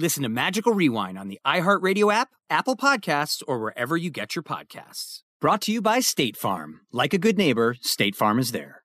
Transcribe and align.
Listen 0.00 0.22
to 0.22 0.30
Magical 0.30 0.72
Rewind 0.72 1.18
on 1.18 1.28
the 1.28 1.38
iHeartRadio 1.44 2.10
app, 2.10 2.30
Apple 2.48 2.74
Podcasts, 2.74 3.42
or 3.46 3.58
wherever 3.58 3.98
you 3.98 4.08
get 4.08 4.34
your 4.34 4.42
podcasts. 4.42 5.20
Brought 5.42 5.60
to 5.62 5.72
you 5.72 5.82
by 5.82 6.00
State 6.00 6.38
Farm. 6.38 6.80
Like 6.90 7.12
a 7.12 7.18
good 7.18 7.36
neighbor, 7.36 7.76
State 7.82 8.16
Farm 8.16 8.38
is 8.38 8.52
there. 8.52 8.82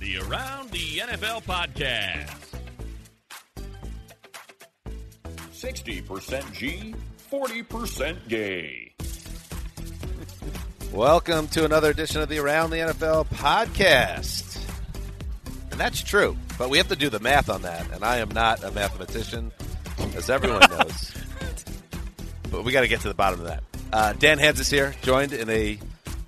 The 0.00 0.16
Around 0.20 0.70
the 0.70 1.00
NFL 1.00 1.42
podcast. 1.42 2.34
60% 5.52 6.52
G, 6.54 6.94
40% 7.30 8.16
gay. 8.26 8.94
Welcome 10.94 11.46
to 11.48 11.66
another 11.66 11.90
edition 11.90 12.22
of 12.22 12.30
the 12.30 12.38
Around 12.38 12.70
the 12.70 12.78
NFL 12.78 13.26
podcast. 13.26 14.66
And 15.70 15.78
that's 15.78 16.02
true, 16.02 16.38
but 16.56 16.70
we 16.70 16.78
have 16.78 16.88
to 16.88 16.96
do 16.96 17.10
the 17.10 17.20
math 17.20 17.50
on 17.50 17.60
that. 17.60 17.90
And 17.92 18.02
I 18.02 18.16
am 18.16 18.30
not 18.30 18.64
a 18.64 18.70
mathematician, 18.70 19.52
as 20.16 20.30
everyone 20.30 20.62
knows. 20.70 21.14
but 22.50 22.64
we 22.64 22.72
got 22.72 22.82
to 22.82 22.88
get 22.88 23.00
to 23.00 23.08
the 23.08 23.14
bottom 23.14 23.40
of 23.40 23.46
that. 23.46 23.62
Uh, 23.92 24.12
Dan 24.14 24.38
Hanzus 24.38 24.60
is 24.60 24.70
here, 24.70 24.94
joined 25.02 25.32
in 25.32 25.48
a 25.48 25.78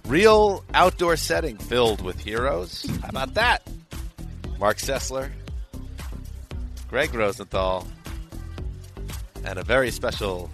real 0.06 0.64
outdoor 0.72 1.16
setting 1.16 1.56
filled 1.58 2.00
with 2.00 2.18
heroes. 2.20 2.86
How 3.02 3.08
about 3.08 3.34
that? 3.34 3.62
Mark 4.58 4.78
Sessler, 4.78 5.30
Greg 6.88 7.14
Rosenthal, 7.14 7.86
and 9.44 9.58
a 9.58 9.62
very 9.62 9.90
special 9.90 10.50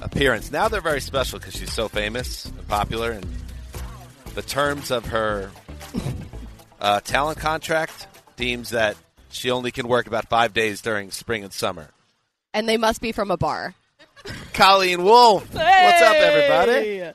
appearance. 0.00 0.50
Now 0.52 0.68
they're 0.68 0.80
very 0.80 1.00
special 1.00 1.38
because 1.38 1.54
she's 1.54 1.72
so 1.72 1.88
famous 1.88 2.44
and 2.44 2.68
popular, 2.68 3.12
and 3.12 3.26
the 4.34 4.42
terms 4.42 4.90
of 4.90 5.06
her 5.06 5.50
uh, 6.80 7.00
talent 7.00 7.38
contract 7.38 8.06
deems 8.36 8.70
that 8.70 8.96
she 9.30 9.50
only 9.50 9.70
can 9.70 9.88
work 9.88 10.06
about 10.06 10.28
five 10.28 10.52
days 10.52 10.82
during 10.82 11.10
spring 11.10 11.42
and 11.44 11.52
summer. 11.52 11.88
And 12.54 12.68
they 12.68 12.76
must 12.76 13.00
be 13.00 13.12
from 13.12 13.30
a 13.30 13.36
bar. 13.36 13.74
Colleen 14.52 15.02
Wolfe. 15.04 15.50
Hey! 15.52 15.86
What's 15.86 16.02
up, 16.02 16.16
everybody? 16.16 17.12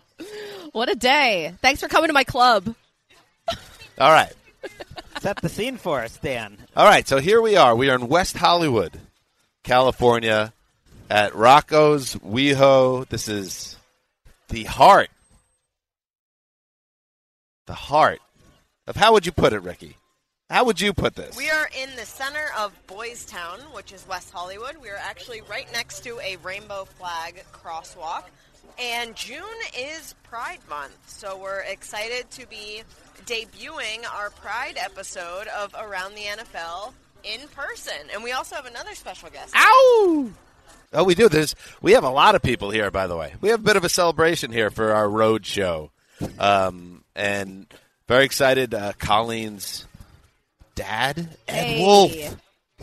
What 0.72 0.92
a 0.92 0.96
day. 0.96 1.54
Thanks 1.62 1.80
for 1.80 1.88
coming 1.88 2.10
to 2.10 2.14
my 2.14 2.24
club. 2.24 2.76
All 4.00 4.12
right. 4.12 4.34
Set 5.22 5.38
the 5.42 5.50
scene 5.50 5.78
for 5.78 6.02
us, 6.02 6.18
Dan. 6.18 6.58
All 6.76 6.86
right, 6.86 7.08
so 7.08 7.18
here 7.20 7.42
we 7.42 7.56
are. 7.56 7.76
We 7.76 7.90
are 7.90 7.96
in 7.96 8.08
West 8.08 8.38
Hollywood, 8.38 9.00
California, 9.64 10.54
at 11.10 11.34
Rocco's 11.34 12.16
WeHo. 12.16 13.08
This 13.08 13.28
is 13.28 13.78
the 14.50 14.66
heart. 14.66 15.10
The 17.66 17.74
heart 17.74 18.20
of 18.86 18.96
how 18.96 19.14
would 19.14 19.26
you 19.26 19.32
put 19.32 19.54
it, 19.54 19.60
Ricky? 19.60 19.97
How 20.50 20.64
would 20.64 20.80
you 20.80 20.94
put 20.94 21.16
this? 21.16 21.36
We 21.36 21.50
are 21.50 21.70
in 21.78 21.94
the 21.98 22.06
center 22.06 22.46
of 22.58 22.72
Boys 22.88 23.26
Town, 23.26 23.60
which 23.74 23.92
is 23.92 24.08
West 24.08 24.32
Hollywood. 24.32 24.78
We 24.82 24.88
are 24.90 24.96
actually 24.98 25.42
right 25.42 25.70
next 25.74 26.06
to 26.06 26.18
a 26.22 26.38
rainbow 26.38 26.86
flag 26.86 27.44
crosswalk. 27.52 28.24
And 28.80 29.14
June 29.14 29.42
is 29.78 30.16
Pride 30.24 30.60
Month, 30.70 30.98
so 31.08 31.38
we're 31.38 31.62
excited 31.62 32.32
to 32.32 32.48
be 32.48 32.84
debuting 33.26 34.06
our 34.16 34.30
Pride 34.30 34.78
episode 34.78 35.48
of 35.48 35.76
Around 35.78 36.16
the 36.16 36.22
NFL 36.22 36.94
in 37.26 37.46
person. 37.50 38.08
And 38.14 38.24
we 38.24 38.32
also 38.32 38.56
have 38.56 38.66
another 38.66 38.96
special 38.96 39.30
guest. 39.30 39.54
Ow! 39.54 40.30
Oh, 40.94 41.04
we 41.04 41.14
do. 41.14 41.28
There's 41.28 41.56
we 41.82 41.92
have 41.92 42.06
a 42.06 42.10
lot 42.10 42.36
of 42.36 42.42
people 42.42 42.70
here, 42.70 42.90
by 42.90 43.08
the 43.08 43.18
way. 43.18 43.34
We 43.42 43.50
have 43.50 43.60
a 43.60 43.64
bit 43.64 43.76
of 43.76 43.84
a 43.84 43.90
celebration 43.90 44.54
here 44.54 44.70
for 44.70 44.94
our 44.94 45.10
road 45.10 45.46
show, 45.46 45.92
um, 46.40 47.04
and 47.18 47.66
very 48.08 48.24
excited. 48.24 48.74
Uh, 48.74 48.94
Colleen's 48.98 49.87
dad, 50.78 51.28
Ed 51.48 51.54
Hey. 51.54 51.82
Wolfe, 51.84 52.38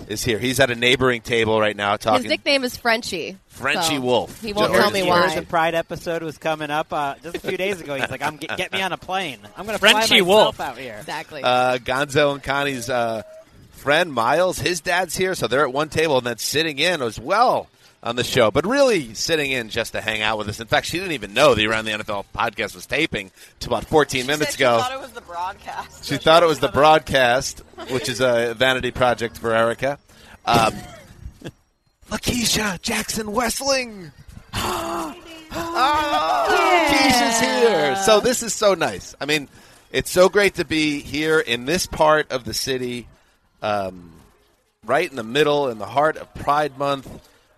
is 0.09 0.23
here. 0.25 0.39
He's 0.39 0.61
at 0.61 0.71
a 0.71 0.75
neighboring 0.75 1.23
table 1.23 1.59
right 1.61 1.77
now 1.77 1.97
talking. 1.97 2.25
His 2.25 2.31
nickname 2.31 2.65
is 2.65 2.77
Frenchie. 2.77 3.39
Frenchie 3.47 3.97
so 3.97 4.01
Wolfe. 4.01 4.41
He 4.43 4.53
won't 4.53 4.73
Just 4.73 4.83
tell 4.83 4.91
me 4.91 5.03
why. 5.09 5.35
The 5.35 5.43
Pride 5.43 5.75
episode 5.75 6.23
was 6.23 6.37
coming 6.37 6.71
up 6.71 6.93
uh, 6.93 7.15
just 7.23 7.37
a 7.37 7.41
few 7.41 7.57
days 7.57 7.81
ago. 7.81 7.95
He's 7.95 8.11
like, 8.11 8.21
"I'm 8.23 8.37
get, 8.37 8.57
get 8.57 8.73
me 8.73 8.83
on 8.83 8.93
a 8.93 8.97
plane. 8.99 9.39
I'm 9.57 9.65
going 9.65 9.77
to 9.77 9.79
fly 9.79 9.93
Frenchie 9.93 10.21
myself 10.21 10.27
Wolfe. 10.27 10.61
out 10.61 10.77
here." 10.77 10.97
Exactly. 10.99 11.43
uh, 11.43 11.79
Gonzo 11.79 12.35
and 12.35 12.43
Connie's 12.43 12.91
uh, 12.91 13.23
friend 13.71 14.13
Miles, 14.13 14.59
his 14.59 14.81
dad's 14.81 15.17
here, 15.17 15.35
so 15.35 15.47
they're 15.47 15.63
at 15.67 15.73
one 15.73 15.89
table 15.89 16.19
and 16.19 16.27
then 16.27 16.39
sitting 16.39 16.79
in 16.79 17.01
as 17.01 17.19
well 17.21 17.69
on 18.05 18.17
the 18.17 18.23
show, 18.23 18.51
but 18.51 18.67
really 18.67 19.15
sitting 19.15 19.51
in 19.51 19.71
just 19.71 19.93
to 19.93 20.01
hang 20.03 20.21
out 20.21 20.37
with 20.39 20.47
us. 20.49 20.61
In 20.61 20.67
fact, 20.67 20.87
she 20.87 20.99
didn't 20.99 21.13
even 21.13 21.33
know 21.33 21.55
the 21.55 21.67
Around 21.67 21.87
the 21.87 21.93
NFL 21.93 22.27
podcast 22.35 22.75
was 22.75 22.85
taping 22.87 23.31
to 23.61 23.69
about 23.69 23.87
14 23.87 24.21
She 24.21 24.27
minutes 24.27 24.51
said 24.53 24.59
she 24.59 24.63
ago. 24.63 24.79
thought 24.79 24.93
it 24.93 25.01
was 25.01 25.13
the 25.13 25.21
broadcast. 25.23 26.05
She 26.05 26.17
thought 26.19 26.43
it 26.43 26.47
was 26.47 26.61
the 26.61 26.69
broadcast, 26.69 27.61
which 27.91 28.11
is 28.11 28.21
a 28.21 28.55
vanity 28.55 28.91
project 28.91 29.39
for 29.39 29.55
Erica. 29.55 29.99
Um, 30.45 30.75
Lakeisha 32.11 32.81
Jackson 32.83 33.33
Westling. 33.33 34.13
oh, 34.53 35.15
Keisha's 36.91 37.41
here. 37.41 37.97
So 38.05 38.21
this 38.21 38.43
is 38.43 38.53
so 38.55 38.75
nice. 38.75 39.15
I 39.21 39.25
mean, 39.25 39.49
it's 39.91 40.11
so 40.11 40.29
great 40.29 40.57
to 40.57 40.67
be 40.67 41.01
here 41.01 41.41
in 41.41 41.65
this 41.65 41.87
part 41.87 42.31
of 42.31 42.45
the 42.45 42.53
city, 42.53 43.07
um, 43.63 44.11
right 44.85 45.09
in 45.09 45.17
the 45.17 45.23
middle, 45.25 45.69
in 45.71 45.79
the 45.79 45.87
heart 45.87 46.19
of 46.19 46.33
Pride 46.35 46.77
Month. 46.77 47.09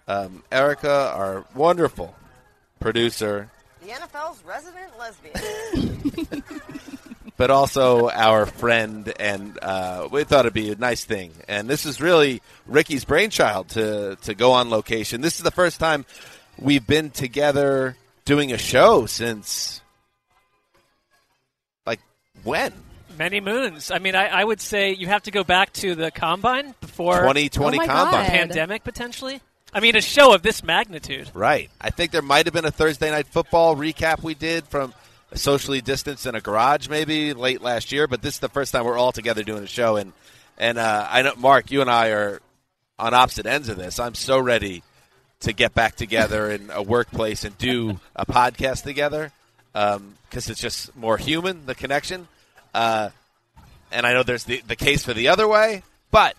Um, 0.08 0.42
Erica, 0.52 1.12
our 1.14 1.44
wonderful 1.54 2.14
producer, 2.78 3.50
The 3.82 3.88
NFL's 3.88 4.42
resident 4.44 4.92
lesbian. 4.98 6.42
but 7.36 7.50
also 7.50 8.08
our 8.10 8.46
friend, 8.46 9.12
and 9.18 9.58
uh, 9.60 10.08
we 10.10 10.24
thought 10.24 10.40
it'd 10.46 10.54
be 10.54 10.70
a 10.70 10.76
nice 10.76 11.04
thing. 11.04 11.32
And 11.48 11.68
this 11.68 11.86
is 11.86 12.00
really 12.00 12.40
Ricky's 12.66 13.04
brainchild 13.04 13.70
to 13.70 14.16
to 14.22 14.34
go 14.34 14.52
on 14.52 14.70
location. 14.70 15.20
This 15.20 15.36
is 15.36 15.42
the 15.42 15.50
first 15.50 15.80
time 15.80 16.04
we've 16.58 16.86
been 16.86 17.10
together 17.10 17.96
doing 18.24 18.52
a 18.52 18.58
show 18.58 19.06
since 19.06 19.80
like 21.84 22.00
when 22.44 22.72
Many 23.18 23.40
moons. 23.40 23.90
I 23.90 23.98
mean, 23.98 24.14
I, 24.14 24.26
I 24.26 24.44
would 24.44 24.60
say 24.60 24.92
you 24.92 25.06
have 25.06 25.22
to 25.22 25.30
go 25.30 25.42
back 25.42 25.72
to 25.74 25.94
the 25.94 26.10
combine 26.10 26.74
before 26.80 27.20
2020 27.20 27.78
Oh 27.78 27.80
combine. 27.80 28.10
God. 28.10 28.26
pandemic 28.26 28.84
potentially. 28.84 29.40
I 29.76 29.80
mean, 29.80 29.94
a 29.94 30.00
show 30.00 30.32
of 30.32 30.40
this 30.40 30.64
magnitude. 30.64 31.30
Right. 31.34 31.70
I 31.78 31.90
think 31.90 32.10
there 32.10 32.22
might 32.22 32.46
have 32.46 32.54
been 32.54 32.64
a 32.64 32.70
Thursday 32.70 33.10
night 33.10 33.26
football 33.26 33.76
recap 33.76 34.22
we 34.22 34.32
did 34.32 34.64
from 34.64 34.94
socially 35.34 35.82
distanced 35.82 36.24
in 36.24 36.34
a 36.34 36.40
garage 36.40 36.88
maybe 36.88 37.34
late 37.34 37.60
last 37.60 37.92
year, 37.92 38.06
but 38.06 38.22
this 38.22 38.36
is 38.36 38.40
the 38.40 38.48
first 38.48 38.72
time 38.72 38.86
we're 38.86 38.96
all 38.96 39.12
together 39.12 39.42
doing 39.42 39.62
a 39.62 39.66
show 39.66 39.96
and 39.96 40.14
and 40.56 40.78
uh, 40.78 41.06
I 41.10 41.20
know 41.20 41.34
Mark, 41.36 41.70
you 41.70 41.82
and 41.82 41.90
I 41.90 42.08
are 42.08 42.40
on 42.98 43.12
opposite 43.12 43.44
ends 43.44 43.68
of 43.68 43.76
this. 43.76 43.98
I'm 43.98 44.14
so 44.14 44.38
ready 44.38 44.82
to 45.40 45.52
get 45.52 45.74
back 45.74 45.94
together 45.94 46.50
in 46.50 46.70
a 46.72 46.82
workplace 46.82 47.44
and 47.44 47.58
do 47.58 48.00
a 48.14 48.24
podcast 48.24 48.82
together. 48.82 49.30
because 49.74 50.48
it's 50.48 50.58
just 50.58 50.96
more 50.96 51.18
human, 51.18 51.66
the 51.66 51.74
connection. 51.74 52.28
Uh, 52.72 53.10
and 53.92 54.06
I 54.06 54.14
know 54.14 54.22
there's 54.22 54.44
the, 54.44 54.62
the 54.66 54.76
case 54.76 55.04
for 55.04 55.12
the 55.12 55.28
other 55.28 55.46
way, 55.46 55.82
but 56.10 56.34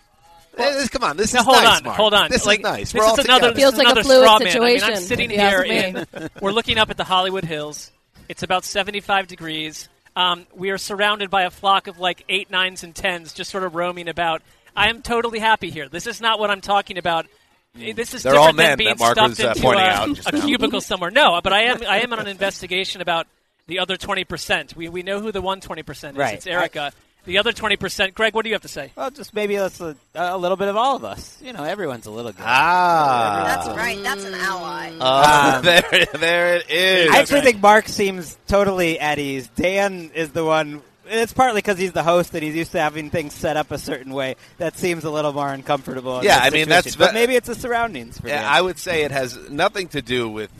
eh, 0.58 0.86
come 0.88 1.04
on, 1.04 1.16
this 1.16 1.32
Now 1.32 1.40
is 1.40 1.44
hold 1.46 1.56
nice, 1.58 1.78
on, 1.78 1.84
Mark. 1.84 1.96
hold 1.96 2.14
on. 2.14 2.30
This 2.30 2.46
like, 2.46 2.60
is 2.60 2.62
nice. 2.62 2.92
This 2.92 3.02
We're 3.02 3.12
is 3.12 3.24
another, 3.24 3.52
this 3.52 3.62
Feels 3.62 3.72
is 3.74 3.78
like 3.78 3.86
a 3.86 3.90
another 3.90 4.02
fluid 4.04 4.22
straw 4.24 4.38
man. 4.38 4.62
I 4.62 4.66
mean, 4.66 4.82
I'm 4.82 4.96
sitting 4.96 5.30
if 5.30 5.36
you 5.36 5.42
ask 5.42 5.64
here 5.64 6.06
in. 6.12 6.28
We're 6.40 6.52
looking 6.52 6.78
up 6.78 6.90
at 6.90 6.96
the 6.96 7.04
Hollywood 7.04 7.44
Hills. 7.44 7.90
It's 8.28 8.42
about 8.42 8.64
75 8.64 9.26
degrees. 9.26 9.88
Um, 10.14 10.46
we 10.54 10.70
are 10.70 10.78
surrounded 10.78 11.30
by 11.30 11.44
a 11.44 11.50
flock 11.50 11.86
of 11.86 11.98
like 11.98 12.24
eight, 12.28 12.50
nines, 12.50 12.82
and 12.82 12.94
tens, 12.94 13.32
just 13.32 13.50
sort 13.50 13.64
of 13.64 13.74
roaming 13.74 14.08
about. 14.08 14.42
I 14.76 14.88
am 14.90 15.02
totally 15.02 15.38
happy 15.38 15.70
here. 15.70 15.88
This 15.88 16.06
is 16.06 16.20
not 16.20 16.38
what 16.38 16.50
I'm 16.50 16.60
talking 16.60 16.98
about. 16.98 17.26
This 17.74 18.14
is 18.14 18.22
They're 18.22 18.32
different 18.32 18.38
all 18.38 18.52
men 18.52 18.70
than 18.70 18.78
being 18.78 18.96
stuffed 18.96 19.20
was, 19.20 19.40
uh, 19.40 20.04
into 20.06 20.28
a, 20.28 20.38
a 20.38 20.40
cubicle 20.42 20.80
somewhere. 20.80 21.10
No, 21.10 21.40
but 21.42 21.52
I 21.52 21.64
am. 21.64 21.82
I 21.86 22.00
am 22.00 22.12
on 22.12 22.18
an 22.18 22.26
investigation 22.26 23.00
about 23.00 23.26
the 23.66 23.78
other 23.78 23.96
20 23.96 24.24
percent. 24.24 24.76
We 24.76 24.88
we 24.88 25.02
know 25.02 25.20
who 25.20 25.30
the 25.30 25.40
one 25.40 25.60
20 25.60 25.82
percent 25.82 26.16
is. 26.16 26.18
Right. 26.18 26.34
It's 26.34 26.46
Erica. 26.46 26.92
The 27.28 27.38
other 27.38 27.52
20 27.52 27.76
percent. 27.76 28.14
Greg, 28.14 28.34
what 28.34 28.42
do 28.42 28.48
you 28.48 28.54
have 28.54 28.62
to 28.62 28.68
say? 28.68 28.90
Well, 28.96 29.10
just 29.10 29.34
maybe 29.34 29.60
let's 29.60 29.80
a, 29.80 29.94
a 30.14 30.38
little 30.38 30.56
bit 30.56 30.68
of 30.68 30.76
all 30.76 30.96
of 30.96 31.04
us. 31.04 31.38
You 31.42 31.52
know, 31.52 31.62
everyone's 31.62 32.06
a 32.06 32.10
little 32.10 32.32
good. 32.32 32.42
Ah. 32.44 33.42
That's 33.44 33.76
right. 33.76 34.02
That's 34.02 34.24
an 34.24 34.34
ally. 34.34 34.92
Uh, 34.98 35.60
there, 35.62 36.06
there 36.18 36.56
it 36.56 36.70
is. 36.70 37.10
I 37.10 37.18
actually 37.18 37.42
think 37.42 37.60
Mark 37.60 37.86
seems 37.86 38.38
totally 38.48 38.98
at 38.98 39.18
ease. 39.18 39.48
Dan 39.54 40.10
is 40.14 40.30
the 40.30 40.42
one. 40.44 40.82
It's 41.06 41.34
partly 41.34 41.58
because 41.58 41.78
he's 41.78 41.92
the 41.92 42.02
host 42.02 42.34
and 42.34 42.42
he's 42.42 42.54
used 42.54 42.72
to 42.72 42.80
having 42.80 43.10
things 43.10 43.34
set 43.34 43.56
up 43.58 43.70
a 43.70 43.78
certain 43.78 44.12
way. 44.12 44.36
That 44.56 44.76
seems 44.76 45.04
a 45.04 45.10
little 45.10 45.32
more 45.32 45.52
uncomfortable. 45.52 46.24
Yeah, 46.24 46.38
I 46.38 46.44
mean, 46.50 46.64
situation. 46.64 46.68
that's 46.68 46.96
But 46.96 47.14
maybe 47.14 47.36
it's 47.36 47.46
the 47.46 47.54
surroundings. 47.54 48.18
For 48.18 48.28
Yeah, 48.28 48.42
Dan. 48.42 48.52
I 48.52 48.60
would 48.62 48.78
say 48.78 49.04
it 49.04 49.10
has 49.10 49.50
nothing 49.50 49.88
to 49.88 50.02
do 50.02 50.28
with 50.28 50.50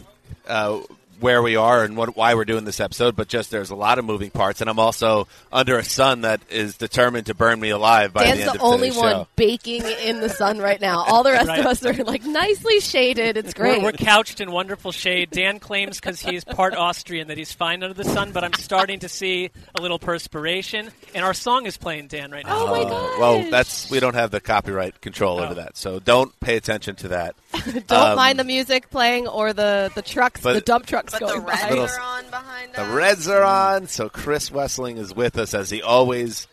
uh, 0.46 0.80
where 1.20 1.42
we 1.42 1.56
are 1.56 1.84
and 1.84 1.96
what, 1.96 2.16
why 2.16 2.34
we're 2.34 2.44
doing 2.44 2.64
this 2.64 2.80
episode, 2.80 3.16
but 3.16 3.28
just 3.28 3.50
there's 3.50 3.70
a 3.70 3.74
lot 3.74 3.98
of 3.98 4.04
moving 4.04 4.30
parts, 4.30 4.60
and 4.60 4.70
I'm 4.70 4.78
also 4.78 5.26
under 5.52 5.78
a 5.78 5.84
sun 5.84 6.20
that 6.22 6.40
is 6.50 6.76
determined 6.76 7.26
to 7.26 7.34
burn 7.34 7.58
me 7.60 7.70
alive 7.70 8.12
by 8.12 8.24
Dan's 8.24 8.38
the 8.38 8.42
end 8.44 8.50
the 8.52 8.54
of 8.56 8.62
only 8.62 8.88
today's 8.88 9.00
one 9.02 9.12
show. 9.12 9.28
baking 9.36 9.82
in 10.04 10.20
the 10.20 10.28
sun 10.28 10.58
right 10.58 10.80
now. 10.80 10.98
All 11.04 11.22
the 11.22 11.32
rest 11.32 11.48
Right. 11.48 11.60
of 11.60 11.66
us 11.66 11.84
are 11.84 11.92
like 12.04 12.24
nicely 12.24 12.80
shaded. 12.80 13.36
It's 13.36 13.54
great. 13.54 13.78
We're, 13.78 13.86
we're 13.86 13.92
couched 13.92 14.40
in 14.40 14.50
wonderful 14.52 14.92
shade. 14.92 15.30
Dan 15.30 15.58
claims 15.58 15.98
because 16.00 16.20
he's 16.20 16.44
part 16.44 16.74
Austrian 16.74 17.28
that 17.28 17.38
he's 17.38 17.52
fine 17.52 17.82
under 17.82 17.94
the 17.94 18.04
sun, 18.08 18.32
but 18.32 18.44
I'm 18.44 18.52
starting 18.54 19.00
to 19.00 19.08
see 19.08 19.50
a 19.76 19.80
little 19.82 19.98
perspiration. 19.98 20.90
And 21.14 21.24
our 21.24 21.34
song 21.34 21.66
is 21.66 21.76
playing, 21.76 22.08
Dan, 22.08 22.30
right 22.30 22.44
now. 22.46 22.58
oh 22.58 22.66
my 22.66 22.82
Uh, 22.82 22.88
god! 22.88 23.20
well, 23.20 23.50
that's 23.50 23.90
we 23.90 24.00
don't 24.00 24.14
have 24.14 24.30
the 24.30 24.40
copyright 24.40 25.00
control 25.00 25.38
over 25.40 25.52
Oh. 25.52 25.54
that, 25.54 25.76
so 25.76 25.98
don't 25.98 26.38
pay 26.40 26.56
attention 26.56 26.94
to 26.96 27.08
that. 27.08 27.34
Don't 27.86 27.90
um, 27.92 28.16
mind 28.16 28.38
the 28.38 28.44
music 28.44 28.90
playing 28.90 29.26
or 29.26 29.52
the 29.54 29.90
the 29.94 30.02
trucks, 30.02 30.42
but- 30.42 30.52
the 30.52 30.60
dump 30.60 30.84
trucks 31.10 31.24
But 31.24 31.34
the 31.34 31.40
Reds 31.40 31.62
by. 31.62 31.68
Little- 31.70 31.84
are 31.86 32.00
on 32.00 32.30
behind 32.30 32.72
The 32.74 32.82
us. 32.82 32.88
Reds 32.94 33.28
are 33.28 33.42
on, 33.44 33.86
so 33.88 34.08
Chris 34.08 34.50
Wesseling 34.50 34.98
is 34.98 35.14
with 35.14 35.38
us 35.38 35.54
as 35.54 35.70
he 35.70 35.82
always, 35.82 36.46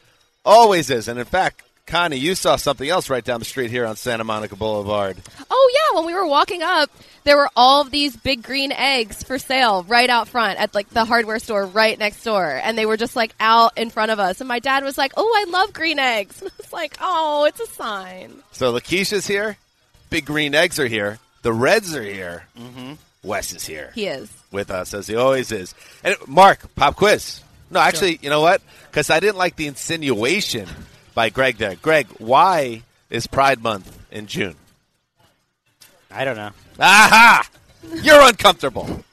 always 0.43 0.89
is. 0.89 1.07
And 1.07 1.19
in 1.19 1.25
fact, 1.25 1.61
Connie, 1.87 2.17
you 2.17 2.33
saw 2.33 2.55
something 2.55 2.89
else 2.89 3.09
right 3.11 3.23
down 3.23 3.39
the 3.39 3.45
street 3.45 3.69
here 3.69 3.85
on 3.85 3.95
Santa 3.95 4.23
Monica 4.23 4.55
Boulevard. 4.55 5.17
Oh 5.51 5.71
yeah, 5.73 5.97
when 5.99 6.07
we 6.07 6.15
were 6.15 6.25
walking 6.25 6.63
up, 6.63 6.89
there 7.25 7.37
were 7.37 7.49
all 7.55 7.81
of 7.81 7.91
these 7.91 8.15
big 8.15 8.41
green 8.41 8.71
eggs 8.71 9.21
for 9.23 9.37
sale 9.37 9.83
right 9.83 10.09
out 10.09 10.27
front 10.27 10.59
at 10.59 10.73
like 10.73 10.89
the 10.89 11.05
hardware 11.05 11.37
store 11.37 11.65
right 11.67 11.97
next 11.99 12.23
door, 12.23 12.43
and 12.63 12.75
they 12.75 12.87
were 12.87 12.97
just 12.97 13.15
like 13.15 13.35
out 13.39 13.77
in 13.77 13.91
front 13.91 14.09
of 14.11 14.19
us. 14.19 14.41
And 14.41 14.47
my 14.47 14.57
dad 14.57 14.83
was 14.83 14.97
like, 14.97 15.13
"Oh, 15.15 15.31
I 15.47 15.49
love 15.51 15.73
green 15.73 15.99
eggs." 15.99 16.41
And 16.41 16.49
I 16.51 16.53
was 16.57 16.73
like, 16.73 16.97
"Oh, 16.99 17.45
it's 17.45 17.59
a 17.59 17.67
sign." 17.67 18.33
So 18.51 18.73
Lakeisha's 18.73 19.27
here. 19.27 19.57
Big 20.09 20.25
Green 20.25 20.55
Eggs 20.55 20.79
are 20.79 20.87
here. 20.87 21.19
The 21.43 21.53
Reds 21.53 21.95
are 21.95 22.01
here. 22.03 22.45
Mm-hmm. 22.57 22.93
Wes 23.23 23.53
is 23.53 23.65
here 23.65 23.91
He 23.95 24.05
is. 24.07 24.29
With 24.55 24.71
us, 24.71 24.95
as 24.95 25.05
he 25.05 25.15
always 25.15 25.51
is. 25.51 25.75
And 26.03 26.15
Mark, 26.25 26.73
pop 26.73 26.95
quiz. 26.95 27.41
No, 27.69 27.79
actually, 27.79 28.17
you 28.21 28.31
know 28.31 28.41
what? 28.41 28.61
Because 28.89 29.11
I 29.11 29.19
didn't 29.19 29.37
like 29.37 29.55
the 29.55 29.67
insinuation 29.67 30.67
by 31.13 31.29
Greg 31.29 31.57
there. 31.57 31.75
Greg, 31.75 32.07
why 32.17 32.81
is 33.11 33.27
Pride 33.27 33.61
Month 33.61 33.99
in 34.11 34.25
June? 34.25 34.55
I 36.09 36.25
don't 36.25 36.37
know. 36.37 36.51
Aha! 36.79 37.47
You're 38.01 38.21
uncomfortable. 38.21 39.03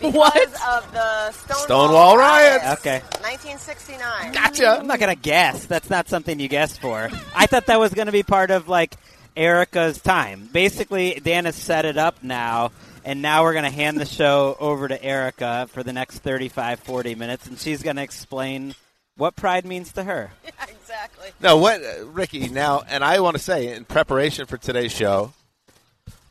Because 0.00 0.54
of 0.68 0.92
the 0.92 1.32
Stonewall, 1.32 1.64
Stonewall 1.64 2.16
riots. 2.16 2.80
Okay. 2.80 3.00
1969. 3.20 4.32
Gotcha. 4.32 4.78
I'm 4.78 4.86
not 4.86 5.00
gonna 5.00 5.14
guess. 5.16 5.66
That's 5.66 5.90
not 5.90 6.08
something 6.08 6.38
you 6.38 6.48
guess 6.48 6.76
for. 6.78 7.10
I 7.34 7.46
thought 7.46 7.66
that 7.66 7.80
was 7.80 7.92
gonna 7.92 8.12
be 8.12 8.22
part 8.22 8.50
of 8.50 8.68
like 8.68 8.94
Erica's 9.36 10.00
time. 10.00 10.48
Basically, 10.52 11.20
Dan 11.22 11.44
has 11.46 11.56
set 11.56 11.84
it 11.84 11.98
up 11.98 12.22
now, 12.22 12.70
and 13.06 13.22
now 13.22 13.44
we're 13.44 13.54
gonna 13.54 13.70
hand 13.70 13.98
the 13.98 14.04
show 14.04 14.56
over 14.58 14.88
to 14.88 15.02
Erica 15.02 15.68
for 15.70 15.84
the 15.84 15.92
next 15.92 16.18
35, 16.18 16.80
40 16.80 17.14
minutes, 17.14 17.46
and 17.46 17.56
she's 17.58 17.82
gonna 17.82 18.02
explain 18.02 18.74
what 19.16 19.36
pride 19.36 19.64
means 19.64 19.92
to 19.92 20.04
her. 20.04 20.32
Yeah, 20.44 20.66
exactly. 20.68 21.28
No, 21.40 21.56
what, 21.58 21.82
uh, 21.82 22.06
Ricky? 22.06 22.48
Now, 22.48 22.82
and 22.88 23.04
I 23.04 23.20
want 23.20 23.36
to 23.36 23.42
say, 23.42 23.74
in 23.74 23.84
preparation 23.84 24.46
for 24.46 24.56
today's 24.56 24.92
show, 24.92 25.32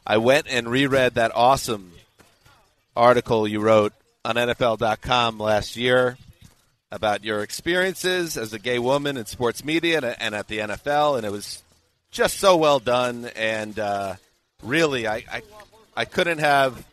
I 0.08 0.18
went 0.18 0.48
and 0.50 0.68
reread 0.68 1.16
that 1.16 1.32
awesome 1.36 1.92
article 2.96 3.48
you 3.48 3.60
wrote 3.60 3.94
on 4.24 4.36
NFL.com 4.36 5.40
last 5.40 5.76
year 5.76 6.18
about 6.92 7.24
your 7.24 7.44
experiences 7.44 8.38
as 8.38 8.54
a 8.54 8.60
gay 8.60 8.80
woman 8.80 9.18
in 9.18 9.26
sports 9.26 9.64
media 9.64 9.98
and, 9.98 10.16
and 10.20 10.36
at 10.36 10.48
the 10.48 10.60
NFL, 10.60 11.18
and 11.18 11.26
it 11.26 11.32
was 11.32 11.62
just 12.12 12.40
so 12.40 12.58
well 12.58 12.80
done. 12.80 13.30
And 13.36 13.78
uh, 13.78 14.16
really, 14.64 15.08
I, 15.08 15.24
I 15.32 15.42
I 15.96 16.06
couldn't 16.06 16.40
have 16.40 16.86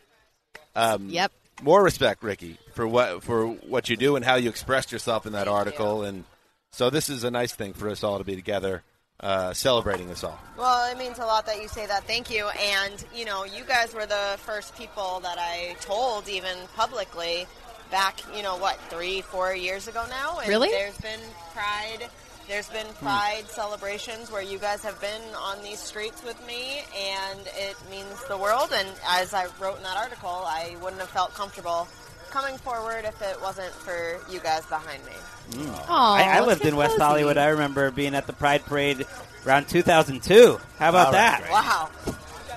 um, 0.74 1.08
Yep. 1.10 1.32
more 1.62 1.82
respect, 1.82 2.22
Ricky, 2.22 2.58
for 2.74 2.86
what 2.86 3.22
for 3.22 3.46
what 3.46 3.88
you 3.88 3.96
do 3.96 4.16
and 4.16 4.24
how 4.24 4.36
you 4.36 4.48
expressed 4.48 4.92
yourself 4.92 5.26
in 5.26 5.32
that 5.32 5.48
article. 5.48 6.02
And 6.02 6.24
so 6.70 6.90
this 6.90 7.08
is 7.08 7.24
a 7.24 7.30
nice 7.30 7.52
thing 7.54 7.72
for 7.74 7.88
us 7.88 8.02
all 8.02 8.18
to 8.18 8.24
be 8.24 8.34
together, 8.36 8.82
uh, 9.20 9.52
celebrating 9.52 10.10
us 10.10 10.24
all. 10.24 10.38
Well, 10.56 10.90
it 10.90 10.96
means 10.98 11.18
a 11.18 11.26
lot 11.26 11.46
that 11.46 11.60
you 11.60 11.68
say 11.68 11.86
that. 11.86 12.04
Thank 12.04 12.30
you. 12.30 12.48
And, 12.48 13.04
you 13.14 13.24
know, 13.24 13.44
you 13.44 13.64
guys 13.64 13.92
were 13.92 14.06
the 14.06 14.36
first 14.38 14.76
people 14.76 15.20
that 15.20 15.36
I 15.38 15.76
told, 15.80 16.28
even 16.28 16.56
publicly, 16.74 17.46
back, 17.90 18.20
you 18.34 18.42
know, 18.42 18.56
what, 18.56 18.80
three, 18.88 19.20
four 19.20 19.54
years 19.54 19.86
ago 19.86 20.04
now? 20.08 20.38
And 20.38 20.48
Really? 20.48 20.70
There's 20.70 20.96
been 20.98 21.20
Pride. 21.52 22.08
There's 22.48 22.68
been 22.68 22.86
hmm. 22.86 23.04
Pride 23.04 23.44
celebrations 23.48 24.30
where 24.30 24.42
you 24.42 24.58
guys 24.58 24.82
have 24.82 25.00
been 25.00 25.22
on 25.36 25.62
these 25.62 25.78
streets 25.78 26.22
with 26.24 26.44
me, 26.46 26.82
and 26.96 27.40
it 27.56 27.76
means 27.90 28.22
the 28.28 28.36
world. 28.36 28.70
And 28.74 28.88
as 29.08 29.34
I 29.34 29.46
wrote 29.60 29.76
in 29.76 29.82
that 29.84 29.96
article, 29.96 30.28
I 30.28 30.76
wouldn't 30.82 31.00
have 31.00 31.10
felt 31.10 31.34
comfortable 31.34 31.88
coming 32.30 32.56
forward 32.58 33.04
if 33.04 33.20
it 33.20 33.40
wasn't 33.42 33.72
for 33.72 34.18
you 34.30 34.40
guys 34.40 34.64
behind 34.66 35.04
me. 35.04 35.12
Hmm. 35.54 35.70
Aw, 35.88 36.14
I, 36.16 36.38
I 36.38 36.40
lived 36.40 36.64
in 36.64 36.76
West 36.76 36.92
cozy. 36.92 37.02
Hollywood. 37.02 37.36
I 37.36 37.48
remember 37.48 37.90
being 37.90 38.14
at 38.14 38.26
the 38.26 38.32
Pride 38.32 38.64
Parade 38.64 39.06
around 39.46 39.68
2002. 39.68 40.58
How 40.78 40.88
about 40.88 41.06
All 41.06 41.12
right, 41.12 41.18
that? 41.18 41.40
great. 41.40 41.52
Wow. 41.52 41.90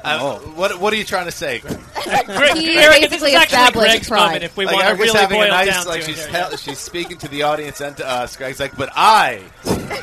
Uh, 0.05 0.19
Oh. 0.21 0.38
What 0.55 0.79
what 0.79 0.93
are 0.93 0.95
you 0.97 1.03
trying 1.03 1.25
to 1.25 1.31
say? 1.31 1.59
Greg? 1.59 1.77
Greg, 2.25 2.55
He 2.57 2.77
Erica, 2.77 3.00
this 3.01 3.09
basically 3.09 3.31
is 3.31 3.35
actually 3.35 3.57
established 3.57 3.91
Greg's 3.91 4.07
pride. 4.07 4.25
moment 4.27 4.43
if 4.43 4.55
we 4.57 4.65
like 4.65 4.75
want 4.75 4.83
to 4.83 4.88
Erica's 4.89 5.05
really 5.07 5.19
having 5.19 5.38
boil 5.38 5.45
a 5.47 5.50
nice, 5.50 5.67
down 5.67 5.85
like 5.88 6.01
to 6.01 6.07
she's 6.07 6.25
it. 6.25 6.29
tell, 6.29 6.55
she's 6.57 6.77
speaking 6.79 7.17
to 7.17 7.27
the 7.27 7.41
audience 7.43 7.81
and 7.81 7.97
to 7.97 8.07
us. 8.07 8.38
Greg's 8.38 8.59
like, 8.59 8.77
but 8.77 8.89
I 8.95 9.41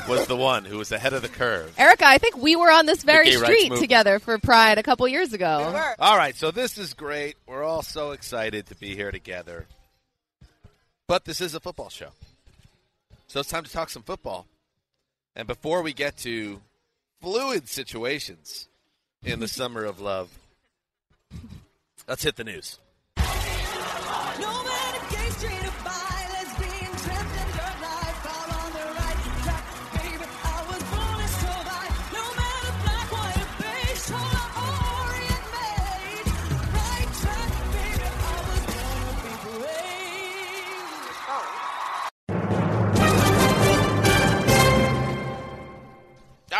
was 0.08 0.26
the 0.26 0.36
one 0.36 0.64
who 0.64 0.78
was 0.78 0.90
ahead 0.92 1.12
of 1.12 1.22
the 1.22 1.28
curve. 1.28 1.72
Erica, 1.78 2.04
I 2.06 2.18
think 2.18 2.36
we 2.36 2.56
were 2.56 2.70
on 2.70 2.86
this 2.86 3.02
very 3.04 3.26
gay 3.30 3.36
rights 3.36 3.44
street 3.46 3.62
movement. 3.70 3.80
together 3.80 4.18
for 4.18 4.36
Pride 4.38 4.78
a 4.78 4.82
couple 4.82 5.06
years 5.06 5.32
ago. 5.32 5.94
All 5.98 6.16
right, 6.16 6.34
so 6.36 6.50
this 6.50 6.76
is 6.78 6.94
great. 6.94 7.36
We're 7.46 7.62
all 7.62 7.82
so 7.82 8.10
excited 8.10 8.66
to 8.66 8.74
be 8.74 8.94
here 8.96 9.12
together. 9.12 9.66
But 11.06 11.24
this 11.24 11.40
is 11.40 11.54
a 11.54 11.60
football 11.60 11.90
show. 11.90 12.08
So 13.28 13.40
it's 13.40 13.48
time 13.48 13.64
to 13.64 13.70
talk 13.70 13.88
some 13.90 14.02
football. 14.02 14.46
And 15.36 15.46
before 15.46 15.82
we 15.82 15.92
get 15.92 16.16
to 16.18 16.60
fluid 17.20 17.68
situations 17.68 18.68
in 19.24 19.40
the 19.40 19.48
summer 19.48 19.84
of 19.84 20.00
love, 20.00 20.28
let's 22.08 22.22
hit 22.22 22.36
the 22.36 22.44
news. 22.44 22.78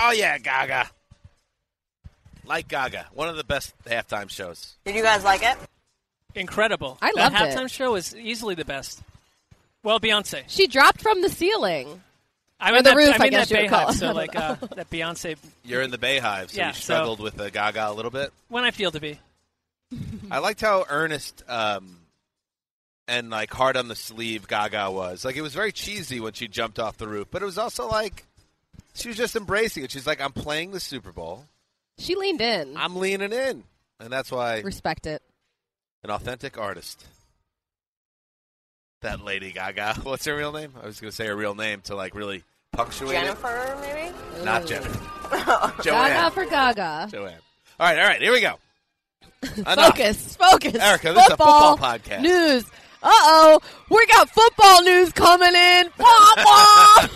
Oh, 0.04 0.14
yeah, 0.14 0.36
Gaga. 0.36 0.91
Like 2.52 2.68
Gaga, 2.68 3.06
one 3.14 3.28
of 3.30 3.36
the 3.36 3.44
best 3.44 3.72
halftime 3.86 4.28
shows. 4.28 4.74
Did 4.84 4.94
you 4.94 5.02
guys 5.02 5.24
like 5.24 5.42
it? 5.42 5.56
Incredible. 6.34 6.98
I 7.00 7.12
that 7.14 7.32
loved 7.32 7.34
it. 7.34 7.56
halftime 7.56 7.70
show 7.70 7.94
is 7.94 8.14
easily 8.14 8.54
the 8.54 8.64
best. 8.66 9.00
Well, 9.82 9.98
Beyonce. 9.98 10.42
She 10.48 10.66
dropped 10.66 11.00
from 11.00 11.22
the 11.22 11.30
ceiling. 11.30 12.02
I'm 12.60 12.74
Or 12.74 12.76
in 12.78 12.84
the 12.84 12.90
that, 12.90 12.96
roof, 12.96 13.14
I'm 13.14 13.22
I 13.22 13.24
in 13.24 13.30
guess 13.30 13.48
that 13.48 13.56
you 13.56 13.62
would 13.62 13.70
call 13.70 13.86
BeyHive, 13.86 13.90
it. 13.90 13.94
so 13.98 14.06
I 14.08 14.12
like 14.12 14.32
don't 14.32 14.62
uh, 14.62 14.66
that 14.76 14.90
Beyonce 14.90 15.36
You're 15.64 15.80
in 15.82 15.90
the 15.90 15.96
BeyHive, 15.98 16.50
so 16.50 16.56
Yeah, 16.58 16.68
you 16.68 16.74
so- 16.74 16.80
struggled 16.94 17.20
with 17.20 17.40
uh, 17.40 17.48
Gaga 17.50 17.90
a 17.90 17.94
little 17.94 18.10
bit. 18.10 18.32
when 18.48 18.64
I 18.64 18.70
feel 18.70 18.90
to 18.92 19.00
be. 19.00 19.18
I 20.30 20.38
liked 20.38 20.60
how 20.60 20.84
earnest 20.90 21.42
um, 21.48 21.96
and 23.08 23.30
like 23.30 23.50
hard 23.52 23.76
on 23.78 23.88
the 23.88 23.96
sleeve 23.96 24.46
Gaga 24.46 24.90
was. 24.90 25.24
Like 25.24 25.36
it 25.36 25.42
was 25.42 25.54
very 25.54 25.72
cheesy 25.72 26.20
when 26.20 26.34
she 26.34 26.48
jumped 26.48 26.78
off 26.78 26.98
the 26.98 27.08
roof, 27.08 27.28
but 27.30 27.42
it 27.42 27.46
was 27.46 27.56
also 27.58 27.88
like 27.88 28.24
she 28.94 29.08
was 29.08 29.16
just 29.16 29.36
embracing 29.36 29.84
it. 29.84 29.90
She's 29.90 30.06
like, 30.06 30.20
I'm 30.20 30.32
playing 30.32 30.70
the 30.72 30.80
Super 30.80 31.12
Bowl. 31.12 31.46
She 31.98 32.14
leaned 32.16 32.40
in. 32.40 32.76
I'm 32.76 32.96
leaning 32.96 33.32
in, 33.32 33.64
and 34.00 34.12
that's 34.12 34.30
why 34.30 34.60
Respect 34.60 35.06
it. 35.06 35.22
an 36.02 36.10
authentic 36.10 36.58
artist. 36.58 37.04
That 39.02 39.20
Lady 39.24 39.52
Gaga. 39.52 39.94
What's 40.02 40.24
her 40.26 40.36
real 40.36 40.52
name? 40.52 40.72
I 40.80 40.86
was 40.86 41.00
going 41.00 41.10
to 41.10 41.16
say 41.16 41.26
her 41.26 41.36
real 41.36 41.54
name 41.54 41.80
to 41.82 41.96
like 41.96 42.14
really 42.14 42.44
punctuate 42.72 43.12
Jennifer, 43.12 43.76
maybe? 43.80 44.14
it. 44.36 44.44
Not 44.44 44.66
Jennifer. 44.66 44.98
Gaga 45.82 46.30
for 46.30 46.44
Gaga. 46.46 47.08
Joanne. 47.10 47.34
All 47.80 47.86
right, 47.86 47.98
all 47.98 48.06
right. 48.06 48.20
Here 48.22 48.32
we 48.32 48.40
go. 48.40 48.58
Enough. 49.56 49.96
Focus, 49.96 50.36
focus. 50.36 50.74
Erica, 50.76 51.12
this 51.12 51.24
is 51.26 51.32
a 51.32 51.36
football 51.36 51.76
podcast. 51.76 52.20
News. 52.22 52.64
Uh 53.04 53.08
oh, 53.10 53.60
we 53.90 54.06
got 54.06 54.30
football 54.30 54.82
news 54.82 55.10
coming 55.12 55.52
in. 55.54 55.88
Wah, 55.98 56.34
wah. 56.36 57.08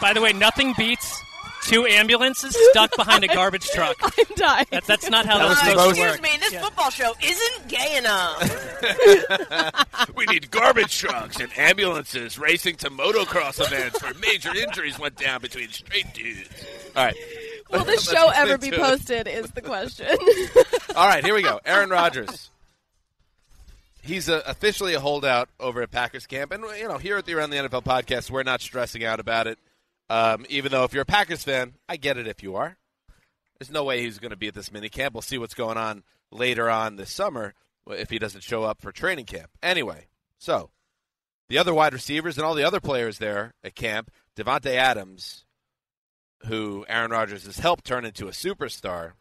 By 0.00 0.12
the 0.12 0.20
way, 0.20 0.32
nothing 0.32 0.74
beats 0.76 1.22
two 1.64 1.84
ambulances 1.86 2.56
stuck 2.70 2.94
behind 2.96 3.24
a 3.24 3.26
garbage 3.28 3.66
truck. 3.74 3.96
I'm 4.02 4.34
dying. 4.36 4.66
That's, 4.70 4.86
that's 4.86 5.10
not 5.10 5.26
how 5.26 5.38
That 5.38 5.48
that's 5.48 5.62
was 5.62 5.70
supposed 5.70 5.96
to 5.96 6.00
supposed 6.00 6.00
work. 6.00 6.08
Excuse 6.20 6.32
me, 6.32 6.38
this 6.40 6.52
Yeah. 6.52 6.62
football 6.62 6.90
show 6.90 7.14
isn't 7.22 7.68
gay 7.68 7.96
enough. 7.98 8.42
we 10.16 10.24
need 10.26 10.50
garbage 10.50 10.96
trucks 10.96 11.40
and 11.40 11.50
ambulances 11.58 12.38
racing 12.38 12.76
to 12.76 12.90
motocross 12.90 13.60
events 13.64 14.02
where 14.02 14.14
major 14.14 14.54
injuries 14.54 14.98
went 14.98 15.16
down 15.16 15.40
between 15.42 15.68
straight 15.68 16.12
dudes. 16.14 16.48
All 16.96 17.04
right. 17.04 17.16
Will 17.70 17.84
this 17.84 18.06
Let's 18.12 18.18
show 18.18 18.30
ever 18.34 18.56
be 18.56 18.68
into 18.68 18.78
it. 18.78 18.82
posted? 18.82 19.28
Is 19.28 19.50
the 19.50 19.60
question. 19.60 20.06
All 20.96 21.06
right, 21.06 21.22
here 21.24 21.34
we 21.34 21.42
go. 21.42 21.60
Aaron 21.66 21.90
Rodgers. 21.90 22.50
He's 24.00 24.28
a, 24.30 24.38
officially 24.46 24.94
a 24.94 25.00
holdout 25.00 25.50
over 25.60 25.82
at 25.82 25.90
Packers 25.90 26.26
camp, 26.26 26.50
and 26.52 26.64
you 26.78 26.88
know, 26.88 26.96
here 26.96 27.18
at 27.18 27.26
the 27.26 27.34
Around 27.34 27.50
the 27.50 27.56
NFL 27.56 27.84
podcast, 27.84 28.30
we're 28.30 28.42
not 28.42 28.62
stressing 28.62 29.04
out 29.04 29.20
about 29.20 29.46
it. 29.46 29.58
Um, 30.10 30.46
even 30.48 30.72
though 30.72 30.84
if 30.84 30.92
you're 30.92 31.02
a 31.02 31.06
Packers 31.06 31.44
fan, 31.44 31.74
I 31.88 31.96
get 31.96 32.16
it. 32.16 32.26
If 32.26 32.42
you 32.42 32.56
are, 32.56 32.78
there's 33.58 33.70
no 33.70 33.84
way 33.84 34.02
he's 34.02 34.18
going 34.18 34.30
to 34.30 34.36
be 34.36 34.48
at 34.48 34.54
this 34.54 34.72
mini 34.72 34.88
camp. 34.88 35.14
We'll 35.14 35.22
see 35.22 35.38
what's 35.38 35.54
going 35.54 35.76
on 35.76 36.02
later 36.30 36.70
on 36.70 36.96
this 36.96 37.12
summer 37.12 37.54
if 37.86 38.10
he 38.10 38.18
doesn't 38.18 38.44
show 38.44 38.64
up 38.64 38.80
for 38.80 38.92
training 38.92 39.26
camp. 39.26 39.50
Anyway, 39.62 40.06
so 40.38 40.70
the 41.48 41.58
other 41.58 41.74
wide 41.74 41.92
receivers 41.92 42.36
and 42.36 42.44
all 42.44 42.54
the 42.54 42.66
other 42.66 42.80
players 42.80 43.18
there 43.18 43.54
at 43.64 43.74
camp, 43.74 44.10
Davante 44.36 44.74
Adams, 44.74 45.44
who 46.46 46.84
Aaron 46.88 47.10
Rodgers 47.10 47.44
has 47.44 47.58
helped 47.58 47.84
turn 47.84 48.04
into 48.04 48.28
a 48.28 48.32
superstar 48.32 49.12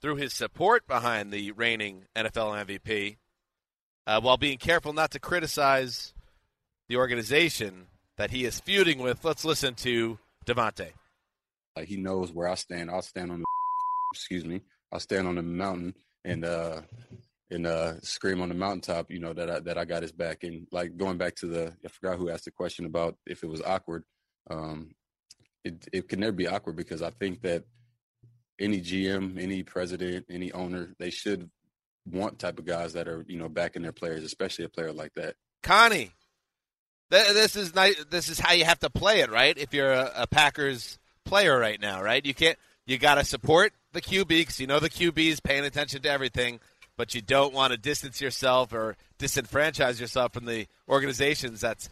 through 0.00 0.16
his 0.16 0.32
support 0.32 0.86
behind 0.86 1.32
the 1.32 1.52
reigning 1.52 2.04
NFL 2.14 2.66
MVP, 2.66 3.16
uh, 4.06 4.20
while 4.20 4.36
being 4.36 4.58
careful 4.58 4.92
not 4.92 5.10
to 5.10 5.18
criticize 5.18 6.14
the 6.88 6.96
organization 6.96 7.88
that 8.16 8.30
he 8.30 8.44
is 8.44 8.60
feuding 8.60 8.98
with. 8.98 9.24
Let's 9.24 9.44
listen 9.44 9.74
to 9.76 10.18
Davante. 10.46 10.90
Like 11.76 11.88
he 11.88 11.96
knows 11.96 12.32
where 12.32 12.48
I 12.48 12.54
stand. 12.54 12.90
I'll 12.90 13.02
stand 13.02 13.30
on 13.30 13.40
the 13.40 13.44
excuse 14.14 14.44
me. 14.44 14.62
I'll 14.92 15.00
stand 15.00 15.26
on 15.26 15.34
the 15.34 15.42
mountain 15.42 15.94
and 16.24 16.44
uh 16.44 16.82
and 17.50 17.66
uh 17.66 18.00
scream 18.00 18.40
on 18.40 18.48
the 18.48 18.54
mountaintop, 18.54 19.10
you 19.10 19.20
know, 19.20 19.32
that 19.34 19.50
I 19.50 19.60
that 19.60 19.78
I 19.78 19.84
got 19.84 20.02
his 20.02 20.12
back. 20.12 20.44
And 20.44 20.66
like 20.72 20.96
going 20.96 21.18
back 21.18 21.34
to 21.36 21.46
the 21.46 21.72
I 21.84 21.88
forgot 21.88 22.18
who 22.18 22.30
asked 22.30 22.46
the 22.46 22.50
question 22.50 22.86
about 22.86 23.16
if 23.26 23.42
it 23.42 23.48
was 23.48 23.62
awkward. 23.62 24.04
Um 24.50 24.94
it 25.64 25.86
it 25.92 26.08
can 26.08 26.20
never 26.20 26.32
be 26.32 26.46
awkward 26.46 26.76
because 26.76 27.02
I 27.02 27.10
think 27.10 27.42
that 27.42 27.64
any 28.58 28.80
GM, 28.80 29.40
any 29.40 29.62
president, 29.62 30.26
any 30.30 30.50
owner, 30.52 30.94
they 30.98 31.10
should 31.10 31.50
want 32.06 32.38
type 32.38 32.58
of 32.58 32.64
guys 32.64 32.94
that 32.94 33.08
are, 33.08 33.24
you 33.28 33.36
know, 33.36 33.48
backing 33.48 33.82
their 33.82 33.92
players, 33.92 34.24
especially 34.24 34.64
a 34.64 34.68
player 34.68 34.92
like 34.92 35.12
that. 35.14 35.34
Connie, 35.62 36.12
this 37.10 37.56
is 37.56 37.74
nice. 37.74 38.02
This 38.10 38.28
is 38.28 38.38
how 38.38 38.52
you 38.52 38.64
have 38.64 38.80
to 38.80 38.90
play 38.90 39.20
it, 39.20 39.30
right? 39.30 39.56
If 39.56 39.72
you're 39.72 39.92
a, 39.92 40.12
a 40.16 40.26
Packers 40.26 40.98
player 41.24 41.58
right 41.58 41.80
now, 41.80 42.02
right? 42.02 42.24
You 42.24 42.34
can't. 42.34 42.58
You 42.86 42.98
got 42.98 43.16
to 43.16 43.24
support 43.24 43.72
the 43.92 44.00
QB 44.00 44.28
because 44.28 44.60
you 44.60 44.66
know 44.66 44.78
the 44.78 44.90
QB 44.90 45.18
is 45.18 45.40
paying 45.40 45.64
attention 45.64 46.02
to 46.02 46.10
everything, 46.10 46.60
but 46.96 47.14
you 47.14 47.22
don't 47.22 47.52
want 47.52 47.72
to 47.72 47.76
distance 47.76 48.20
yourself 48.20 48.72
or 48.72 48.96
disenfranchise 49.18 50.00
yourself 50.00 50.32
from 50.32 50.44
the 50.44 50.66
organizations 50.88 51.60
that's 51.60 51.88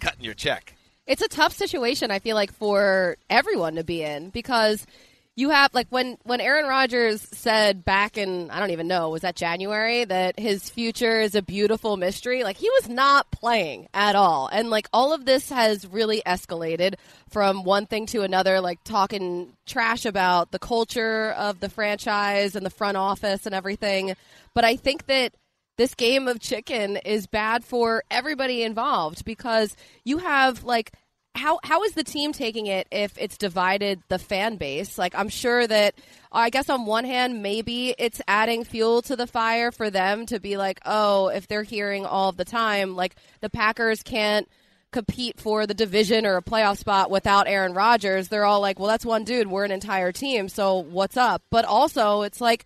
cutting 0.00 0.24
your 0.24 0.34
check. 0.34 0.74
it's 1.06 1.22
a 1.22 1.28
tough 1.28 1.52
situation 1.52 2.10
i 2.10 2.18
feel 2.18 2.34
like 2.34 2.52
for 2.52 3.16
everyone 3.28 3.74
to 3.76 3.84
be 3.84 4.02
in 4.02 4.30
because 4.30 4.86
you 5.36 5.50
have 5.50 5.72
like 5.74 5.88
when 5.90 6.16
when 6.22 6.40
aaron 6.40 6.66
rodgers 6.66 7.26
said 7.32 7.84
back 7.84 8.16
in 8.16 8.50
i 8.50 8.60
don't 8.60 8.70
even 8.70 8.86
know 8.86 9.10
was 9.10 9.22
that 9.22 9.36
january 9.36 10.04
that 10.04 10.38
his 10.38 10.70
future 10.70 11.20
is 11.20 11.34
a 11.34 11.42
beautiful 11.42 11.96
mystery? 11.96 12.44
Like 12.44 12.56
he 12.56 12.68
was 12.70 12.88
not 12.88 13.30
playing 13.30 13.88
at 13.94 14.16
all. 14.16 14.48
And 14.52 14.70
like 14.70 14.88
all 14.92 15.12
of 15.12 15.24
this 15.24 15.50
has 15.50 15.86
really 15.86 16.22
escalated 16.26 16.94
from 17.28 17.64
one 17.64 17.86
thing 17.86 18.06
to 18.06 18.22
another 18.22 18.60
like 18.60 18.82
talking 18.84 19.52
trash 19.66 20.04
about 20.04 20.50
the 20.50 20.58
culture 20.58 21.30
of 21.32 21.60
the 21.60 21.68
franchise 21.68 22.56
and 22.56 22.66
the 22.66 22.70
front 22.70 22.96
office 22.96 23.46
and 23.46 23.54
everything. 23.54 24.14
But 24.54 24.64
i 24.64 24.76
think 24.76 25.06
that 25.06 25.32
this 25.76 25.94
game 25.94 26.28
of 26.28 26.38
chicken 26.38 26.96
is 26.98 27.26
bad 27.26 27.64
for 27.64 28.04
everybody 28.10 28.62
involved 28.62 29.24
because 29.24 29.74
you 30.04 30.18
have 30.18 30.62
like 30.62 30.92
how 31.34 31.58
how 31.64 31.82
is 31.82 31.92
the 31.92 32.04
team 32.04 32.32
taking 32.32 32.66
it 32.66 32.86
if 32.90 33.16
it's 33.18 33.36
divided 33.36 34.00
the 34.08 34.18
fan 34.18 34.56
base? 34.56 34.96
Like 34.96 35.14
I'm 35.16 35.28
sure 35.28 35.66
that 35.66 35.94
I 36.30 36.50
guess 36.50 36.70
on 36.70 36.86
one 36.86 37.04
hand 37.04 37.42
maybe 37.42 37.94
it's 37.98 38.20
adding 38.28 38.64
fuel 38.64 39.02
to 39.02 39.16
the 39.16 39.26
fire 39.26 39.72
for 39.72 39.90
them 39.90 40.26
to 40.26 40.38
be 40.38 40.56
like, 40.56 40.80
"Oh, 40.86 41.28
if 41.28 41.48
they're 41.48 41.62
hearing 41.64 42.06
all 42.06 42.32
the 42.32 42.44
time 42.44 42.94
like 42.94 43.16
the 43.40 43.50
Packers 43.50 44.02
can't 44.02 44.48
compete 44.92 45.40
for 45.40 45.66
the 45.66 45.74
division 45.74 46.24
or 46.24 46.36
a 46.36 46.42
playoff 46.42 46.78
spot 46.78 47.10
without 47.10 47.48
Aaron 47.48 47.74
Rodgers." 47.74 48.28
They're 48.28 48.44
all 48.44 48.60
like, 48.60 48.78
"Well, 48.78 48.88
that's 48.88 49.04
one 49.04 49.24
dude, 49.24 49.48
we're 49.48 49.64
an 49.64 49.72
entire 49.72 50.12
team, 50.12 50.48
so 50.48 50.76
what's 50.78 51.16
up?" 51.16 51.42
But 51.50 51.64
also, 51.64 52.22
it's 52.22 52.40
like 52.40 52.64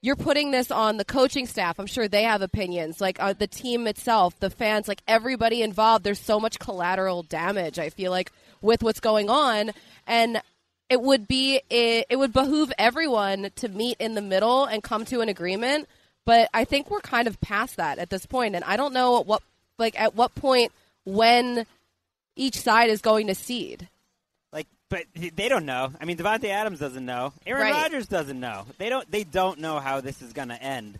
you're 0.00 0.16
putting 0.16 0.50
this 0.50 0.70
on 0.70 0.96
the 0.96 1.04
coaching 1.04 1.46
staff. 1.46 1.78
I'm 1.78 1.86
sure 1.86 2.06
they 2.06 2.22
have 2.22 2.42
opinions, 2.42 3.00
like 3.00 3.20
uh, 3.20 3.32
the 3.32 3.46
team 3.46 3.86
itself, 3.86 4.38
the 4.38 4.50
fans, 4.50 4.86
like 4.86 5.02
everybody 5.08 5.62
involved. 5.62 6.04
There's 6.04 6.20
so 6.20 6.38
much 6.38 6.58
collateral 6.58 7.22
damage. 7.24 7.78
I 7.78 7.90
feel 7.90 8.10
like 8.10 8.30
with 8.60 8.82
what's 8.82 9.00
going 9.00 9.28
on, 9.28 9.72
and 10.06 10.40
it 10.88 11.00
would 11.00 11.26
be 11.26 11.60
it, 11.68 12.06
it 12.08 12.16
would 12.16 12.32
behoove 12.32 12.72
everyone 12.78 13.50
to 13.56 13.68
meet 13.68 13.96
in 13.98 14.14
the 14.14 14.22
middle 14.22 14.64
and 14.64 14.82
come 14.82 15.04
to 15.06 15.20
an 15.20 15.28
agreement. 15.28 15.88
But 16.24 16.48
I 16.54 16.64
think 16.64 16.90
we're 16.90 17.00
kind 17.00 17.26
of 17.26 17.40
past 17.40 17.76
that 17.76 17.98
at 17.98 18.10
this 18.10 18.26
point, 18.26 18.54
and 18.54 18.64
I 18.64 18.76
don't 18.76 18.94
know 18.94 19.20
what 19.22 19.42
like 19.78 19.98
at 20.00 20.14
what 20.14 20.34
point 20.34 20.72
when 21.04 21.66
each 22.36 22.60
side 22.60 22.90
is 22.90 23.00
going 23.00 23.26
to 23.26 23.34
cede. 23.34 23.88
Like, 24.90 25.08
but 25.14 25.36
they 25.36 25.48
don't 25.48 25.66
know. 25.66 25.92
I 26.00 26.04
mean, 26.04 26.16
Davante 26.16 26.48
Adams 26.48 26.78
doesn't 26.78 27.04
know. 27.04 27.32
Aaron 27.46 27.62
Right. 27.62 27.72
Rodgers 27.72 28.06
doesn't 28.06 28.38
know. 28.40 28.66
They 28.78 28.88
don't. 28.88 29.10
They 29.10 29.24
don't 29.24 29.58
know 29.60 29.78
how 29.80 30.00
this 30.00 30.22
is 30.22 30.32
going 30.32 30.48
to 30.48 30.62
end. 30.62 30.98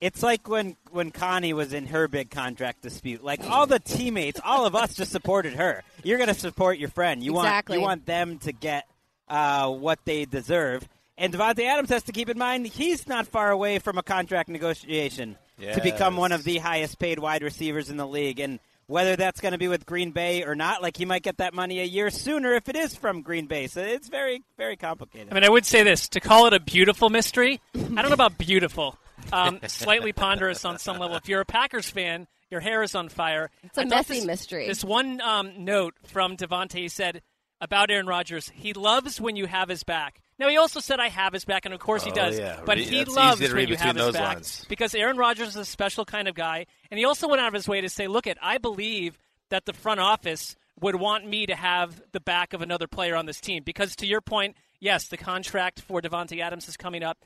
It's 0.00 0.22
like 0.22 0.48
when 0.48 0.76
when 0.90 1.10
Connie 1.10 1.52
was 1.54 1.72
in 1.72 1.86
her 1.86 2.06
big 2.08 2.30
contract 2.30 2.82
dispute. 2.82 3.24
Like 3.24 3.48
all 3.48 3.66
the 3.66 3.78
teammates, 3.78 4.40
all 4.44 4.66
of 4.66 4.74
us 4.74 4.94
just 4.94 5.10
supported 5.10 5.54
her. 5.54 5.82
You're 6.02 6.18
going 6.18 6.28
to 6.28 6.34
support 6.34 6.78
your 6.78 6.90
friend. 6.90 7.22
You 7.22 7.34
Exactly. 7.36 7.78
want 7.78 7.82
you 7.82 7.86
want 7.86 8.06
them 8.06 8.38
to 8.40 8.52
get 8.52 8.86
uh, 9.28 9.70
what 9.70 9.98
they 10.04 10.24
deserve. 10.26 10.86
And 11.16 11.32
Davante 11.32 11.64
Adams 11.64 11.88
has 11.88 12.02
to 12.04 12.12
keep 12.12 12.28
in 12.28 12.36
mind 12.36 12.66
he's 12.66 13.08
not 13.08 13.26
far 13.26 13.50
away 13.50 13.78
from 13.78 13.96
a 13.96 14.02
contract 14.02 14.50
negotiation 14.50 15.38
to 15.58 15.80
become 15.80 16.18
one 16.18 16.32
of 16.32 16.44
the 16.44 16.58
highest 16.58 16.98
paid 16.98 17.18
wide 17.18 17.42
receivers 17.42 17.88
in 17.88 17.96
the 17.96 18.06
league. 18.06 18.38
And 18.38 18.60
whether 18.86 19.16
that's 19.16 19.40
going 19.40 19.52
to 19.52 19.58
be 19.58 19.68
with 19.68 19.84
Green 19.86 20.12
Bay 20.12 20.44
or 20.44 20.54
not, 20.54 20.82
like 20.82 20.96
he 20.96 21.04
might 21.04 21.22
get 21.22 21.38
that 21.38 21.54
money 21.54 21.80
a 21.80 21.84
year 21.84 22.10
sooner 22.10 22.52
if 22.54 22.68
it 22.68 22.76
is 22.76 22.94
from 22.94 23.22
Green 23.22 23.46
Bay. 23.46 23.66
So 23.66 23.80
it's 23.80 24.08
very, 24.08 24.42
very 24.56 24.76
complicated. 24.76 25.28
I 25.30 25.34
mean, 25.34 25.44
I 25.44 25.48
would 25.48 25.66
say 25.66 25.82
this 25.82 26.08
to 26.10 26.20
call 26.20 26.46
it 26.46 26.54
a 26.54 26.60
beautiful 26.60 27.10
mystery. 27.10 27.60
I 27.74 27.78
don't 27.78 27.96
know 28.08 28.12
about 28.12 28.38
beautiful. 28.38 28.96
Um, 29.32 29.60
slightly 29.66 30.12
ponderous 30.12 30.64
on 30.64 30.78
some 30.78 30.98
level. 30.98 31.16
If 31.16 31.28
you're 31.28 31.40
a 31.40 31.46
Packers 31.46 31.90
fan, 31.90 32.28
your 32.50 32.60
hair 32.60 32.82
is 32.82 32.94
on 32.94 33.08
fire. 33.08 33.50
It's 33.64 33.76
a 33.76 33.80
I 33.80 33.84
thought 33.84 33.90
messy 33.90 34.14
this- 34.16 34.24
mystery. 34.24 34.68
This 34.68 34.84
one 34.84 35.20
um, 35.20 35.64
note 35.64 35.94
from 36.04 36.36
Davante 36.36 36.90
said 36.90 37.22
about 37.60 37.90
Aaron 37.90 38.06
Rodgers: 38.06 38.50
he 38.54 38.72
loves 38.72 39.20
when 39.20 39.36
you 39.36 39.46
have 39.46 39.68
his 39.68 39.82
back. 39.84 40.20
Now 40.38 40.48
he 40.48 40.56
also 40.56 40.80
said, 40.80 41.00
"I 41.00 41.08
have 41.08 41.32
his 41.32 41.44
back," 41.44 41.64
and 41.64 41.72
of 41.74 41.80
course 41.80 42.04
he 42.04 42.10
Oh, 42.10 42.14
does. 42.14 42.38
yeah. 42.38 42.60
But 42.64 42.78
he 42.78 42.98
that's 42.98 43.14
loves 43.16 43.40
when 43.40 43.68
you 43.68 43.76
have 43.76 43.96
his 43.96 44.12
back 44.12 44.34
lines. 44.36 44.64
because 44.68 44.94
Aaron 44.94 45.16
Rodgers 45.16 45.48
is 45.48 45.56
a 45.56 45.64
special 45.64 46.04
kind 46.04 46.28
of 46.28 46.34
guy, 46.34 46.66
and 46.90 46.98
he 46.98 47.04
also 47.04 47.28
went 47.28 47.40
out 47.40 47.48
of 47.48 47.54
his 47.54 47.68
way 47.68 47.80
to 47.80 47.88
say, 47.88 48.06
"Look, 48.08 48.26
it, 48.26 48.38
I 48.42 48.58
believe 48.58 49.18
that 49.48 49.64
the 49.64 49.72
front 49.72 50.00
office 50.00 50.56
would 50.80 50.96
want 50.96 51.26
me 51.26 51.46
to 51.46 51.54
have 51.54 52.02
the 52.12 52.20
back 52.20 52.52
of 52.52 52.60
another 52.60 52.86
player 52.86 53.16
on 53.16 53.24
this 53.26 53.40
team 53.40 53.62
because, 53.64 53.96
to 53.96 54.06
your 54.06 54.20
point, 54.20 54.56
yes, 54.78 55.08
the 55.08 55.16
contract 55.16 55.80
for 55.80 56.02
Davante 56.02 56.40
Adams 56.40 56.68
is 56.68 56.76
coming 56.76 57.02
up." 57.02 57.18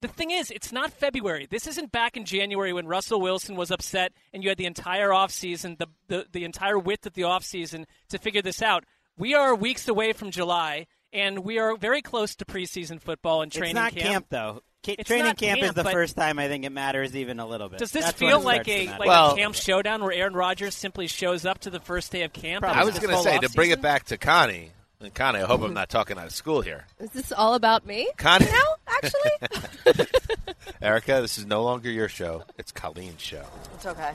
The 0.00 0.06
thing 0.06 0.30
is, 0.30 0.52
it's 0.52 0.70
not 0.70 0.92
February. 0.92 1.46
This 1.50 1.66
isn't 1.66 1.90
back 1.90 2.16
in 2.16 2.24
January 2.24 2.72
when 2.72 2.86
Russell 2.86 3.20
Wilson 3.20 3.56
was 3.56 3.72
upset 3.72 4.12
and 4.32 4.44
you 4.44 4.48
had 4.48 4.56
the 4.56 4.64
entire 4.64 5.08
offseason, 5.08 5.76
the, 5.76 5.88
the, 6.06 6.24
the 6.30 6.44
entire 6.44 6.78
width 6.78 7.04
of 7.04 7.14
the 7.14 7.22
offseason 7.22 7.84
to 8.10 8.16
figure 8.16 8.40
this 8.40 8.62
out. 8.62 8.84
We 9.18 9.34
are 9.34 9.54
weeks 9.54 9.88
away 9.88 10.12
from 10.12 10.30
July, 10.30 10.86
and 11.12 11.40
we 11.40 11.58
are 11.58 11.76
very 11.76 12.02
close 12.02 12.36
to 12.36 12.44
preseason 12.44 13.00
football 13.00 13.42
and 13.42 13.50
training 13.52 13.70
it's 13.70 13.74
not 13.74 13.92
camp. 13.92 14.04
camp 14.12 14.26
though. 14.30 14.62
Ca- 14.86 14.94
It's 14.98 15.08
training 15.08 15.26
not 15.26 15.36
camp, 15.38 15.60
is 15.62 15.72
the 15.74 15.82
first 15.84 16.14
time 16.16 16.38
I 16.38 16.46
think 16.46 16.64
it 16.64 16.70
matters 16.70 17.16
even 17.16 17.40
a 17.40 17.46
little 17.46 17.68
bit. 17.68 17.80
Does 17.80 17.90
this 17.90 18.04
That's 18.04 18.16
feel 18.18 18.40
like 18.40 18.68
a 18.68 18.86
like 18.86 19.00
Well- 19.00 19.32
a 19.32 19.36
camp 19.36 19.56
showdown 19.56 20.02
where 20.02 20.12
Aaron 20.12 20.34
Rodgers 20.34 20.76
simply 20.76 21.08
shows 21.08 21.44
up 21.44 21.58
to 21.60 21.70
the 21.70 21.80
first 21.80 22.12
day 22.12 22.22
of 22.22 22.32
camp? 22.32 22.64
I 22.64 22.84
was 22.84 22.96
going 22.98 23.10
going 23.12 23.24
to 23.24 23.30
say 23.30 23.38
to 23.40 23.50
bring 23.50 23.70
it 23.70 23.82
back 23.82 24.04
to 24.06 24.16
Connie. 24.18 24.70
And 25.00 25.12
Connie, 25.14 25.40
I 25.40 25.46
hope 25.46 25.62
I'm 25.62 25.74
not 25.74 25.88
talking 25.88 26.16
out 26.18 26.26
of 26.26 26.32
school 26.32 26.60
here. 26.60 26.84
Is 27.00 27.10
this 27.10 27.32
all 27.32 27.54
about 27.54 27.86
me? 27.86 28.08
Connie, 28.16 28.46
no, 28.46 28.74
actually? 28.86 30.06
Erica, 30.82 31.20
this 31.20 31.38
is 31.38 31.46
no 31.46 31.62
longer 31.62 31.90
your 31.90 32.08
show. 32.08 32.44
It's 32.56 32.72
Colleen's 32.72 33.20
show. 33.22 33.44
It's 33.74 33.86
okay. 33.86 34.10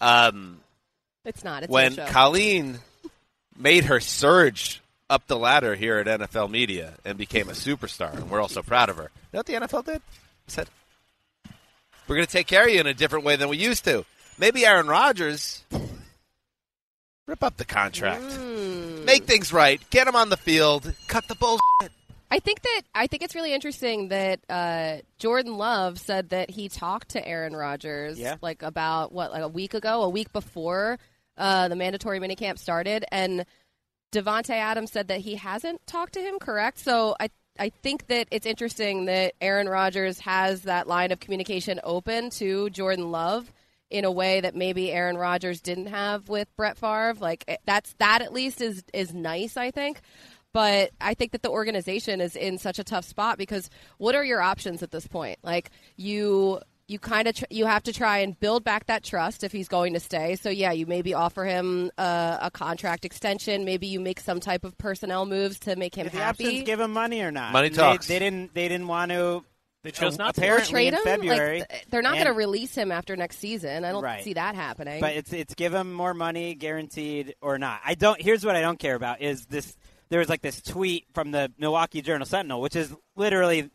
Um, 0.00 0.60
It's 1.24 1.44
not. 1.44 1.64
It's 1.64 1.70
when 1.72 1.94
your 1.94 2.06
show. 2.06 2.12
Colleen 2.12 2.78
made 3.58 3.84
her 3.84 4.00
surge 4.00 4.80
up 5.08 5.26
the 5.26 5.36
ladder 5.36 5.74
here 5.74 5.98
at 5.98 6.06
NFL 6.20 6.50
Media 6.50 6.94
and 7.04 7.16
became 7.16 7.48
a 7.48 7.52
superstar, 7.52 8.12
and 8.14 8.30
we're 8.30 8.40
all 8.40 8.48
so 8.48 8.62
proud 8.62 8.88
of 8.88 8.96
her. 8.96 9.04
You 9.04 9.08
know 9.34 9.38
what 9.40 9.46
the 9.46 9.52
NFL 9.54 9.84
did? 9.84 10.02
Said, 10.48 10.68
"We're 12.08 12.16
going 12.16 12.26
to 12.26 12.32
take 12.32 12.46
care 12.46 12.64
of 12.64 12.70
you 12.70 12.80
in 12.80 12.86
a 12.86 12.94
different 12.94 13.24
way 13.24 13.36
than 13.36 13.48
we 13.48 13.56
used 13.56 13.84
to." 13.84 14.04
Maybe 14.38 14.66
Aaron 14.66 14.86
Rodgers 14.86 15.64
rip 17.26 17.42
up 17.42 17.56
the 17.56 17.64
contract, 17.64 18.22
make 19.04 19.24
things 19.24 19.52
right, 19.52 19.80
get 19.90 20.06
him 20.06 20.14
on 20.16 20.28
the 20.28 20.36
field, 20.36 20.92
cut 21.08 21.26
the 21.28 21.34
bullshit. 21.34 21.62
I 22.30 22.40
think 22.40 22.62
that 22.62 22.82
I 22.94 23.06
think 23.06 23.22
it's 23.22 23.34
really 23.36 23.54
interesting 23.54 24.08
that 24.08 24.40
uh, 24.50 24.96
Jordan 25.18 25.56
Love 25.56 25.98
said 25.98 26.30
that 26.30 26.50
he 26.50 26.68
talked 26.68 27.10
to 27.10 27.26
Aaron 27.26 27.54
Rodgers 27.54 28.18
Yeah. 28.18 28.36
like 28.42 28.62
about 28.62 29.12
what 29.12 29.30
like 29.30 29.42
a 29.42 29.48
week 29.48 29.74
ago, 29.74 30.02
a 30.02 30.08
week 30.08 30.32
before 30.32 30.98
uh, 31.36 31.68
the 31.68 31.76
mandatory 31.76 32.20
minicamp 32.20 32.58
started, 32.58 33.04
and 33.10 33.44
Davante 34.12 34.50
Adams 34.50 34.92
said 34.92 35.08
that 35.08 35.20
he 35.20 35.34
hasn't 35.34 35.86
talked 35.86 36.14
to 36.14 36.20
him. 36.20 36.38
Correct. 36.38 36.78
So 36.78 37.16
I 37.20 37.30
I 37.58 37.70
think 37.70 38.08
that 38.08 38.28
it's 38.30 38.46
interesting 38.46 39.06
that 39.06 39.34
Aaron 39.40 39.68
Rodgers 39.68 40.18
has 40.20 40.62
that 40.62 40.86
line 40.86 41.12
of 41.12 41.20
communication 41.20 41.80
open 41.84 42.30
to 42.30 42.70
Jordan 42.70 43.10
Love 43.10 43.52
in 43.90 44.04
a 44.04 44.10
way 44.10 44.40
that 44.40 44.54
maybe 44.54 44.92
Aaron 44.92 45.16
Rodgers 45.16 45.60
didn't 45.60 45.86
have 45.86 46.28
with 46.28 46.54
Brett 46.56 46.76
Favre. 46.76 47.14
Like 47.18 47.44
eh, 47.48 47.56
that's 47.64 47.94
that 47.98 48.22
at 48.22 48.32
least 48.32 48.60
is 48.60 48.84
is 48.92 49.14
nice. 49.14 49.56
I 49.56 49.70
think. 49.70 50.00
But 50.52 50.92
I 51.00 51.12
think 51.12 51.32
that 51.32 51.42
the 51.42 51.50
organization 51.50 52.20
is 52.22 52.34
in 52.34 52.56
such 52.56 52.78
a 52.78 52.84
tough 52.84 53.04
spot 53.04 53.36
because 53.36 53.68
what 53.98 54.14
are 54.14 54.24
your 54.24 54.40
options 54.40 54.82
at 54.82 54.90
this 54.90 55.06
point? 55.06 55.38
Like 55.42 55.70
you 55.96 56.60
you 56.88 56.98
kind 56.98 57.26
of 57.26 57.34
tr- 57.34 57.44
you 57.50 57.66
have 57.66 57.82
to 57.84 57.92
try 57.92 58.18
and 58.18 58.38
build 58.38 58.62
back 58.62 58.86
that 58.86 59.02
trust 59.02 59.42
if 59.42 59.50
he's 59.52 59.68
going 59.68 59.94
to 59.94 60.00
stay. 60.00 60.36
So 60.36 60.50
yeah, 60.50 60.70
you 60.72 60.86
maybe 60.86 61.14
offer 61.14 61.44
him 61.44 61.90
a, 61.98 62.38
a 62.42 62.50
contract 62.52 63.04
extension. 63.04 63.64
Maybe 63.64 63.86
you 63.88 63.98
make 64.00 64.20
some 64.20 64.38
type 64.40 64.64
of 64.64 64.76
personnel 64.78 65.26
moves 65.26 65.58
to 65.60 65.74
make 65.76 65.96
him 65.96 66.04
Did 66.04 66.12
the 66.12 66.18
happy. 66.18 66.46
options 66.46 66.62
give 66.64 66.78
him 66.80 66.92
money 66.92 67.22
or 67.22 67.30
not? 67.32 67.52
Money 67.52 67.70
They- 67.70 67.76
talks. 67.76 68.06
They, 68.06 68.18
didn't. 68.20 68.54
They 68.54 68.68
didn't 68.68 68.86
want 68.86 69.10
to. 69.10 69.44
They 69.82 69.90
chose 69.92 70.18
not 70.18 70.34
to. 70.34 70.60
trade 70.64 70.94
him. 70.94 71.00
February. 71.04 71.60
Like, 71.60 71.86
they're 71.90 72.02
not 72.02 72.14
going 72.14 72.26
to 72.26 72.32
release 72.32 72.74
him 72.74 72.90
after 72.90 73.14
next 73.16 73.38
season. 73.38 73.84
I 73.84 73.92
don't 73.92 74.02
Right. 74.02 74.24
see 74.24 74.32
that 74.32 74.54
happening. 74.56 75.00
But 75.00 75.14
it's 75.14 75.32
it's 75.32 75.54
give 75.54 75.72
him 75.74 75.92
more 75.92 76.12
money 76.14 76.54
guaranteed 76.54 77.34
or 77.40 77.56
not. 77.58 77.80
I 77.84 77.94
don't. 77.94 78.20
Here's 78.20 78.44
what 78.44 78.56
I 78.56 78.60
don't 78.60 78.78
care 78.80 78.94
about 78.96 79.22
is 79.22 79.46
this. 79.46 79.76
There 80.08 80.18
was 80.20 80.28
like 80.28 80.42
this 80.42 80.60
tweet 80.62 81.04
from 81.14 81.30
the 81.32 81.52
Milwaukee 81.58 82.00
Journal 82.02 82.26
Sentinel, 82.26 82.60
which 82.60 82.74
is 82.76 82.92
literally 83.16 83.70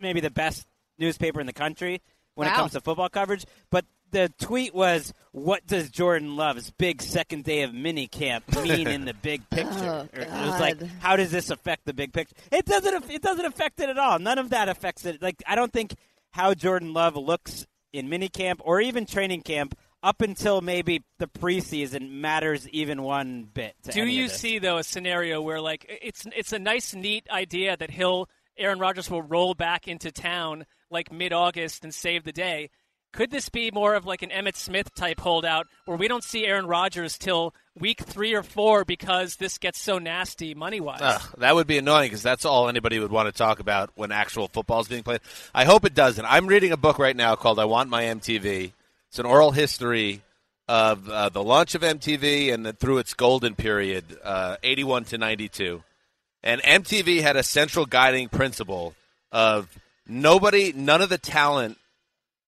maybe 0.00 0.20
the 0.20 0.30
best 0.30 0.66
newspaper 0.98 1.40
in 1.40 1.46
the 1.46 1.52
country 1.52 2.00
when 2.34 2.48
it 2.48 2.54
comes 2.54 2.72
to 2.72 2.80
football 2.80 3.08
coverage. 3.08 3.44
But 3.70 3.84
the 4.10 4.32
tweet 4.40 4.74
was, 4.74 5.12
"What 5.32 5.66
does 5.66 5.88
Jordan 5.90 6.34
Love's 6.36 6.70
big 6.70 7.00
second 7.02 7.44
day 7.44 7.62
of 7.62 7.70
minicamp 7.70 8.42
mean 8.62 8.88
in 8.88 9.04
the 9.04 9.14
big 9.14 9.48
picture?" 9.50 9.68
Oh, 9.72 10.08
Or 10.12 10.20
it 10.22 10.28
was 10.30 10.60
like, 10.60 10.82
"How 11.00 11.16
does 11.16 11.30
this 11.30 11.50
affect 11.50 11.84
the 11.84 11.94
big 11.94 12.12
picture?" 12.12 12.34
It 12.50 12.66
doesn't. 12.66 13.10
It 13.10 13.22
doesn't 13.22 13.44
affect 13.44 13.80
it 13.80 13.88
at 13.88 13.98
all. 13.98 14.18
None 14.18 14.38
of 14.38 14.50
that 14.50 14.68
affects 14.68 15.04
it. 15.04 15.22
Like 15.22 15.42
I 15.46 15.54
don't 15.54 15.72
think 15.72 15.94
how 16.32 16.54
Jordan 16.54 16.92
Love 16.92 17.16
looks 17.16 17.66
in 17.92 18.08
minicamp 18.08 18.56
or 18.60 18.80
even 18.80 19.04
training 19.06 19.42
camp 19.42 19.76
up 20.02 20.22
until 20.22 20.60
maybe 20.60 21.02
the 21.18 21.26
preseason 21.26 22.10
matters 22.10 22.68
even 22.70 23.02
one 23.02 23.42
bit. 23.52 23.74
To 23.82 23.92
Do 23.92 24.00
any 24.02 24.12
of 24.12 24.16
you 24.16 24.28
this. 24.28 24.38
see 24.40 24.58
though 24.58 24.78
a 24.78 24.84
scenario 24.84 25.40
where 25.42 25.60
like 25.60 25.86
it's 26.02 26.26
it's 26.36 26.52
a 26.52 26.58
nice 26.58 26.94
neat 26.94 27.28
idea 27.30 27.76
that 27.76 27.90
he'll 27.90 28.28
Aaron 28.56 28.78
Rodgers 28.78 29.10
will 29.10 29.22
roll 29.22 29.54
back 29.54 29.86
into 29.88 30.10
town 30.10 30.64
like 30.90 31.12
mid 31.12 31.32
August 31.32 31.84
and 31.84 31.94
save 31.94 32.24
the 32.24 32.32
day? 32.32 32.70
Could 33.12 33.30
this 33.32 33.48
be 33.48 33.72
more 33.72 33.94
of 33.94 34.06
like 34.06 34.22
an 34.22 34.30
Emmitt 34.30 34.56
Smith 34.56 34.94
type 34.94 35.18
holdout 35.18 35.66
where 35.84 35.96
we 35.96 36.06
don't 36.06 36.22
see 36.22 36.46
Aaron 36.46 36.66
Rodgers 36.66 37.18
till 37.18 37.54
week 37.76 38.02
three 38.02 38.34
or 38.34 38.44
four 38.44 38.84
because 38.84 39.36
this 39.36 39.58
gets 39.58 39.80
so 39.80 39.98
nasty 39.98 40.54
money 40.54 40.78
wise? 40.80 41.00
Ugh, 41.02 41.22
that 41.38 41.56
would 41.56 41.66
be 41.66 41.78
annoying 41.78 42.06
because 42.06 42.22
that's 42.22 42.44
all 42.44 42.68
anybody 42.68 43.00
would 43.00 43.10
want 43.10 43.26
to 43.26 43.32
talk 43.36 43.58
about 43.58 43.90
when 43.96 44.12
actual 44.12 44.46
football 44.46 44.80
is 44.80 44.88
being 44.88 45.02
played. 45.02 45.20
I 45.52 45.64
hope 45.64 45.84
it 45.84 45.94
doesn't. 45.94 46.24
I'm 46.24 46.46
reading 46.46 46.70
a 46.70 46.76
book 46.76 47.00
right 47.00 47.16
now 47.16 47.34
called 47.34 47.58
"I 47.58 47.64
Want 47.64 47.90
My 47.90 48.04
MTV." 48.04 48.72
It's 49.08 49.18
an 49.18 49.26
oral 49.26 49.50
history 49.50 50.22
of 50.68 51.08
uh, 51.08 51.28
the 51.30 51.42
launch 51.42 51.74
of 51.74 51.82
MTV 51.82 52.54
and 52.54 52.64
then 52.64 52.74
through 52.74 52.98
its 52.98 53.12
golden 53.14 53.56
period, 53.56 54.04
uh, 54.22 54.56
81 54.62 55.04
to 55.06 55.18
92. 55.18 55.82
And 56.44 56.62
MTV 56.62 57.22
had 57.22 57.34
a 57.34 57.42
central 57.42 57.86
guiding 57.86 58.28
principle 58.28 58.94
of 59.32 59.68
nobody, 60.06 60.72
none 60.72 61.02
of 61.02 61.08
the 61.08 61.18
talent 61.18 61.78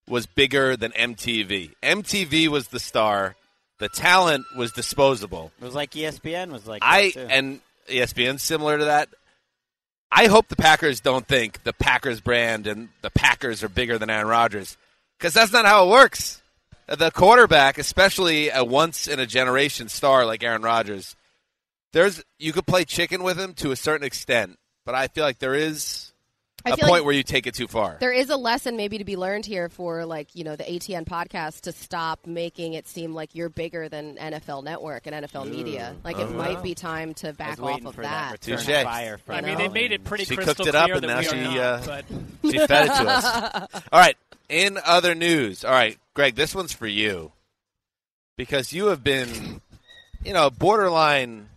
was 0.09 0.27
bigger 0.27 0.77
than 0.77 0.93
MTV. 0.93 1.73
MTV 1.83 2.49
was 2.49 2.69
the 2.69 2.81
star. 2.81 3.37
The 3.79 3.89
talent 3.89 4.45
was 4.57 4.73
disposable. 4.73 5.53
It 5.61 5.65
was 5.65 5.75
like 5.75 5.93
ESPN 5.93 6.53
was 6.53 6.67
like 6.67 6.83
I 6.85 7.13
and 7.17 7.61
ESPN 7.89 8.39
similar 8.39 8.79
to 8.79 8.85
that. 8.87 9.09
I 10.11 10.27
hope 10.27 10.49
the 10.49 10.57
Packers 10.57 11.01
don't 11.01 11.27
think 11.27 11.63
the 11.65 11.73
Packers 11.73 12.21
brand 12.21 12.67
and 12.67 12.91
the 13.01 13.11
Packers 13.11 13.63
are 13.63 13.69
bigger 13.69 13.99
than 13.99 14.11
Aaron 14.11 14.29
Rodgers 14.29 14.77
because 15.19 15.35
that's 15.35 15.53
not 15.53 15.65
how 15.65 15.87
it 15.87 15.91
works. 15.91 16.43
The 16.87 17.11
quarterback, 17.11 17.79
especially 17.79 18.51
a 18.51 18.63
once 18.63 19.09
in 19.09 19.19
a 19.19 19.27
generation 19.27 19.89
star 19.89 20.27
like 20.27 20.45
Aaron 20.45 20.63
Rodgers, 20.63 21.17
there's 21.93 22.23
you 22.39 22.53
could 22.53 22.67
play 22.67 22.85
chicken 22.85 23.23
with 23.23 23.39
him 23.39 23.55
to 23.55 23.71
a 23.71 23.77
certain 23.77 24.07
extent, 24.07 24.59
but 24.85 24.95
I 24.95 25.09
feel 25.09 25.25
like 25.25 25.39
there 25.39 25.55
is 25.55 26.12
I 26.65 26.71
a 26.71 26.77
feel 26.77 26.89
point 26.89 27.01
like 27.01 27.05
where 27.07 27.15
you 27.15 27.23
take 27.23 27.47
it 27.47 27.55
too 27.55 27.67
far. 27.69 27.97
There 28.01 28.13
is 28.13 28.31
a 28.31 28.37
lesson 28.37 28.77
maybe 28.77 28.99
to 28.99 29.05
be 29.05 29.17
learned 29.17 29.47
here 29.47 29.69
for 29.69 30.05
like 30.07 30.35
you 30.35 30.45
know 30.45 30.57
the 30.57 30.65
ATN 30.65 31.05
podcast 31.07 31.63
to 31.63 31.73
stop 31.73 32.27
making 32.27 32.75
it 32.75 32.87
seem 32.89 33.15
like 33.15 33.35
you're 33.35 33.49
bigger 33.49 33.89
than 33.89 34.17
NFL 34.17 34.65
Network 34.65 35.07
and 35.07 35.25
NFL 35.27 35.51
Media. 35.51 35.95
Like 36.05 36.19
it 36.19 36.29
Oh. 36.29 36.35
might 36.35 36.63
be 36.63 36.75
time 36.75 37.15
to 37.15 37.29
I 37.29 37.31
was 37.31 37.37
back 37.37 37.61
off 37.63 37.85
of 37.85 37.95
for 37.95 38.03
that. 38.03 38.41
that 38.43 38.49
return 38.49 38.59
Touche. 38.67 38.85
fire. 38.85 39.19
From 39.19 39.35
I 39.37 39.41
mean, 39.41 39.59
they 39.59 39.69
made 39.69 39.93
it 39.93 40.05
pretty 40.05 40.25
She 40.25 40.37
crystal 40.37 40.55
cooked 40.55 40.69
it 40.69 40.75
up 40.75 40.85
clear 40.87 40.95
and 40.97 41.05
that 41.05 41.09
now 41.09 41.19
we 41.19 41.25
she, 41.25 41.57
not, 41.57 41.59
uh, 41.59 41.83
but 41.87 42.05
She 42.53 42.59
fed 42.59 42.87
it 42.87 42.95
to 42.97 43.09
us. 43.09 43.83
All 43.93 44.01
right. 44.01 44.17
In 44.49 44.79
other 44.85 45.15
news, 45.15 45.65
all 45.65 45.71
right, 45.73 45.99
Greg, 46.13 46.35
this 46.35 46.55
one's 46.55 46.75
for 46.75 46.87
you 46.87 47.33
because 48.37 48.71
you 48.75 48.87
have 48.87 49.03
been, 49.03 49.63
you 50.25 50.35
know, 50.35 50.51
borderline. 50.51 51.49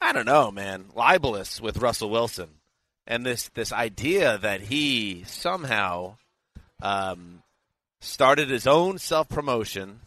I 0.00 0.12
don't 0.12 0.26
know, 0.26 0.50
man, 0.50 0.86
libelous 0.96 1.60
with 1.60 1.78
Russell 1.78 2.10
Wilson, 2.10 2.48
and 3.06 3.24
this 3.24 3.48
this 3.54 3.72
idea 3.72 4.38
that 4.38 4.62
he 4.62 5.24
somehow 5.26 6.16
um, 6.82 7.42
started 8.00 8.50
his 8.50 8.66
own 8.66 8.98
self 8.98 9.28
promotion. 9.28 10.00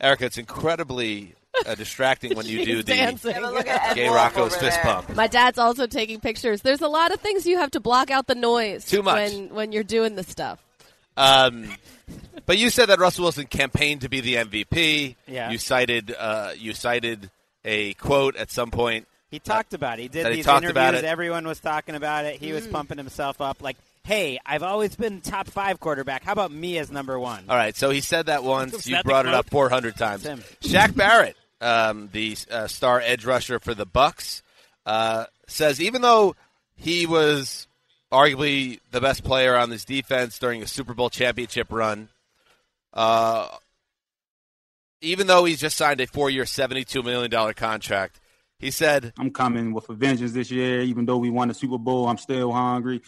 Erica, 0.00 0.24
it's 0.26 0.38
incredibly 0.38 1.34
uh, 1.66 1.74
distracting 1.74 2.34
when 2.34 2.46
you 2.46 2.64
do 2.64 2.76
the 2.82 2.82
dancing. 2.94 3.32
Yeah, 3.32 3.40
but 3.40 3.52
look 3.52 3.66
at 3.66 3.90
Ed 3.90 3.94
gay 3.94 4.04
Wolfe 4.08 4.16
Rocco's 4.16 4.56
fist 4.56 4.78
there. 4.82 4.94
pump. 4.94 5.14
My 5.14 5.26
dad's 5.26 5.58
also 5.58 5.86
taking 5.86 6.20
pictures. 6.20 6.62
There's 6.62 6.80
a 6.80 6.88
lot 6.88 7.12
of 7.12 7.20
things 7.20 7.46
you 7.46 7.58
have 7.58 7.72
to 7.72 7.80
block 7.80 8.10
out 8.10 8.26
the 8.26 8.34
noise 8.34 8.84
Too 8.86 9.02
much. 9.02 9.30
when 9.32 9.54
when 9.54 9.72
you're 9.72 9.84
doing 9.84 10.14
this 10.16 10.28
stuff. 10.28 10.64
Um, 11.16 11.68
but 12.46 12.56
you 12.56 12.70
said 12.70 12.86
that 12.86 12.98
Russell 12.98 13.24
Wilson 13.24 13.46
campaigned 13.46 14.02
to 14.02 14.08
be 14.08 14.20
the 14.20 14.36
MVP. 14.36 15.16
Yeah. 15.26 15.50
You 15.50 15.58
cited 15.58 16.14
uh, 16.18 16.52
you 16.56 16.72
cited 16.72 17.30
a 17.64 17.92
quote 17.94 18.36
at 18.36 18.50
some 18.50 18.70
point. 18.70 19.06
He 19.30 19.38
talked 19.38 19.74
about 19.74 19.98
it. 19.98 20.02
He 20.02 20.08
did 20.08 20.24
that 20.26 20.30
he 20.32 20.36
these 20.36 20.44
talked 20.44 20.64
interviews. 20.64 20.70
about 20.72 20.94
it. 20.94 21.04
Everyone 21.04 21.46
was 21.46 21.60
talking 21.60 21.94
about 21.94 22.24
it. 22.24 22.40
He 22.40 22.52
was 22.52 22.66
Mm. 22.66 22.72
pumping 22.72 22.98
himself 22.98 23.40
up 23.40 23.62
like, 23.62 23.76
"Hey, 24.02 24.38
I've 24.44 24.62
always 24.64 24.96
been 24.96 25.20
top 25.20 25.46
five 25.48 25.78
quarterback. 25.78 26.24
How 26.24 26.32
about 26.32 26.50
me 26.50 26.78
as 26.78 26.90
number 26.90 27.18
one?" 27.18 27.44
All 27.48 27.56
right, 27.56 27.76
so 27.76 27.90
he 27.90 28.00
said 28.00 28.26
that 28.26 28.42
once. 28.42 28.86
You 28.86 29.00
brought 29.04 29.26
it 29.26 29.34
up 29.34 29.48
400 29.50 29.96
times. 29.96 30.24
That's 30.24 30.40
him. 30.40 30.72
Shaq 30.72 30.96
Barrett, 30.96 31.36
um, 31.60 32.08
the 32.12 32.36
uh, 32.50 32.66
star 32.66 33.00
edge 33.00 33.24
rusher 33.24 33.60
for 33.60 33.72
the 33.74 33.86
Bucs, 33.86 34.42
uh, 34.84 35.26
says 35.46 35.80
even 35.80 36.02
though 36.02 36.34
he 36.76 37.06
was 37.06 37.68
arguably 38.10 38.80
the 38.90 39.00
best 39.00 39.22
player 39.22 39.54
on 39.56 39.70
this 39.70 39.84
defense 39.84 40.38
during 40.40 40.62
a 40.62 40.66
Super 40.66 40.94
Bowl 40.94 41.08
championship 41.10 41.68
run, 41.70 42.08
uh, 42.92 43.48
even 45.00 45.26
though 45.26 45.44
he's 45.44 45.60
just 45.60 45.76
signed 45.76 46.00
a 46.00 46.06
four-year, 46.06 46.44
$72 46.44 47.02
million 47.04 47.54
contract, 47.54 48.19
he 48.60 48.70
said 48.70 49.12
I'm 49.18 49.30
coming 49.30 49.72
with 49.72 49.88
a 49.88 49.94
vengeance 49.94 50.32
this 50.32 50.50
year. 50.50 50.82
Even 50.82 51.06
though 51.06 51.18
we 51.18 51.30
won 51.30 51.48
the 51.48 51.54
Super 51.54 51.78
Bowl, 51.78 52.08
I'm 52.08 52.18
still 52.18 52.52
hungry. 52.52 53.02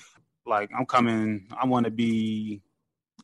Like 0.46 0.70
I'm 0.76 0.86
coming. 0.86 1.46
I 1.60 1.66
want 1.66 1.84
to 1.84 1.90
be 1.90 2.62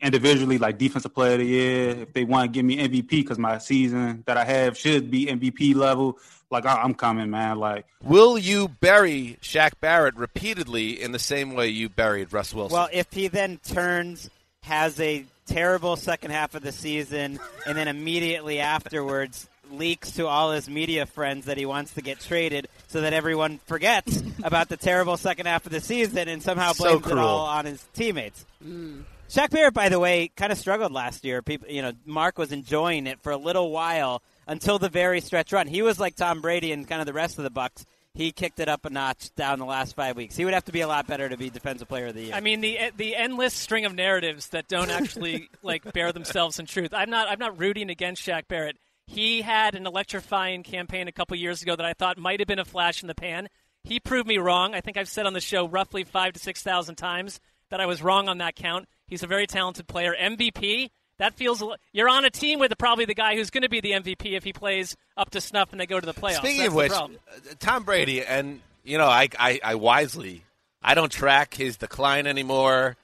individually, 0.01 0.59
like 0.59 0.79
defensive 0.79 1.15
player 1.15 1.33
of 1.33 1.39
the 1.41 1.47
year. 1.47 1.91
If 1.91 2.13
they 2.13 2.25
want 2.25 2.53
to 2.53 2.57
give 2.57 2.65
me 2.65 2.77
MVP, 2.77 3.09
because 3.09 3.39
my 3.39 3.59
season 3.59 4.23
that 4.27 4.37
I 4.37 4.45
have 4.45 4.77
should 4.77 5.11
be 5.11 5.27
MVP 5.27 5.75
level, 5.75 6.19
like 6.51 6.67
I, 6.67 6.83
I'm 6.83 6.95
coming, 6.95 7.31
man. 7.31 7.59
Like, 7.59 7.87
Will 8.05 8.39
you 8.39 8.69
bury 8.69 9.39
Shaq 9.43 9.73
Barrett 9.81 10.17
repeatedly 10.17 11.03
in 11.03 11.13
the 11.13 11.19
same 11.19 11.55
way 11.55 11.69
you 11.69 11.89
buried 11.89 12.33
Russ 12.33 12.55
Wilson? 12.55 12.77
Well, 12.77 12.89
if 12.93 13.13
he 13.13 13.29
then 13.29 13.59
turns, 13.65 14.31
has 14.63 15.01
a 15.01 15.25
terrible 15.47 15.97
second 15.97 16.31
half 16.31 16.55
of 16.55 16.63
the 16.63 16.73
season, 16.73 17.41
and 17.67 17.77
then 17.77 17.89
immediately 17.89 18.61
afterwards 18.61 19.49
leaks 19.73 20.13
to 20.13 20.27
all 20.27 20.53
his 20.53 20.69
media 20.69 21.07
friends 21.07 21.47
that 21.47 21.59
he 21.59 21.67
wants 21.67 21.95
to 21.95 22.03
get 22.03 22.21
traded 22.21 22.69
so 22.87 23.01
that 23.03 23.13
everyone 23.13 23.59
forgets 23.67 24.23
about 24.43 24.69
the 24.69 24.77
terrible 24.77 25.17
second 25.17 25.47
half 25.47 25.67
of 25.67 25.73
the 25.73 25.81
season 25.81 26.29
and 26.29 26.43
somehow 26.43 26.73
So 26.73 26.99
blames 26.99 27.13
it 27.13 27.19
all 27.19 27.47
on 27.47 27.65
his 27.67 27.85
teammates. 27.95 28.45
Mm. 28.65 29.05
Shaq 29.29 29.51
Barrett, 29.51 29.75
by 29.75 29.91
the 29.91 30.01
way, 30.01 30.31
kind 30.37 30.51
of 30.53 30.59
struggled 30.59 30.93
last 30.93 31.25
year. 31.25 31.43
People, 31.43 31.69
you 31.69 31.83
know, 31.83 31.93
Mark 32.07 32.39
was 32.39 32.51
enjoying 32.51 33.07
it 33.07 33.21
for 33.23 33.31
a 33.31 33.37
little 33.37 33.71
while 33.71 34.23
until 34.47 34.79
the 34.79 34.89
very 34.89 35.21
stretch 35.21 35.53
run. 35.53 35.67
He 35.67 35.83
was 35.83 36.01
like 36.01 36.17
Tom 36.17 36.41
Brady 36.41 36.73
and 36.73 36.89
kind 36.89 37.01
of 37.01 37.07
the 37.07 37.13
rest 37.13 37.37
of 37.37 37.45
the 37.45 37.51
Bucs. 37.51 37.85
He 38.15 38.33
kicked 38.33 38.59
it 38.59 38.69
up 38.69 38.85
a 38.85 38.91
notch 38.91 39.33
down 39.37 39.59
the 39.59 39.67
last 39.67 39.95
five 39.95 40.17
weeks. 40.17 40.35
He 40.35 40.45
would 40.45 40.55
have 40.55 40.65
to 40.65 40.73
be 40.73 40.81
a 40.81 40.89
lot 40.89 41.07
better 41.07 41.29
to 41.29 41.37
be 41.37 41.51
Defensive 41.51 41.89
Player 41.89 42.07
of 42.07 42.15
the 42.15 42.23
Year. 42.23 42.35
I 42.35 42.41
mean 42.41 42.61
the 42.63 42.79
eh, 42.79 42.91
the 42.97 43.15
endless 43.15 43.55
string 43.55 43.85
of 43.85 43.95
narratives 43.95 44.49
that 44.49 44.67
don't 44.67 44.91
actually 44.91 45.51
like 45.63 45.93
bear 45.93 46.11
themselves 46.11 46.59
in 46.59 46.67
truth. 46.67 46.93
I'm 46.93 47.11
not 47.11 47.29
I'm 47.29 47.39
not 47.39 47.61
rooting 47.61 47.91
against 47.91 48.27
Shaq 48.27 48.49
Barrett. 48.49 48.77
He 49.09 49.41
had 49.41 49.75
an 49.75 49.87
electrifying 49.87 50.63
campaign 50.63 51.09
a 51.09 51.13
couple 51.13 51.35
years 51.37 51.63
ago 51.63 51.75
that 51.75 51.87
I 51.87 51.95
thought 51.95 52.19
might 52.19 52.41
have 52.41 52.47
been 52.47 52.59
a 52.59 52.65
flash 52.65 53.03
in 53.03 53.09
the 53.09 53.15
pan. 53.15 53.49
He 53.83 53.99
proved 53.99 54.29
me 54.29 54.37
wrong. 54.37 54.75
I 54.75 54.83
think 54.83 54.99
I've 54.99 55.09
said 55.09 55.25
on 55.25 55.33
the 55.33 55.41
show 55.41 55.67
roughly 55.67 56.05
five 56.05 56.35
to 56.35 56.39
six 56.39 56.63
thousand 56.63 56.97
times 56.97 57.41
that 57.71 57.81
I 57.81 57.87
was 57.87 58.03
wrong 58.03 58.29
on 58.29 58.39
that 58.39 58.55
count. 58.55 58.87
He's 59.07 59.23
a 59.23 59.27
very 59.27 59.47
talented 59.47 59.89
player. 59.89 60.15
MVP. 60.21 60.91
That 61.19 61.35
feels 61.35 61.65
you're 61.93 62.09
on 62.09 62.25
a 62.27 62.31
team 62.31 62.61
with 62.61 62.73
probably 62.79 63.07
the 63.07 63.15
guy 63.15 63.35
who's 63.35 63.51
going 63.51 63.63
to 63.63 63.69
be 63.69 63.81
the 63.81 63.93
MVP 63.93 64.37
if 64.37 64.45
he 64.45 64.53
plays 64.53 64.95
up 65.17 65.31
to 65.31 65.41
snuff 65.41 65.73
and 65.73 65.81
they 65.81 65.87
go 65.87 65.99
to 65.99 66.07
the 66.07 66.15
playoffs. 66.15 66.37
Speaking 66.37 66.59
That's 66.59 66.69
of 66.69 66.75
which, 66.75 66.93
problem. 66.93 67.19
uh, 67.35 67.55
Tom 67.59 67.83
Brady, 67.85 68.23
and 68.23 68.61
you 68.85 68.99
know, 68.99 69.09
I, 69.09 69.29
I, 69.37 69.59
I 69.65 69.75
wisely, 69.75 70.45
I 70.81 70.95
don't 70.95 71.11
track 71.11 71.55
his 71.55 71.77
decline 71.77 72.27
anymore. 72.29 72.97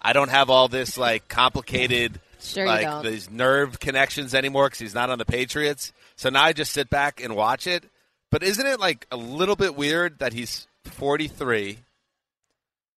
I 0.00 0.12
don't 0.12 0.30
have 0.30 0.50
all 0.50 0.66
this 0.66 0.98
like 0.98 1.28
complicated, 1.28 2.18
Sure 2.44 2.64
you 2.64 2.70
like 2.70 2.82
don't. 2.82 3.04
these 3.04 3.30
nerve 3.30 3.78
connections 3.80 4.34
anymore 4.34 4.66
because 4.66 4.78
he's 4.80 4.94
not 4.94 5.10
on 5.10 5.18
the 5.18 5.24
Patriots. 5.24 5.92
So 6.16 6.28
now 6.30 6.42
I 6.44 6.52
just 6.52 6.72
sit 6.72 6.90
back 6.90 7.22
and 7.22 7.34
watch 7.36 7.66
it. 7.66 7.84
But 8.30 8.42
isn't 8.42 8.66
it 8.66 8.80
like 8.80 9.06
a 9.10 9.16
little 9.16 9.56
bit 9.56 9.76
weird 9.76 10.18
that 10.20 10.32
he's 10.32 10.66
43, 10.84 11.78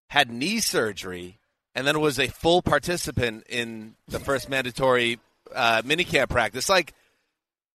had 0.10 0.32
knee 0.32 0.60
surgery, 0.60 1.38
and 1.74 1.86
then 1.86 2.00
was 2.00 2.20
a 2.20 2.28
full 2.28 2.62
participant 2.62 3.46
in 3.50 3.96
the 4.08 4.20
first 4.20 4.50
mandatory 4.50 5.20
uh, 5.54 5.82
minicamp 5.84 6.30
practice? 6.30 6.70
Like, 6.70 6.94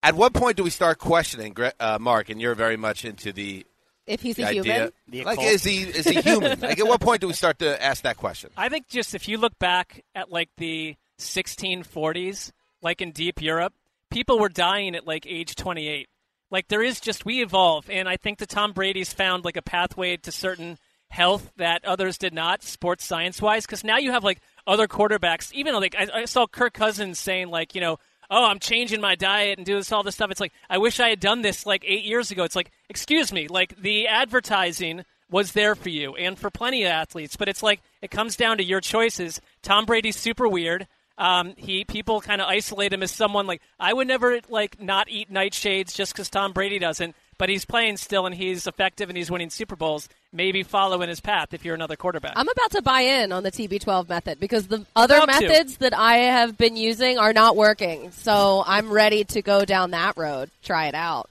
at 0.02 0.14
what 0.14 0.32
point 0.32 0.56
do 0.56 0.64
we 0.64 0.70
start 0.70 0.98
questioning, 0.98 1.54
uh, 1.78 1.98
Mark? 2.00 2.30
And 2.30 2.40
you're 2.40 2.54
very 2.54 2.78
much 2.78 3.04
into 3.04 3.32
the 3.32 3.66
If 4.06 4.22
he's 4.22 4.36
the 4.36 4.44
a 4.44 4.46
idea. 4.46 4.92
human, 5.06 5.26
Like, 5.26 5.42
is 5.42 5.62
he 5.62 5.82
is 5.82 6.08
he 6.08 6.22
human? 6.22 6.58
like, 6.60 6.80
at 6.80 6.86
what 6.86 7.00
point 7.02 7.20
do 7.20 7.26
we 7.26 7.34
start 7.34 7.58
to 7.58 7.82
ask 7.82 8.04
that 8.04 8.16
question? 8.16 8.48
I 8.56 8.70
think 8.70 8.88
just 8.88 9.14
if 9.14 9.28
you 9.28 9.36
look 9.36 9.58
back 9.58 10.02
at 10.14 10.32
like 10.32 10.48
the 10.56 10.96
1640s, 11.22 12.52
like 12.82 13.00
in 13.00 13.12
deep 13.12 13.40
Europe, 13.40 13.74
people 14.10 14.38
were 14.38 14.48
dying 14.48 14.94
at 14.94 15.06
like 15.06 15.26
age 15.26 15.54
28. 15.54 16.08
Like 16.50 16.68
there 16.68 16.82
is 16.82 17.00
just 17.00 17.24
we 17.24 17.42
evolve, 17.42 17.88
and 17.88 18.08
I 18.08 18.16
think 18.16 18.38
that 18.38 18.48
Tom 18.48 18.72
Brady's 18.72 19.12
found 19.12 19.44
like 19.44 19.56
a 19.56 19.62
pathway 19.62 20.16
to 20.18 20.32
certain 20.32 20.78
health 21.08 21.50
that 21.56 21.84
others 21.84 22.18
did 22.18 22.34
not, 22.34 22.62
sports 22.62 23.04
science 23.04 23.40
wise. 23.40 23.66
Because 23.66 23.84
now 23.84 23.98
you 23.98 24.10
have 24.12 24.24
like 24.24 24.40
other 24.66 24.88
quarterbacks. 24.88 25.52
Even 25.52 25.74
like 25.74 25.94
I, 25.96 26.08
I 26.12 26.24
saw 26.24 26.46
Kirk 26.46 26.74
Cousins 26.74 27.18
saying 27.18 27.48
like 27.48 27.74
you 27.74 27.80
know. 27.80 27.98
Oh, 28.32 28.46
I'm 28.46 28.60
changing 28.60 29.00
my 29.00 29.16
diet 29.16 29.58
and 29.58 29.66
doing 29.66 29.80
this 29.80 29.90
all 29.90 30.04
this 30.04 30.14
stuff. 30.14 30.30
It's 30.30 30.38
like 30.38 30.52
I 30.68 30.78
wish 30.78 31.00
I 31.00 31.08
had 31.08 31.18
done 31.18 31.42
this 31.42 31.66
like 31.66 31.84
eight 31.84 32.04
years 32.04 32.30
ago. 32.30 32.44
It's 32.44 32.54
like, 32.54 32.70
excuse 32.88 33.32
me, 33.32 33.48
like 33.48 33.74
the 33.82 34.06
advertising 34.06 35.04
was 35.30 35.50
there 35.50 35.74
for 35.74 35.88
you 35.88 36.14
and 36.16 36.38
for 36.38 36.50
plenty 36.50 36.84
of 36.84 36.90
athletes, 36.90 37.36
but 37.36 37.48
it's 37.48 37.62
like 37.62 37.80
it 38.02 38.10
comes 38.12 38.36
down 38.36 38.58
to 38.58 38.64
your 38.64 38.80
choices. 38.80 39.40
Tom 39.62 39.84
Brady's 39.84 40.16
super 40.16 40.46
weird. 40.46 40.86
Um, 41.20 41.54
he 41.56 41.84
people 41.84 42.20
kind 42.22 42.40
of 42.40 42.48
isolate 42.48 42.92
him 42.92 43.02
as 43.02 43.10
someone 43.10 43.46
like 43.46 43.60
I 43.78 43.92
would 43.92 44.08
never 44.08 44.40
like 44.48 44.80
not 44.80 45.08
eat 45.10 45.30
nightshades 45.30 45.94
just 45.94 46.12
because 46.14 46.30
Tom 46.30 46.52
Brady 46.52 46.78
doesn't. 46.78 47.14
But 47.36 47.48
he's 47.48 47.64
playing 47.64 47.96
still 47.96 48.26
and 48.26 48.34
he's 48.34 48.66
effective 48.66 49.08
and 49.08 49.16
he's 49.16 49.30
winning 49.30 49.48
Super 49.48 49.74
Bowls. 49.76 50.08
Maybe 50.32 50.62
follow 50.62 51.00
in 51.00 51.08
his 51.08 51.20
path 51.20 51.54
if 51.54 51.64
you're 51.64 51.74
another 51.74 51.96
quarterback. 51.96 52.34
I'm 52.36 52.48
about 52.48 52.70
to 52.72 52.82
buy 52.82 53.00
in 53.00 53.32
on 53.32 53.42
the 53.42 53.50
TB12 53.50 54.08
method 54.10 54.38
because 54.40 54.66
the 54.66 54.84
other 54.94 55.16
About 55.16 55.40
to. 55.40 55.48
methods 55.48 55.78
that 55.78 55.96
I 55.96 56.16
have 56.18 56.58
been 56.58 56.76
using 56.76 57.16
are 57.18 57.32
not 57.32 57.56
working. 57.56 58.12
So 58.12 58.62
I'm 58.66 58.90
ready 58.90 59.24
to 59.24 59.40
go 59.40 59.64
down 59.64 59.92
that 59.92 60.18
road. 60.18 60.50
Try 60.62 60.88
it 60.88 60.94
out. 60.94 61.30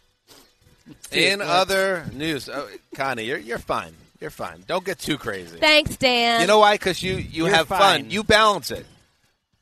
In 1.12 1.42
other 1.42 2.06
news, 2.14 2.50
oh, 2.50 2.68
Connie, 2.96 3.24
you're 3.26 3.38
you're 3.38 3.58
fine. 3.60 3.94
You're 4.20 4.32
fine. 4.32 4.64
Don't 4.68 4.84
get 4.84 5.00
too 5.00 5.18
crazy. 5.18 5.58
Thanks, 5.60 5.96
Dan. 5.96 6.42
You 6.42 6.48
know 6.48 6.60
why? 6.60 6.74
Because 6.76 7.02
you 7.04 7.16
you 7.16 7.46
You're 7.46 7.56
have 7.56 7.68
fine. 7.68 7.80
fun. 8.04 8.10
You 8.12 8.24
balance 8.24 8.72
it. 8.72 8.86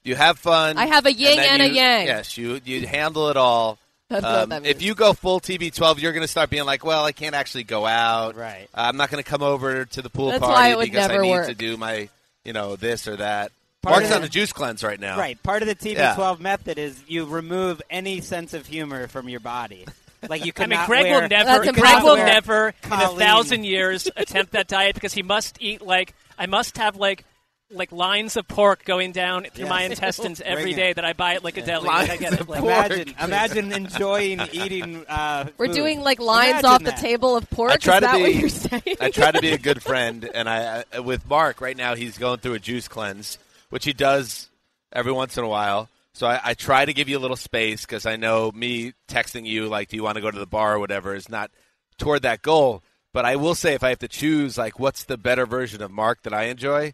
You 0.07 0.15
have 0.15 0.39
fun. 0.39 0.77
I 0.77 0.85
have 0.85 1.05
a 1.05 1.11
yin 1.11 1.35
then 1.37 1.61
and 1.61 1.61
a 1.61 1.69
yang. 1.69 2.07
Yes, 2.07 2.37
you 2.37 2.61
you 2.63 2.87
handle 2.87 3.29
it 3.29 3.37
all. 3.37 3.77
Um, 4.09 4.53
if 4.63 4.81
you 4.81 4.95
go 4.95 5.11
full 5.11 5.41
TB12, 5.41 6.01
you're 6.01 6.13
going 6.13 6.21
to 6.21 6.29
start 6.29 6.49
being 6.49 6.63
like, 6.63 6.85
"Well, 6.85 7.03
I 7.03 7.11
can't 7.11 7.35
actually 7.35 7.65
go 7.65 7.85
out. 7.85 8.37
Right. 8.37 8.69
Uh, 8.73 8.83
I'm 8.87 8.95
not 8.95 9.11
going 9.11 9.21
to 9.21 9.29
come 9.29 9.43
over 9.43 9.83
to 9.83 10.01
the 10.01 10.09
pool 10.09 10.29
That's 10.29 10.39
party 10.39 10.53
why 10.53 10.69
it 10.69 10.77
would 10.77 10.85
because 10.85 11.09
I 11.09 11.17
need 11.17 11.29
work. 11.29 11.47
to 11.47 11.53
do 11.53 11.75
my, 11.75 12.07
you 12.45 12.53
know, 12.53 12.77
this 12.77 13.09
or 13.09 13.17
that." 13.17 13.51
Part 13.81 13.97
Mark's 14.03 14.15
on 14.15 14.21
the- 14.21 14.27
a 14.27 14.29
juice 14.29 14.53
cleanse 14.53 14.81
right 14.81 14.97
now. 14.97 15.17
Right. 15.17 15.41
Part 15.43 15.61
of 15.61 15.67
the 15.67 15.75
TB12 15.75 16.39
method 16.39 16.79
is 16.79 17.03
you 17.05 17.25
remove 17.25 17.81
any 17.89 18.21
sense 18.21 18.53
of 18.53 18.65
humor 18.65 19.09
from 19.09 19.27
your 19.27 19.41
body. 19.41 19.85
Like 20.27 20.45
you 20.45 20.53
I 20.57 20.61
mean, 20.61 20.69
cannot 20.77 20.87
Greg 20.87 21.03
wear, 21.03 21.21
will 21.23 21.27
never. 21.27 21.65
That's 21.65 21.77
Greg 21.77 22.03
will 22.03 22.15
never, 22.15 22.67
in 22.85 22.93
a 22.93 23.09
thousand 23.09 23.65
years, 23.65 24.07
attempt 24.15 24.53
that 24.53 24.69
diet 24.69 24.95
because 24.95 25.11
he 25.13 25.21
must 25.21 25.57
eat 25.61 25.81
like 25.81 26.13
I 26.39 26.45
must 26.45 26.77
have 26.77 26.95
like 26.95 27.25
like 27.69 27.91
lines 27.91 28.37
of 28.37 28.47
pork 28.47 28.85
going 28.85 29.11
down 29.11 29.43
through 29.43 29.65
Yes. 29.65 29.69
my 29.69 29.83
intestines 29.83 30.39
every 30.41 30.63
Bring 30.63 30.73
it. 30.73 30.77
day 30.77 30.93
that 30.93 31.03
I 31.03 31.13
buy 31.13 31.35
at 31.35 31.43
like 31.43 31.57
a 31.57 31.61
deli. 31.65 31.85
Like, 31.87 32.09
I 32.09 32.15
get 32.17 32.33
it. 32.33 32.39
of 32.41 32.49
Like. 32.49 32.61
Imagine, 32.63 33.13
imagine 33.21 33.71
enjoying 33.73 34.41
eating. 34.53 35.05
Uh, 35.07 35.47
We're 35.57 35.67
food. 35.67 35.75
doing 35.75 36.01
like 36.01 36.19
lines 36.19 36.59
Imagine 36.61 36.69
off 36.69 36.83
the 36.83 36.91
table 37.01 37.35
of 37.35 37.49
pork. 37.49 37.71
I 37.73 37.75
try 37.77 37.95
Is 37.95 37.99
to 38.01 38.05
that 38.07 38.15
be. 38.15 38.21
what 38.23 38.35
you're 38.35 38.49
saying? 38.49 38.95
I 39.01 39.09
try 39.11 39.31
to 39.31 39.41
be 39.41 39.51
a 39.51 39.57
good 39.59 39.83
friend, 39.83 40.29
and 40.33 40.47
I 40.49 40.85
I- 40.93 40.99
with 41.01 41.27
Mark 41.29 41.59
right 41.59 41.75
now 41.75 41.95
he's 41.95 42.17
going 42.17 42.39
through 42.39 42.53
a 42.53 42.59
juice 42.59 42.87
cleanse, 42.87 43.37
which 43.69 43.83
he 43.85 43.91
does 43.93 44.49
every 44.93 45.11
once 45.11 45.37
in 45.37 45.43
a 45.43 45.47
while. 45.49 45.89
So 46.13 46.25
I, 46.25 46.39
I 46.43 46.53
try 46.53 46.85
to 46.85 46.93
give 46.93 47.09
you 47.09 47.17
a 47.17 47.19
little 47.19 47.35
space 47.37 47.85
because 47.85 48.05
I 48.05 48.15
know 48.15 48.51
me 48.53 48.93
texting 49.09 49.45
you 49.45 49.67
like, 49.67 49.89
"Do 49.89 49.97
you 49.97 50.03
want 50.03 50.15
to 50.15 50.21
go 50.21 50.31
to 50.31 50.39
the 50.39 50.47
bar 50.47 50.75
or 50.75 50.79
whatever?" 50.79 51.13
is 51.15 51.27
not 51.29 51.51
toward 51.97 52.21
that 52.21 52.41
goal. 52.41 52.81
But 53.13 53.25
I 53.25 53.35
will 53.35 53.55
say, 53.55 53.73
if 53.73 53.83
I 53.83 53.89
have 53.89 53.99
to 53.99 54.07
choose, 54.07 54.57
like, 54.57 54.79
what's 54.79 55.03
the 55.05 55.17
better 55.17 55.45
version 55.47 55.81
of 55.81 55.89
Mark 55.91 56.21
that 56.23 56.33
I 56.33 56.43
enjoy? 56.45 56.93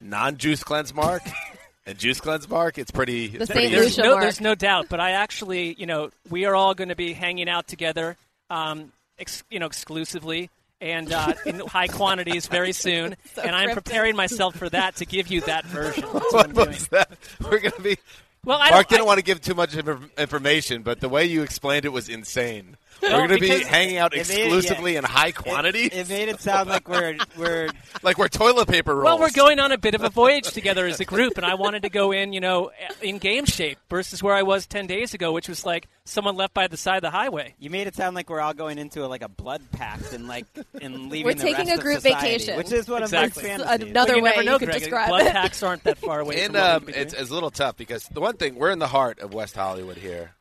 Non-juice 0.00 0.62
cleanse 0.64 0.94
Mark 0.94 1.22
and 1.86 1.98
juice 1.98 2.20
cleanse 2.20 2.48
Mark. 2.48 2.78
It's 2.78 2.90
pretty. 2.90 3.28
The 3.28 3.38
It's 3.38 3.46
St. 3.48 3.56
pretty 3.56 3.74
there's 3.74 3.98
no, 3.98 4.10
mark. 4.12 4.22
there's 4.22 4.40
no 4.40 4.54
doubt. 4.54 4.86
But 4.88 5.00
I 5.00 5.12
actually, 5.12 5.74
you 5.74 5.86
know, 5.86 6.10
we 6.30 6.44
are 6.46 6.54
all 6.54 6.74
going 6.74 6.88
to 6.88 6.96
be 6.96 7.12
hanging 7.12 7.48
out 7.48 7.66
together, 7.68 8.16
um, 8.48 8.92
ex, 9.18 9.42
you 9.50 9.58
know, 9.58 9.66
exclusively 9.66 10.48
and 10.80 11.12
uh, 11.12 11.34
in 11.44 11.60
high 11.60 11.88
quantities 11.88 12.46
very 12.46 12.72
soon. 12.86 13.14
and 13.42 13.54
I'm 13.54 13.66
cryptic. 13.72 13.84
preparing 13.84 14.16
myself 14.16 14.56
for 14.56 14.68
that 14.70 14.96
to 14.96 15.04
give 15.04 15.28
you 15.28 15.42
that 15.42 15.66
version. 15.66 16.04
That's 16.12 16.32
what 16.32 16.52
What 16.54 16.68
was 16.68 16.88
that? 16.88 17.10
We're 17.40 17.58
gonna 17.60 17.80
be. 17.82 17.98
Well, 18.42 18.56
I 18.58 18.70
Mark 18.70 18.88
don't, 18.88 18.96
didn't 18.96 19.02
I, 19.02 19.06
want 19.06 19.18
to 19.18 19.24
give 19.24 19.42
too 19.42 19.52
much 19.54 19.76
information, 20.16 20.82
but 20.82 21.00
the 21.00 21.10
way 21.10 21.26
you 21.26 21.42
explained 21.42 21.84
it 21.84 21.92
was 21.92 22.08
insane. 22.08 22.78
Well, 23.02 23.20
We're 23.22 23.28
going 23.28 23.40
to 23.40 23.48
be 23.48 23.64
hanging 23.64 23.96
out 23.98 24.14
it 24.14 24.28
made 24.28 24.38
it- 24.38 24.42
exclusively 24.46 24.92
yeah. 24.92 24.98
in 25.00 25.04
high 25.04 25.28
It- 25.28 25.92
It, 25.94 26.08
made 26.08 26.28
it 26.28 26.40
sound 26.40 26.68
like 26.68 26.88
we're 26.88 27.16
we're 27.36 27.68
like 28.02 28.18
we're 28.18 28.28
toilet 28.28 28.68
paper 28.68 28.94
rolls. 28.94 29.04
Well, 29.04 29.18
we're 29.20 29.30
going 29.30 29.58
on 29.58 29.72
a 29.72 29.78
bit 29.78 29.94
of 29.94 30.02
a 30.02 30.08
voyage 30.10 30.50
together 30.52 30.86
as 30.86 31.00
a 31.00 31.04
group, 31.04 31.36
and 31.36 31.46
I 31.46 31.54
wanted 31.54 31.82
to 31.82 31.88
go 31.90 32.12
in, 32.12 32.32
you 32.32 32.40
know, 32.40 32.70
in 33.02 33.18
game 33.18 33.44
shape 33.46 33.78
versus 33.88 34.22
where 34.22 34.34
I 34.34 34.42
was 34.42 34.66
ten 34.66 34.86
days 34.86 35.14
ago, 35.14 35.32
which 35.32 35.48
was 35.48 35.64
like 35.64 35.88
someone 36.04 36.36
left 36.36 36.54
by 36.54 36.66
the 36.68 36.76
side 36.76 36.96
of 36.96 37.02
the 37.02 37.10
highway. 37.10 37.54
You 37.58 37.70
made 37.70 37.86
it 37.86 37.94
sound 37.94 38.14
like 38.16 38.28
we're 38.28 38.40
all 38.40 38.54
going 38.54 38.78
into 38.78 39.04
a, 39.04 39.06
like 39.06 39.22
a 39.22 39.28
blood 39.28 39.62
pact 39.72 40.12
and 40.12 40.26
like 40.28 40.46
and 40.80 41.10
leaving. 41.10 41.26
We're 41.26 41.34
the 41.34 41.40
taking 41.42 41.66
rest 41.68 41.78
a 41.80 41.82
group 41.82 42.00
society, 42.00 42.26
vacation. 42.28 42.56
which 42.56 42.72
is 42.72 42.88
what 42.88 43.02
Exactly. 43.02 43.42
of 43.44 43.48
my 43.48 43.54
It's 43.54 43.64
fantasies. 43.64 43.90
another 43.90 44.12
But 44.12 44.16
you 44.16 44.22
way 44.24 44.30
never 44.30 44.42
know, 44.44 44.52
you 44.54 44.58
could 44.58 44.68
Greg. 44.68 44.80
describe 44.80 45.08
blood 45.08 45.22
it. 45.26 45.32
packs 45.32 45.62
aren't 45.62 45.84
that 45.84 45.98
far 45.98 46.20
away. 46.20 46.42
And 46.44 46.54
from 46.54 46.62
um, 46.76 46.84
we'd 46.86 46.96
it's, 46.96 47.14
it's 47.14 47.30
a 47.30 47.34
little 47.34 47.50
tough 47.50 47.76
because 47.76 48.04
the 48.08 48.20
one 48.20 48.36
thing 48.36 48.56
we're 48.56 48.70
in 48.70 48.78
the 48.78 48.88
heart 48.88 49.20
of 49.20 49.32
West 49.32 49.54
Hollywood 49.56 49.96
here, 49.96 50.32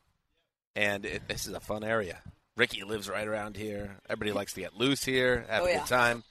and 0.75 1.05
it, 1.05 1.27
this 1.27 1.47
is 1.47 1.53
a 1.53 1.59
fun 1.59 1.83
area. 1.83 2.19
Ricky 2.59 2.83
lives 2.83 3.09
right 3.09 3.25
around 3.27 3.55
here. 3.55 3.95
Everybody 4.09 4.33
likes 4.33 4.53
to 4.53 4.59
get 4.59 4.75
loose 4.75 5.03
here, 5.03 5.45
have 5.49 5.63
Oh, 5.63 5.65
a 5.65 5.69
yeah. 5.69 5.77
good 5.79 5.87
time. 5.87 6.23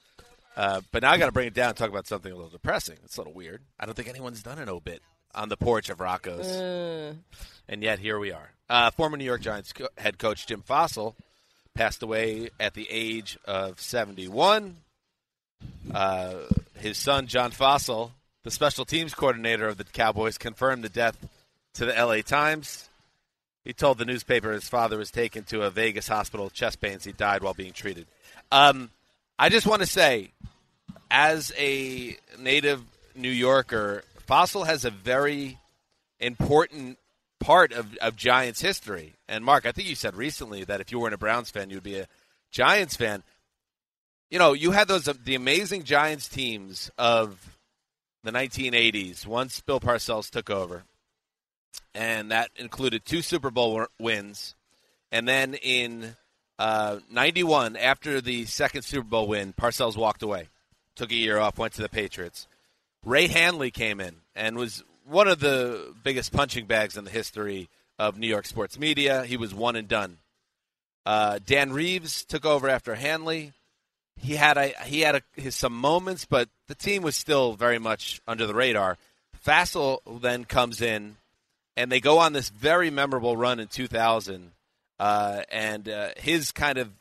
Uh, 0.55 0.81
but 0.91 1.01
now 1.01 1.11
I 1.11 1.17
got 1.17 1.25
to 1.25 1.31
bring 1.31 1.47
it 1.47 1.53
down 1.55 1.69
and 1.69 1.77
talk 1.77 1.89
about 1.89 2.05
something 2.07 2.31
a 2.31 2.35
little 2.35 2.51
depressing. 2.51 2.97
It's 3.03 3.17
a 3.17 3.21
little 3.21 3.33
weird. 3.33 3.61
I 3.79 3.85
don't 3.85 3.95
think 3.95 4.07
anyone's 4.09 4.43
done 4.43 4.59
an 4.59 4.69
obit 4.69 5.01
on 5.33 5.49
the 5.49 5.57
porch 5.57 5.89
of 5.89 5.99
Rocco's, 5.99 6.45
Uh, 6.47 7.13
and 7.67 7.81
yet 7.81 7.99
here 7.99 8.19
we 8.19 8.31
are. 8.31 8.51
Uh, 8.69 8.91
former 8.91 9.17
New 9.17 9.23
York 9.25 9.41
Giants 9.41 9.73
co- 9.73 9.87
head 9.97 10.19
coach 10.19 10.45
Jim 10.45 10.61
Fassel 10.67 11.15
passed 11.73 12.03
away 12.03 12.49
at 12.59 12.73
the 12.75 12.87
age 12.91 13.37
of 13.45 13.79
71. 13.81 14.77
Uh, 15.93 16.35
his 16.75 16.97
son 16.97 17.27
John 17.27 17.51
Fassel, 17.51 18.11
the 18.43 18.51
special 18.51 18.85
teams 18.85 19.13
coordinator 19.13 19.67
of 19.67 19.77
the 19.77 19.83
Cowboys, 19.83 20.37
confirmed 20.37 20.83
the 20.83 20.89
death 20.89 21.17
to 21.75 21.85
the 21.85 21.93
LA 21.93 22.21
Times. 22.21 22.88
He 23.65 23.73
told 23.73 23.97
the 23.97 24.05
newspaper 24.05 24.51
his 24.51 24.67
father 24.67 24.97
was 24.97 25.11
taken 25.11 25.43
to 25.45 25.63
a 25.63 25.69
Vegas 25.69 26.07
hospital 26.07 26.45
with 26.45 26.53
chest 26.53 26.79
pains. 26.81 27.03
He 27.03 27.11
died 27.11 27.43
while 27.43 27.53
being 27.53 27.73
treated. 27.73 28.07
Um, 28.51 28.89
I 29.37 29.49
just 29.49 29.67
want 29.67 29.81
to 29.81 29.87
say, 29.87 30.31
as 31.11 31.51
a 31.57 32.17
native 32.39 32.81
New 33.15 33.29
Yorker, 33.29 34.03
Fassel 34.27 34.65
has 34.65 34.85
a 34.85 34.91
very 34.91 35.59
important 36.19 36.97
part 37.39 37.71
of, 37.71 37.95
of 37.97 38.15
Giants 38.15 38.61
history. 38.61 39.15
And 39.27 39.43
Mark, 39.43 39.65
I 39.65 39.71
think 39.71 39.87
you 39.87 39.95
said 39.95 40.15
recently 40.15 40.63
that 40.65 40.81
if 40.81 40.91
you 40.91 40.99
weren't 40.99 41.13
a 41.13 41.17
Browns 41.17 41.49
fan, 41.49 41.69
you'd 41.69 41.83
be 41.83 41.99
a 41.99 42.07
Giants 42.51 42.95
fan. 42.95 43.23
You 44.29 44.39
know, 44.39 44.53
you 44.53 44.71
had 44.71 44.87
those 44.87 45.05
the 45.05 45.35
amazing 45.35 45.83
Giants 45.83 46.27
teams 46.27 46.91
of 46.97 47.57
the 48.23 48.31
1980s 48.31 49.25
once 49.25 49.61
Bill 49.61 49.79
Parcells 49.79 50.29
took 50.29 50.49
over, 50.49 50.83
and 51.93 52.31
that 52.31 52.51
included 52.55 53.05
two 53.05 53.21
Super 53.21 53.51
Bowl 53.51 53.85
wins, 53.99 54.55
and 55.11 55.27
then 55.27 55.53
in 55.55 56.15
uh, 56.57 56.99
91, 57.09 57.77
after 57.77 58.21
the 58.21 58.45
second 58.45 58.83
Super 58.83 59.07
Bowl 59.07 59.27
win, 59.27 59.53
Parcells 59.53 59.95
walked 59.95 60.21
away, 60.21 60.49
took 60.95 61.11
a 61.11 61.15
year 61.15 61.39
off, 61.39 61.57
went 61.57 61.73
to 61.73 61.81
the 61.81 61.89
Patriots. 61.89 62.47
Ray 63.05 63.27
Handley 63.27 63.71
came 63.71 64.01
in 64.01 64.17
and 64.35 64.57
was 64.57 64.83
one 65.05 65.27
of 65.27 65.39
the 65.39 65.93
biggest 66.03 66.33
punching 66.33 66.65
bags 66.65 66.97
in 66.97 67.05
the 67.05 67.11
history 67.11 67.69
of 67.97 68.17
New 68.17 68.27
York 68.27 68.45
sports 68.45 68.77
media. 68.77 69.23
He 69.23 69.37
was 69.37 69.53
one 69.53 69.75
and 69.75 69.87
done. 69.87 70.17
Uh, 71.05 71.39
Dan 71.43 71.71
Reeves 71.71 72.25
took 72.25 72.45
over 72.45 72.69
after 72.69 72.95
Handley. 72.95 73.53
He 74.17 74.35
had 74.35 74.57
a 74.57 74.73
he 74.83 75.01
had 75.01 75.15
a, 75.15 75.21
his 75.35 75.55
some 75.55 75.73
moments, 75.73 76.25
but 76.25 76.49
the 76.67 76.75
team 76.75 77.03
was 77.03 77.15
still 77.15 77.53
very 77.53 77.79
much 77.79 78.21
under 78.27 78.45
the 78.45 78.53
radar. 78.53 78.97
Fassel 79.45 80.01
then 80.21 80.43
comes 80.43 80.81
in, 80.81 81.15
and 81.79 81.89
they 81.89 82.01
go 82.01 82.17
on 82.17 82.33
this 82.33 82.49
very 82.49 82.89
memorable 82.89 83.37
run 83.37 83.57
in 83.61 83.67
2000. 83.69 84.51
Uh, 84.99 85.41
and 85.49 85.87
uh, 85.87 86.09
his 86.17 86.51
kind 86.51 86.77
of 86.77 86.91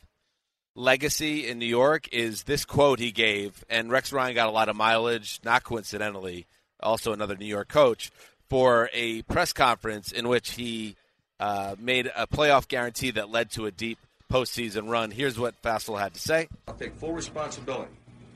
legacy 0.77 1.49
in 1.49 1.59
New 1.59 1.67
York 1.67 2.09
is 2.13 2.45
this 2.45 2.65
quote 2.65 3.01
he 3.01 3.11
gave, 3.11 3.65
and 3.69 3.91
Rex 3.91 4.13
Ryan 4.13 4.37
got 4.37 4.47
a 4.47 4.53
lot 4.53 4.69
of 4.69 4.77
mileage, 4.77 5.41
not 5.45 5.65
coincidentally, 5.65 6.47
also 6.79 7.13
another 7.13 7.37
New 7.37 7.45
York 7.45 7.69
coach, 7.69 8.13
for 8.49 8.89
a 8.93 9.23
press 9.23 9.53
conference 9.53 10.13
in 10.13 10.29
which 10.29 10.53
he 10.53 10.95
uh, 11.41 11.75
made 11.81 12.09
a 12.15 12.29
playoff 12.29 12.69
guarantee 12.69 13.11
that 13.11 13.31
led 13.31 13.51
to 13.51 13.67
a 13.67 13.73
deep 13.73 13.99
postseason 14.33 14.89
run. 14.89 15.11
Here's 15.11 15.41
what 15.41 15.61
Fassel 15.61 15.99
had 15.99 16.15
to 16.15 16.21
say. 16.21 16.47
I'll 16.69 16.75
take 16.75 16.95
full 16.95 17.15
responsibility. 17.15 17.91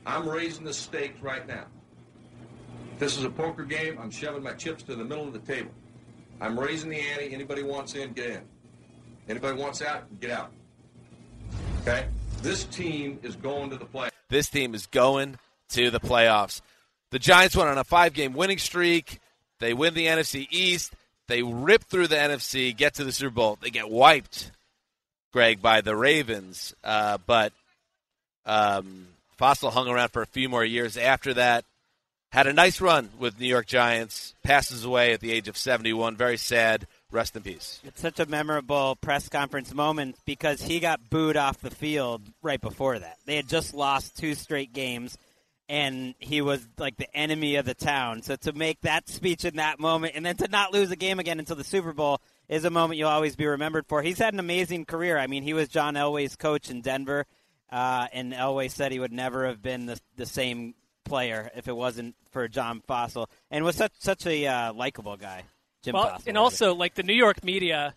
I'm 0.05 0.27
raising 0.27 0.65
the 0.65 0.73
stakes 0.73 1.21
right 1.21 1.47
now. 1.47 1.67
This 2.99 3.17
is 3.17 3.23
a 3.23 3.29
poker 3.29 3.63
game, 3.63 3.97
I'm 3.97 4.11
shoving 4.11 4.43
my 4.43 4.53
chips 4.53 4.83
to 4.83 4.95
the 4.95 5.05
middle 5.05 5.25
of 5.25 5.31
the 5.31 5.39
table. 5.39 5.71
I'm 6.43 6.59
raising 6.59 6.89
the 6.89 6.99
ante. 6.99 7.33
Anybody 7.33 7.63
wants 7.63 7.95
in, 7.95 8.11
get 8.11 8.29
in. 8.31 8.41
Anybody 9.29 9.57
wants 9.57 9.81
out, 9.81 10.03
get 10.19 10.31
out. 10.31 10.51
Okay? 11.81 12.05
This 12.41 12.65
team 12.65 13.17
is 13.23 13.37
going 13.37 13.69
to 13.69 13.77
the 13.77 13.85
playoffs. 13.85 14.11
This 14.29 14.49
team 14.49 14.75
is 14.75 14.85
going 14.87 15.37
to 15.69 15.89
the 15.89 16.01
playoffs. 16.01 16.59
The 17.11 17.19
Giants 17.19 17.55
went 17.55 17.69
on 17.69 17.77
a 17.77 17.85
five 17.85 18.13
game 18.13 18.33
winning 18.33 18.57
streak. 18.57 19.21
They 19.59 19.73
win 19.73 19.93
the 19.93 20.07
NFC 20.07 20.47
East. 20.51 20.93
They 21.29 21.43
rip 21.43 21.85
through 21.85 22.07
the 22.07 22.17
NFC, 22.17 22.75
get 22.75 22.95
to 22.95 23.05
the 23.05 23.13
Super 23.13 23.33
Bowl. 23.33 23.57
They 23.61 23.69
get 23.69 23.89
wiped, 23.89 24.51
Greg, 25.31 25.61
by 25.61 25.79
the 25.79 25.95
Ravens. 25.95 26.75
Uh, 26.83 27.19
but 27.25 27.53
um, 28.45 29.07
Fassel 29.39 29.71
hung 29.71 29.87
around 29.87 30.09
for 30.09 30.21
a 30.21 30.27
few 30.27 30.49
more 30.49 30.65
years 30.65 30.97
after 30.97 31.35
that. 31.35 31.63
Had 32.33 32.47
a 32.47 32.53
nice 32.53 32.81
run 32.81 33.11
with 33.19 33.39
New 33.39 33.45
York 33.45 33.67
Giants. 33.67 34.33
Passes 34.41 34.83
away 34.83 35.13
at 35.13 35.19
the 35.19 35.31
age 35.31 35.47
of 35.47 35.55
71. 35.55 36.15
Very 36.15 36.37
sad. 36.37 36.87
Rest 37.11 37.35
in 37.35 37.43
peace. 37.43 37.79
It's 37.83 38.01
such 38.01 38.19
a 38.19 38.25
memorable 38.25 38.95
press 38.95 39.29
conference 39.29 39.71
moment 39.71 40.15
because 40.25 40.59
he 40.59 40.79
got 40.79 41.11
booed 41.11 41.37
off 41.37 41.61
the 41.61 41.69
field 41.69 42.23
right 42.41 42.59
before 42.59 42.97
that. 42.97 43.19
They 43.27 43.35
had 43.35 43.47
just 43.47 43.75
lost 43.75 44.17
two 44.17 44.33
straight 44.33 44.73
games, 44.73 45.15
and 45.69 46.15
he 46.17 46.41
was 46.41 46.67
like 46.79 46.97
the 46.97 47.15
enemy 47.15 47.57
of 47.57 47.65
the 47.65 47.75
town. 47.75 48.23
So 48.23 48.35
to 48.37 48.51
make 48.51 48.81
that 48.81 49.09
speech 49.09 49.45
in 49.45 49.57
that 49.57 49.79
moment 49.79 50.13
and 50.15 50.25
then 50.25 50.37
to 50.37 50.47
not 50.47 50.73
lose 50.73 50.89
a 50.89 50.95
game 50.95 51.19
again 51.19 51.37
until 51.37 51.55
the 51.55 51.63
Super 51.63 51.93
Bowl 51.93 52.19
is 52.49 52.65
a 52.65 52.71
moment 52.71 52.97
you'll 52.97 53.09
always 53.09 53.35
be 53.35 53.45
remembered 53.45 53.85
for. 53.85 54.01
He's 54.01 54.17
had 54.17 54.33
an 54.33 54.39
amazing 54.39 54.85
career. 54.85 55.19
I 55.19 55.27
mean, 55.27 55.43
he 55.43 55.53
was 55.53 55.67
John 55.67 55.93
Elway's 55.93 56.35
coach 56.35 56.71
in 56.71 56.81
Denver, 56.81 57.27
uh, 57.71 58.07
and 58.11 58.33
Elway 58.33 58.71
said 58.71 58.91
he 58.91 58.99
would 58.99 59.13
never 59.13 59.45
have 59.45 59.61
been 59.61 59.85
the, 59.85 59.99
the 60.15 60.25
same 60.25 60.73
player 61.03 61.51
if 61.55 61.67
it 61.67 61.75
wasn't 61.75 62.15
for 62.31 62.47
John 62.47 62.81
Fassel, 62.87 63.27
and 63.51 63.63
was 63.63 63.75
such 63.75 63.93
such 63.99 64.25
a 64.25 64.47
uh, 64.47 64.73
likable 64.73 65.17
guy. 65.17 65.43
Jim 65.83 65.93
well, 65.93 66.05
Fassel, 66.11 66.27
and 66.27 66.37
also 66.37 66.73
like 66.73 66.95
the 66.95 67.03
New 67.03 67.13
York 67.13 67.43
media 67.43 67.95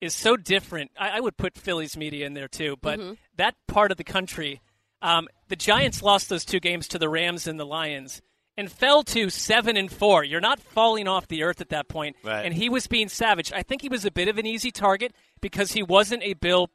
is 0.00 0.14
so 0.14 0.36
different. 0.36 0.90
I, 0.98 1.10
I 1.16 1.20
would 1.20 1.36
put 1.36 1.56
Phillies 1.56 1.96
media 1.96 2.26
in 2.26 2.34
there 2.34 2.48
too, 2.48 2.76
but 2.80 2.98
Mhm. 2.98 3.16
that 3.36 3.54
part 3.66 3.90
of 3.90 3.96
the 3.96 4.04
country, 4.04 4.60
um, 5.02 5.28
the 5.48 5.56
Giants 5.56 6.02
lost 6.02 6.28
those 6.28 6.44
two 6.44 6.60
games 6.60 6.86
to 6.88 6.98
the 6.98 7.08
Rams 7.08 7.46
and 7.46 7.58
the 7.58 7.66
Lions. 7.66 8.20
And 8.58 8.72
fell 8.72 9.02
to 9.02 9.28
seven 9.28 9.76
and 9.76 9.92
four. 9.92 10.24
You're 10.24 10.40
not 10.40 10.60
falling 10.60 11.06
off 11.06 11.28
the 11.28 11.42
earth 11.42 11.60
at 11.60 11.68
that 11.68 11.88
point. 11.88 12.16
Right. 12.24 12.42
And 12.46 12.54
he 12.54 12.70
was 12.70 12.86
being 12.86 13.10
savage. 13.10 13.52
I 13.52 13.62
think 13.62 13.82
he 13.82 13.90
was 13.90 14.06
a 14.06 14.10
bit 14.10 14.28
of 14.28 14.38
an 14.38 14.46
easy 14.46 14.70
target 14.70 15.12
because 15.42 15.72
he 15.72 15.82
wasn't 15.82 16.22
a 16.22 16.32
Bill 16.32 16.70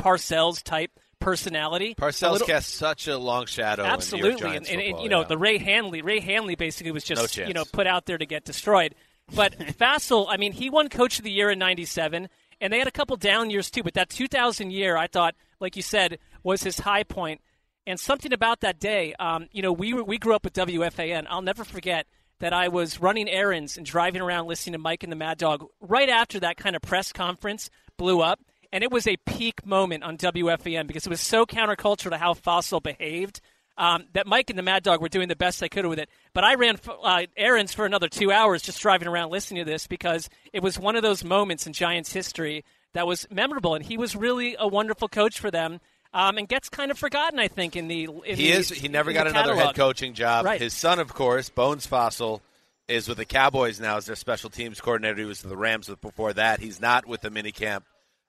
Parcells 0.00 0.62
type 0.62 0.92
personality. 1.18 1.94
Parcells 1.94 2.32
little- 2.32 2.46
cast 2.46 2.74
such 2.74 3.08
a 3.08 3.18
long 3.18 3.46
shadow. 3.46 3.82
in 3.82 3.86
New 3.86 3.90
York 3.90 3.98
Absolutely, 3.98 4.56
and, 4.56 4.66
and, 4.68 4.80
and, 4.80 5.00
you 5.00 5.08
know 5.08 5.20
yeah. 5.20 5.26
the 5.26 5.38
Ray 5.38 5.58
Handley. 5.58 6.02
Ray 6.02 6.20
Handley 6.20 6.54
basically 6.54 6.92
was 6.92 7.04
just 7.04 7.34
chance. 7.34 7.48
you 7.48 7.54
know 7.54 7.64
put 7.64 7.86
out 7.86 8.06
there 8.06 8.18
to 8.18 8.26
get 8.26 8.44
destroyed. 8.44 8.94
But 9.34 9.58
Fassel, 9.78 10.26
I 10.28 10.36
mean, 10.36 10.52
he 10.52 10.70
won 10.70 10.88
Coach 10.88 11.18
of 11.18 11.24
the 11.24 11.30
Year 11.32 11.50
in 11.50 11.58
'97, 11.58 12.28
and 12.60 12.72
they 12.72 12.78
had 12.78 12.88
a 12.88 12.92
couple 12.92 13.16
down 13.16 13.50
years 13.50 13.70
too. 13.70 13.82
But 13.82 13.94
that 13.94 14.08
2000 14.08 14.70
year, 14.70 14.96
I 14.96 15.06
thought, 15.06 15.34
like 15.60 15.76
you 15.76 15.82
said, 15.82 16.18
was 16.42 16.62
his 16.62 16.80
high 16.80 17.02
point. 17.02 17.40
And 17.88 18.00
something 18.00 18.32
about 18.32 18.60
that 18.60 18.80
day, 18.80 19.14
um, 19.14 19.46
you 19.52 19.62
know, 19.62 19.72
we 19.72 19.94
were, 19.94 20.02
we 20.02 20.18
grew 20.18 20.34
up 20.34 20.44
with 20.44 20.54
WFAN. 20.54 21.26
I'll 21.30 21.42
never 21.42 21.62
forget 21.62 22.06
that 22.40 22.52
I 22.52 22.68
was 22.68 23.00
running 23.00 23.28
errands 23.28 23.76
and 23.76 23.86
driving 23.86 24.20
around 24.20 24.46
listening 24.46 24.72
to 24.72 24.78
Mike 24.78 25.02
and 25.02 25.12
the 25.12 25.16
Mad 25.16 25.38
Dog 25.38 25.66
right 25.80 26.08
after 26.08 26.40
that 26.40 26.56
kind 26.56 26.76
of 26.76 26.82
press 26.82 27.12
conference 27.12 27.70
blew 27.96 28.20
up. 28.20 28.40
And 28.76 28.84
it 28.84 28.92
was 28.92 29.06
a 29.06 29.16
peak 29.16 29.64
moment 29.64 30.04
on 30.04 30.18
WFAN 30.18 30.86
because 30.86 31.06
it 31.06 31.08
was 31.08 31.22
so 31.22 31.46
countercultural 31.46 32.10
to 32.10 32.18
how 32.18 32.34
Fassel 32.34 32.82
behaved 32.82 33.40
um, 33.78 34.04
that 34.12 34.26
Mike 34.26 34.50
and 34.50 34.58
the 34.58 34.62
Mad 34.62 34.82
Dog 34.82 35.00
were 35.00 35.08
doing 35.08 35.28
the 35.28 35.34
best 35.34 35.60
they 35.60 35.70
could 35.70 35.86
with 35.86 35.98
it. 35.98 36.10
But 36.34 36.44
I 36.44 36.56
ran 36.56 36.78
uh, 37.02 37.22
errands 37.38 37.72
for 37.72 37.86
another 37.86 38.10
two 38.10 38.30
hours 38.30 38.60
just 38.60 38.78
driving 38.82 39.08
around 39.08 39.30
listening 39.30 39.64
to 39.64 39.70
this 39.70 39.86
because 39.86 40.28
it 40.52 40.62
was 40.62 40.78
one 40.78 40.94
of 40.94 41.00
those 41.00 41.24
moments 41.24 41.66
in 41.66 41.72
Giants 41.72 42.12
history 42.12 42.66
that 42.92 43.06
was 43.06 43.26
memorable. 43.30 43.74
And 43.74 43.82
he 43.82 43.96
was 43.96 44.14
really 44.14 44.56
a 44.58 44.68
wonderful 44.68 45.08
coach 45.08 45.40
for 45.40 45.50
them. 45.50 45.80
Um, 46.12 46.36
and 46.36 46.46
gets 46.46 46.68
kind 46.68 46.90
of 46.90 46.98
forgotten, 46.98 47.38
I 47.38 47.48
think, 47.48 47.76
in 47.76 47.88
the 47.88 48.04
in 48.04 48.36
he 48.36 48.50
the, 48.50 48.50
is. 48.50 48.68
He 48.68 48.88
never 48.88 49.12
got 49.14 49.24
the 49.24 49.30
another 49.30 49.56
head 49.56 49.74
coaching 49.74 50.12
job. 50.12 50.44
Right. 50.44 50.60
His 50.60 50.74
son, 50.74 50.98
of 50.98 51.14
course, 51.14 51.48
Bones 51.48 51.86
Fassel, 51.86 52.40
is 52.88 53.08
with 53.08 53.18
the 53.18 53.24
Cowboys 53.24 53.80
now 53.80 53.96
as 53.96 54.06
their 54.06 54.16
special 54.16 54.50
teams 54.50 54.82
coordinator. 54.82 55.16
He 55.16 55.24
was 55.24 55.42
with 55.42 55.50
the 55.50 55.56
Rams 55.56 55.90
before 56.02 56.34
that. 56.34 56.60
He's 56.60 56.78
not 56.78 57.06
with 57.06 57.22
the 57.22 57.30
minicamp, 57.30 57.82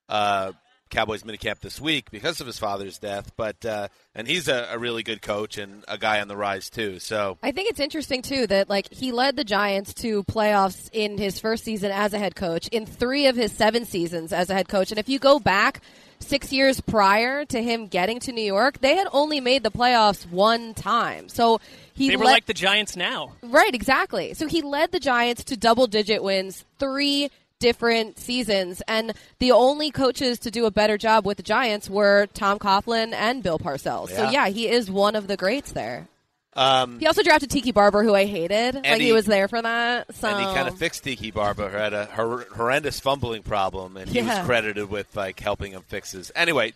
uh, 0.10 0.52
Cowboys 0.90 1.24
minicamp 1.24 1.60
this 1.60 1.82
week 1.82 2.10
because 2.12 2.40
of 2.40 2.48
his 2.48 2.58
father's 2.58 2.98
death. 2.98 3.32
But 3.36 3.66
uh, 3.66 3.90
and 4.16 4.28
he's 4.28 4.48
a, 4.48 4.70
a 4.72 4.78
really 4.80 5.04
good 5.04 5.22
coach 5.22 5.58
and 5.58 5.84
a 5.88 5.98
guy 5.98 6.22
on 6.22 6.28
the 6.28 6.38
rise 6.38 6.70
too. 6.70 7.00
So 7.00 7.38
I 7.44 7.52
think 7.52 7.70
it's 7.70 7.80
interesting 7.80 8.22
too 8.22 8.48
that 8.48 8.70
like 8.70 8.92
he 8.94 9.12
led 9.12 9.36
the 9.36 9.44
Giants 9.44 9.94
to 9.96 10.24
playoffs 10.24 10.90
in 10.94 11.18
his 11.18 11.40
first 11.40 11.64
season 11.66 11.92
as 11.92 12.14
a 12.14 12.20
head 12.20 12.36
coach, 12.36 12.68
in 12.70 12.86
three 12.86 13.28
of 13.28 13.36
his 13.36 13.52
seven 13.52 13.86
seasons 13.86 14.32
as 14.32 14.50
a 14.50 14.54
head 14.54 14.70
coach, 14.70 14.92
and 14.92 15.00
if 15.00 15.10
you 15.10 15.20
go 15.20 15.40
back 15.40 15.82
six 16.20 16.52
years 16.52 16.82
prior 16.82 17.46
to 17.46 17.62
him 17.62 17.88
getting 17.88 18.20
to 18.22 18.32
New 18.32 18.44
York, 18.44 18.80
they 18.80 18.96
had 18.96 19.08
only 19.12 19.40
made 19.40 19.62
the 19.64 19.70
playoffs 19.70 20.28
one 20.32 20.74
time. 20.74 21.30
So 21.30 21.60
he 21.94 22.10
They 22.10 22.16
were 22.16 22.26
led- 22.26 22.32
like 22.32 22.46
the 22.48 22.54
Giants 22.56 22.96
now. 22.96 23.34
Right, 23.44 23.76
exactly. 23.76 24.34
So 24.34 24.48
he 24.48 24.62
led 24.62 24.92
the 24.92 25.00
Giants 25.00 25.44
to 25.46 25.58
double 25.58 25.86
digit 25.86 26.24
wins 26.24 26.66
three 26.80 27.30
different 27.60 28.20
seasons, 28.20 28.82
and 28.88 29.14
the 29.40 29.52
only 29.52 29.92
coaches 29.92 30.40
to 30.40 30.52
do 30.52 30.66
a 30.66 30.72
better 30.72 30.98
job 30.98 31.26
with 31.26 31.38
the 31.38 31.44
Giants 31.44 31.90
were 31.90 32.28
Tom 32.34 32.60
Coughlin 32.60 33.14
and 33.14 33.42
Bill 33.42 33.60
Parcells. 33.60 34.10
So 34.10 34.24
Yeah. 34.24 34.32
yeah, 34.32 34.48
he 34.50 34.68
is 34.68 34.90
one 34.92 35.16
of 35.16 35.28
the 35.28 35.38
greats 35.38 35.72
there. 35.72 36.08
um, 36.54 37.00
He 37.00 37.06
also 37.08 37.22
drafted 37.24 37.52
Tiki 37.52 37.72
Barber, 37.72 38.04
who 38.04 38.16
I 38.16 38.26
hated. 38.26 38.76
like 38.76 38.86
he, 39.00 39.08
he- 39.08 39.12
was 39.14 39.26
there 39.26 39.48
for 39.48 39.62
that. 39.62 40.14
So 40.16 40.28
and 40.28 40.40
he 40.40 40.46
kind 40.56 40.68
of 40.68 40.78
fixed 40.78 41.04
Tiki 41.04 41.30
Barber, 41.32 41.70
who 41.70 41.78
had 41.78 41.94
a 41.94 42.06
hor- 42.06 42.48
horrendous 42.56 43.00
fumbling 43.00 43.44
problem, 43.44 43.96
and 43.98 44.10
he 44.10 44.20
Yeah. 44.20 44.40
was 44.40 44.46
credited 44.48 44.90
with 44.90 45.16
like 45.16 45.40
helping 45.40 45.72
him 45.74 45.84
fix 45.88 46.12
his. 46.14 46.32
Anyway, 46.36 46.74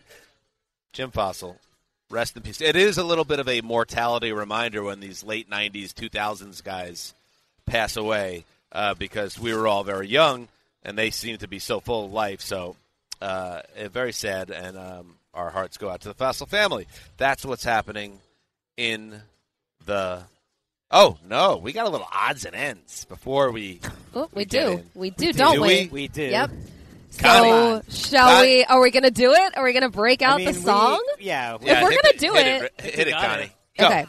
Jim 0.93 1.11
Fassel, 1.11 1.55
rest 2.09 2.35
in 2.35 2.43
peace. 2.43 2.61
It 2.61 2.75
is 2.75 2.97
a 2.97 3.03
little 3.03 3.23
bit 3.25 3.39
of 3.39 3.47
a 3.47 3.61
mortality 3.61 4.31
reminder 4.31 4.83
when 4.83 4.99
these 4.99 5.23
late 5.23 5.49
'90s, 5.49 5.93
2000s 5.93 6.61
guys 6.63 7.13
pass 7.65 7.95
away 7.97 8.45
uh, 8.71 8.93
because 8.95 9.39
we 9.39 9.53
were 9.53 9.67
all 9.67 9.83
very 9.83 10.07
young 10.07 10.47
and 10.83 10.97
they 10.97 11.11
seem 11.11 11.37
to 11.37 11.47
be 11.47 11.59
so 11.59 11.79
full 11.79 12.05
of 12.05 12.11
life. 12.13 12.41
So, 12.41 12.75
uh, 13.21 13.61
eh, 13.75 13.87
very 13.87 14.13
sad, 14.13 14.49
and 14.49 14.77
um, 14.77 15.15
our 15.33 15.49
hearts 15.49 15.77
go 15.77 15.89
out 15.89 16.01
to 16.01 16.09
the 16.09 16.15
Fassel 16.15 16.47
family. 16.47 16.87
That's 17.17 17.45
what's 17.45 17.63
happening 17.63 18.19
in 18.77 19.21
the 19.85 20.23
Oh 20.93 21.17
no, 21.27 21.55
we 21.57 21.71
got 21.71 21.85
a 21.87 21.89
little 21.89 22.07
odds 22.13 22.43
and 22.45 22.53
ends 22.55 23.05
before 23.05 23.51
we. 23.51 23.79
Oh, 24.13 24.27
we, 24.33 24.43
get 24.43 24.65
do. 24.65 24.83
We 24.93 25.09
do, 25.11 25.31
do, 25.31 25.39
don't 25.39 25.55
do 25.55 25.61
we? 25.61 25.67
we? 25.67 25.89
We 25.89 26.07
do. 26.09 26.23
Yep. 26.23 26.51
So, 27.11 27.81
shall 27.87 28.27
Con- 28.27 28.41
we? 28.41 28.65
Are 28.65 28.81
we 28.81 28.91
going 28.91 29.03
to 29.03 29.09
do 29.11 29.31
it? 29.31 29.55
Are 29.57 29.63
we 29.63 29.71
going 29.71 29.83
to 29.83 29.89
break 29.89 30.21
out 30.21 30.33
I 30.33 30.37
mean, 30.39 30.45
the 30.47 30.59
we- 30.59 30.65
song? 30.65 31.01
yeah. 31.17 31.55
If 31.55 31.61
we're 31.61 31.77
gonna 31.77 31.99
it- 32.03 32.19
do 32.19 32.33
hit 32.33 32.47
it- 32.47 32.73
it, 32.77 32.95
hit 32.95 33.07
it, 33.07 33.13
Connie. 33.13 33.43
it. 33.43 33.51
Go. 33.77 33.85
Okay. 33.85 34.01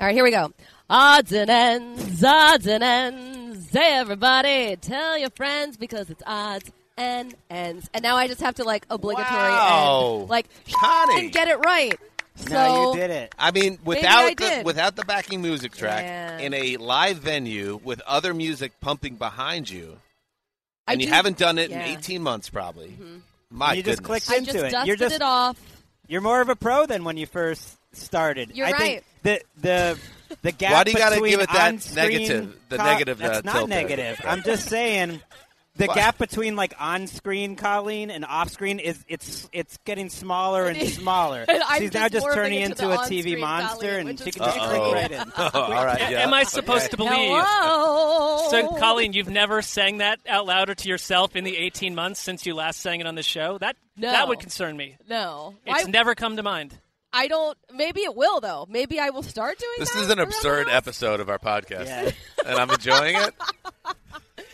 All 0.00 0.06
right, 0.06 0.14
here 0.14 0.24
we 0.24 0.30
go. 0.30 0.50
Odds 0.88 1.32
and 1.32 1.50
ends, 1.50 2.24
odds 2.24 2.66
and 2.66 2.82
ends. 2.82 3.41
Everybody, 3.74 4.76
tell 4.76 5.18
your 5.18 5.30
friends 5.30 5.76
because 5.76 6.10
it's 6.10 6.22
odds 6.26 6.70
and 6.96 7.34
ends. 7.50 7.88
And 7.94 8.02
now 8.02 8.16
I 8.16 8.26
just 8.28 8.40
have 8.40 8.56
to 8.56 8.64
like 8.64 8.86
obligatory 8.90 9.28
Wow. 9.28 10.18
end, 10.20 10.30
like 10.30 10.46
Connie. 10.72 11.20
and 11.24 11.32
get 11.32 11.48
it 11.48 11.58
right. 11.64 11.98
So 12.36 12.52
no, 12.54 12.92
you 12.94 13.00
did 13.00 13.10
it. 13.10 13.34
I 13.38 13.50
mean, 13.50 13.72
Maybe 13.72 13.78
without 13.84 14.24
I 14.24 14.28
the, 14.30 14.34
did. 14.36 14.64
without 14.66 14.96
the 14.96 15.04
backing 15.04 15.42
music 15.42 15.72
track 15.72 16.02
Yeah. 16.04 16.38
in 16.38 16.54
a 16.54 16.76
live 16.78 17.18
venue 17.18 17.78
with 17.84 18.00
other 18.02 18.32
music 18.34 18.72
pumping 18.80 19.16
behind 19.16 19.68
you, 19.68 19.98
I 20.86 20.92
and 20.92 21.00
you 21.02 21.08
do- 21.08 21.12
haven't 21.12 21.36
done 21.38 21.58
it 21.58 21.70
yeah. 21.70 21.82
Mm-hmm. 21.82 21.92
in 21.92 21.98
18 21.98 22.22
months, 22.22 22.48
probably. 22.48 22.96
My 23.50 23.74
you 23.74 23.82
just 23.82 24.02
goodness. 24.02 24.24
clicked 24.26 24.30
I 24.30 24.36
into 24.38 24.52
just 24.52 24.64
it. 24.64 24.70
dusted 24.70 24.86
You're 24.88 24.96
just 24.96 25.14
it 25.16 25.22
off. 25.22 25.58
you're 26.08 26.22
more 26.22 26.40
of 26.40 26.48
a 26.48 26.56
pro 26.56 26.86
than 26.86 27.04
when 27.04 27.16
you 27.18 27.26
first 27.26 27.76
started. 27.92 28.52
You're 28.56 28.66
I 28.68 28.70
right. 28.72 29.04
Think 29.22 29.44
the 29.60 29.60
the 29.60 29.98
the 30.42 30.52
gap 30.52 30.72
Why 30.72 30.84
do 30.84 30.90
you 30.92 30.98
gotta 30.98 31.20
give 31.20 31.40
it 31.40 31.50
that 31.52 31.94
negative- 31.94 32.56
the 32.68 32.76
co- 32.78 32.84
negative, 32.84 33.18
That's 33.18 33.38
uh, 33.38 33.40
not 33.44 33.52
tilt 33.52 33.68
there? 33.70 33.82
negative. 33.82 34.20
I'm 34.26 34.42
just 34.42 34.68
saying. 34.68 35.20
The 35.74 35.86
What? 35.86 35.94
gap 35.96 36.18
between 36.18 36.54
like 36.54 36.74
on-screen 36.78 37.56
Colleen 37.56 38.10
and 38.10 38.26
off-screen 38.26 38.78
is 38.78 39.02
it's 39.08 39.48
it's 39.54 39.78
getting 39.86 40.10
smaller 40.10 40.66
and 40.66 40.86
smaller. 40.90 41.46
And 41.48 41.62
I'm 41.66 41.80
She's 41.80 41.94
now 41.94 42.08
just 42.10 42.26
just 42.26 42.36
turning 42.36 42.60
into 42.60 42.82
into 42.90 42.94
a 42.94 42.98
TV 43.06 43.40
monster, 43.40 43.86
Colleen, 43.88 44.08
and 44.08 44.20
she 44.20 44.32
can 44.32 44.42
just 44.44 44.58
click 44.58 44.92
right 44.92 45.10
in. 45.10 45.32
oh, 45.38 45.50
All 45.54 45.86
right, 45.86 46.10
yeah. 46.10 46.24
Am 46.24 46.34
I 46.34 46.42
supposed 46.42 46.90
to 46.90 46.98
believe? 46.98 47.12
Hello. 47.42 48.48
So, 48.50 48.76
Colleen, 48.78 49.14
you've 49.14 49.30
never 49.30 49.62
sang 49.62 49.98
that 49.98 50.20
out 50.28 50.44
loud 50.44 50.68
or 50.68 50.74
to 50.74 50.88
yourself 50.90 51.36
in 51.36 51.44
the 51.44 51.56
18 51.56 51.94
months 51.94 52.20
since 52.20 52.44
you 52.44 52.54
last 52.54 52.80
sang 52.80 53.00
it 53.00 53.06
on 53.06 53.14
the 53.14 53.22
show? 53.22 53.56
That 53.56 53.76
No. 53.96 54.10
that 54.12 54.28
would 54.28 54.40
concern 54.40 54.76
me. 54.76 54.96
no, 55.08 55.54
It's 55.64 55.84
Why- 55.86 55.90
never 55.90 56.14
come 56.14 56.36
to 56.36 56.42
mind. 56.42 56.76
I 57.12 57.28
don't. 57.28 57.56
Maybe 57.74 58.00
it 58.00 58.14
will 58.16 58.40
though. 58.40 58.66
Maybe 58.68 58.98
I 58.98 59.10
will 59.10 59.22
start 59.22 59.58
doing. 59.58 59.72
This 59.78 59.92
that 59.92 60.02
is 60.02 60.10
an 60.10 60.18
absurd 60.18 60.66
the 60.68 60.74
episode 60.74 61.20
of 61.20 61.28
our 61.28 61.38
podcast, 61.38 61.86
Yeah. 61.86 62.10
and 62.46 62.58
I'm 62.58 62.70
enjoying 62.70 63.16
it. 63.16 63.34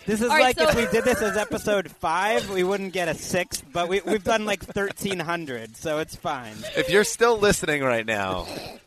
This 0.07 0.23
is 0.23 0.31
All 0.31 0.37
right, 0.39 0.57
like 0.57 0.59
so- 0.59 0.69
if 0.71 0.75
we 0.75 0.87
did 0.91 1.05
this 1.05 1.21
as 1.21 1.37
episode 1.37 1.91
five, 1.91 2.49
we 2.49 2.65
wouldn't 2.65 2.95
get 2.95 3.09
a 3.09 3.15
sixth, 3.15 3.63
but 3.71 3.89
we, 3.91 4.01
we've 4.07 4.25
done 4.25 4.47
like 4.47 4.65
thirteen 4.65 5.19
hundred, 5.19 5.77
so 5.77 5.99
it's 5.99 6.17
fine. 6.17 6.55
If 6.79 6.89
you're 6.89 7.05
still 7.05 7.37
listening 7.37 7.83
right 7.83 8.07
now, 8.07 8.47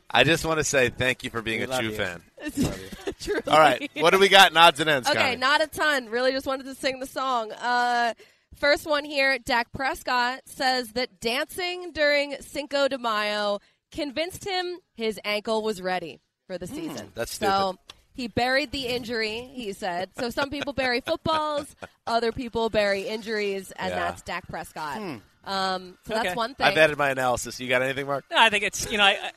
I 0.10 0.24
just 0.24 0.44
want 0.46 0.58
to 0.58 0.64
say 0.64 0.90
thank 0.90 1.24
you 1.24 1.30
for 1.30 1.44
being 1.44 1.60
We 1.60 1.66
a 1.66 1.70
love 1.70 1.80
true 1.82 1.90
you. 1.90 1.96
fan. 1.96 2.22
Truly. 3.20 3.42
All 3.48 3.60
right, 3.60 3.92
what 4.00 4.10
do 4.14 4.18
we 4.20 4.30
got 4.30 4.50
in 4.50 4.58
odds 4.58 4.80
and 4.80 4.90
ends, 4.90 5.08
Okay, 5.08 5.20
Connie? 5.20 5.36
not 5.38 5.62
a 5.64 5.68
ton. 5.68 6.08
Really, 6.10 6.32
just 6.32 6.48
wanted 6.48 6.64
to 6.66 6.74
sing 6.74 7.00
the 7.00 7.06
song. 7.06 7.52
Uh, 7.52 8.16
first 8.56 8.86
one 8.86 9.04
here. 9.06 9.38
Dak 9.40 9.72
Prescott 9.72 10.42
says 10.46 10.94
that 10.94 11.20
dancing 11.20 11.92
during 11.92 12.36
Cinco 12.42 12.88
de 12.88 12.98
Mayo 12.98 13.60
convinced 13.92 14.46
him 14.48 14.78
his 14.96 15.20
ankle 15.26 15.62
was 15.62 15.82
ready 15.82 16.20
for 16.48 16.58
the 16.58 16.68
season. 16.68 17.08
Hmm, 17.08 17.12
that's 17.16 17.34
stupid. 17.34 17.52
So 17.52 17.76
he 18.14 18.28
buried 18.28 18.72
the 18.72 18.88
injury. 18.88 19.50
He 19.54 19.74
said. 19.74 20.10
So 20.18 20.30
some 20.30 20.50
people 20.50 20.74
bury 20.74 21.02
footballs, 21.02 21.76
other 22.08 22.32
people 22.32 22.70
bury 22.70 23.04
injuries, 23.04 23.72
and 23.78 23.90
Yeah. 23.92 23.96
that's 24.00 24.22
Dak 24.22 24.48
Prescott. 24.48 24.98
Hmm. 24.98 25.16
Um, 25.44 25.98
so 26.06 26.14
Okay. 26.14 26.24
that's 26.24 26.36
one 26.36 26.54
thing. 26.54 26.68
I've 26.68 26.78
added 26.78 26.98
my 26.98 27.10
analysis. 27.10 27.60
You 27.60 27.68
got 27.68 27.82
anything, 27.82 28.06
Mark? 28.06 28.26
No, 28.30 28.38
I 28.38 28.50
think 28.50 28.64
it's 28.64 28.92
you 28.92 28.98
know 28.98 29.06
I 29.06 29.32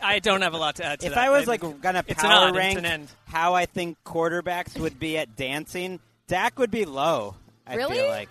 I, 0.00 0.14
I 0.14 0.18
don't 0.20 0.40
have 0.42 0.54
a 0.54 0.58
lot 0.58 0.76
to 0.76 0.84
add 0.84 1.00
to 1.00 1.04
that. 1.06 1.08
If 1.08 1.14
that. 1.16 1.24
I 1.24 1.30
was 1.30 1.48
like 1.48 1.60
gonna 1.80 2.02
power 2.04 2.48
odd, 2.48 2.56
rank 2.56 2.82
end. 2.84 3.08
how 3.24 3.54
I 3.54 3.66
think 3.66 3.98
quarterbacks 4.04 4.78
would 4.78 4.98
be 5.00 5.18
at 5.18 5.34
dancing, 5.36 5.98
Dak 6.28 6.58
would 6.60 6.70
be 6.70 6.84
low. 6.84 7.34
I 7.66 7.76
Really? 7.76 7.96
feel 7.96 8.08
like. 8.08 8.28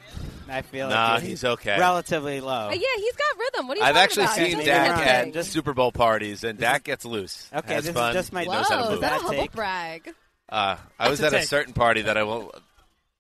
I 0.50 0.62
feel 0.64 0.90
Nah, 0.90 1.14
like 1.14 1.24
he's 1.24 1.44
okay. 1.46 1.80
Relatively 1.80 2.42
low. 2.42 2.68
Uh, 2.68 2.72
yeah, 2.72 2.80
he's 2.98 3.16
got 3.16 3.40
rhythm. 3.40 3.68
What 3.68 3.78
are 3.78 3.80
you 3.80 3.86
think? 3.86 3.96
I've 3.98 4.04
actually 4.04 4.24
about? 4.26 4.36
Seen 4.36 4.52
doing 4.56 4.66
Dak 4.66 5.08
at. 5.08 5.34
Just- 5.34 5.52
Super 5.52 5.74
Bowl 5.74 5.92
parties, 5.94 6.44
and 6.44 6.60
Dak 6.60 6.84
gets 6.84 7.06
loose. 7.06 7.48
Okay, 7.56 7.76
has 7.76 7.86
this 7.86 7.96
is 7.96 8.14
just 8.14 8.34
my- 8.34 8.44
knows 8.44 8.68
how 8.68 8.76
to 8.78 8.82
Whoa, 8.84 8.90
move. 8.90 8.94
is 8.96 9.00
that 9.02 9.12
a 9.14 9.16
Bad 9.16 9.22
humble 9.22 9.48
brag? 9.56 10.14
Uh, 10.50 10.76
I 11.00 11.10
was 11.10 11.20
That's 11.20 11.34
at 11.34 11.40
a 11.40 11.44
a 11.44 11.48
certain 11.48 11.74
party 11.74 12.02
that 12.04 12.18
I 12.18 12.24
won't. 12.24 12.54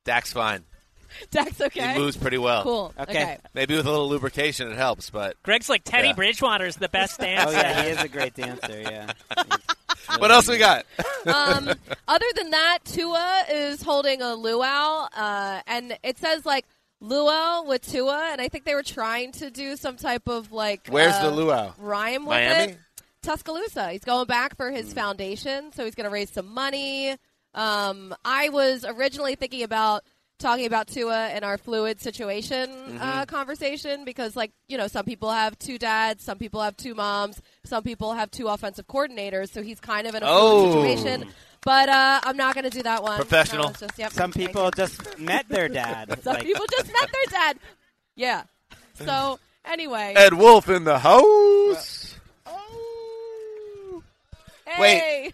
Dak's 0.03 0.33
fine. 0.33 0.65
Dak's 1.31 1.61
okay. 1.61 1.93
He 1.93 1.99
moves 1.99 2.17
pretty 2.17 2.37
well. 2.37 2.63
Cool. 2.63 2.93
Okay. 2.99 3.21
okay. 3.23 3.37
Maybe 3.53 3.75
with 3.75 3.85
a 3.85 3.89
little 3.91 4.09
lubrication, 4.09 4.69
it 4.71 4.77
helps. 4.77 5.09
But 5.09 5.41
Greg's 5.43 5.69
like 5.69 5.83
Teddy 5.85 6.09
Yeah. 6.09 6.13
Bridgewater's 6.15 6.75
the 6.75 6.89
best 6.89 7.19
dancer. 7.19 7.47
Oh 7.55 7.59
yeah, 7.61 7.83
he 7.83 7.89
is 7.91 8.01
a 8.01 8.07
great 8.09 8.33
dancer. 8.33 8.81
Yeah. 8.81 9.11
what 10.17 10.31
else 10.31 10.47
we 10.47 10.57
got? 10.57 10.85
um, 11.25 11.69
other 12.07 12.25
than 12.35 12.51
that, 12.51 12.79
Tua 12.85 13.43
is 13.49 13.81
holding 13.81 14.21
a 14.21 14.35
luau, 14.35 15.07
uh, 15.15 15.61
and 15.67 15.97
it 16.03 16.17
says 16.17 16.45
like 16.45 16.65
luau 16.99 17.63
with 17.63 17.89
Tua, 17.89 18.29
and 18.31 18.41
I 18.41 18.47
think 18.47 18.65
they 18.65 18.75
were 18.75 18.83
trying 18.83 19.31
to 19.33 19.49
do 19.49 19.75
some 19.75 19.97
type 19.97 20.27
of 20.27 20.51
like 20.51 20.87
Where's 20.89 21.13
uh, 21.13 21.29
the 21.29 21.35
luau? 21.35 21.73
rhyme 21.77 22.25
with 22.25 22.35
Miami? 22.35 22.73
it. 22.73 22.79
Tuscaloosa. 23.23 23.91
He's 23.91 24.03
going 24.03 24.25
back 24.25 24.57
for 24.57 24.71
his 24.71 24.93
foundation, 24.93 25.71
so 25.73 25.85
he's 25.85 25.95
going 25.95 26.05
to 26.05 26.11
raise 26.11 26.31
some 26.31 26.51
money. 26.53 27.15
Um, 27.53 28.15
I 28.25 28.49
was 28.49 28.83
originally 28.83 29.35
thinking 29.35 29.63
about 29.63 30.03
talking 30.41 30.65
about 30.65 30.87
Tua 30.87 31.27
and 31.27 31.45
our 31.45 31.57
fluid 31.57 32.01
situation 32.01 32.69
Mm-hmm. 32.69 32.97
uh, 33.01 33.25
conversation 33.25 34.03
because, 34.05 34.35
like, 34.35 34.51
you 34.67 34.77
know, 34.77 34.87
some 34.87 35.05
people 35.05 35.31
have 35.31 35.57
two 35.59 35.77
dads, 35.77 36.23
some 36.23 36.37
people 36.37 36.61
have 36.61 36.75
two 36.75 36.93
moms, 36.95 37.41
some 37.63 37.83
people 37.83 38.13
have 38.13 38.29
two 38.31 38.47
offensive 38.47 38.87
coordinators, 38.87 39.51
so 39.51 39.61
he's 39.61 39.79
kind 39.79 40.07
of 40.07 40.15
in 40.15 40.23
a 40.23 40.25
Oh. 40.27 40.71
fluid 40.73 40.97
situation. 40.99 41.29
But 41.63 41.89
uh, 41.89 42.19
I'm 42.23 42.37
not 42.37 42.55
going 42.55 42.63
to 42.63 42.69
do 42.71 42.81
that 42.83 43.03
one. 43.03 43.17
Professional. 43.17 43.67
No, 43.69 43.73
just, 43.73 43.97
yep, 43.99 44.11
Some 44.11 44.31
people 44.31 44.71
just 44.71 45.19
met 45.19 45.47
their 45.47 45.69
dad. 45.81 46.19
Some 46.23 46.33
Like, 46.33 46.43
people 46.43 46.65
just 46.71 46.87
met 46.91 47.09
their 47.11 47.25
dad. 47.29 47.59
Yeah. 48.15 48.43
So 48.95 49.39
anyway, 49.63 50.13
Ed 50.17 50.33
Wolfe 50.33 50.69
in 50.69 50.83
the 50.85 50.97
house. 50.99 52.15
hey. 54.65 55.33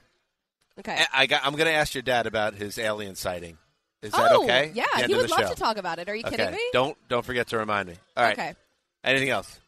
Okay. 0.80 1.04
I 1.13 1.26
got. 1.26 1.41
I'm 1.46 1.54
going 1.54 1.65
to 1.67 1.74
ask 1.74 1.96
your 1.96 2.02
dad 2.04 2.28
about 2.28 2.54
his 2.56 2.78
alien 2.78 3.15
sighting. 3.15 3.58
Is 4.02 4.12
that 4.12 4.32
oh, 4.32 4.44
okay? 4.44 4.72
Yeah, 4.74 4.84
At 4.84 4.98
the 4.98 5.04
end 5.04 5.12
he 5.12 5.18
would 5.18 5.30
love 5.30 5.40
show. 5.42 5.50
to 5.50 5.56
talk 5.56 5.78
about 5.78 6.00
it. 6.00 6.08
Are 6.08 6.16
you 6.16 6.24
okay. 6.26 6.38
kidding 6.38 6.52
me? 6.54 6.60
Don't 6.72 6.98
don't 7.10 7.26
forget 7.26 7.48
to 7.48 7.58
remind 7.58 7.90
me. 7.90 7.96
All 8.16 8.24
right. 8.24 8.38
Okay. 8.38 8.54
Anything 9.04 9.30
else? 9.30 9.60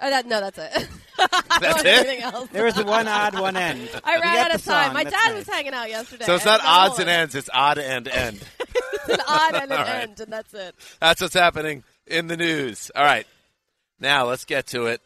Oh, 0.00 0.10
that, 0.10 0.26
no, 0.26 0.40
that's 0.40 0.58
it. 0.58 0.88
That's 1.60 1.84
it? 1.84 2.22
Else? 2.24 2.48
there 2.50 2.64
was 2.64 2.74
one 2.76 3.06
odd, 3.06 3.38
one 3.38 3.56
end. 3.56 3.88
I 4.02 4.18
ran 4.18 4.36
out 4.38 4.54
of 4.54 4.64
time. 4.64 4.86
song, 4.86 4.94
My 4.94 5.04
that's 5.04 5.14
dad 5.14 5.28
nice. 5.28 5.46
was 5.46 5.54
hanging 5.54 5.74
out 5.74 5.88
yesterday. 5.88 6.24
So 6.24 6.34
it's 6.34 6.44
not 6.44 6.60
odds 6.64 6.98
and 6.98 7.08
ends. 7.08 7.36
It's 7.36 7.48
odd 7.52 7.78
and 7.78 8.08
end. 8.08 8.40
It's 9.04 9.08
an 9.14 9.20
odd 9.26 9.54
and 9.54 9.64
an 9.72 9.78
All 9.78 9.84
right. 9.84 10.02
end, 10.02 10.20
and 10.20 10.32
that's 10.32 10.54
it. 10.54 10.76
That's 11.00 11.20
what's 11.20 11.34
happening 11.34 11.82
in 12.06 12.28
the 12.28 12.36
news. 12.36 12.90
All 12.94 13.04
right. 13.04 13.26
Now 13.98 14.26
let's 14.26 14.44
get 14.44 14.66
to 14.68 14.86
it. 14.86 15.00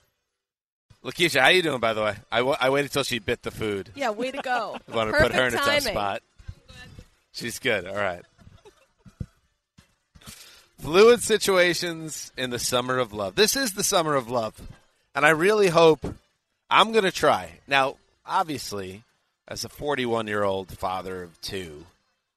Lakeisha, 1.03 1.41
how 1.41 1.49
you 1.49 1.63
doing? 1.63 1.81
By 1.81 1.95
the 1.95 2.03
way, 2.03 2.17
I, 2.31 2.39
w- 2.39 2.57
I 2.61 2.69
waited 2.71 2.93
till 2.93 3.05
she 3.05 3.19
bit 3.21 3.43
the 3.43 3.51
food. 3.51 3.91
Yeah, 3.95 4.11
way 4.11 4.33
to 4.33 4.43
go. 4.43 4.77
I 4.91 4.95
want 4.95 5.15
to 5.15 5.19
put 5.21 5.33
her 5.33 5.47
in 5.47 5.55
a 5.55 5.57
timing. 5.57 5.81
tough 5.81 5.83
spot. 5.93 6.23
She's 7.33 7.59
good. 7.59 7.87
All 7.87 7.97
right. 7.97 8.23
Fluid 10.87 11.21
situations 11.21 12.31
in 12.37 12.51
the 12.51 12.61
summer 12.61 12.99
of 12.99 13.13
love. 13.13 13.35
This 13.35 13.57
is 13.57 13.73
the 13.73 13.83
summer 13.83 14.15
of 14.15 14.31
love. 14.31 14.55
And 15.17 15.27
I 15.27 15.31
really 15.31 15.67
hope 15.67 15.99
I'm 16.71 16.93
going 16.93 17.03
to 17.03 17.11
try. 17.11 17.51
Now, 17.67 17.97
obviously, 18.25 19.03
as 19.49 19.65
a 19.65 19.69
41 19.69 20.29
year 20.29 20.45
old 20.45 20.79
father 20.79 21.25
of 21.25 21.41
two, 21.41 21.87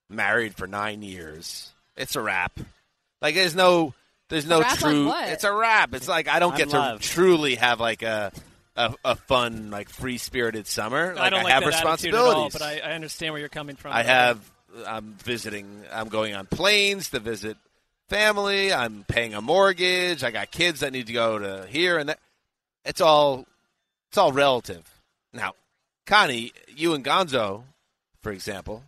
married 0.10 0.56
for 0.56 0.66
nine 0.66 1.04
years, 1.04 1.70
it's 1.96 2.16
a 2.16 2.22
wrap. 2.24 2.60
Like, 3.22 3.36
there's 3.36 3.54
no. 3.56 3.94
There's 4.30 4.48
no 4.48 4.62
wrap 4.62 4.80
true. 4.80 5.12
It's 5.14 5.44
a 5.44 5.54
wrap. 5.54 5.94
It's 5.94 6.08
like 6.08 6.28
I 6.28 6.40
don't 6.40 6.54
On 6.54 6.58
get 6.58 6.70
love. 6.70 7.02
to 7.02 7.08
truly 7.08 7.54
have 7.54 7.80
like 7.80 8.02
a 8.02 8.32
a, 8.76 8.96
a 9.06 9.16
fun, 9.16 9.70
like 9.70 9.90
free 9.90 10.18
spirited 10.18 10.66
summer. 10.66 11.14
Like 11.14 11.20
I 11.24 11.30
don't 11.30 11.44
like 11.44 11.54
have 11.54 11.64
that 11.66 11.86
attitude 11.86 12.16
at 12.16 12.20
all, 12.20 12.46
responsibilities. 12.48 12.54
but 12.54 12.62
I, 12.64 12.80
I 12.80 12.96
understand 12.96 13.34
where 13.34 13.40
you're 13.42 13.50
coming 13.50 13.76
from. 13.76 13.92
I 13.94 14.02
have. 14.02 14.52
I'm 14.88 15.14
visiting. 15.24 15.84
I'm 15.94 16.10
going 16.10 16.34
on 16.34 16.48
planes 16.48 17.10
to 17.10 17.20
visit 17.20 17.56
family. 18.10 18.74
I'm 18.74 19.06
paying 19.08 19.34
a 19.34 19.42
mortgage. 19.42 20.24
I 20.24 20.32
got 20.32 20.52
kids 20.52 20.82
that 20.82 20.92
need 20.92 21.08
to 21.08 21.14
go 21.14 21.40
to 21.40 21.66
here 21.70 21.98
and 21.98 22.10
that. 22.10 22.20
It's 22.86 23.02
all. 23.02 23.46
It's 24.10 24.18
all 24.18 24.32
relative. 24.34 24.84
Now, 25.34 25.54
Connie, 26.08 26.52
you 26.76 26.96
and 26.96 27.06
Gonzo, 27.06 27.64
for 28.24 28.32
example, 28.32 28.84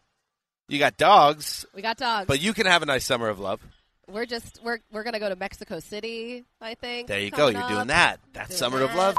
you 0.67 0.80
got 0.80 0.97
dogs, 0.97 1.65
We 1.76 1.82
got 1.84 1.97
dogs. 1.97 2.26
but 2.28 2.41
you 2.41 2.53
can 2.53 2.65
have 2.65 2.82
a 2.82 2.86
nice 2.88 3.05
summer 3.05 3.30
of 3.30 3.39
love. 3.39 3.61
we're 4.07 4.26
just 4.26 4.59
we're 4.63 4.80
we're 4.91 5.03
gonna 5.03 5.19
go 5.19 5.30
to 5.30 5.36
Mexico 5.36 5.80
City. 5.80 6.43
I 6.59 6.74
think. 6.74 7.07
There 7.07 7.19
you 7.19 7.30
go. 7.30 7.49
You're 7.49 7.61
up. 7.61 7.69
doing 7.69 7.88
that. 7.88 8.19
That's 8.34 8.49
Doing 8.49 8.57
summer 8.57 8.82
of 8.82 8.95
love. 8.95 9.15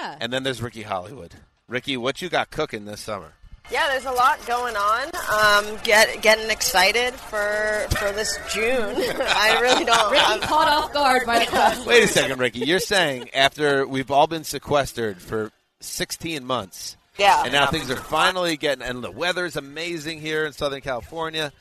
Yeah. 0.00 0.16
And 0.20 0.32
then 0.32 0.42
there's 0.42 0.62
Ricky 0.62 0.82
Hollywood. 0.82 1.34
Ricky, 1.68 1.96
what 1.98 2.22
you 2.22 2.28
got 2.30 2.50
cooking 2.50 2.84
this 2.86 3.00
summer? 3.02 3.32
Yeah, 3.70 3.88
there's 3.88 4.04
a 4.04 4.10
lot 4.12 4.44
going 4.46 4.76
on. 4.76 5.04
Um, 5.32 5.78
get 5.82 6.20
getting 6.20 6.50
excited 6.50 7.14
for 7.14 7.86
for 7.96 8.12
this 8.12 8.38
June. 8.52 8.94
I 9.20 9.58
really 9.60 9.84
don't. 9.84 10.10
Ricky 10.12 10.24
I'm- 10.24 10.40
caught 10.40 10.68
off 10.68 10.92
guard 10.92 11.24
by 11.26 11.38
the 11.40 11.46
question. 11.46 11.86
Wait 11.86 12.04
a 12.04 12.08
second, 12.08 12.38
Ricky. 12.38 12.60
You're 12.60 12.80
saying 12.80 13.30
after 13.34 13.86
we've 13.86 14.10
all 14.10 14.26
been 14.26 14.44
sequestered 14.44 15.22
for 15.22 15.50
16 15.80 16.44
months, 16.44 16.96
Yeah. 17.18 17.42
And 17.44 17.52
now 17.52 17.66
things 17.66 17.90
are 17.90 17.96
finally 17.96 18.56
getting, 18.56 18.84
and 18.84 19.02
the 19.02 19.10
weather's 19.10 19.56
amazing 19.56 20.20
here 20.20 20.44
in 20.44 20.52
Southern 20.52 20.80
California. 20.80 21.52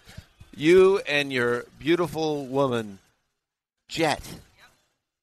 You 0.56 1.00
and 1.08 1.32
your 1.32 1.66
beautiful 1.80 2.46
woman, 2.46 3.00
Jet. 3.88 4.22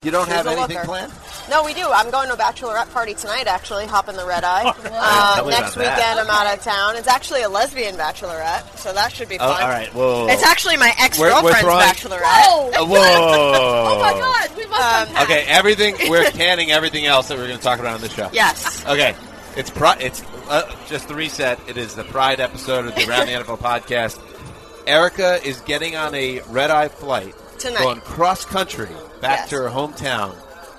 You 0.05 0.13
don't 0.13 0.27
She's 0.27 0.35
have 0.35 0.47
a 0.47 0.51
anything 0.51 0.77
looker. 0.77 0.87
planned? 0.87 1.13
No, 1.51 1.65
we 1.65 1.75
do. 1.75 1.85
I'm 1.91 2.09
going 2.13 2.29
to 2.29 2.35
a 2.35 2.37
bachelorette 2.37 2.93
party 2.93 3.15
tonight. 3.15 3.49
Actually, 3.49 3.85
hop 3.87 4.09
in 4.09 4.15
the 4.15 4.25
red 4.25 4.45
eye. 4.45 4.63
Tell 4.83 4.95
Uh, 4.95 5.51
next 5.51 5.75
about 5.75 5.85
that. 5.87 5.99
weekend, 5.99 6.21
I'm 6.21 6.31
out 6.31 6.57
of 6.57 6.63
town. 6.63 6.95
It's 6.95 7.09
actually 7.09 7.43
a 7.43 7.49
lesbian 7.49 7.97
bachelorette, 7.97 8.79
so 8.79 8.93
that 8.93 9.11
should 9.13 9.29
be 9.29 9.41
Oh, 9.41 9.53
fun. 9.53 9.61
all 9.61 9.69
right. 9.69 9.93
Whoa, 9.93 10.07
whoa, 10.21 10.27
whoa. 10.27 10.33
It's 10.33 10.45
actually 10.45 10.77
my 10.77 10.95
ex 11.01 11.19
We're- 11.19 11.35
we're 11.43 11.51
girlfriend's 11.51 12.01
bachelorette. 12.01 12.77
Uh, 12.77 12.87
whoa. 12.87 12.97
oh 12.97 13.99
my 14.01 14.13
god, 14.13 14.57
we 14.57 14.67
must 14.67 15.09
unpack. 15.09 15.25
Okay, 15.25 15.45
everything. 15.49 15.97
We're 16.09 16.31
canning 16.31 16.71
everything 16.71 17.05
else 17.05 17.27
that 17.27 17.37
we're 17.37 17.49
going 17.49 17.59
to 17.59 17.65
talk 17.65 17.81
about 17.81 17.95
on 17.97 18.01
the 18.01 18.09
show. 18.09 18.31
Yes. 18.33 18.85
Okay, 18.87 19.17
it's 19.57 19.71
pri- 19.71 19.99
It's 19.99 20.23
uh, 20.49 20.63
just 20.87 21.09
the 21.09 21.17
reset. 21.17 21.59
It 21.69 21.77
is 21.77 21.97
the 21.97 22.05
Pride 22.05 22.39
episode 22.39 22.87
of 22.87 22.95
the 22.95 23.09
Around 23.09 23.27
the 23.27 23.33
NFL 23.33 23.59
podcast. 23.59 24.21
Erica 24.87 25.45
is 25.45 25.61
getting 25.63 25.97
on 25.97 26.15
a 26.15 26.41
red 26.51 26.71
eye 26.71 26.87
flight, 26.89 27.35
Tonight. 27.59 27.83
going 27.83 28.01
cross 28.01 28.45
country 28.45 28.89
back 29.21 29.41
Yes. 29.41 29.49
to 29.51 29.57
her 29.57 29.69
hometown 29.69 30.35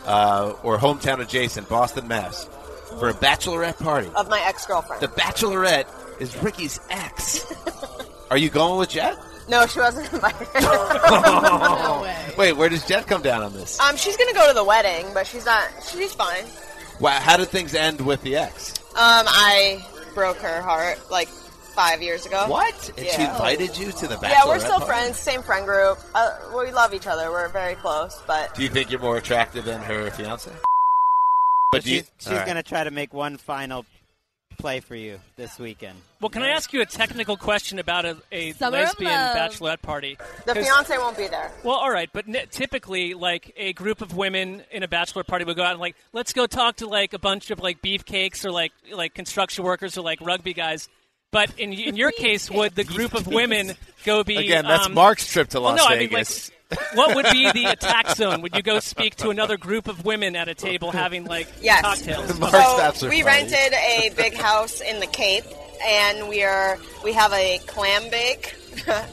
uh, 0.05 0.53
or 0.63 0.77
hometown 0.77 1.19
adjacent, 1.19 1.67
Boston, 1.69 2.07
Mass, 2.07 2.47
for 2.99 3.09
a 3.09 3.13
bachelorette 3.13 3.77
party. 3.79 4.09
Of 4.15 4.29
my 4.29 4.41
ex 4.41 4.65
girlfriend. 4.65 5.01
The 5.01 5.07
bachelorette 5.09 5.87
is 6.19 6.35
Ricky's 6.41 6.79
ex. 6.89 7.45
Are 8.31 8.37
you 8.37 8.49
going 8.49 8.79
with 8.79 8.89
Jet? 8.89 9.17
No, 9.49 9.65
she 9.65 9.79
wasn't 9.79 10.11
invited. 10.13 10.47
Wait, 12.37 12.53
where 12.53 12.69
does 12.69 12.85
Jet 12.85 13.07
come 13.07 13.21
down 13.21 13.41
on 13.43 13.53
this? 13.53 13.79
Um, 13.79 13.95
she's 13.97 14.15
gonna 14.17 14.33
go 14.33 14.47
to 14.47 14.53
the 14.53 14.63
wedding, 14.63 15.07
but 15.13 15.25
she's 15.27 15.45
not. 15.45 15.67
She's 15.91 16.13
fine. 16.13 16.43
Wow, 16.99 17.19
how 17.19 17.37
did 17.37 17.47
things 17.49 17.73
end 17.75 17.99
with 18.01 18.21
the 18.21 18.35
ex? 18.37 18.73
Um, 18.91 19.25
I 19.27 19.83
broke 20.13 20.37
her 20.37 20.61
heart 20.61 20.99
like 21.09 21.29
five 21.79 22.01
years 22.01 22.25
ago. 22.25 22.45
What? 22.47 22.89
And 22.97 23.07
she 23.07 23.21
Yeah. 23.21 23.31
invited 23.31 23.77
you 23.77 23.91
to 23.93 24.07
the 24.07 24.15
bachelorette 24.15 24.29
Yeah, 24.31 24.47
we're 24.47 24.59
still 24.59 24.71
party? 24.79 24.85
friends, 24.87 25.17
same 25.17 25.41
friend 25.41 25.65
group. 25.65 25.97
Uh, 26.13 26.31
we 26.57 26.71
love 26.71 26.93
each 26.93 27.07
other. 27.07 27.31
We're 27.31 27.47
very 27.47 27.75
close, 27.75 28.21
but 28.27 28.53
Do 28.53 28.63
you 28.63 28.69
think 28.69 28.91
you're 28.91 28.99
more 28.99 29.15
attractive 29.15 29.63
than 29.63 29.81
her 29.83 30.11
fiance? 30.11 30.51
But 31.71 31.83
do 31.83 31.91
you, 31.91 31.97
she's 31.99 32.11
she's 32.17 32.27
all 32.27 32.35
right. 32.37 32.45
going 32.45 32.57
to 32.57 32.63
try 32.63 32.83
to 32.83 32.91
make 32.91 33.13
one 33.13 33.37
final 33.37 33.85
play 34.57 34.81
for 34.81 34.95
you 34.95 35.21
this 35.37 35.57
weekend. 35.57 35.97
Well, 36.19 36.29
can 36.29 36.43
I 36.43 36.49
ask 36.49 36.73
you 36.73 36.81
a 36.81 36.85
technical 36.85 37.37
question 37.37 37.79
about 37.79 38.03
a, 38.03 38.17
a 38.29 38.51
lesbian 38.59 39.11
bachelorette 39.11 39.81
party? 39.81 40.17
The 40.45 40.55
fiance 40.55 40.97
won't 40.97 41.15
be 41.15 41.27
there. 41.29 41.49
Well, 41.63 41.77
all 41.77 41.89
right, 41.91 42.09
but 42.11 42.25
n- 42.27 42.45
typically, 42.51 43.13
like 43.13 43.53
a 43.55 43.71
group 43.71 44.01
of 44.01 44.17
women 44.17 44.63
in 44.71 44.83
a 44.83 44.87
bachelor 44.89 45.23
party 45.23 45.45
would 45.45 45.55
go 45.55 45.63
out 45.63 45.71
and 45.71 45.79
like, 45.79 45.95
let's 46.11 46.33
go 46.33 46.45
talk 46.45 46.75
to 46.77 46.87
like 46.87 47.13
a 47.13 47.19
bunch 47.19 47.51
of 47.51 47.59
like 47.61 47.81
beefcakes 47.81 48.43
or 48.43 48.51
like 48.51 48.73
like 48.91 49.13
construction 49.13 49.63
workers 49.63 49.97
or 49.97 50.01
like 50.01 50.19
rugby 50.19 50.53
guys. 50.53 50.89
But 51.31 51.59
in 51.59 51.73
in 51.73 51.95
your 51.95 52.11
case, 52.11 52.49
would 52.49 52.75
the 52.75 52.83
group 52.83 53.13
of 53.13 53.27
women 53.27 53.73
go 54.03 54.23
be 54.23 54.37
Again, 54.37 54.65
that's 54.65 54.87
um, 54.87 54.93
Mark's 54.95 55.27
trip 55.31 55.49
to 55.49 55.61
well, 55.61 55.71
Las 55.75 55.79
no, 55.79 55.85
I 55.85 55.99
mean, 55.99 56.09
Vegas. 56.09 56.49
like, 56.71 56.79
what 56.95 57.15
would 57.15 57.25
be 57.31 57.51
the 57.51 57.65
attack 57.65 58.09
zone? 58.15 58.41
Would 58.41 58.55
you 58.55 58.61
go 58.63 58.79
speak 58.79 59.15
to 59.17 59.29
another 59.29 59.57
group 59.57 59.87
of 59.87 60.05
women 60.05 60.35
at 60.35 60.47
a 60.47 60.55
table 60.55 60.91
having 60.91 61.25
like 61.25 61.47
Yes. 61.61 61.81
cocktails? 61.81 62.39
So 62.99 63.09
we 63.09 63.23
rented 63.23 63.73
a 63.73 64.11
big 64.15 64.33
house 64.35 64.81
in 64.81 64.99
the 64.99 65.07
Cape, 65.07 65.45
and 65.85 66.27
we 66.27 66.43
are 66.43 66.77
we 67.03 67.13
have 67.13 67.31
a 67.33 67.59
clam 67.67 68.09
bake. 68.09 68.55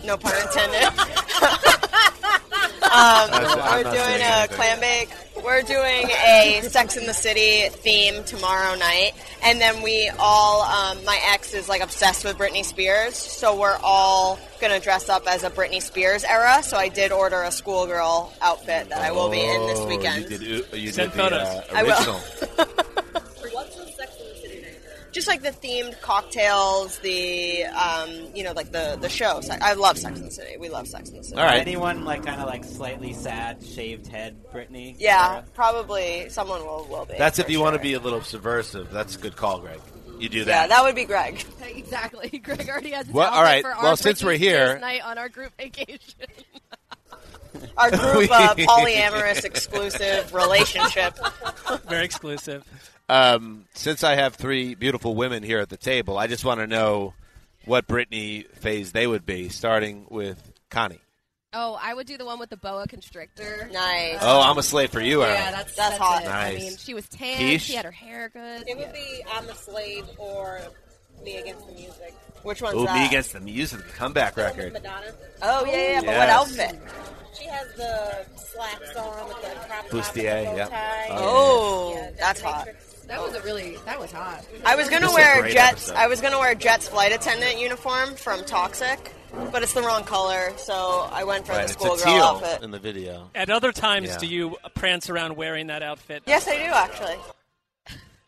No 0.04 0.16
pun 0.16 0.32
intended. 0.42 0.84
um, 2.92 3.30
we're 3.32 3.82
doing 3.84 4.22
a 4.22 4.48
clam 4.48 4.80
bake. 4.80 5.10
We're 5.44 5.62
doing 5.62 6.08
a 6.26 6.60
Sex 6.68 6.96
in 6.96 7.06
the 7.06 7.12
City 7.14 7.68
theme 7.68 8.24
tomorrow 8.24 8.74
night, 8.76 9.12
and 9.44 9.60
then 9.60 9.82
we 9.82 10.10
all. 10.18 10.62
Um, 10.62 11.04
my 11.04 11.20
ex 11.32 11.52
is 11.54 11.68
like 11.68 11.82
obsessed 11.82 12.24
with 12.24 12.36
Britney 12.38 12.64
Spears, 12.64 13.14
so 13.16 13.54
we're 13.58 13.78
all 13.82 14.38
gonna 14.60 14.80
dress 14.80 15.08
up 15.08 15.26
as 15.28 15.44
a 15.44 15.50
Britney 15.50 15.80
Spears 15.82 16.24
era. 16.24 16.62
So 16.62 16.76
I 16.78 16.88
did 16.88 17.12
order 17.12 17.42
a 17.42 17.52
schoolgirl 17.52 18.32
outfit 18.40 18.88
that 18.88 18.98
I 18.98 19.12
will 19.12 19.28
be 19.30 19.40
in 19.40 19.66
this 19.66 19.78
Oh, 19.80 19.86
weekend. 19.86 20.30
You 20.30 20.38
did, 20.38 20.72
uh, 20.72 20.76
you 20.76 20.90
Send 20.90 21.12
the, 21.12 21.16
photos. 21.18 21.40
uh, 21.46 21.64
I 21.74 21.82
will. 21.82 23.22
original. 25.16 25.22
just 25.22 25.28
like 25.28 25.42
the 25.42 25.66
themed 25.68 26.00
cocktails, 26.00 26.98
the 27.00 27.64
um, 27.64 28.10
you 28.34 28.44
know, 28.44 28.52
like 28.52 28.72
the 28.72 28.96
the 29.00 29.08
show. 29.08 29.40
I 29.60 29.74
love 29.74 29.98
Sex 29.98 30.18
and 30.18 30.26
the 30.28 30.32
City. 30.32 30.56
We 30.58 30.68
love 30.68 30.86
Sex 30.88 31.10
and 31.10 31.18
the 31.18 31.24
City. 31.24 31.36
All 31.40 31.44
right. 31.46 31.60
Anyone 31.60 32.04
like 32.04 32.24
kind 32.24 32.40
of 32.40 32.46
like 32.46 32.64
slightly 32.64 33.12
sad, 33.12 33.64
shaved 33.64 34.06
head, 34.06 34.36
Brittany? 34.52 34.96
Yeah, 34.98 35.42
probably 35.54 36.28
someone 36.28 36.64
will 36.64 36.86
will 36.88 37.04
be. 37.06 37.14
That's 37.18 37.38
if 37.38 37.46
for 37.46 37.52
you 37.52 37.60
want 37.60 37.76
to 37.76 37.82
be 37.82 37.94
a 37.94 38.00
little 38.00 38.22
subversive. 38.22 38.90
That's 38.90 39.16
a 39.16 39.18
good 39.18 39.36
call, 39.36 39.60
Greg. 39.60 39.80
You 40.18 40.28
do 40.30 40.44
that. 40.44 40.50
Yeah, 40.50 40.60
that. 40.62 40.68
that 40.70 40.84
would 40.84 40.94
be 40.94 41.04
Greg. 41.04 41.44
Exactly. 41.66 42.30
Greg 42.42 42.68
already 42.68 42.90
has 42.90 43.06
his 43.06 43.14
Well, 43.14 43.30
all 43.30 43.42
right. 43.42 43.62
for 43.62 43.70
our 43.72 43.82
Well, 43.82 43.96
since 43.96 44.24
we're 44.24 44.36
here- 44.36 44.78
night 44.78 45.02
on 45.04 45.18
our 45.18 45.28
group 45.28 45.52
vacation. 45.56 46.00
Our 47.76 47.90
group 47.90 48.30
uh, 48.30 48.54
polyamorous 48.54 49.44
exclusive 49.44 50.34
relationship. 50.34 51.18
Very 51.88 52.04
exclusive. 52.04 52.64
Um, 53.08 53.66
since 53.74 54.02
I 54.02 54.16
have 54.16 54.34
three 54.34 54.74
beautiful 54.74 55.14
women 55.14 55.42
here 55.42 55.58
at 55.60 55.68
the 55.68 55.76
table, 55.76 56.18
I 56.18 56.26
just 56.26 56.44
want 56.44 56.60
to 56.60 56.66
know 56.66 57.14
what 57.64 57.86
Britney 57.86 58.48
phase 58.56 58.92
they 58.92 59.06
would 59.06 59.24
be, 59.24 59.48
starting 59.48 60.06
with 60.10 60.52
Connie. 60.70 61.00
Oh, 61.52 61.78
I 61.80 61.94
would 61.94 62.06
do 62.06 62.18
the 62.18 62.24
one 62.24 62.38
with 62.38 62.50
the 62.50 62.56
boa 62.56 62.86
constrictor. 62.86 63.70
Nice. 63.72 64.18
Oh, 64.20 64.40
I'm 64.42 64.58
a 64.58 64.62
slave 64.62 64.90
for 64.90 65.00
you, 65.00 65.22
Yeah, 65.22 65.50
that's 65.52 65.74
That's 65.74 65.90
that's, 65.90 65.98
hot. 65.98 66.22
It. 66.24 66.28
I 66.28 66.54
mean, 66.56 66.76
she 66.76 66.92
was 66.94 67.08
tan. 67.08 67.36
Quiche? 67.38 67.62
She 67.62 67.74
had 67.74 67.84
her 67.84 67.90
hair 67.90 68.28
good. 68.28 68.68
It 68.68 68.76
would 68.76 68.92
be 68.92 69.22
I'm 69.32 69.48
a 69.48 69.54
slave 69.54 70.04
or 70.18 70.60
me 71.24 71.36
against 71.38 71.66
the 71.66 71.72
music. 71.72 72.14
Which 72.42 72.60
one's 72.60 72.76
Ooh, 72.76 72.84
that? 72.86 72.98
me 72.98 73.06
against 73.06 73.32
the 73.32 73.40
music, 73.40 73.78
the 73.86 73.92
comeback 73.92 74.36
record. 74.36 74.72
Madonna. 74.74 75.06
Oh 75.42 75.64
yeah, 75.64 75.72
yeah. 75.76 76.00
But 76.00 76.06
what 76.08 76.14
Yes. 76.14 76.30
outfit? 76.30 76.80
She 77.38 77.44
has 77.46 77.66
the 77.74 78.26
slacks 78.36 78.96
on 78.96 79.28
with 79.28 79.40
the 79.42 79.48
crop 79.66 79.68
top 79.68 79.86
Bustier, 79.90 80.30
and 80.30 80.46
the 80.46 80.50
bow 80.50 80.56
yep. 80.56 80.70
tie. 80.70 81.06
Oh, 81.10 81.94
Yeah, 81.96 82.10
that's 82.18 82.40
hot. 82.40 82.68
That 83.06 83.20
was 83.22 83.34
a 83.34 83.40
really. 83.42 83.76
That 83.84 83.98
was 84.00 84.10
hot. 84.10 84.44
I 84.64 84.74
was 84.76 84.88
gonna 84.88 85.02
This 85.06 85.10
is 85.10 85.16
a 85.16 85.20
wear 85.20 85.40
great 85.42 85.52
Jets. 85.52 85.88
episode. 85.88 85.94
I 85.94 86.06
was 86.08 86.20
gonna 86.20 86.38
wear 86.38 86.54
Jets 86.54 86.88
flight 86.88 87.12
attendant 87.12 87.58
uniform 87.60 88.14
from 88.16 88.44
Toxic, 88.44 89.14
but 89.52 89.62
it's 89.62 89.72
the 89.74 89.82
wrong 89.82 90.02
color, 90.04 90.52
so 90.56 91.08
I 91.12 91.22
went 91.24 91.46
for 91.46 91.52
Right, 91.52 91.66
the 91.68 91.72
it's 91.72 91.76
a 91.76 91.78
schoolgirl 91.86 92.04
teal 92.04 92.22
outfit. 92.24 92.62
in 92.62 92.70
the 92.72 92.78
video. 92.80 93.30
At 93.34 93.48
other 93.50 93.70
times, 93.72 94.08
Yeah. 94.08 94.18
do 94.18 94.26
you 94.26 94.56
prance 94.74 95.08
around 95.08 95.36
wearing 95.36 95.68
that 95.68 95.82
outfit? 95.84 96.24
Yes, 96.26 96.48
I 96.48 96.56
do 96.56 96.64
actually. 96.64 97.16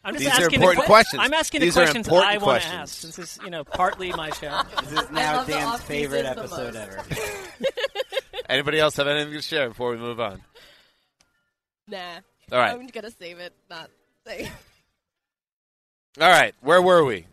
I'm 0.05 0.15
just 0.15 0.25
These 0.25 0.29
are 0.29 0.43
asking 0.45 0.55
important 0.63 0.83
the, 0.85 0.87
questions. 0.87 1.23
I'm 1.25 1.35
asking 1.35 1.61
These 1.61 1.75
the 1.75 1.81
are 1.81 1.85
questions 1.85 2.07
important 2.07 2.31
I 2.33 2.39
want 2.39 2.63
to 2.63 2.69
questions. 2.69 3.05
ask. 3.05 3.17
This 3.17 3.19
is, 3.19 3.39
you 3.45 3.51
know, 3.51 3.65
partly 3.65 4.13
my 4.13 4.31
show. 4.31 4.63
This 4.85 4.93
is 5.05 5.11
now 5.11 5.37
love 5.39 5.47
the 5.47 5.53
Dan's 5.55 5.67
off-season 5.67 5.87
favorite 5.87 6.23
the 6.23 6.29
episode 6.31 6.75
most. 6.75 6.77
ever. 6.77 7.05
Anybody 8.49 8.79
else 8.79 8.97
have 8.97 9.09
anything 9.09 9.33
to 9.35 9.43
share 9.43 9.69
before 9.69 9.91
we 9.91 9.97
move 9.99 10.21
on? 10.21 10.41
Nah. 11.89 11.99
All 12.53 12.59
right. 12.59 12.73
I'm 12.73 12.87
gonna 12.87 13.11
save 13.11 13.39
it. 13.41 13.53
Not 13.69 13.91
say. 14.27 14.51
All 16.21 16.29
right, 16.29 16.55
where 16.61 16.83
were 16.83 17.05
we? 17.05 17.27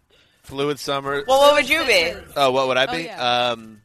Fluid 0.44 0.80
summer. 0.80 1.24
Well, 1.28 1.40
what 1.40 1.54
would 1.56 1.70
you 1.70 1.84
be? 1.86 2.14
Oh, 2.36 2.52
what 2.52 2.68
would 2.68 2.78
I 2.78 2.86
Oh, 2.86 2.92
be? 2.92 3.04
yeah. 3.04 3.50
Um, 3.50 3.82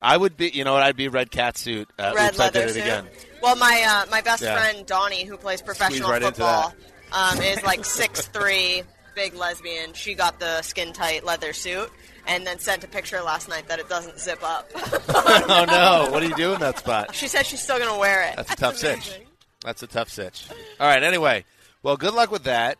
I 0.00 0.16
would 0.16 0.36
be. 0.36 0.48
You 0.48 0.64
know 0.64 0.72
what? 0.72 0.82
I'd 0.82 0.96
be 0.96 1.08
red 1.08 1.30
cat 1.30 1.58
suit. 1.58 1.90
Uh, 1.98 2.12
Red 2.16 2.30
oops, 2.30 2.40
I 2.40 2.44
leather 2.44 2.60
did 2.60 2.70
it 2.70 2.74
suit. 2.74 2.82
again. 2.82 3.06
Well, 3.42 3.56
my 3.56 3.82
uh, 3.86 4.10
my 4.10 4.22
best 4.22 4.42
Yeah. 4.42 4.56
friend 4.58 4.86
Donnie, 4.86 5.24
who 5.24 5.36
plays 5.36 5.60
professional 5.60 6.08
right 6.10 6.22
into 6.22 6.34
football, 6.36 6.74
um, 7.12 7.38
is 7.42 7.62
like 7.62 7.84
six 7.84 8.26
three, 8.28 8.82
big 9.14 9.34
lesbian. 9.34 9.92
She 9.92 10.14
got 10.14 10.40
the 10.40 10.62
skin 10.62 10.94
tight 10.94 11.24
leather 11.26 11.52
suit, 11.52 11.90
and 12.26 12.46
then 12.46 12.58
sent 12.58 12.82
a 12.82 12.88
picture 12.88 13.20
last 13.20 13.50
night 13.50 13.68
that 13.68 13.78
it 13.78 13.90
doesn't 13.90 14.18
zip 14.18 14.42
up. 14.42 14.70
oh 14.74 15.66
no! 15.68 16.10
What 16.10 16.20
do 16.20 16.28
you 16.28 16.34
do 16.36 16.54
in 16.54 16.60
that 16.60 16.78
spot? 16.78 17.14
she 17.14 17.28
said 17.28 17.44
she's 17.44 17.60
still 17.60 17.78
gonna 17.78 17.98
wear 17.98 18.22
it. 18.22 18.36
That's 18.36 18.52
a 18.52 18.56
tough 18.56 18.76
sitch. 18.78 19.20
That's 19.62 19.82
a 19.82 19.86
tough 19.86 20.08
sitch. 20.08 20.46
All 20.80 20.86
right. 20.88 21.02
Anyway, 21.02 21.44
well, 21.82 21.96
good 21.96 22.14
luck 22.14 22.30
with 22.30 22.44
that. 22.44 22.78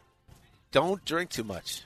Don't 0.72 1.04
drink 1.04 1.30
too 1.30 1.44
much. 1.44 1.82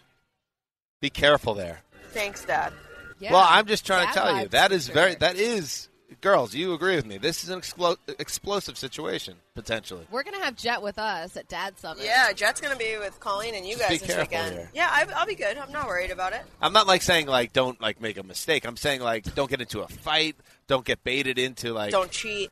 Be 1.00 1.10
careful 1.10 1.54
there. 1.54 1.80
Thanks, 2.10 2.44
Dad. 2.44 2.72
Yeah. 3.18 3.32
well, 3.32 3.46
I'm 3.48 3.66
just 3.66 3.86
trying 3.86 4.08
to 4.08 4.12
tell 4.12 4.40
you 4.40 4.48
that 4.48 4.72
is 4.72 4.86
that 4.88 4.92
for 4.92 4.98
is 4.98 5.04
very 5.04 5.14
that 5.16 5.36
is 5.36 5.88
girls. 6.20 6.54
You 6.54 6.74
agree 6.74 6.96
with 6.96 7.06
me? 7.06 7.16
This 7.16 7.44
is 7.44 7.50
an 7.50 7.60
explo- 7.60 7.96
explosive 8.18 8.76
situation 8.76 9.36
potentially. 9.54 10.06
We're 10.10 10.24
gonna 10.24 10.42
have 10.44 10.56
Jet 10.56 10.82
with 10.82 10.98
us 10.98 11.36
at 11.36 11.48
Dad's 11.48 11.80
Summit. 11.80 12.04
Yeah, 12.04 12.32
Jet's 12.32 12.60
gonna 12.60 12.76
be 12.76 12.96
with 12.98 13.18
Colleen 13.20 13.54
and 13.54 13.64
you 13.64 13.76
Just 13.76 13.88
guys 13.88 14.00
be 14.00 14.06
this 14.06 14.16
careful 14.16 14.36
weekend. 14.38 14.54
here. 14.56 14.70
Yeah, 14.74 14.88
I, 14.90 15.06
I'll 15.14 15.26
be 15.26 15.36
good. 15.36 15.56
I'm 15.56 15.70
not 15.72 15.86
worried 15.86 16.10
about 16.10 16.32
it. 16.32 16.42
I'm 16.60 16.72
not 16.72 16.86
like 16.86 17.02
saying 17.02 17.26
like 17.26 17.52
don't 17.52 17.80
like 17.80 18.00
make 18.00 18.18
a 18.18 18.22
mistake. 18.22 18.66
I'm 18.66 18.76
saying 18.76 19.00
like 19.00 19.34
don't 19.34 19.48
get 19.48 19.60
into 19.60 19.80
a 19.80 19.88
fight. 19.88 20.36
Don't 20.66 20.84
get 20.84 21.02
baited 21.04 21.38
into 21.38 21.72
like 21.72 21.92
Don't 21.92 22.10
cheat. 22.10 22.50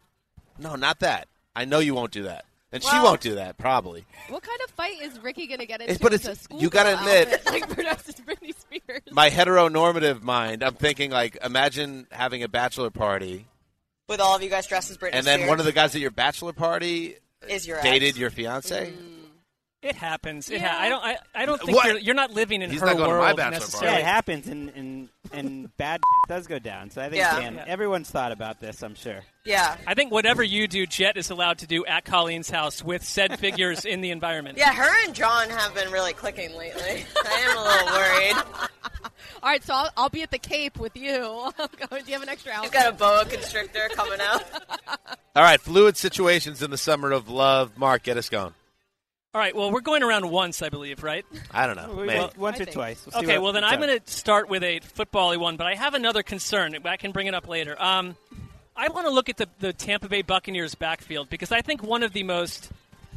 no, 0.58 0.76
not 0.76 1.00
that. 1.00 1.28
I 1.56 1.64
know 1.64 1.80
you 1.80 1.94
won't 1.94 2.12
do 2.12 2.22
that, 2.24 2.44
and 2.72 2.82
she 2.82 2.98
won't 2.98 3.20
do 3.20 3.34
that 3.36 3.58
probably. 3.58 4.04
What 4.28 4.42
kind 4.42 4.60
of 4.64 4.70
fight 4.70 5.00
is 5.02 5.18
Ricky 5.20 5.46
gonna 5.46 5.66
get 5.66 5.80
It's- 5.80 5.96
into? 5.96 6.02
but 6.02 6.12
with 6.12 6.22
it's- 6.22 6.38
a 6.38 6.42
school 6.42 6.60
you 6.60 6.70
gotta 6.70 6.96
girl 6.96 7.00
admit- 7.00 7.46
like 7.46 7.68
produces 7.68 8.14
Britney 8.16 8.54
Spears. 8.58 9.02
My 9.10 9.30
heteronormative 9.30 10.22
mind, 10.22 10.62
I'm 10.62 10.74
thinking 10.74 11.10
like 11.10 11.36
imagine 11.44 12.06
having 12.10 12.42
a 12.42 12.48
bachelor 12.48 12.90
party, 12.90 13.46
With 14.08 14.20
all 14.20 14.34
of 14.36 14.42
you 14.42 14.50
guys 14.50 14.66
dressed 14.66 14.90
as 14.90 14.96
Britney 14.96 15.10
Spears. 15.10 15.14
and 15.14 15.26
then 15.26 15.38
Spears 15.40 15.48
one 15.50 15.60
of 15.60 15.66
the 15.66 15.72
guys 15.72 15.94
at 15.94 16.00
your 16.00 16.10
bachelor 16.10 16.52
party 16.52 17.16
is 17.48 17.66
your 17.66 17.80
dated 17.82 18.10
ex. 18.10 18.18
your 18.18 18.30
fiance. 18.30 18.90
Mm. 18.92 19.08
It 19.82 19.96
happens. 19.96 20.48
It 20.48 20.60
Yeah. 20.60 20.68
ha- 20.68 20.80
I 20.80 20.88
don't. 20.88 21.04
I, 21.04 21.18
I 21.34 21.44
don't 21.44 21.60
think 21.60 21.76
What? 21.76 21.86
you're, 21.88 21.98
you're 21.98 22.14
not 22.14 22.30
living 22.30 22.62
in 22.62 22.70
He's 22.70 22.78
her 22.80 22.86
not 22.86 22.96
going 22.96 23.10
to 23.10 23.16
my 23.16 23.20
world 23.24 23.36
bachelor 23.36 23.50
necessarily. 23.58 23.96
Yeah, 23.96 23.98
it 23.98 24.04
happens, 24.04 24.46
and 24.46 24.68
and 24.76 25.08
and 25.32 25.76
bad 25.76 26.00
does 26.28 26.46
go 26.46 26.60
down. 26.60 26.90
So 26.90 27.00
I 27.02 27.06
think 27.06 27.16
Yeah. 27.16 27.40
Dan, 27.40 27.54
Yeah. 27.56 27.64
everyone's 27.66 28.08
thought 28.08 28.30
about 28.30 28.60
this. 28.60 28.80
I'm 28.82 28.94
sure. 28.94 29.22
Yeah. 29.44 29.76
I 29.86 29.94
think 29.94 30.12
whatever 30.12 30.42
you 30.42 30.68
do, 30.68 30.86
Jet 30.86 31.16
is 31.16 31.30
allowed 31.30 31.58
to 31.58 31.66
do 31.66 31.84
at 31.84 32.04
Colleen's 32.04 32.48
house 32.48 32.82
with 32.82 33.02
said 33.04 33.38
figures 33.40 33.84
in 33.84 34.00
the 34.00 34.10
environment. 34.10 34.56
Yeah, 34.58 34.72
her 34.72 35.04
and 35.04 35.14
John 35.14 35.50
have 35.50 35.74
been 35.74 35.90
really 35.90 36.12
clicking 36.12 36.54
lately. 36.56 37.04
I 37.24 37.32
am 37.40 37.56
a 37.58 37.62
little 37.62 37.86
worried. 37.86 38.70
All 39.42 39.48
right, 39.50 39.64
so 39.64 39.74
I'll, 39.74 39.90
I'll 39.96 40.08
be 40.08 40.22
at 40.22 40.30
the 40.30 40.38
Cape 40.38 40.78
with 40.78 40.96
you. 40.96 41.50
Do 41.58 41.98
you 42.06 42.12
have 42.12 42.22
an 42.22 42.28
extra 42.28 42.52
outfit? 42.52 42.64
You've 42.64 42.72
got 42.72 42.92
a 42.92 42.96
boa 42.96 43.24
constrictor 43.24 43.88
coming 43.94 44.20
out. 44.20 44.44
All 45.34 45.42
right, 45.42 45.60
fluid 45.60 45.96
situations 45.96 46.62
in 46.62 46.70
the 46.70 46.78
summer 46.78 47.10
of 47.10 47.28
love. 47.28 47.76
Mark, 47.76 48.04
get 48.04 48.16
us 48.16 48.28
going. 48.28 48.54
All 49.34 49.40
right. 49.40 49.56
Well, 49.56 49.72
we're 49.72 49.80
going 49.80 50.02
around 50.02 50.30
once, 50.30 50.60
I 50.60 50.68
believe, 50.68 51.02
right? 51.02 51.24
I 51.50 51.66
don't 51.66 51.76
know. 51.76 51.94
We- 51.96 52.06
Maybe. 52.06 52.18
well, 52.18 52.32
once 52.36 52.58
I 52.58 52.62
or 52.62 52.64
think- 52.66 52.74
twice. 52.74 53.06
We'll 53.06 53.12
see 53.12 53.26
okay. 53.26 53.38
what- 53.38 53.44
well, 53.44 53.52
then 53.54 53.64
I'm 53.64 53.80
going 53.80 53.98
to 53.98 54.12
start 54.12 54.50
with 54.50 54.62
a 54.62 54.80
football-y 54.80 55.38
one, 55.38 55.56
but 55.56 55.66
I 55.66 55.74
have 55.74 55.94
another 55.94 56.22
concern. 56.22 56.76
I 56.84 56.98
can 56.98 57.12
bring 57.12 57.26
it 57.28 57.34
up 57.34 57.48
later. 57.48 57.74
Um, 57.82 58.14
I 58.76 58.88
want 58.88 59.06
to 59.06 59.12
look 59.12 59.28
at 59.28 59.36
the, 59.36 59.48
the 59.60 59.72
Tampa 59.72 60.08
Bay 60.08 60.22
Buccaneers 60.22 60.74
backfield 60.74 61.28
because 61.28 61.52
I 61.52 61.60
think 61.60 61.82
one 61.82 62.02
of 62.02 62.12
the 62.12 62.22
most 62.22 62.70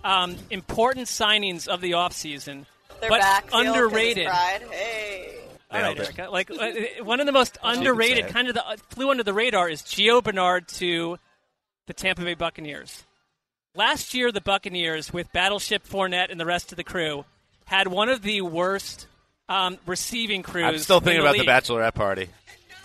um, 0.03 0.35
important 0.49 1.07
signings 1.07 1.67
of 1.67 1.81
the 1.81 1.91
offseason, 1.91 2.65
Their 2.99 3.09
but 3.09 3.21
backfield 3.21 3.51
'cause 3.51 3.61
it's 3.61 3.75
underrated. 3.77 4.27
Pride. 4.27 4.61
Hey. 4.71 5.35
All 5.71 5.81
right, 5.81 5.97
Erica. 5.97 6.29
Like 6.29 6.51
uh, 6.51 7.03
one 7.03 7.19
of 7.19 7.25
the 7.25 7.31
most 7.31 7.57
underrated, 7.63 8.27
kind 8.27 8.47
of 8.47 8.53
the 8.53 8.65
uh, 8.65 8.77
flew 8.89 9.09
under 9.09 9.23
the 9.23 9.33
radar, 9.33 9.67
is 9.69 9.81
Gio 9.81 10.23
Bernard 10.23 10.67
to 10.69 11.17
the 11.87 11.93
Tampa 11.93 12.23
Bay 12.23 12.33
Buccaneers. 12.35 13.03
Last 13.75 14.13
year, 14.13 14.31
the 14.31 14.41
Buccaneers, 14.41 15.11
with 15.11 15.31
Battleship 15.33 15.85
Fournette 15.87 16.31
and 16.31 16.39
the 16.39 16.45
rest 16.45 16.71
of 16.71 16.77
the 16.77 16.83
crew, 16.83 17.25
had 17.65 17.87
one 17.87 18.07
of 18.09 18.21
the 18.21 18.41
worst 18.41 19.07
um, 19.49 19.77
receiving 19.85 20.43
crews. 20.43 20.65
I'm 20.65 20.77
still 20.77 20.99
thinking 20.99 21.15
in 21.21 21.21
about 21.21 21.33
the 21.33 21.39
the 21.39 21.47
bachelorette 21.47 21.93
party. 21.93 22.29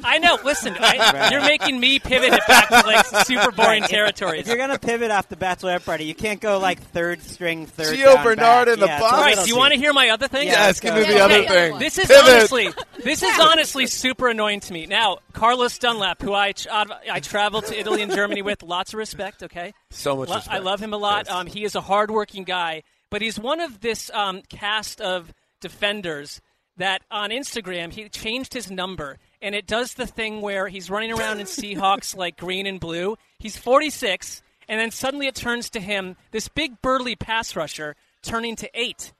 I 0.05 0.19
know. 0.19 0.39
Listen, 0.45 0.75
I, 0.79 1.29
you're 1.33 1.41
making 1.43 1.79
me 1.81 1.99
pivot 1.99 2.33
it 2.33 2.43
back 2.49 2.69
to 2.69 2.75
like 2.87 3.05
super 3.27 3.51
boring 3.51 3.83
Right, 3.83 3.83
if- 3.85 3.89
territories. 3.91 4.41
If 4.43 4.47
you're 4.49 4.57
going 4.57 4.71
to 4.71 4.79
pivot 4.79 5.11
off 5.11 5.29
the 5.29 5.37
bachelorette 5.37 5.85
party, 5.85 6.05
you 6.05 6.15
can't 6.15 6.41
go 6.41 6.59
like 6.59 6.81
third 6.81 7.23
string, 7.23 7.67
third. 7.67 7.97
Gio 7.97 8.23
Bernard 8.23 8.37
back. 8.67 8.69
in 8.69 8.81
the 8.81 8.87
yeah, 8.87 9.01
box. 9.01 9.13
All 9.13 9.21
right, 9.21 9.29
little 9.31 9.45
do 9.45 9.51
you 9.51 9.57
want 9.57 9.73
to 9.75 9.79
hear 9.79 9.93
my 9.93 10.09
other 10.11 10.29
thing? 10.29 10.47
Yeah, 10.49 10.67
Yes, 10.67 10.81
give 10.81 10.95
me 10.95 11.03
the 11.03 11.21
other 11.21 11.35
Okay, 11.37 11.47
thing. 11.71 11.79
This 11.79 11.99
is 11.99 12.07
Pivot. 12.07 12.25
honestly, 12.29 12.69
this 13.05 13.23
is 13.23 13.39
honestly 13.39 13.87
super 13.87 14.29
annoying 14.29 14.61
to 14.61 14.73
me. 14.73 14.87
Now, 14.87 15.19
Carlos 15.33 15.79
Dunlap, 15.79 16.21
who 16.23 16.33
I 16.35 16.53
I 16.71 17.21
traveled 17.21 17.67
to 17.67 17.79
Italy 17.79 18.03
and 18.03 18.13
Germany 18.13 18.43
with, 18.43 18.63
lots 18.63 18.93
of 18.93 18.99
respect. 18.99 19.43
Okay, 19.43 19.73
So 19.91 20.17
much 20.17 20.29
Lo- 20.29 20.37
respect. 20.37 20.55
I 20.55 20.59
love 20.59 20.81
him 20.81 20.93
a 20.93 20.99
lot. 20.99 21.29
Um, 21.31 21.47
he 21.47 21.65
is 21.65 21.75
a 21.75 21.81
hardworking 21.81 22.45
guy, 22.45 22.83
but 23.11 23.23
he's 23.23 23.39
one 23.39 23.61
of 23.61 23.81
this 23.81 24.11
um, 24.15 24.43
cast 24.49 25.01
of 25.01 25.33
defenders 25.61 26.41
that 26.77 27.03
on 27.11 27.31
Instagram 27.31 27.93
he 27.93 28.09
changed 28.09 28.55
his 28.55 28.71
number, 28.71 29.19
and 29.43 29.55
it 29.55 29.67
does 29.67 29.95
the 29.95 30.07
thing 30.07 30.41
where 30.41 30.69
he's 30.69 30.91
running 30.91 31.13
around 31.13 31.41
in 31.41 31.47
Seahawks 31.47 32.17
like 32.17 32.37
green 32.37 32.67
and 32.67 32.79
blue. 32.81 33.17
He's 33.39 33.57
46, 33.57 34.43
and 34.69 34.81
then 34.81 34.91
suddenly 34.91 35.27
it 35.27 35.35
turns 35.35 35.71
to 35.71 35.81
him, 35.81 36.17
this 36.31 36.49
big 36.49 36.81
burly 36.83 37.17
pass 37.17 37.57
rusher, 37.57 37.97
turning 38.23 38.57
to 38.57 38.71
eight. 38.75 39.13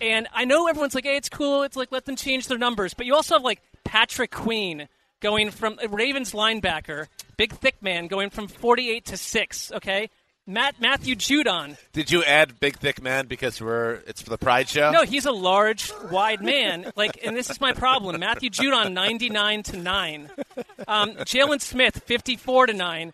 And 0.00 0.26
I 0.34 0.44
know 0.44 0.66
everyone's 0.66 0.94
like, 0.94 1.04
hey, 1.04 1.16
it's 1.16 1.28
cool. 1.28 1.62
It's 1.62 1.76
like, 1.76 1.92
let 1.92 2.06
them 2.06 2.16
change 2.16 2.48
their 2.48 2.58
numbers. 2.58 2.92
But 2.92 3.06
you 3.06 3.14
also 3.14 3.36
have, 3.36 3.44
like, 3.44 3.62
Patrick 3.84 4.32
Queen 4.32 4.88
going 5.20 5.50
from 5.52 5.78
a 5.80 5.88
Ravens 5.88 6.32
linebacker, 6.32 7.06
big, 7.36 7.52
thick 7.52 7.80
man, 7.80 8.08
going 8.08 8.30
from 8.30 8.48
48 8.48 9.04
to 9.06 9.16
6, 9.16 9.72
okay? 9.72 10.10
Matt 10.46 10.80
Matthew 10.80 11.14
Judon. 11.14 11.76
Did 11.92 12.10
you 12.10 12.24
add 12.24 12.58
big 12.58 12.76
thick 12.76 13.00
man 13.00 13.26
because 13.26 13.60
we're 13.60 14.02
it's 14.06 14.20
for 14.20 14.30
the 14.30 14.38
Pride 14.38 14.68
show? 14.68 14.90
No, 14.90 15.04
he's 15.04 15.24
a 15.26 15.32
large, 15.32 15.92
wide 16.10 16.42
man. 16.42 16.90
Like, 16.96 17.18
and 17.24 17.36
this 17.36 17.48
is 17.48 17.60
my 17.60 17.72
problem. 17.72 18.18
Matthew 18.18 18.50
Judon, 18.50 18.92
99 18.92 19.62
to 19.64 19.76
9. 19.76 20.30
Um, 20.88 21.10
Jaylon 21.12 21.60
Smith, 21.60 22.02
54 22.04 22.66
to 22.66 22.72
9. 22.72 23.12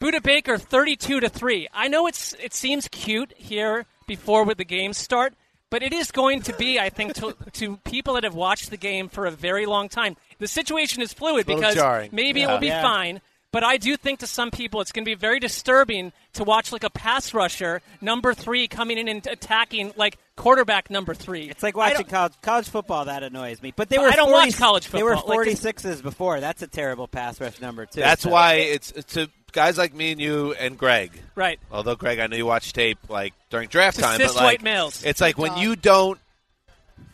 Budda 0.00 0.22
Baker, 0.22 0.58
32 0.58 1.20
to 1.20 1.28
3. 1.28 1.68
I 1.72 1.88
know 1.88 2.06
it's 2.06 2.34
it 2.34 2.52
seems 2.54 2.88
cute 2.88 3.32
here 3.36 3.86
before 4.08 4.44
with 4.44 4.58
the 4.58 4.64
games 4.64 4.96
start, 4.96 5.34
but 5.70 5.82
it 5.82 5.92
is 5.92 6.10
going 6.10 6.42
to 6.42 6.52
be, 6.54 6.80
I 6.80 6.88
think, 6.88 7.14
to, 7.14 7.36
to 7.52 7.76
people 7.78 8.14
that 8.14 8.24
have 8.24 8.34
watched 8.34 8.70
the 8.70 8.76
game 8.76 9.08
for 9.08 9.26
a 9.26 9.30
very 9.30 9.66
long 9.66 9.88
time. 9.88 10.16
The 10.38 10.48
situation 10.48 11.02
is 11.02 11.12
fluid 11.12 11.46
because 11.46 11.74
jarring. 11.74 12.10
maybe 12.12 12.42
it 12.42 12.48
will 12.48 12.58
be 12.58 12.66
Yeah. 12.68 12.82
fine. 12.82 13.20
But 13.50 13.64
I 13.64 13.78
do 13.78 13.96
think 13.96 14.18
to 14.20 14.26
some 14.26 14.50
people 14.50 14.82
it's 14.82 14.92
going 14.92 15.04
to 15.04 15.08
be 15.10 15.14
very 15.14 15.40
disturbing 15.40 16.12
to 16.34 16.44
watch 16.44 16.70
like 16.70 16.84
a 16.84 16.90
pass 16.90 17.32
rusher 17.32 17.80
number 18.02 18.34
three 18.34 18.68
coming 18.68 18.98
in 18.98 19.08
and 19.08 19.26
attacking 19.26 19.94
like 19.96 20.18
quarterback 20.36 20.90
number 20.90 21.14
three. 21.14 21.48
It's 21.48 21.62
like 21.62 21.74
watching 21.76 22.04
college 22.06 22.34
college 22.42 22.68
football. 22.68 23.06
That 23.06 23.22
annoys 23.22 23.62
me. 23.62 23.72
But 23.74 23.88
they 23.88 23.96
were. 23.98 24.08
I 24.08 24.16
don't 24.16 24.28
40 24.30 24.48
watch 24.48 24.56
college 24.58 24.84
football. 24.86 24.98
They 24.98 25.02
were 25.04 25.16
football. 25.16 25.28
Like, 25.30 25.36
forty 25.36 25.54
sixes 25.54 26.02
before. 26.02 26.40
That's 26.40 26.60
a 26.60 26.66
terrible 26.66 27.08
pass 27.08 27.40
rush 27.40 27.58
number 27.60 27.86
too. 27.86 28.00
That's 28.00 28.24
So- 28.24 28.30
why 28.30 28.54
it's 28.54 28.92
to 29.14 29.30
guys 29.52 29.78
like 29.78 29.94
me 29.94 30.12
and 30.12 30.20
you 30.20 30.52
and 30.52 30.76
Greg. 30.76 31.10
Right. 31.34 31.58
Although 31.72 31.96
Greg, 31.96 32.18
I 32.18 32.26
know 32.26 32.36
you 32.36 32.44
watch 32.44 32.74
tape 32.74 32.98
like 33.08 33.32
during 33.48 33.68
draft 33.70 33.96
To 33.96 34.02
time, 34.02 34.18
cis 34.18 34.34
but 34.34 34.36
like 34.36 34.44
white 34.44 34.62
males. 34.62 35.02
it's 35.04 35.22
like 35.22 35.38
when 35.38 35.56
you 35.56 35.74
don't. 35.74 36.20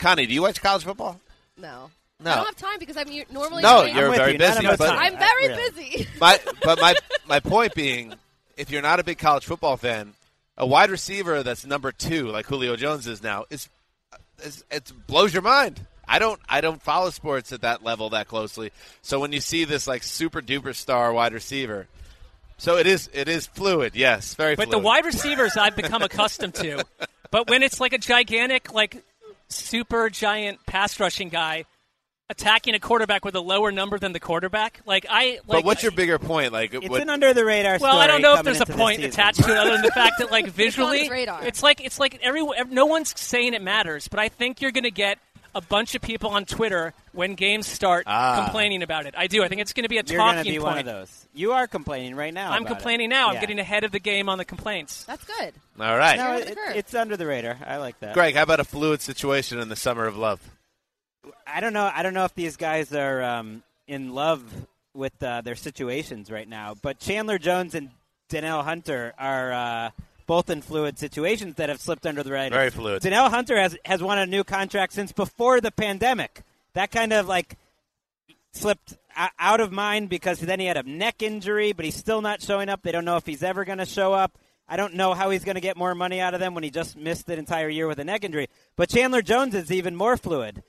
Connie, 0.01 0.27
do 0.27 0.35
you 0.35 0.43
watch 0.43 0.61
college 0.61 0.83
football? 0.83 1.21
No. 1.57 1.91
No. 2.23 2.31
I 2.31 2.35
don't 2.37 2.45
have 2.47 2.57
time 2.57 2.79
because 2.79 2.97
I'm 2.97 3.09
u- 3.11 3.25
normally. 3.31 3.63
No, 3.63 3.83
doing- 3.83 3.97
you're 3.97 4.09
with 4.09 4.19
very 4.19 4.33
you. 4.33 4.39
Busy. 4.39 4.65
of 4.67 4.73
us 4.73 4.79
But 4.79 4.91
are. 4.91 4.97
I'm 4.97 5.19
very 5.19 5.49
really. 5.49 5.71
busy. 5.71 6.09
my 6.21 6.39
but 6.63 6.81
my 6.81 6.95
my 7.29 7.41
point 7.41 7.75
being, 7.75 8.15
if 8.57 8.71
you're 8.71 8.83
not 8.83 9.01
a 9.01 9.05
big 9.05 9.19
college 9.19 9.45
football 9.45 9.77
fan, 9.77 10.15
a 10.57 10.67
wide 10.67 10.91
receiver 10.91 11.43
that's 11.43 11.67
number 11.67 11.91
two, 11.93 12.29
like 12.29 12.47
Julio 12.47 12.77
Jones 12.77 13.07
is 13.07 13.23
now, 13.23 13.45
is, 13.51 13.69
is 14.43 14.65
it 14.71 14.93
blows 15.07 15.33
your 15.33 15.43
mind. 15.43 15.81
I 16.07 16.19
don't 16.19 16.41
I 16.49 16.61
don't 16.61 16.81
follow 16.81 17.11
sports 17.11 17.53
at 17.53 17.63
that 17.63 17.83
level 17.83 18.11
that 18.11 18.29
closely. 18.29 18.71
So 19.03 19.19
when 19.21 19.33
you 19.33 19.41
see 19.41 19.65
this 19.65 19.87
like 19.87 20.03
super 20.03 20.41
duper 20.41 20.75
star 20.75 21.13
wide 21.13 21.33
receiver, 21.33 21.89
so 22.59 22.77
it 22.77 22.87
is 22.87 23.11
it 23.13 23.27
is 23.29 23.47
fluid. 23.49 23.97
Yes, 23.97 24.35
very. 24.35 24.55
But 24.55 24.67
the 24.67 24.73
fluid. 24.73 24.85
wide 24.85 25.05
receivers 25.05 25.57
I've 25.57 25.77
become 25.77 26.03
accustomed 26.03 26.55
to. 26.57 26.85
But 27.31 27.51
when 27.51 27.65
it's 27.65 27.81
like 27.81 27.93
a 27.93 27.99
gigantic, 27.99 28.73
like 28.73 29.03
super 29.49 30.09
giant 30.09 30.65
pass 30.67 31.01
rushing 31.01 31.31
guy 31.31 31.65
attacking 32.31 32.75
a 32.75 32.81
quarterback 32.81 33.25
with 33.25 33.35
a 33.35 33.41
lower 33.41 33.71
number 33.71 33.99
than 33.99 34.13
the 34.13 34.21
quarterback, 34.21 34.81
like 34.87 35.07
I. 35.09 35.41
Like, 35.47 35.47
but 35.47 35.65
what's 35.65 35.83
your 35.83 35.93
bigger 35.93 36.19
point? 36.19 36.53
Like 36.53 36.75
It's 36.75 36.89
what, 36.89 37.03
an 37.03 37.11
under 37.11 37.35
the 37.35 37.45
radar. 37.45 37.79
Well, 37.81 37.99
I 37.99 38.07
don't 38.07 38.23
know 38.23 38.35
if 38.37 38.45
there's 38.45 38.61
a 38.61 38.67
point 38.67 39.03
attached 39.05 39.43
to 39.45 39.51
it 39.51 39.57
other 39.57 39.73
than 39.73 39.83
the 39.83 39.91
fact 39.93 40.17
that, 40.19 40.31
like, 40.31 40.47
visually, 40.51 41.01
his 41.01 41.11
radar. 41.11 41.45
it's 41.45 41.63
like 41.63 41.81
it's 41.85 41.99
like 42.01 42.19
everyone. 42.23 42.57
No 42.73 42.87
one's 42.87 43.19
saying 43.19 43.55
it 43.55 43.63
matters, 43.63 44.09
but 44.09 44.19
I 44.21 44.29
think 44.29 44.61
you're 44.63 44.73
going 44.73 44.85
to 44.85 44.91
get 44.91 45.19
a 45.57 45.61
bunch 45.61 45.95
of 45.95 46.03
people 46.03 46.31
on 46.31 46.45
Twitter 46.45 46.93
when 47.13 47.37
games 47.37 47.69
start 47.69 48.05
Ah. 48.09 48.43
complaining 48.43 48.83
about 48.83 49.07
it. 49.07 49.15
I 49.17 49.29
do. 49.29 49.45
I 49.45 49.49
think 49.49 49.61
it's 49.61 49.73
going 49.73 49.85
to 49.85 49.89
be 49.89 49.99
a 49.99 50.03
You're 50.05 50.19
talking 50.19 50.43
be 50.45 50.59
point. 50.59 50.63
one 50.65 50.79
of 50.79 50.85
those. 50.87 51.27
You 51.33 51.53
are 51.53 51.69
complaining 51.69 52.17
right 52.17 52.35
now. 52.35 52.51
I'm 52.51 52.63
about 52.63 52.73
it. 52.73 52.75
complaining 52.75 53.09
now. 53.11 53.29
I'm 53.31 53.39
getting 53.41 53.61
ahead 53.61 53.85
of 53.85 53.93
the 53.93 54.01
game 54.01 54.29
on 54.29 54.39
the 54.39 54.45
complaints. 54.45 55.05
That's 55.05 55.23
good. 55.25 55.55
all 55.79 55.97
right, 55.97 56.17
No, 56.17 56.25
You're 56.25 56.35
on 56.35 56.41
the 56.41 56.49
it, 56.51 56.59
it's 56.77 56.93
under 56.95 57.17
the 57.17 57.27
radar. 57.27 57.57
I 57.65 57.77
like 57.77 58.01
that. 58.01 58.15
Greg, 58.15 58.35
how 58.35 58.43
about 58.43 58.59
a 58.59 58.65
fluid 58.65 59.01
situation 59.01 59.61
in 59.61 59.69
the 59.69 59.77
summer 59.77 60.07
of 60.07 60.17
love? 60.17 60.41
I 61.47 61.61
don't 61.61 61.73
know. 61.73 61.91
I 61.93 62.03
don't 62.03 62.15
know 62.15 62.25
if 62.25 62.35
these 62.35 62.57
guys 62.57 62.93
are 62.93 63.23
um, 63.23 63.63
in 63.87 64.15
love 64.15 64.43
with 64.95 65.21
uh, 65.23 65.41
their 65.41 65.55
situations 65.57 66.31
right 66.31 66.49
now. 66.49 66.75
But 66.81 66.99
Chandler 66.99 67.39
Jones 67.39 67.75
and 67.75 67.91
Danielle 68.29 68.63
Hunter 68.63 69.13
are 69.19 69.53
uh, 69.53 69.91
both 70.27 70.51
in 70.51 70.63
fluid 70.63 70.99
situations 70.99 71.57
that 71.57 71.69
have 71.69 71.81
slipped 71.81 72.07
under 72.07 72.23
the 72.23 72.33
radar. 72.33 72.59
Very 72.59 72.71
fluid. 72.71 73.03
Danielle 73.03 73.31
Hunter 73.31 73.57
has 73.57 73.77
has 73.85 74.03
won 74.03 74.19
a 74.19 74.27
new 74.27 74.45
contract 74.45 74.93
since 74.93 75.13
before 75.13 75.61
the 75.61 75.71
pandemic. 75.71 76.43
That 76.75 76.91
kind 76.91 77.13
of 77.13 77.29
like 77.29 77.57
slipped 78.53 78.97
out 79.39 79.61
of 79.61 79.73
mind 79.73 80.09
because 80.09 80.41
then 80.41 80.61
he 80.61 80.67
had 80.67 80.77
a 80.77 80.83
neck 80.83 81.23
injury, 81.23 81.73
but 81.73 81.85
he's 81.85 81.97
still 81.97 82.21
not 82.21 82.43
showing 82.43 82.69
up. 82.69 82.83
They 82.83 82.93
don't 82.93 83.05
know 83.05 83.17
if 83.17 83.27
he's 83.27 83.43
ever 83.43 83.65
going 83.65 83.79
to 83.79 83.87
show 83.87 84.13
up. 84.13 84.37
I 84.67 84.77
don't 84.77 84.95
know 84.95 85.13
how 85.13 85.31
he's 85.31 85.45
going 85.45 85.57
to 85.57 85.61
get 85.61 85.77
more 85.77 85.95
money 85.95 86.21
out 86.21 86.35
of 86.35 86.41
them 86.41 86.55
when 86.55 86.65
he 86.65 86.71
just 86.71 86.97
missed 86.97 87.29
an 87.29 87.39
entire 87.39 87.69
year 87.69 87.87
with 87.87 87.99
a 87.99 88.05
neck 88.05 88.25
injury. 88.25 88.49
But 88.77 88.89
Chandler 88.89 89.23
Jones 89.23 89.55
is 89.55 89.71
even 89.71 89.95
more 89.95 90.17
fluid. 90.17 90.63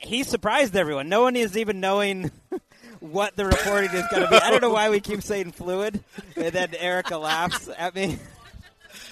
He 0.00 0.24
surprised 0.24 0.74
everyone. 0.76 1.08
No 1.08 1.22
one 1.22 1.36
is 1.36 1.56
even 1.56 1.80
knowing 1.80 2.30
what 3.00 3.36
the 3.36 3.44
reporting 3.46 3.90
is 3.92 4.04
going 4.10 4.22
to 4.24 4.28
be. 4.30 4.36
I 4.36 4.50
don't 4.50 4.62
know 4.62 4.70
why 4.70 4.90
we 4.90 5.00
keep 5.00 5.22
saying 5.22 5.52
fluid, 5.52 6.02
and 6.36 6.52
then 6.52 6.74
Erica 6.74 7.16
laughs 7.18 7.68
at 7.76 7.94
me. 7.94 8.18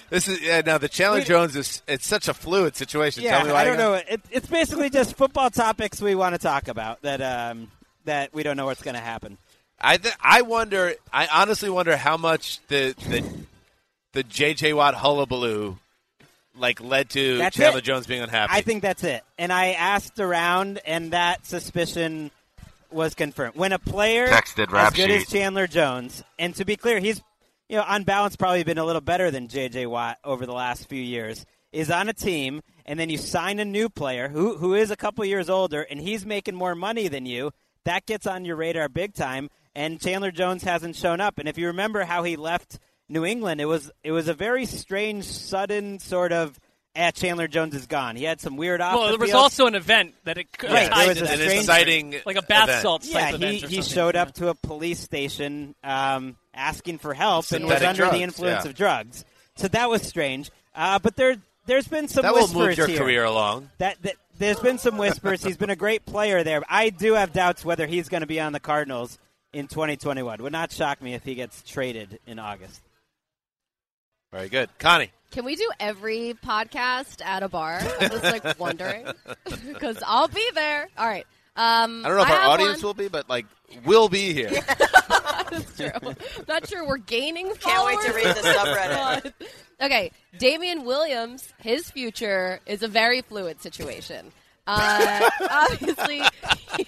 This 0.09 0.27
is 0.27 0.41
yeah. 0.41 0.61
Now 0.65 0.79
the 0.79 0.89
Chandler 0.89 1.19
We- 1.19 1.25
Jones 1.25 1.55
is 1.55 1.83
it's 1.87 2.05
such 2.05 2.27
a 2.27 2.33
fluid 2.33 2.75
situation. 2.75 3.21
Yeah, 3.23 3.37
Tell 3.37 3.45
me 3.45 3.53
why 3.53 3.61
I 3.61 3.63
don't 3.63 3.77
know. 3.77 3.93
It, 3.93 4.19
it's 4.31 4.47
basically 4.47 4.89
just 4.89 5.15
football 5.15 5.51
topics 5.51 6.01
we 6.01 6.15
want 6.15 6.33
to 6.33 6.39
talk 6.39 6.67
about 6.67 7.03
that 7.03 7.21
um, 7.21 7.69
that 8.05 8.33
we 8.33 8.41
don't 8.41 8.57
know 8.57 8.65
what's 8.65 8.81
going 8.81 8.95
to 8.95 8.99
happen. 9.01 9.37
I 9.79 9.97
th- 9.97 10.15
I 10.19 10.41
wonder. 10.41 10.95
I 11.13 11.27
honestly 11.27 11.69
wonder 11.69 11.95
how 11.95 12.17
much 12.17 12.59
the 12.69 12.95
the 13.07 13.23
the 14.13 14.23
JJ 14.23 14.75
Watt 14.75 14.95
hullabaloo 14.95 15.77
like 16.59 16.81
led 16.81 17.09
to 17.11 17.37
That's 17.37 17.55
Chandler 17.55 17.79
it. 17.79 17.83
Jones 17.85 18.07
being 18.07 18.21
unhappy. 18.21 18.53
I 18.53 18.61
think 18.61 18.81
that's 18.81 19.03
it. 19.03 19.23
And 19.37 19.51
I 19.51 19.71
asked 19.71 20.19
around, 20.19 20.79
and 20.85 21.11
that 21.11 21.45
suspicion 21.45 22.31
was 22.91 23.13
confirmed. 23.15 23.55
When 23.55 23.71
a 23.71 23.79
player 23.79 24.27
Texted 24.27 24.67
as 24.67 24.71
rap 24.73 24.95
good 24.95 25.11
as. 25.11 25.27
Chandler 25.27 25.67
Jones, 25.67 26.23
and 26.37 26.55
to 26.55 26.65
be 26.65 26.75
clear, 26.75 26.99
he's 26.99 27.21
you 27.67 27.77
know 27.77 27.83
on 27.83 28.03
balance 28.03 28.35
probably 28.35 28.63
been 28.63 28.77
a 28.77 28.85
little 28.85 29.01
better 29.01 29.31
than 29.31 29.47
J.J. 29.47 29.85
Watt 29.85 30.17
over 30.23 30.45
the 30.45 30.53
last 30.53 30.89
few 30.89 31.01
years. 31.01 31.45
is 31.71 31.91
on 31.91 32.09
a 32.09 32.13
team 32.13 32.61
and 32.85 32.99
then 32.99 33.09
you 33.11 33.17
sign 33.17 33.59
a 33.59 33.65
new 33.65 33.87
player 33.89 34.29
who 34.29 34.57
who 34.57 34.73
is 34.73 34.89
a 34.89 34.95
couple 34.95 35.23
years 35.23 35.49
older 35.49 35.83
and 35.83 35.99
he's 35.99 36.25
making 36.25 36.55
more 36.55 36.73
money 36.73 37.07
than 37.07 37.27
you, 37.27 37.51
that 37.85 38.07
gets 38.07 38.25
on 38.25 38.45
your 38.45 38.55
radar 38.55 38.89
big 38.89 39.13
time. 39.13 39.49
And 39.75 40.01
Chandler 40.01 40.31
Jones 40.31 40.63
hasn't 40.63 40.95
shown 40.95 41.21
up. 41.21 41.37
And 41.37 41.47
if 41.47 41.57
you 41.57 41.67
remember 41.67 42.03
how 42.03 42.23
he 42.23 42.35
left 42.35 42.79
New 43.09 43.25
England, 43.25 43.59
it 43.59 43.65
was 43.65 43.91
it 44.03 44.11
was 44.11 44.27
a 44.27 44.33
very 44.33 44.65
strange, 44.65 45.25
sudden 45.25 45.99
sort 45.99 46.31
of. 46.31 46.59
At 46.95 47.13
Chandler 47.13 47.47
Jones 47.47 47.75
is 47.75 47.85
gone. 47.85 48.15
He 48.15 48.23
had 48.23 48.41
some 48.41 48.57
weird 48.57 48.81
off. 48.81 48.95
Well, 48.95 49.03
the 49.05 49.09
there 49.11 49.19
was 49.19 49.29
field- 49.29 49.43
also 49.43 49.67
an 49.67 49.75
event 49.75 50.15
that 50.23 50.39
it 50.39 50.51
could 50.51 50.71
Right, 50.71 50.89
there 50.91 51.07
was 51.07 51.17
to 51.19 51.23
a 51.23 51.27
that. 51.27 51.37
strange- 51.37 51.59
exciting 51.61 52.15
like 52.25 52.35
a 52.35 52.41
bath 52.41 52.63
event. 52.67 52.81
salts 52.81 53.09
type 53.11 53.29
Yeah, 53.29 53.35
event 53.35 53.55
he, 53.57 53.65
or 53.65 53.69
he 53.69 53.81
showed 53.83 54.15
up 54.15 54.33
to 54.33 54.49
a 54.49 54.55
police 54.55 54.99
station 54.99 55.75
um, 55.83 56.35
asking 56.53 56.97
for 56.97 57.13
help 57.13 57.51
and 57.51 57.65
was 57.65 57.83
under 57.83 57.93
drugs, 58.03 58.17
the 58.17 58.23
influence 58.23 58.63
yeah. 58.65 58.69
of 58.71 58.75
drugs. 58.75 59.23
So 59.55 59.67
that 59.67 59.87
was 59.89 60.01
strange. 60.01 60.49
Uh, 60.75 60.97
but 60.97 61.15
there, 61.15 61.35
there's 61.67 61.87
been 61.87 62.07
some 62.07 62.23
That 62.23 62.33
will 62.33 62.41
whispers 62.47 62.55
move 62.69 62.77
your 62.79 62.87
here. 62.87 62.97
career 62.97 63.23
along. 63.23 63.69
That, 63.77 64.01
that 64.01 64.15
there's 64.39 64.59
been 64.59 64.79
some 64.79 64.97
whispers. 64.97 65.43
he's 65.43 65.57
been 65.57 65.69
a 65.69 65.75
great 65.77 66.07
player 66.07 66.43
there. 66.43 66.63
I 66.67 66.89
do 66.89 67.13
have 67.13 67.31
doubts 67.31 67.63
whether 67.63 67.85
he's 67.85 68.09
going 68.09 68.21
to 68.21 68.27
be 68.27 68.39
on 68.41 68.51
the 68.51 68.59
Cardinals 68.59 69.19
in 69.53 69.67
2021. 69.67 70.41
Would 70.41 70.51
not 70.51 70.71
shock 70.71 71.01
me 71.03 71.13
if 71.13 71.23
he 71.23 71.35
gets 71.35 71.61
traded 71.61 72.19
in 72.25 72.39
August. 72.39 72.81
Very 74.31 74.49
good, 74.49 74.69
Connie. 74.77 75.11
Can 75.31 75.43
we 75.45 75.55
do 75.55 75.69
every 75.79 76.35
podcast 76.45 77.23
at 77.23 77.43
a 77.43 77.49
bar? 77.49 77.79
I'm 77.99 78.09
just 78.09 78.23
like 78.23 78.59
wondering 78.59 79.07
because 79.67 79.97
I'll 80.05 80.27
be 80.27 80.47
there. 80.53 80.87
All 80.97 81.07
right. 81.07 81.25
Um, 81.55 82.05
I 82.05 82.09
don't 82.09 82.17
know 82.17 82.23
if 82.23 82.29
our 82.29 82.49
audience 82.49 82.83
one. 82.83 82.89
will 82.89 82.93
be, 82.93 83.07
but 83.09 83.27
like 83.27 83.45
we'll 83.85 84.07
be 84.07 84.33
here. 84.33 84.51
That's 85.49 85.75
true. 85.75 86.13
Not 86.47 86.67
sure 86.67 86.87
we're 86.87 86.97
gaining 86.97 87.53
Can't 87.55 87.85
wait 87.85 87.99
to 88.05 88.13
read 88.13 88.27
the 88.27 88.41
subreddit. 88.41 89.33
Okay, 89.81 90.11
Damien 90.37 90.85
Williams, 90.85 91.51
his 91.57 91.89
future 91.89 92.59
is 92.65 92.83
a 92.83 92.87
very 92.87 93.21
fluid 93.21 93.61
situation. 93.61 94.31
Uh, 94.69 95.29
obviously, 95.49 96.21
he, 96.77 96.87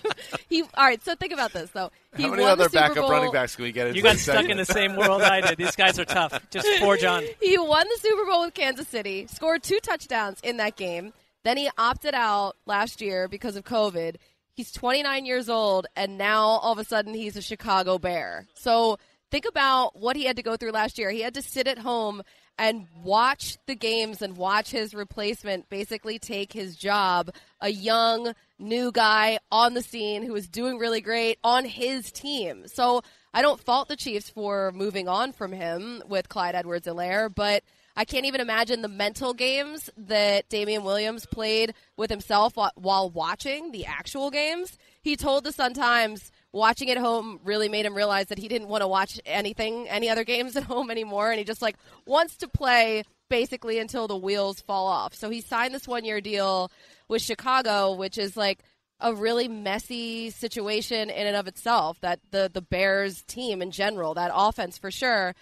he. 0.50 0.62
All 0.62 0.86
right, 0.86 1.04
so 1.04 1.16
think 1.16 1.34
about 1.34 1.54
this 1.54 1.70
though. 1.72 1.92
He 2.16 2.24
How 2.24 2.30
many 2.30 2.44
won 2.44 2.52
other 2.52 2.66
the 2.66 2.70
backup 2.70 2.96
Bowl- 2.98 3.12
running 3.12 3.32
backs 3.32 3.56
can 3.56 3.64
we 3.64 3.72
get 3.72 3.88
into? 3.88 3.98
You 3.98 4.04
got 4.04 4.14
this 4.14 4.24
stuck 4.24 4.48
in 4.50 4.58
the 4.58 4.66
same 4.66 4.96
world 4.96 5.22
I 5.22 5.42
did. 5.42 5.58
These 5.58 5.76
guys 5.76 5.98
are 6.00 6.06
tough. 6.06 6.40
Just 6.52 6.68
forge 6.80 7.04
on. 7.04 7.24
He 7.42 7.58
won 7.58 7.88
the 7.88 8.00
Super 8.02 8.26
Bowl 8.26 8.42
with 8.46 8.54
Kansas 8.54 8.88
City, 8.88 9.28
scored 9.28 9.64
two 9.64 9.80
touchdowns 9.82 10.40
in 10.44 10.58
that 10.58 10.76
game. 10.76 11.14
Then 11.44 11.58
he 11.58 11.70
opted 11.78 12.14
out 12.14 12.56
last 12.66 13.02
year 13.02 13.28
because 13.28 13.56
of 13.56 13.64
COVID. 13.64 14.18
He's 14.54 14.72
29 14.72 15.26
years 15.26 15.50
old, 15.50 15.88
and 15.96 16.18
now 16.18 16.44
all 16.44 16.74
of 16.74 16.78
a 16.78 16.84
sudden 16.86 17.14
he's 17.14 17.36
a 17.36 17.42
Chicago 17.42 17.98
Bear. 17.98 18.48
So 18.54 19.00
think 19.32 19.46
about 19.48 19.98
what 20.00 20.16
he 20.16 20.26
had 20.26 20.36
to 20.36 20.44
go 20.44 20.56
through 20.58 20.72
last 20.72 21.00
year. 21.00 21.10
He 21.10 21.22
had 21.22 21.34
to 21.34 21.42
sit 21.42 21.68
at 21.68 21.80
home 21.80 22.22
and 22.58 22.88
watch 23.04 23.58
the 23.66 23.76
games 23.76 24.22
and 24.22 24.38
watch 24.38 24.72
his 24.72 24.94
replacement 24.94 25.70
basically 25.70 26.20
take 26.20 26.54
his 26.54 26.76
job. 26.76 27.32
A 27.60 27.70
young, 27.70 28.34
new 28.60 28.92
guy 28.92 29.40
on 29.52 29.74
the 29.74 29.82
scene 29.82 30.24
who 30.24 30.36
is 30.36 30.48
doing 30.48 30.78
really 30.78 31.02
great 31.02 31.40
on 31.44 31.66
his 31.66 32.12
team. 32.12 32.68
So 32.68 33.02
I 33.34 33.42
don't 33.42 33.60
fault 33.60 33.88
the 33.88 33.96
Chiefs 33.96 34.30
for 34.30 34.72
moving 34.74 35.08
on 35.08 35.32
from 35.32 35.52
him 35.52 36.04
with 36.08 36.30
Clyde 36.30 36.56
Edwards 36.56 36.88
Helaire, 36.88 37.34
but 37.34 37.64
I 37.96 38.06
can't 38.06 38.26
even 38.26 38.42
imagine 38.42 38.82
the 38.82 38.88
mental 38.88 39.34
games 39.34 39.90
that 39.98 40.48
Damien 40.50 40.84
Williams 40.84 41.26
played 41.26 41.74
with 41.98 42.10
himself 42.10 42.54
while 42.56 43.10
watching 43.10 43.72
the 43.72 43.86
actual 43.86 44.32
games. 44.32 44.78
He 45.02 45.16
told 45.16 45.44
the 45.44 45.52
Sun 45.52 45.74
Times 45.74 46.32
watching 46.54 46.90
at 46.90 46.98
home 46.98 47.40
really 47.44 47.70
made 47.70 47.86
him 47.86 47.96
realize 47.96 48.28
that 48.28 48.38
he 48.38 48.48
didn't 48.48 48.68
want 48.68 48.82
to 48.82 48.88
watch 48.88 49.20
anything, 49.26 49.88
any 49.88 50.10
other 50.10 50.24
games 50.24 50.56
at 50.56 50.64
home 50.64 50.92
anymore, 50.92 51.30
and 51.30 51.40
he 51.40 51.46
just 51.46 51.62
like 51.62 51.76
wants 52.06 52.38
to 52.38 52.48
play 52.48 53.04
basically 53.30 53.80
until 53.80 54.08
the 54.08 54.18
wheels 54.18 54.62
fall 54.62 54.88
off. 54.88 55.16
So 55.16 55.30
he 55.30 55.42
signed 55.42 55.74
this 55.74 55.88
one 55.88 56.04
year 56.04 56.22
deal 56.22 56.72
with 57.08 57.22
Chicago, 57.22 57.94
which 57.94 58.18
is 58.18 58.36
like 58.36 58.60
a 59.00 59.16
really 59.16 59.48
messy 59.48 60.30
situation 60.30 61.10
in 61.10 61.28
and 61.28 61.36
of 61.36 61.48
itself. 61.48 62.00
That 62.02 62.20
the 62.32 62.50
the 62.54 62.62
Bears 62.62 63.22
team 63.24 63.62
in 63.62 63.72
general, 63.72 64.14
that 64.16 64.32
offense 64.34 64.78
for 64.78 64.92
sure. 64.92 65.34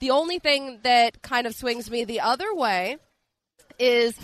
The 0.00 0.10
only 0.10 0.38
thing 0.38 0.80
that 0.82 1.20
kind 1.22 1.46
of 1.46 1.54
swings 1.54 1.90
me 1.90 2.04
the 2.04 2.20
other 2.20 2.54
way 2.54 2.96
is 3.78 4.14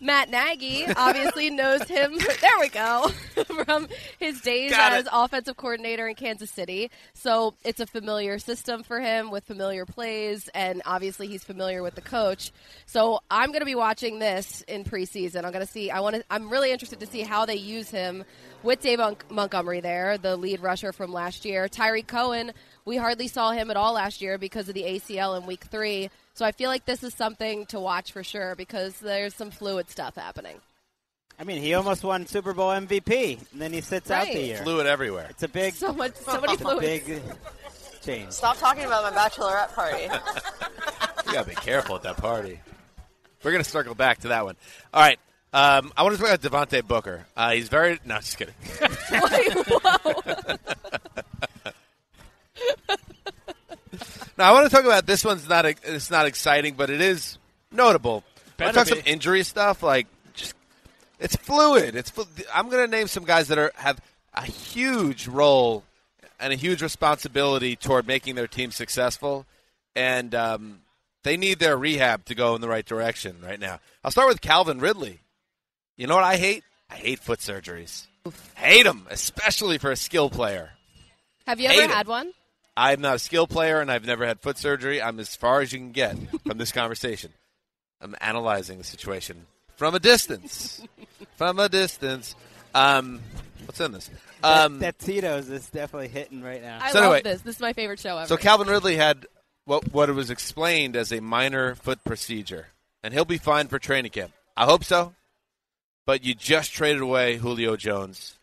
Matt 0.00 0.30
Nagy 0.30 0.86
obviously 0.96 1.50
knows 1.50 1.82
him. 1.88 2.16
There 2.18 2.58
we 2.60 2.68
go. 2.68 3.08
From 3.64 3.88
his 4.18 4.40
days 4.40 4.70
Got 4.70 4.92
as 4.92 5.04
it. 5.06 5.10
offensive 5.12 5.56
coordinator 5.56 6.06
in 6.06 6.14
Kansas 6.14 6.50
City. 6.50 6.90
So 7.14 7.54
it's 7.64 7.80
a 7.80 7.86
familiar 7.86 8.38
system 8.38 8.82
for 8.82 9.00
him 9.00 9.30
with 9.30 9.44
familiar 9.44 9.84
plays, 9.86 10.48
and 10.54 10.82
obviously 10.86 11.26
he's 11.26 11.44
familiar 11.44 11.82
with 11.82 11.94
the 11.94 12.00
coach. 12.00 12.52
So 12.86 13.20
I'm 13.30 13.48
going 13.48 13.60
to 13.60 13.66
be 13.66 13.74
watching 13.74 14.18
this 14.18 14.62
in 14.68 14.84
preseason. 14.84 15.44
I'm 15.44 15.52
going 15.52 15.64
to 15.66 15.70
see. 15.72 15.90
I 15.90 16.00
want 16.00 16.16
to. 16.16 16.24
I'm 16.30 16.48
really 16.50 16.70
interested 16.72 17.00
to 17.00 17.06
see 17.06 17.22
how 17.22 17.46
they 17.46 17.56
use 17.56 17.90
him 17.90 18.24
with 18.62 18.80
Dave 18.80 18.98
Mon- 18.98 19.16
Montgomery 19.30 19.80
there, 19.80 20.18
the 20.18 20.36
lead 20.36 20.60
rusher 20.60 20.92
from 20.92 21.12
last 21.12 21.44
year. 21.44 21.68
Tarik 21.68 22.06
Cohen. 22.06 22.52
We 22.84 22.96
hardly 22.96 23.28
saw 23.28 23.50
him 23.52 23.70
at 23.70 23.76
all 23.76 23.92
last 23.92 24.22
year 24.22 24.38
because 24.38 24.68
of 24.68 24.74
the 24.74 24.82
ACL 24.84 25.38
in 25.38 25.46
Week 25.46 25.64
Three. 25.64 26.08
So 26.38 26.44
I 26.44 26.52
feel 26.52 26.70
like 26.70 26.84
this 26.84 27.02
is 27.02 27.12
something 27.14 27.66
to 27.66 27.80
watch 27.80 28.12
for 28.12 28.22
sure 28.22 28.54
because 28.54 28.96
there's 29.00 29.34
some 29.34 29.50
fluid 29.50 29.90
stuff 29.90 30.14
happening. 30.14 30.54
I 31.36 31.42
mean, 31.42 31.60
he 31.60 31.74
almost 31.74 32.04
won 32.04 32.28
Super 32.28 32.52
Bowl 32.52 32.70
MVP, 32.70 33.40
and 33.52 33.60
then 33.60 33.72
he 33.72 33.80
sits 33.80 34.08
out 34.08 34.24
the 34.28 34.34
Right. 34.34 34.44
year. 34.44 34.58
Fluid 34.58 34.86
everywhere. 34.86 35.26
It's 35.30 35.42
a 35.42 35.48
big, 35.48 35.74
So 35.74 35.92
much, 35.92 36.14
so 36.14 36.40
many 36.40 36.54
a 36.54 36.56
fluids. 36.56 36.80
big 36.80 37.22
change. 38.04 38.30
Stop 38.30 38.56
talking 38.58 38.84
about 38.84 39.12
my 39.12 39.20
bachelorette 39.20 39.74
party. 39.74 40.08
You 41.26 41.32
gotta 41.34 41.48
be 41.48 41.56
careful 41.56 41.96
at 41.96 42.02
that 42.04 42.18
party. 42.18 42.60
We're 43.42 43.50
gonna 43.50 43.64
circle 43.64 43.96
back 43.96 44.20
to 44.20 44.28
that 44.28 44.44
one. 44.44 44.54
All 44.94 45.02
right. 45.02 45.18
Um, 45.52 45.92
I 45.96 46.04
want 46.04 46.16
to 46.16 46.22
talk 46.22 46.40
about 46.40 46.70
Devontae 46.70 46.86
Booker. 46.86 47.26
Uh, 47.36 47.50
he's 47.50 47.68
very 47.68 47.98
no, 48.06 48.18
just 48.20 48.38
kidding. 48.38 48.54
no, 54.38 54.44
I 54.44 54.52
want 54.52 54.70
to 54.70 54.74
talk 54.74 54.84
about 54.84 55.06
this 55.06 55.24
one's 55.24 55.48
not 55.48 55.66
it's 55.66 56.10
not 56.10 56.26
exciting, 56.26 56.74
but 56.74 56.90
it 56.90 57.00
is 57.00 57.38
notable. 57.72 58.24
I 58.36 58.50
Better 58.56 58.72
talk 58.72 58.86
be. 58.86 58.90
some 58.90 59.02
injury 59.04 59.42
stuff, 59.42 59.82
like 59.82 60.06
just 60.34 60.54
it's 61.20 61.36
fluid. 61.36 61.94
It's 61.96 62.12
I'm 62.54 62.68
going 62.70 62.88
to 62.88 62.96
name 62.96 63.06
some 63.08 63.24
guys 63.24 63.48
that 63.48 63.58
are 63.58 63.72
have 63.76 64.00
a 64.34 64.42
huge 64.44 65.26
role 65.28 65.84
and 66.40 66.52
a 66.52 66.56
huge 66.56 66.82
responsibility 66.82 67.74
toward 67.76 68.06
making 68.06 68.36
their 68.36 68.46
team 68.46 68.70
successful, 68.70 69.44
and 69.96 70.34
um, 70.34 70.80
they 71.24 71.36
need 71.36 71.58
their 71.58 71.76
rehab 71.76 72.24
to 72.26 72.34
go 72.34 72.54
in 72.54 72.60
the 72.60 72.68
right 72.68 72.86
direction 72.86 73.36
right 73.42 73.58
now. 73.58 73.80
I'll 74.04 74.10
start 74.12 74.28
with 74.28 74.40
Calvin 74.40 74.78
Ridley. 74.78 75.20
You 75.96 76.06
know 76.06 76.14
what 76.14 76.24
I 76.24 76.36
hate? 76.36 76.62
I 76.90 76.94
hate 76.94 77.18
foot 77.18 77.40
surgeries. 77.40 78.06
Hate 78.54 78.84
them, 78.84 79.06
especially 79.10 79.78
for 79.78 79.90
a 79.90 79.96
skill 79.96 80.30
player. 80.30 80.70
Have 81.46 81.60
you 81.60 81.68
Hate 81.68 81.78
ever 81.78 81.84
him. 81.86 81.90
had 81.90 82.06
one? 82.06 82.32
I'm 82.80 83.00
not 83.00 83.16
a 83.16 83.18
skill 83.18 83.48
player, 83.48 83.80
and 83.80 83.90
I've 83.90 84.06
never 84.06 84.24
had 84.24 84.38
foot 84.40 84.56
surgery. 84.56 85.02
I'm 85.02 85.18
as 85.18 85.34
far 85.34 85.60
as 85.62 85.72
you 85.72 85.80
can 85.80 85.90
get 85.90 86.16
from 86.46 86.58
this 86.58 86.70
conversation. 86.70 87.32
I'm 88.00 88.14
analyzing 88.20 88.78
the 88.78 88.84
situation 88.84 89.46
from 89.76 89.96
a 89.96 89.98
distance. 89.98 90.80
from 91.36 91.58
a 91.58 91.68
distance. 91.68 92.36
Um, 92.76 93.20
what's 93.66 93.80
in 93.80 93.90
this? 93.90 94.08
Um, 94.44 94.78
that, 94.78 94.96
that 94.98 95.04
Tito's 95.04 95.48
is 95.50 95.68
definitely 95.70 96.06
hitting 96.06 96.40
right 96.40 96.62
now. 96.62 96.78
I 96.80 96.92
So 96.92 97.00
love 97.00 97.04
anyway- 97.14 97.22
this. 97.22 97.42
This 97.42 97.56
is 97.56 97.60
my 97.60 97.72
favorite 97.72 97.98
show 97.98 98.16
ever. 98.16 98.28
So 98.28 98.36
Calvin 98.36 98.68
Ridley 98.68 98.94
had 98.96 99.26
what 99.64 99.92
what 99.92 100.08
was 100.14 100.30
explained 100.30 100.94
as 100.94 101.12
a 101.12 101.18
minor 101.20 101.74
foot 101.74 102.04
procedure, 102.04 102.68
and 103.02 103.12
he'll 103.12 103.24
be 103.24 103.38
fine 103.38 103.66
for 103.66 103.80
training 103.80 104.12
camp. 104.12 104.30
I 104.56 104.66
hope 104.66 104.84
so. 104.84 105.14
But 106.06 106.22
you 106.24 106.34
just 106.36 106.72
traded 106.72 107.02
away 107.02 107.38
Julio 107.38 107.74
Jones, 107.76 108.38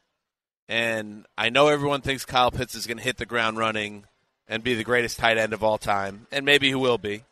and 0.67 1.25
I 1.37 1.49
know 1.49 1.69
everyone 1.69 2.01
thinks 2.01 2.25
Kyle 2.25 2.51
Pitts 2.51 2.75
is 2.75 2.85
going 2.85 2.97
to 2.97 3.03
hit 3.03 3.15
the 3.17 3.25
ground 3.25 3.57
running 3.57 4.03
and 4.47 4.63
be 4.63 4.75
the 4.75 4.83
greatest 4.83 5.17
tight 5.19 5.37
end 5.37 5.53
of 5.53 5.63
all 5.63 5.77
time, 5.77 6.27
and 6.31 6.45
maybe 6.45 6.67
he 6.67 6.75
will 6.75 6.97
be. 6.97 7.23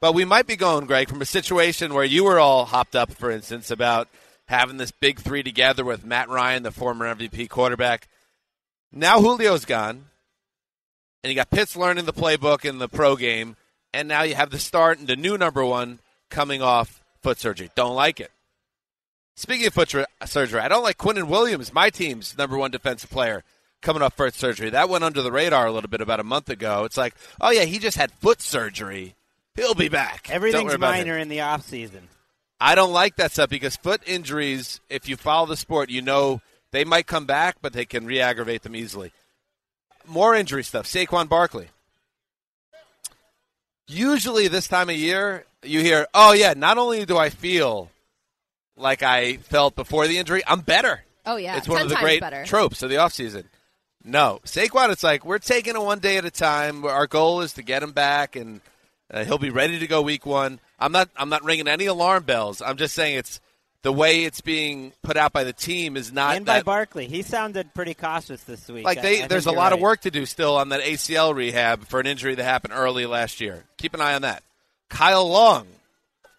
But 0.00 0.14
we 0.14 0.24
might 0.24 0.46
be 0.46 0.56
going, 0.56 0.86
Greg, 0.86 1.08
from 1.08 1.22
a 1.22 1.26
situation 1.26 1.94
where 1.94 2.04
you 2.04 2.24
were 2.24 2.38
all 2.38 2.66
hopped 2.66 2.94
up, 2.94 3.12
for 3.12 3.30
instance, 3.30 3.70
about 3.70 4.08
having 4.46 4.76
this 4.76 4.90
big 4.90 5.18
three 5.20 5.42
together 5.42 5.84
with 5.84 6.04
Matt 6.04 6.28
Ryan, 6.28 6.62
the 6.62 6.70
former 6.70 7.12
MVP 7.14 7.48
quarterback. 7.48 8.08
Now 8.92 9.20
Julio's 9.20 9.64
gone 9.64 10.04
and 11.24 11.30
you 11.30 11.34
got 11.34 11.50
Pitts 11.50 11.74
learning 11.74 12.04
the 12.04 12.12
playbook 12.12 12.66
in 12.66 12.78
the 12.78 12.88
pro 12.88 13.16
game, 13.16 13.56
and 13.94 14.06
now 14.06 14.22
you 14.22 14.34
have 14.34 14.50
the 14.50 14.58
start 14.58 14.98
and 14.98 15.08
the 15.08 15.16
new 15.16 15.38
number 15.38 15.64
one 15.64 15.98
coming 16.28 16.60
off 16.60 17.02
foot 17.22 17.38
surgery. 17.40 17.70
Don't 17.74 17.94
like 17.94 18.20
it. 18.20 18.30
Speaking 19.34 19.66
of 19.66 19.72
foot 19.72 19.88
sur- 19.88 20.06
surgery, 20.26 20.60
I 20.60 20.68
don't 20.68 20.82
like 20.82 20.98
Quinnen 20.98 21.28
Williams, 21.28 21.72
my 21.72 21.88
team's 21.88 22.36
number 22.36 22.58
one 22.58 22.70
defensive 22.70 23.08
player, 23.08 23.42
coming 23.84 24.02
off 24.02 24.14
foot 24.14 24.34
surgery. 24.34 24.70
That 24.70 24.88
went 24.88 25.04
under 25.04 25.22
the 25.22 25.30
radar 25.30 25.66
a 25.66 25.72
little 25.72 25.90
bit 25.90 26.00
about 26.00 26.18
a 26.18 26.24
month 26.24 26.48
ago. 26.50 26.84
It's 26.84 26.96
like, 26.96 27.14
oh 27.40 27.50
yeah, 27.50 27.64
he 27.64 27.78
just 27.78 27.96
had 27.96 28.10
foot 28.12 28.40
surgery. 28.42 29.14
He'll 29.54 29.74
be 29.74 29.88
back. 29.88 30.28
Everything's 30.30 30.64
worry 30.64 30.74
about 30.74 30.94
him. 30.94 31.06
minor 31.06 31.18
in 31.18 31.28
the 31.28 31.42
off 31.42 31.62
season. 31.64 32.08
I 32.60 32.74
don't 32.74 32.92
like 32.92 33.16
that 33.16 33.30
stuff 33.30 33.50
because 33.50 33.76
foot 33.76 34.02
injuries, 34.06 34.80
if 34.88 35.08
you 35.08 35.16
follow 35.16 35.46
the 35.46 35.56
sport, 35.56 35.90
you 35.90 36.02
know 36.02 36.40
they 36.72 36.84
might 36.84 37.06
come 37.06 37.26
back, 37.26 37.56
but 37.62 37.72
they 37.72 37.84
can 37.84 38.06
re 38.06 38.20
aggravate 38.20 38.62
them 38.62 38.74
easily. 38.74 39.12
More 40.06 40.34
injury 40.34 40.64
stuff. 40.64 40.86
Saquon 40.86 41.28
Barkley. 41.28 41.68
usually 43.86 44.48
this 44.48 44.66
time 44.66 44.88
of 44.88 44.96
year, 44.96 45.44
you 45.62 45.80
hear, 45.80 46.06
"Oh 46.14 46.32
yeah, 46.32 46.54
not 46.56 46.78
only 46.78 47.04
do 47.04 47.16
I 47.16 47.30
feel 47.30 47.90
like 48.76 49.02
I 49.02 49.36
felt 49.36 49.76
before 49.76 50.08
the 50.08 50.18
injury, 50.18 50.42
I'm 50.46 50.60
better." 50.60 51.04
Oh 51.26 51.36
yeah, 51.36 51.56
it's 51.56 51.68
one 51.68 51.82
of 51.82 51.88
the 51.88 51.96
great 51.96 52.20
better. 52.20 52.44
tropes 52.44 52.82
of 52.82 52.90
the 52.90 52.96
offseason. 52.96 53.44
No, 54.04 54.40
Saquon, 54.44 54.90
it's 54.90 55.02
like 55.02 55.24
we're 55.24 55.38
taking 55.38 55.74
it 55.74 55.82
one 55.82 55.98
day 55.98 56.18
at 56.18 56.26
a 56.26 56.30
time. 56.30 56.84
Our 56.84 57.06
goal 57.06 57.40
is 57.40 57.54
to 57.54 57.62
get 57.62 57.82
him 57.82 57.92
back, 57.92 58.36
and 58.36 58.60
uh, 59.10 59.24
he'll 59.24 59.38
be 59.38 59.50
ready 59.50 59.78
to 59.78 59.86
go 59.86 60.02
week 60.02 60.26
one. 60.26 60.60
I'm 60.78 60.92
not. 60.92 61.08
I'm 61.16 61.30
not 61.30 61.42
ringing 61.42 61.68
any 61.68 61.86
alarm 61.86 62.24
bells. 62.24 62.60
I'm 62.60 62.76
just 62.76 62.94
saying 62.94 63.16
it's 63.16 63.40
the 63.80 63.92
way 63.92 64.24
it's 64.24 64.40
being 64.40 64.92
put 65.02 65.16
out 65.16 65.32
by 65.32 65.44
the 65.44 65.52
team 65.52 65.96
is 65.96 66.12
not 66.12 66.36
and 66.36 66.44
by 66.44 66.56
that 66.56 66.64
Barkley, 66.64 67.06
he 67.06 67.22
sounded 67.22 67.72
pretty 67.74 67.94
cautious 67.94 68.42
this 68.44 68.68
week. 68.68 68.84
like 68.84 69.00
they. 69.00 69.16
I 69.16 69.18
think 69.20 69.28
there's 69.30 69.46
a 69.46 69.52
lot 69.52 69.72
of 69.72 69.80
work 69.80 70.02
to 70.02 70.10
do 70.10 70.26
still 70.26 70.56
on 70.56 70.70
that 70.70 70.80
ACL 70.82 71.34
rehab 71.34 71.86
for 71.86 71.98
an 72.00 72.06
injury 72.06 72.34
that 72.34 72.44
happened 72.44 72.74
early 72.74 73.06
last 73.06 73.40
year. 73.40 73.64
Keep 73.78 73.94
an 73.94 74.00
eye 74.00 74.14
on 74.14 74.22
that. 74.22 74.42
Kyle 74.88 75.28
Long, 75.28 75.66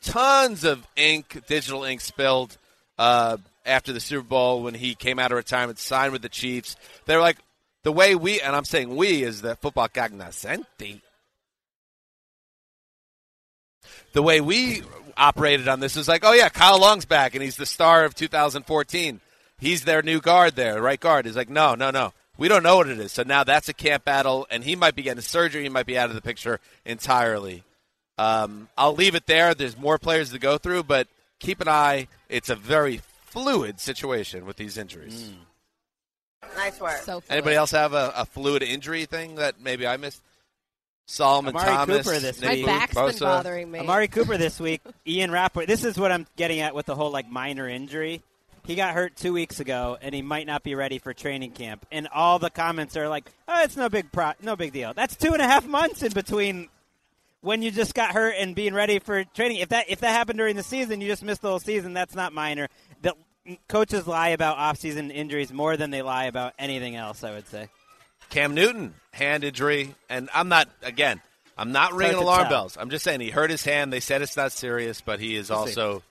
tons 0.04 0.64
of 0.64 0.86
ink, 0.96 1.42
digital 1.48 1.84
ink 1.84 2.02
spilled 2.02 2.58
uh, 2.98 3.38
after 3.66 3.94
the 3.94 4.00
Super 4.00 4.28
Bowl 4.28 4.64
when 4.64 4.74
he 4.74 4.96
came 4.96 5.20
out 5.20 5.32
of 5.32 5.38
retirement, 5.38 5.80
signed 5.80 6.14
with 6.14 6.22
the 6.22 6.30
Chiefs. 6.30 6.76
They're 7.06 7.22
like 7.22 7.38
the 7.86 7.92
way 7.92 8.16
we, 8.16 8.42
and 8.42 8.56
I'm 8.56 8.66
saying 8.66 8.96
we 8.96 9.22
is 9.22 9.44
the 9.44 9.56
football 9.58 9.88
cognoscenti. 9.88 11.02
The 14.14 14.24
way 14.24 14.42
we 14.42 14.82
operated 15.16 15.68
on 15.68 15.82
this 15.82 15.96
is 15.96 16.08
like, 16.08 16.24
oh 16.26 16.34
yeah, 16.34 16.50
Kyle 16.50 16.80
Long's 16.80 17.06
back 17.06 17.36
and 17.36 17.44
he's 17.44 17.58
the 17.58 17.66
star 17.68 18.04
of 18.04 18.16
2014. 18.16 19.22
He's 19.60 19.84
their 19.84 20.02
new 20.02 20.20
guard 20.20 20.56
there, 20.56 20.82
right 20.82 21.00
guard. 21.00 21.28
He's 21.28 21.36
like, 21.36 21.48
no, 21.48 21.76
no, 21.76 21.92
no. 21.92 22.12
We 22.40 22.48
don't 22.48 22.64
know 22.64 22.78
what 22.78 22.90
it 22.90 23.00
is. 23.00 23.12
So 23.12 23.22
now 23.22 23.44
that's 23.44 23.70
a 23.70 23.74
camp 23.74 24.04
battle, 24.04 24.48
and 24.50 24.64
he 24.64 24.76
might 24.76 24.96
be 24.96 25.04
getting 25.04 25.22
surgery. 25.22 25.62
He 25.62 25.70
might 25.70 25.86
be 25.86 25.98
out 25.98 26.10
of 26.10 26.16
the 26.16 26.22
picture 26.22 26.60
entirely. 26.86 27.64
Um, 28.18 28.68
I'll 28.76 28.96
leave 28.96 29.14
it 29.14 29.28
there. 29.28 29.54
There's 29.54 29.78
more 29.78 30.00
players 30.00 30.32
to 30.32 30.40
go 30.40 30.58
through, 30.58 30.84
but 30.84 31.08
keep 31.40 31.62
an 31.62 31.70
eye. 31.70 32.08
It's 32.30 32.50
a 32.50 32.56
very 32.56 33.02
fluid 33.28 33.80
situation 33.80 34.48
with 34.48 34.58
these 34.58 34.76
injuries. 34.76 35.34
Nice 36.56 36.80
work. 36.80 36.98
So 36.98 37.24
Anybody 37.30 37.56
else 37.56 37.72
have 37.72 37.94
a, 37.94 38.14
a 38.16 38.26
fluid 38.26 38.64
injury 38.64 39.06
thing 39.06 39.36
that 39.36 39.60
maybe 39.60 39.86
I 39.88 39.98
missed? 39.98 40.22
Solomon 41.08 41.56
Amari 41.56 41.72
Thomas. 41.72 42.06
Cooper 42.08 42.20
this 42.20 42.42
Nick 42.42 42.52
week. 42.52 42.66
My 42.66 42.80
back's 42.80 42.96
been 42.96 43.20
bothering 43.20 43.72
me. 43.72 43.80
Amari 43.80 44.08
Cooper 44.08 44.38
this 44.38 44.60
week. 44.60 44.82
Ian 45.08 45.32
Rapoport. 45.32 45.68
This 45.68 45.84
is 45.84 45.98
what 45.98 46.12
I'm 46.12 46.26
getting 46.36 46.60
at 46.62 46.74
with 46.74 46.88
the 46.88 46.96
whole 46.96 47.12
like 47.12 47.30
minor 47.30 47.70
injury. 47.70 48.24
He 48.66 48.74
got 48.74 48.96
hurt 48.96 49.16
two 49.16 49.32
weeks 49.32 49.60
ago, 49.60 49.98
and 50.02 50.16
he 50.16 50.24
might 50.24 50.48
not 50.48 50.64
be 50.64 50.74
ready 50.74 50.98
for 50.98 51.14
training 51.14 51.52
camp. 51.52 51.86
And 51.92 52.08
all 52.08 52.40
the 52.40 52.50
comments 52.50 52.98
are 52.98 53.08
like, 53.08 53.32
"Oh, 53.48 53.62
it's 53.64 53.78
no 53.78 53.90
big 53.90 54.12
pro- 54.12 54.34
no 54.42 54.56
big 54.56 54.74
deal." 54.74 54.94
That's 54.96 55.16
two 55.16 55.34
and 55.34 55.42
a 55.42 55.48
half 55.48 55.68
months 55.68 56.02
in 56.02 56.12
between 56.12 56.70
when 57.42 57.62
you 57.62 57.70
just 57.70 57.94
got 57.94 58.12
hurt 58.14 58.34
and 58.40 58.56
being 58.56 58.74
ready 58.74 58.98
for 58.98 59.24
training. 59.24 59.58
If 59.58 59.70
that 59.70 59.86
if 59.90 60.00
that 60.00 60.10
happened 60.10 60.40
during 60.40 60.56
the 60.56 60.64
season, 60.64 61.00
you 61.00 61.08
just 61.08 61.22
missed 61.22 61.44
the 61.44 61.50
whole 61.50 61.60
season. 61.60 61.94
That's 61.94 62.16
not 62.16 62.34
minor. 62.34 62.68
The 63.46 63.60
coaches 63.68 64.08
lie 64.08 64.30
about 64.30 64.58
off-season 64.58 65.12
injuries 65.12 65.54
more 65.54 65.78
than 65.78 65.92
they 65.92 66.02
lie 66.02 66.26
about 66.26 66.54
anything 66.58 66.96
else. 66.96 67.24
I 67.24 67.32
would 67.32 67.48
say. 67.48 67.70
Cam 68.30 68.56
Newton, 68.56 68.96
hand 69.12 69.44
injury. 69.44 69.94
And 70.10 70.30
I'm 70.34 70.50
not, 70.50 70.68
again, 70.82 71.22
I'm 71.58 71.72
not 71.72 71.90
hard 71.92 72.00
ringing 72.00 72.16
alarm 72.18 72.42
tell. 72.44 72.50
bells. 72.50 72.78
I'm 72.80 72.90
just 72.90 73.04
saying 73.04 73.22
he 73.22 73.30
hurt 73.30 73.52
his 73.52 73.64
hand. 73.64 73.94
They 73.94 74.00
said 74.00 74.22
it's 74.24 74.36
not 74.36 74.52
serious, 74.52 75.02
but 75.02 75.20
he 75.20 75.36
is 75.36 75.50
We'll 75.52 75.60
also 75.60 76.04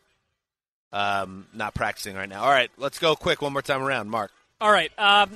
um, 0.93 1.47
not 1.53 1.75
practicing 1.75 2.15
right 2.15 2.29
now. 2.29 2.45
All 2.45 2.51
right, 2.51 2.71
let's 2.79 3.01
go 3.01 3.17
quick 3.17 3.43
one 3.43 3.53
more 3.53 3.63
time 3.63 3.83
around. 3.83 4.09
Mark. 4.11 4.31
All 4.61 4.71
right. 4.71 4.93
Um, 4.97 5.31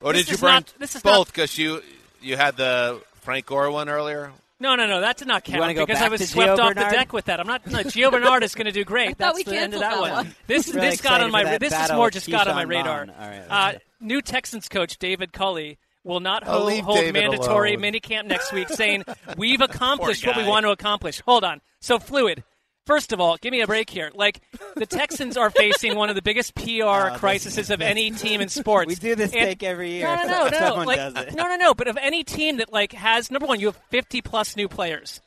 Or 0.00 0.14
did 0.14 0.28
you 0.28 0.34
is 0.34 0.40
burn 0.40 0.50
not- 0.54 0.74
this 0.78 0.96
is 0.96 1.02
both? 1.02 1.26
Because 1.28 1.58
you, 1.58 1.82
you 2.22 2.36
had 2.38 2.56
the 2.56 3.02
Frank 3.20 3.44
Gore 3.46 3.70
one 3.70 3.90
earlier. 3.90 4.32
No, 4.60 4.76
no, 4.76 4.86
no. 4.86 5.00
That 5.00 5.16
did 5.16 5.28
not 5.28 5.46
You 5.48 5.52
count 5.52 5.60
wanna 5.62 5.86
because 5.86 6.00
I 6.02 6.08
was 6.08 6.28
swept 6.28 6.48
Gio 6.50 6.52
off 6.58 6.74
Bernard? 6.74 6.92
the 6.92 6.96
deck 6.96 7.12
with 7.12 7.24
that. 7.26 7.40
I'm 7.40 7.46
not. 7.46 7.66
No, 7.66 7.78
Gio 7.80 8.10
Bernard 8.10 8.42
is 8.42 8.54
going 8.54 8.66
to 8.66 8.72
do 8.72 8.84
great. 8.94 9.10
thought 9.10 9.18
That's 9.18 9.36
we 9.36 9.42
the 9.44 9.56
end 9.56 9.74
of 9.74 9.80
that 9.80 9.90
that 9.92 10.00
one. 10.00 10.10
one. 10.12 10.34
This 10.46 10.72
Really 10.74 10.90
this 10.90 11.00
got 11.00 11.20
on 11.20 11.30
my. 11.30 11.44
for 11.44 11.58
This 11.58 11.72
is 11.72 11.92
more 11.92 12.04
with 12.06 12.14
just 12.14 12.30
got 12.30 12.48
on 12.48 12.54
my 12.54 12.62
radar. 12.62 13.06
Vaughn. 13.06 13.14
All 13.18 13.28
right, 13.28 13.74
uh, 13.74 13.78
new 14.00 14.22
Texans 14.22 14.68
coach 14.68 14.98
David 14.98 15.32
Culley 15.32 15.78
will 16.04 16.20
not 16.20 16.44
Oh, 16.46 16.68
hold, 16.82 16.98
David 16.98 17.14
mandatory 17.14 17.74
alone. 17.74 17.92
minicamp 17.92 18.26
next 18.26 18.52
week, 18.52 18.68
saying 18.70 19.04
we've 19.36 19.60
accomplished 19.60 20.26
what 20.26 20.36
we 20.36 20.44
want 20.44 20.64
to 20.64 20.70
accomplish. 20.70 21.20
Hold 21.22 21.44
on. 21.44 21.60
So 21.80 21.98
fluid. 21.98 22.44
First 22.86 23.12
of 23.12 23.20
all, 23.20 23.36
give 23.40 23.50
me 23.50 23.62
a 23.62 23.66
break 23.66 23.88
here. 23.88 24.10
Like 24.14 24.40
the 24.76 24.84
Texans 24.86 25.36
are 25.38 25.48
facing 25.50 25.96
one 25.96 26.10
of 26.10 26.16
the 26.16 26.22
biggest 26.22 26.54
PR 26.54 26.64
Oh, 26.64 27.16
crises 27.16 27.70
of 27.70 27.80
any 27.80 28.10
team 28.10 28.40
in 28.42 28.48
sports. 28.50 28.88
We 28.88 28.94
do 28.96 29.14
this 29.14 29.32
And- 29.32 29.40
take 29.40 29.62
every 29.62 29.92
year. 29.92 30.04
no, 30.04 30.22
no, 30.24 30.48
no, 30.52 30.76
no. 30.78 30.84
Like, 30.84 31.34
no, 31.34 31.44
no, 31.48 31.56
no. 31.56 31.72
But 31.74 31.88
of 31.88 31.96
any 31.96 32.24
team 32.24 32.58
that 32.58 32.72
like 32.72 32.92
has 32.92 33.30
number 33.30 33.46
one, 33.46 33.58
you 33.60 33.66
have 33.66 33.76
fifty 33.90 34.20
plus 34.20 34.54
new 34.56 34.68
players. 34.68 35.20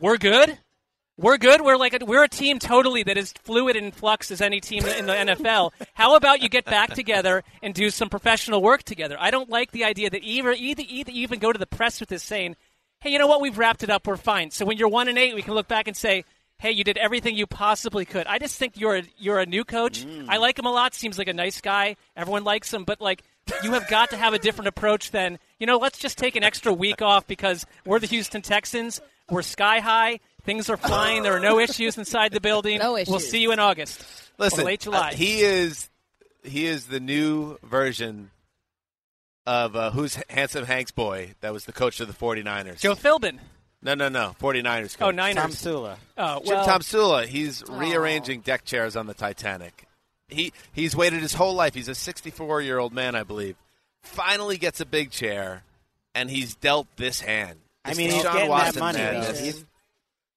We're 0.00 0.16
good. 0.18 0.58
We're 1.16 1.36
good. 1.38 1.60
We're 1.62 1.76
like 1.76 2.00
a, 2.00 2.04
we're 2.04 2.22
a 2.24 2.28
team 2.28 2.58
totally 2.60 3.02
that 3.04 3.16
is 3.16 3.32
fluid 3.42 3.74
and 3.76 3.86
in 3.86 3.92
flux 3.92 4.30
as 4.30 4.40
any 4.40 4.60
team 4.60 4.84
in 4.86 5.06
the 5.06 5.12
NFL. 5.12 5.72
How 5.94 6.14
about 6.14 6.42
you 6.42 6.48
get 6.48 6.64
back 6.64 6.94
together 6.94 7.42
and 7.60 7.74
do 7.74 7.90
some 7.90 8.08
professional 8.08 8.62
work 8.62 8.84
together? 8.84 9.16
I 9.18 9.32
don't 9.32 9.50
like 9.50 9.72
the 9.72 9.84
idea 9.84 10.10
that 10.10 10.22
either 10.22 10.52
either, 10.52 10.84
either 10.86 11.10
even 11.12 11.38
go 11.40 11.52
to 11.52 11.58
the 11.58 11.66
press 11.66 11.98
with 12.00 12.08
this 12.08 12.22
saying, 12.22 12.54
"Hey, 13.00 13.10
you 13.10 13.18
know 13.18 13.26
what? 13.26 13.40
We've 13.40 13.58
wrapped 13.58 13.82
it 13.82 13.90
up. 13.90 14.06
We're 14.06 14.16
fine." 14.16 14.50
So 14.52 14.64
when 14.64 14.78
you're 14.78 14.88
one 14.88 15.08
and 15.08 15.18
eight, 15.18 15.34
we 15.34 15.42
can 15.42 15.54
look 15.54 15.68
back 15.68 15.86
and 15.86 15.96
say. 15.96 16.24
Hey, 16.60 16.72
you 16.72 16.82
did 16.82 16.98
everything 16.98 17.36
you 17.36 17.46
possibly 17.46 18.04
could. 18.04 18.26
I 18.26 18.38
just 18.40 18.56
think 18.58 18.80
you're 18.80 18.96
a, 18.96 19.02
you're 19.16 19.38
a 19.38 19.46
new 19.46 19.64
coach. 19.64 20.04
I 20.28 20.38
like 20.38 20.58
him 20.58 20.66
a 20.66 20.72
lot. 20.72 20.92
Seems 20.92 21.16
like 21.16 21.28
a 21.28 21.32
nice 21.32 21.60
guy. 21.60 21.94
Everyone 22.16 22.42
likes 22.42 22.74
him, 22.74 22.82
but 22.82 23.00
like 23.00 23.22
you 23.62 23.72
have 23.74 23.86
got 23.88 24.10
to 24.10 24.16
have 24.16 24.34
a 24.34 24.40
different 24.40 24.66
approach 24.66 25.12
than 25.12 25.38
you 25.60 25.66
know. 25.68 25.78
Let's 25.78 25.98
just 25.98 26.18
take 26.18 26.34
an 26.34 26.42
extra 26.42 26.72
week 26.72 27.00
off 27.00 27.28
because 27.28 27.64
we're 27.84 28.00
the 28.00 28.08
Houston 28.08 28.42
Texans. 28.42 29.00
We're 29.30 29.42
sky 29.42 29.78
high. 29.78 30.18
Things 30.42 30.68
are 30.68 30.76
flying. 30.76 31.22
There 31.22 31.36
are 31.36 31.40
no 31.40 31.60
issues 31.60 31.96
inside 31.96 32.32
the 32.32 32.40
building. 32.40 32.78
No 32.78 32.96
issues. 32.96 33.10
We'll 33.10 33.20
see 33.20 33.40
you 33.40 33.52
in 33.52 33.60
August. 33.60 34.02
Listen, 34.38 34.62
or 34.62 34.64
late 34.64 34.80
July. 34.80 35.10
uh, 35.10 35.14
he 35.14 35.42
is 35.42 35.88
he 36.42 36.66
is 36.66 36.86
the 36.86 36.98
new 36.98 37.56
version 37.62 38.30
of 39.46 39.76
uh, 39.76 39.90
who's 39.92 40.18
handsome 40.28 40.64
Hank's 40.64 40.90
boy 40.90 41.34
that 41.40 41.52
was 41.52 41.66
the 41.66 41.72
coach 41.72 42.00
of 42.00 42.08
the 42.08 42.14
49ers. 42.14 42.80
Joe 42.80 42.94
Philbin. 42.94 43.38
No, 43.82 43.94
no, 43.94 44.08
no. 44.08 44.34
49ers 44.40 44.98
coach. 44.98 45.06
Oh, 45.08 45.10
Niners. 45.10 45.44
Tomsula. 45.44 45.96
Oh, 46.16 46.40
Jim 46.40 46.48
well, 46.56 46.64
Tom 46.66 46.82
Sula. 46.82 47.26
He's 47.26 47.62
oh. 47.68 47.76
rearranging 47.78 48.40
deck 48.40 48.64
chairs 48.64 48.96
on 48.96 49.06
the 49.06 49.14
Titanic. 49.14 49.84
He 50.28 50.52
he's 50.72 50.94
waited 50.96 51.20
his 51.22 51.32
whole 51.32 51.54
life. 51.54 51.74
He's 51.74 51.88
a 51.88 51.94
64 51.94 52.60
year 52.62 52.78
old 52.78 52.92
man, 52.92 53.14
I 53.14 53.22
believe. 53.22 53.56
Finally 54.02 54.58
gets 54.58 54.80
a 54.80 54.86
big 54.86 55.10
chair, 55.10 55.62
and 56.14 56.28
he's 56.28 56.54
dealt 56.56 56.86
this 56.96 57.20
hand. 57.20 57.58
I 57.84 57.90
This 57.90 57.98
mean, 57.98 58.10
he's 58.10 58.22
Deshaun 58.24 58.32
getting 58.32 58.40
that 58.40 58.50
Watson 58.50 58.80
money. 58.80 58.98
madness. 58.98 59.38
though. 59.38 59.44
He's- 59.44 59.64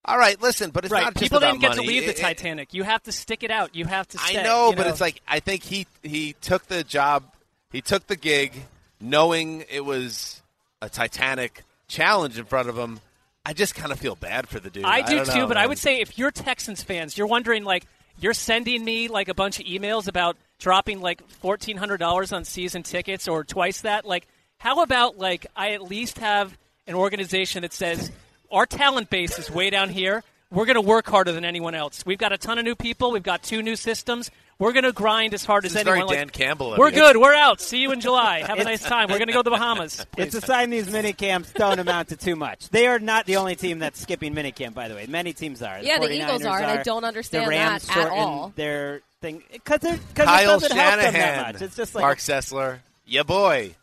All 0.06 0.18
right, 0.18 0.42
listen, 0.42 0.72
but 0.72 0.86
it's 0.86 0.92
right. 0.92 1.04
not 1.04 1.14
just 1.14 1.24
People 1.24 1.40
about 1.40 1.52
didn't 1.52 1.62
get 1.62 1.68
money. 1.72 1.82
to 1.82 1.88
leave 1.88 2.04
the 2.04 2.10
It- 2.12 2.18
it- 2.20 2.22
Titanic. 2.22 2.74
You 2.74 2.84
have 2.84 3.04
to 3.04 3.12
stick 3.12 3.44
it 3.44 3.52
out. 3.52 3.76
You 3.76 3.86
have 3.86 4.08
to. 4.10 4.18
Stay, 4.18 4.40
I 4.40 4.44
know, 4.44 4.70
you 4.70 4.76
but 4.78 4.88
it's 4.88 5.02
like 5.02 5.22
I 5.28 5.40
think 5.42 5.64
he 5.64 5.88
he 6.04 6.34
took 6.42 6.68
the 6.68 6.84
job, 6.84 7.24
he 7.72 7.82
took 7.82 8.08
the 8.08 8.16
gig, 8.16 8.54
knowing 9.02 9.66
it 9.70 9.84
was 9.84 10.42
a 10.82 10.90
Titanic 10.90 11.64
challenge 11.88 12.38
in 12.40 12.46
front 12.46 12.70
of 12.70 12.78
him. 12.78 13.02
I 13.46 13.54
just 13.54 13.76
kind 13.76 13.92
of 13.92 14.00
feel 14.00 14.16
bad 14.16 14.48
for 14.48 14.60
the 14.60 14.70
dude. 14.70 14.86
I 14.86 15.02
do 15.02 15.26
too, 15.26 15.40
know, 15.40 15.48
but 15.48 15.58
I 15.58 15.66
would 15.66 15.80
say 15.80 16.00
if 16.00 16.18
you're 16.18 16.32
Texans 16.32 16.84
fans, 16.84 17.18
you're 17.18 17.28
wondering 17.28 17.64
like 17.64 17.86
you're 18.20 18.34
sending 18.34 18.84
me 18.86 19.08
like 19.08 19.30
a 19.30 19.34
bunch 19.34 19.60
of 19.60 19.66
emails 19.66 20.08
about 20.08 20.38
dropping 20.60 21.02
like 21.02 21.28
fourteen 21.28 21.78
hundred 21.78 21.98
dollars 21.98 22.32
on 22.32 22.46
season 22.46 22.84
tickets 22.84 23.28
or 23.28 23.44
twice 23.44 23.82
that. 23.82 24.06
Like, 24.06 24.28
how 24.58 24.84
about 24.84 25.18
like 25.18 25.48
I 25.56 25.72
at 25.72 25.82
least 25.82 26.20
have 26.20 26.56
an 26.86 26.94
organization 26.94 27.64
that 27.64 27.74
says 27.74 28.12
our 28.52 28.66
talent 28.66 29.10
base 29.10 29.40
is 29.40 29.50
way 29.50 29.70
down 29.70 29.90
here. 29.90 30.24
We're 30.52 30.66
going 30.66 30.76
to 30.76 30.82
work 30.82 31.08
harder 31.08 31.32
than 31.32 31.46
anyone 31.46 31.76
else. 31.76 32.06
We've 32.06 32.18
got 32.18 32.34
a 32.34 32.38
ton 32.38 32.58
of 32.58 32.66
new 32.66 32.76
people. 32.76 33.12
We've 33.12 33.24
got 33.24 33.42
two 33.42 33.64
new 33.64 33.78
systems. 33.78 34.30
We're 34.62 34.74
going 34.74 34.84
to 34.84 34.92
grind 34.92 35.34
as 35.34 35.44
hard 35.44 35.64
This 35.64 35.72
as 35.72 35.78
is 35.78 35.84
very 35.86 36.02
anyone. 36.02 36.14
Dan 36.16 36.28
like, 36.28 36.34
Campbell 36.34 36.74
of 36.74 36.78
We're 36.78 36.90
you. 36.90 36.96
good. 36.96 37.18
We're 37.18 37.34
out. 37.34 37.60
See 37.60 37.80
you 37.80 37.92
in 37.94 38.00
July. 38.00 38.42
Have 38.46 38.60
a 38.60 38.64
nice 38.64 38.84
time. 38.84 39.10
We're 39.10 39.18
going 39.18 39.28
to 39.28 39.34
go 39.34 39.40
to 39.40 39.50
the 39.50 39.56
Bahamas. 39.56 40.06
It's 40.18 40.36
a 40.36 40.42
sign 40.42 40.70
these 40.70 40.88
mini 40.92 41.14
camps 41.14 41.52
don't 41.52 41.80
amount 41.80 42.10
to 42.10 42.16
too 42.16 42.36
much. 42.36 42.70
They 42.70 42.86
are 42.86 43.00
not 43.00 43.26
the 43.26 43.38
only 43.38 43.56
team 43.56 43.80
that's 43.80 44.00
skipping 44.00 44.36
mini 44.36 44.52
camp, 44.52 44.76
by 44.76 44.88
the 44.88 44.94
way. 44.94 45.08
Many 45.08 45.34
teams 45.34 45.64
are. 45.64 45.80
Yeah, 45.80 45.98
the 45.98 46.06
49ers 46.06 46.12
Eagles 46.12 46.46
are, 46.46 46.60
and 46.60 46.80
I 46.80 46.84
don't 46.84 47.04
understand 47.04 47.46
the 47.46 47.50
Rams 47.50 47.88
that 47.88 47.98
at 47.98 48.12
all. 48.12 48.54
Their 48.56 49.02
thing 49.20 49.42
because 49.52 49.80
they're 49.80 49.98
because 49.98 50.26
it 50.26 50.28
Kyle 50.28 50.60
doesn't 50.60 50.78
help 50.78 50.92
them 50.92 51.00
that 51.00 51.14
Shanahan, 51.14 51.54
much. 51.54 51.62
It's 51.64 51.76
just 51.76 51.96
like 51.96 52.04
Marc 52.04 52.20
Sessler, 52.20 52.80
yeah, 53.06 53.24
boy, 53.24 53.76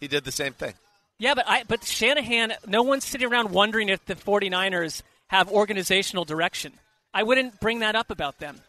he 0.00 0.08
did 0.08 0.24
the 0.24 0.32
same 0.32 0.54
thing. 0.54 0.74
Yeah, 1.18 1.34
but 1.34 1.44
I 1.46 1.62
but 1.68 1.84
Shanahan, 1.84 2.54
no 2.66 2.82
one's 2.82 3.04
sitting 3.04 3.28
around 3.30 3.52
wondering 3.52 3.88
if 3.90 4.04
the 4.06 4.16
49ers 4.16 5.02
have 5.28 5.50
organizational 5.52 6.24
direction. 6.24 6.72
I 7.14 7.22
wouldn't 7.22 7.60
bring 7.60 7.78
that 7.80 7.94
up 7.94 8.10
about 8.10 8.38
them. 8.38 8.60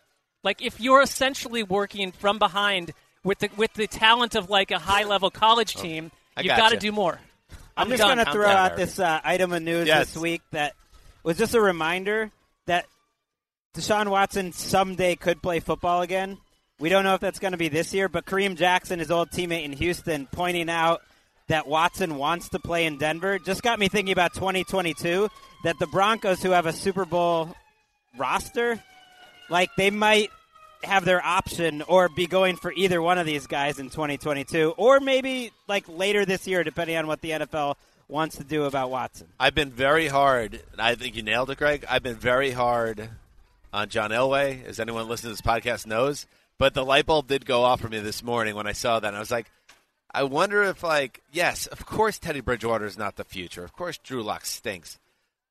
Like 0.43 0.61
if 0.61 0.79
you're 0.79 1.01
essentially 1.01 1.63
working 1.63 2.11
from 2.11 2.39
behind 2.39 2.93
with 3.23 3.39
the 3.39 3.49
with 3.57 3.73
the 3.73 3.87
talent 3.87 4.35
of 4.35 4.49
like 4.49 4.71
a 4.71 4.79
high 4.79 5.03
level 5.03 5.29
college 5.29 5.75
team, 5.75 6.11
Oh, 6.37 6.41
you've 6.41 6.49
got 6.55 6.69
to 6.69 6.75
gotcha. 6.75 6.77
do 6.77 6.91
more. 6.91 7.19
I'm, 7.75 7.89
just 7.89 8.01
going 8.01 8.17
to 8.17 8.25
throw 8.31 8.45
out 8.47 8.71
Eric. 8.73 8.77
this 8.77 8.99
uh, 8.99 9.19
item 9.23 9.53
of 9.53 9.61
news 9.63 9.87
Yes. 9.87 10.13
this 10.13 10.21
week 10.21 10.41
that 10.51 10.73
was 11.23 11.37
just 11.37 11.53
a 11.55 11.61
reminder 11.61 12.31
that 12.67 12.85
Deshaun 13.75 14.07
Watson 14.09 14.51
someday 14.53 15.15
could 15.15 15.41
play 15.41 15.59
football 15.59 16.01
again. 16.01 16.37
We 16.79 16.89
don't 16.89 17.03
know 17.03 17.15
if 17.15 17.21
that's 17.21 17.39
going 17.39 17.51
to 17.53 17.57
be 17.57 17.69
this 17.69 17.93
year, 17.93 18.07
but 18.09 18.25
Kareem 18.25 18.55
Jackson, 18.55 18.99
his 18.99 19.09
old 19.11 19.29
teammate 19.31 19.63
in 19.65 19.73
Houston, 19.73 20.27
pointing 20.31 20.69
out 20.69 21.01
that 21.47 21.67
Watson 21.67 22.17
wants 22.17 22.49
to 22.49 22.59
play 22.59 22.85
in 22.85 22.97
Denver 22.97 23.39
just 23.39 23.63
got 23.63 23.79
me 23.79 23.87
thinking 23.87 24.11
about 24.11 24.33
2022. 24.35 25.29
That 25.63 25.77
the 25.79 25.87
Broncos, 25.87 26.41
who 26.43 26.51
have 26.51 26.65
a 26.67 26.73
Super 26.73 27.05
Bowl 27.05 27.55
roster, 28.17 28.79
like 29.49 29.69
they 29.75 29.91
might 29.91 30.31
have 30.83 31.05
their 31.05 31.23
option 31.25 31.81
or 31.81 32.07
be 32.09 32.27
going 32.27 32.55
for 32.55 32.71
either 32.73 33.01
one 33.01 33.17
of 33.17 33.25
these 33.25 33.47
guys 33.47 33.79
in 33.79 33.89
2022, 33.89 34.73
or 34.77 34.99
maybe 34.99 35.51
like 35.67 35.85
later 35.87 36.25
this 36.25 36.47
year, 36.47 36.63
depending 36.63 36.97
on 36.97 37.07
what 37.07 37.21
the 37.21 37.31
NFL 37.31 37.75
wants 38.07 38.37
to 38.37 38.43
do 38.43 38.63
about 38.63 38.89
Watson. 38.89 39.27
I've 39.39 39.55
been 39.55 39.71
very 39.71 40.07
hard. 40.07 40.61
I 40.77 40.95
think 40.95 41.15
you 41.15 41.23
nailed 41.23 41.49
it, 41.49 41.57
Greg. 41.57 41.85
I've 41.89 42.03
been 42.03 42.15
very 42.15 42.51
hard 42.51 43.09
on 43.73 43.89
John 43.89 44.11
Elway, 44.11 44.65
as 44.65 44.79
anyone 44.79 45.07
listening 45.07 45.35
to 45.35 45.41
this 45.41 45.53
podcast 45.53 45.85
knows. 45.85 46.25
But 46.57 46.73
the 46.73 46.85
light 46.85 47.05
bulb 47.05 47.27
did 47.27 47.45
go 47.45 47.63
off 47.63 47.81
for 47.81 47.89
me 47.89 47.99
this 47.99 48.23
morning 48.23 48.55
when 48.55 48.65
I 48.65 48.71
saw 48.71 48.99
that. 48.99 49.07
And 49.07 49.17
I 49.17 49.19
was 49.19 49.31
like, 49.31 49.51
I 50.09 50.23
wonder 50.23 50.63
if, 50.63 50.81
like, 50.81 51.21
yes, 51.31 51.67
of 51.67 51.85
course 51.85 52.17
Teddy 52.17 52.39
Bridgewater 52.39 52.85
is 52.85 52.97
not 52.97 53.15
the 53.17 53.23
future. 53.23 53.63
Of 53.63 53.73
course 53.73 53.97
Drew 53.97 54.23
Lock 54.23 54.45
stinks. 54.45 54.97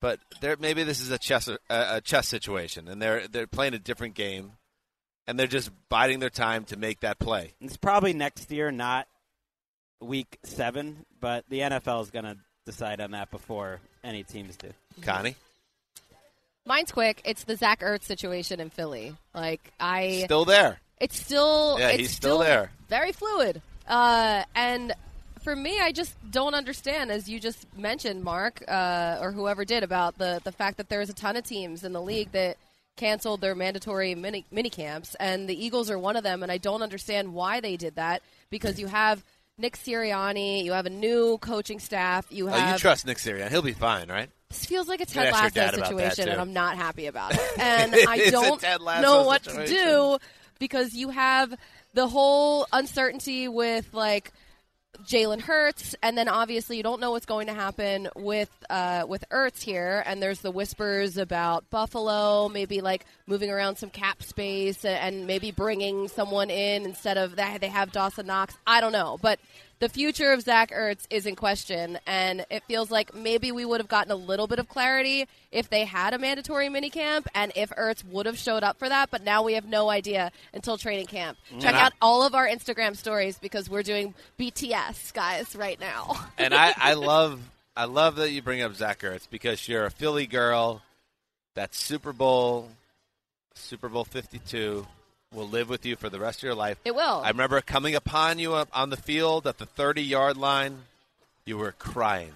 But 0.01 0.20
there, 0.40 0.57
maybe 0.59 0.82
this 0.82 1.01
is 1.01 1.11
a 1.11 1.18
chess 1.18 1.49
a, 1.49 1.59
a 1.70 2.01
chess 2.01 2.28
situation, 2.28 2.88
and 2.88 3.01
they're 3.01 3.26
they're 3.28 3.47
playing 3.47 3.74
a 3.74 3.78
different 3.78 4.14
game, 4.14 4.53
and 5.26 5.38
they're 5.38 5.47
just 5.47 5.70
biding 5.88 6.20
their 6.20 6.30
time 6.30 6.64
to 6.64 6.76
make 6.76 7.01
that 7.01 7.18
play. 7.18 7.55
It's 7.61 7.76
probably 7.76 8.12
next 8.12 8.51
year, 8.51 8.70
not 8.70 9.09
week 10.01 10.38
seven, 10.44 11.07
but 11.20 11.44
the 11.49 11.61
NFL 11.61 12.03
is 12.03 12.11
going 12.11 12.26
to 12.26 12.36
decide 12.66 13.01
on 13.01 13.12
that 13.12 13.30
before 13.30 13.80
any 14.05 14.22
teams 14.22 14.57
do. 14.57 14.68
Connie, 15.01 15.36
Mine's 16.66 16.90
quick. 16.90 17.22
It's 17.24 17.44
the 17.44 17.57
Zach 17.57 17.80
Ertz 17.80 18.03
situation 18.03 18.61
in 18.61 18.70
Philly. 18.70 19.14
Like 19.34 19.72
I 19.78 20.22
still 20.24 20.44
there. 20.44 20.80
It's 21.01 21.18
still 21.18 21.76
Yeah, 21.78 21.88
it's 21.90 21.99
he's 21.99 22.11
still 22.11 22.38
there. 22.38 22.70
Very 22.88 23.12
fluid. 23.12 23.62
Uh, 23.86 24.42
and 24.55 24.92
for 25.47 25.55
me, 25.55 25.78
I 25.78 25.92
just 25.92 26.12
don't 26.32 26.55
understand, 26.55 27.12
as 27.12 27.28
you 27.28 27.38
just 27.38 27.66
mentioned, 27.78 28.24
Mark, 28.24 28.64
uh, 28.66 29.18
or 29.20 29.30
whoever 29.30 29.64
did, 29.64 29.84
about 29.84 30.18
the 30.18 30.40
the 30.42 30.51
fact 30.51 30.76
that 30.78 30.88
there's 30.88 31.09
a 31.09 31.12
ton 31.12 31.36
of 31.36 31.44
teams 31.44 31.84
in 31.84 31.92
the 31.92 32.03
league 32.03 32.32
that 32.32 32.57
canceled 32.97 33.42
their 33.42 33.55
mandatory 33.55 34.16
mini 34.16 34.44
mini 34.51 34.70
camps, 34.70 35.14
and 35.20 35.49
the 35.49 35.64
Eagles 35.64 35.88
are 35.88 36.01
one 36.01 36.16
of 36.16 36.24
them. 36.24 36.42
And 36.42 36.51
I 36.51 36.59
don't 36.59 36.82
understand 36.82 37.32
why 37.32 37.61
they 37.61 37.76
did 37.76 37.94
that 37.94 38.22
because 38.51 38.80
you 38.80 38.88
have 38.88 39.22
Nick 39.57 39.76
Sirianni, 39.76 40.64
you 40.64 40.72
have 40.72 40.84
a 40.84 40.90
new 40.90 41.38
coaching 41.38 41.78
staff, 41.78 42.26
you 42.28 42.49
Oh, 42.49 42.51
have 42.51 42.72
you 42.72 42.78
trust 42.80 43.07
Nick 43.07 43.18
Sirianni? 43.18 43.49
He'll 43.49 43.62
be 43.62 43.72
fine, 43.72 44.09
right? 44.09 44.28
this 44.49 44.66
feels 44.66 44.88
like 44.88 45.01
a 45.01 45.07
Ted 45.07 45.32
Lasso 45.32 45.51
dad 45.51 45.74
about 45.74 45.97
that, 45.97 46.14
situation, 46.14 46.28
and 46.28 46.40
I'm 46.40 46.53
not 46.55 46.76
happy 46.76 47.07
about 47.07 47.34
it. 47.34 47.40
And 47.61 47.94
I 48.09 48.30
don't 48.30 48.61
know 49.01 49.22
what 49.22 49.44
to 49.44 49.64
do 49.64 50.18
because 50.59 50.92
you 50.92 51.11
have 51.11 51.55
the 51.94 52.09
whole 52.09 52.66
uncertainty 52.72 53.47
with 53.47 53.94
like 53.94 54.32
Jalen 55.05 55.40
Hurts, 55.40 55.94
and 56.03 56.16
then 56.16 56.28
obviously 56.28 56.76
you 56.76 56.82
don't 56.82 57.01
know 57.01 57.11
what's 57.11 57.26
going 57.26 57.47
to 57.49 57.55
happen 57.55 58.09
with 58.16 58.51
uh, 58.70 59.05
with 59.09 59.24
Ertz 59.30 59.62
here. 59.62 60.03
And 60.07 60.22
there's 60.22 60.40
the 60.40 60.51
whispers 60.51 61.16
about 61.16 61.68
Buffalo, 61.70 62.49
maybe 62.49 62.80
like 62.80 63.05
moving 63.26 63.51
around 63.51 63.76
some 63.76 63.90
cap 63.90 64.22
space 64.22 64.84
and, 64.84 65.16
and 65.16 65.26
maybe 65.26 65.51
bringing 65.51 66.09
someone 66.09 66.51
in 66.51 66.84
instead 66.84 67.18
of 67.18 67.36
that 67.36 67.61
they 67.61 67.68
have 67.68 67.92
Dawson 67.92 68.26
Knox. 68.26 68.57
I 68.66 68.80
don't 68.80 68.92
know, 68.92 69.18
but 69.20 69.38
the 69.79 69.89
future 69.91 70.33
of 70.33 70.41
Zach 70.41 70.70
Ertz 70.70 71.07
is 71.11 71.27
in 71.27 71.37
question, 71.37 71.99
and 72.07 72.47
it 72.51 72.62
feels 72.64 72.91
like 72.91 73.14
maybe 73.14 73.53
we 73.53 73.64
would 73.64 73.81
have 73.81 73.89
gotten 73.89 74.11
a 74.11 74.16
little 74.16 74.47
bit 74.47 74.59
of 74.59 74.68
clarity 74.68 75.27
if 75.53 75.68
they 75.68 75.85
had 75.85 76.14
a 76.14 76.18
mandatory 76.18 76.68
minicamp 76.68 77.27
and 77.35 77.53
if 77.55 77.68
Ertz 77.70 78.03
would 78.05 78.24
have 78.27 78.39
showed 78.39 78.62
up 78.62 78.79
for 78.79 78.89
that. 78.89 79.11
But 79.11 79.22
now 79.22 79.43
we 79.43 79.53
have 79.55 79.66
no 79.66 79.91
idea 79.91 80.33
until 80.55 80.79
training 80.79 81.07
camp. 81.07 81.37
Mm-hmm. 81.51 81.61
Check 81.61 81.68
And 81.68 81.77
I- 81.77 81.85
out 81.87 81.93
all 82.01 82.22
of 82.22 82.35
our 82.35 82.47
Instagram 82.49 82.97
stories 82.97 83.39
because 83.39 83.68
we're 83.68 83.83
doing 83.83 84.14
BTS 84.39 85.12
guys 85.12 85.55
right 85.55 85.79
now. 85.79 86.16
and 86.39 86.55
I, 86.55 86.72
I 86.77 86.95
love 86.95 87.41
I 87.77 87.85
love 87.85 88.16
that 88.16 88.31
you 88.31 88.41
bring 88.41 88.62
up 88.62 88.74
Zach 88.74 89.01
Ertz 89.01 89.29
because 89.29 89.68
you're 89.68 89.85
a 89.85 89.91
Philly 89.91 90.27
girl. 90.27 90.81
That 91.55 91.74
Super 91.74 92.12
Bowl, 92.14 92.70
Super 93.55 93.89
Bowl 93.91 94.05
Fifty 94.05 94.39
Two, 94.39 94.87
will 95.35 95.49
live 95.49 95.68
with 95.68 95.85
you 95.85 95.97
for 95.97 96.09
the 96.09 96.18
rest 96.20 96.39
of 96.41 96.43
your 96.45 96.55
life. 96.55 96.79
It 96.85 96.95
will. 96.95 97.20
I 97.24 97.29
remember 97.29 97.61
coming 97.61 97.95
upon 97.95 98.39
you 98.39 98.55
up 98.55 98.68
on 98.72 98.91
the 98.91 98.97
field 98.97 99.47
at 99.47 99.59
the 99.59 99.66
30 99.66 100.03
yard 100.03 100.37
line. 100.37 100.83
You 101.45 101.59
were 101.59 101.72
crying, 101.72 102.33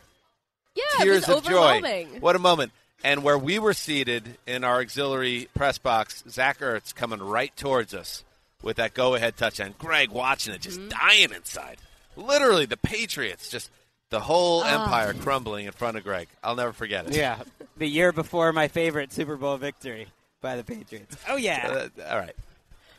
yeah, 0.76 0.82
tears 1.05 1.28
it 1.28 1.28
was 1.28 1.38
of 1.38 1.45
joy. 1.45 1.57
overwhelming. 1.78 2.20
What 2.20 2.36
a 2.36 2.38
moment! 2.38 2.72
And 3.03 3.24
where 3.24 3.38
we 3.38 3.59
were 3.59 3.72
seated 3.74 4.36
in 4.47 4.62
our 4.62 4.80
auxiliary 4.80 5.49
press 5.55 5.78
box, 5.78 6.22
Zach 6.28 6.61
Ertz 6.61 6.95
coming 6.95 7.18
right 7.20 7.57
towards 7.57 7.93
us 7.95 8.22
with 8.62 8.76
that 8.76 8.95
go 8.95 9.14
ahead 9.14 9.36
touchdown. 9.36 9.74
Greg 9.78 10.11
watching 10.11 10.55
it, 10.55 10.61
just 10.61 10.78
Mm-hmm. 10.78 10.88
dying 10.91 11.32
inside. 11.34 11.78
Literally, 12.16 12.66
the 12.66 12.76
Patriots, 12.76 13.49
just 13.49 13.70
the 14.11 14.20
whole 14.20 14.62
Ah. 14.64 14.82
empire 14.84 15.14
crumbling 15.14 15.66
in 15.66 15.72
front 15.72 15.97
of 15.97 16.05
Greg. 16.05 16.28
I'll 16.45 16.57
never 16.57 16.72
forget 16.72 17.07
it. 17.09 17.14
Yeah, 17.16 17.38
the 17.78 17.86
year 17.88 18.12
before 18.12 18.53
my 18.53 18.68
favorite 18.68 19.12
Super 19.12 19.36
Bowl 19.36 19.57
victory 19.57 20.07
by 20.41 20.57
the 20.57 20.62
Patriots. 20.64 21.16
Oh 21.28 21.36
yeah. 21.36 21.88
Uh, 21.99 22.09
all 22.12 22.18
right. 22.18 22.36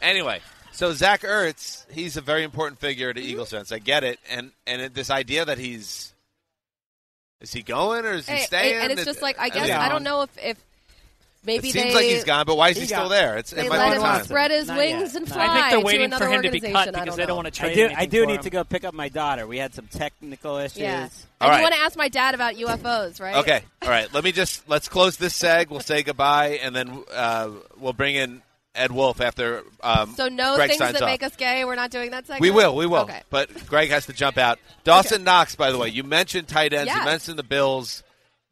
Anyway, 0.02 0.40
so 0.72 0.94
Zach 0.94 1.22
Ertz, 1.22 1.90
he's 1.92 2.18
a 2.18 2.22
very 2.22 2.44
important 2.44 2.80
figure 2.80 3.14
to 3.14 3.20
Mm-hmm. 3.20 3.30
Eagles 3.30 3.52
fans. 3.52 3.72
I 3.72 3.80
get 3.80 4.04
it, 4.04 4.20
and 4.30 4.52
and 4.66 4.82
it, 4.82 4.94
this 4.94 5.10
idea 5.10 5.46
that 5.46 5.58
he's 5.58 6.14
is 7.40 7.52
he 7.52 7.62
going 7.64 8.06
or 8.06 8.14
is 8.14 8.28
he 8.28 8.36
Hey, 8.36 8.42
staying? 8.44 8.76
and 8.82 8.92
it's 8.92 9.06
just 9.06 9.22
like 9.22 9.40
I 9.40 9.50
guess 9.50 9.64
mean, 9.68 9.72
I 9.78 9.90
don't 9.90 10.04
know 10.04 10.22
if, 10.24 10.30
if 10.38 10.58
maybe 11.44 11.70
It 11.70 11.74
seems 11.74 11.86
they 11.88 11.94
like 11.96 12.06
he's 12.06 12.24
gone, 12.24 12.46
but 12.46 12.56
why 12.56 12.70
is 12.70 12.76
he, 12.78 12.82
He 12.82 12.88
still 12.88 13.04
got- 13.04 13.10
there? 13.10 13.38
It's 13.38 13.50
they 13.52 13.66
it 13.66 13.70
might 13.70 13.78
let 13.80 13.90
be 13.90 13.96
him 13.96 14.02
time. 14.04 14.24
spread 14.26 14.52
his 14.52 14.68
Not 14.68 14.78
wings 14.78 15.14
yet. 15.14 15.16
and 15.16 15.28
fly 15.28 15.46
I 15.48 15.54
think 15.62 15.72
they're 15.72 15.80
waiting 15.86 16.12
for 16.12 16.28
him 16.28 16.42
to 16.44 16.52
be 16.52 16.60
cut 16.62 16.92
because 16.94 17.06
don't 17.06 17.18
they 17.18 17.26
don't 17.26 17.36
want 17.44 17.54
to 17.54 17.64
I 17.66 17.74
trade 17.74 17.90
do. 17.90 17.96
I 17.96 18.06
do 18.06 18.22
for 18.22 18.28
need 18.28 18.36
him. 18.36 18.42
to 18.44 18.50
go 18.52 18.64
pick 18.64 18.84
up 18.84 18.94
my 18.94 19.10
daughter. 19.10 19.48
We 19.48 19.58
had 19.58 19.74
some 19.74 19.88
technical 19.88 20.58
issues. 20.58 20.78
Yeah. 20.80 21.10
All 21.40 21.48
and 21.48 21.50
right. 21.50 21.58
you 21.58 21.64
want 21.64 21.74
to 21.76 21.82
ask 21.82 21.98
my 21.98 22.10
dad 22.10 22.36
about 22.36 22.56
UFOs, 22.56 23.20
right? 23.20 23.36
Okay, 23.38 23.62
all 23.82 23.90
right. 23.90 24.12
Let 24.14 24.24
me 24.24 24.32
just 24.32 24.70
let's 24.70 24.88
close 24.88 25.18
this 25.18 25.38
seg. 25.40 25.70
We'll 25.72 25.80
say 25.80 26.04
goodbye, 26.04 26.60
and 26.62 26.76
then 26.76 27.04
uh, 27.12 27.50
we'll 27.80 27.94
bring 27.94 28.16
in 28.16 28.44
Ed 28.74 28.92
Wolfe 28.92 29.22
after. 29.22 29.64
Um, 29.82 30.14
So 30.16 30.28
no 30.28 30.56
Greg 30.56 30.70
things 30.70 30.80
that 30.80 30.96
off. 31.02 31.08
make 31.08 31.24
us 31.24 31.36
gay. 31.36 31.66
We're 31.66 31.76
not 31.76 31.92
doing 31.92 32.12
that 32.12 32.26
segment. 32.26 32.42
We 32.42 32.52
will, 32.52 32.76
we 32.76 32.86
will. 32.86 33.02
Okay. 33.02 33.22
But 33.30 33.68
Greg 33.68 33.90
has 33.90 34.06
to 34.06 34.14
jump 34.14 34.38
out. 34.38 34.60
Dawson 34.84 35.24
Knox, 35.24 35.56
by 35.56 35.72
the 35.72 35.78
way, 35.78 35.90
you 35.90 36.04
mentioned 36.04 36.48
tight 36.48 36.74
ends. 36.74 36.94
You 36.94 37.04
mentioned 37.04 37.38
the 37.38 37.44
Bills. 37.44 38.04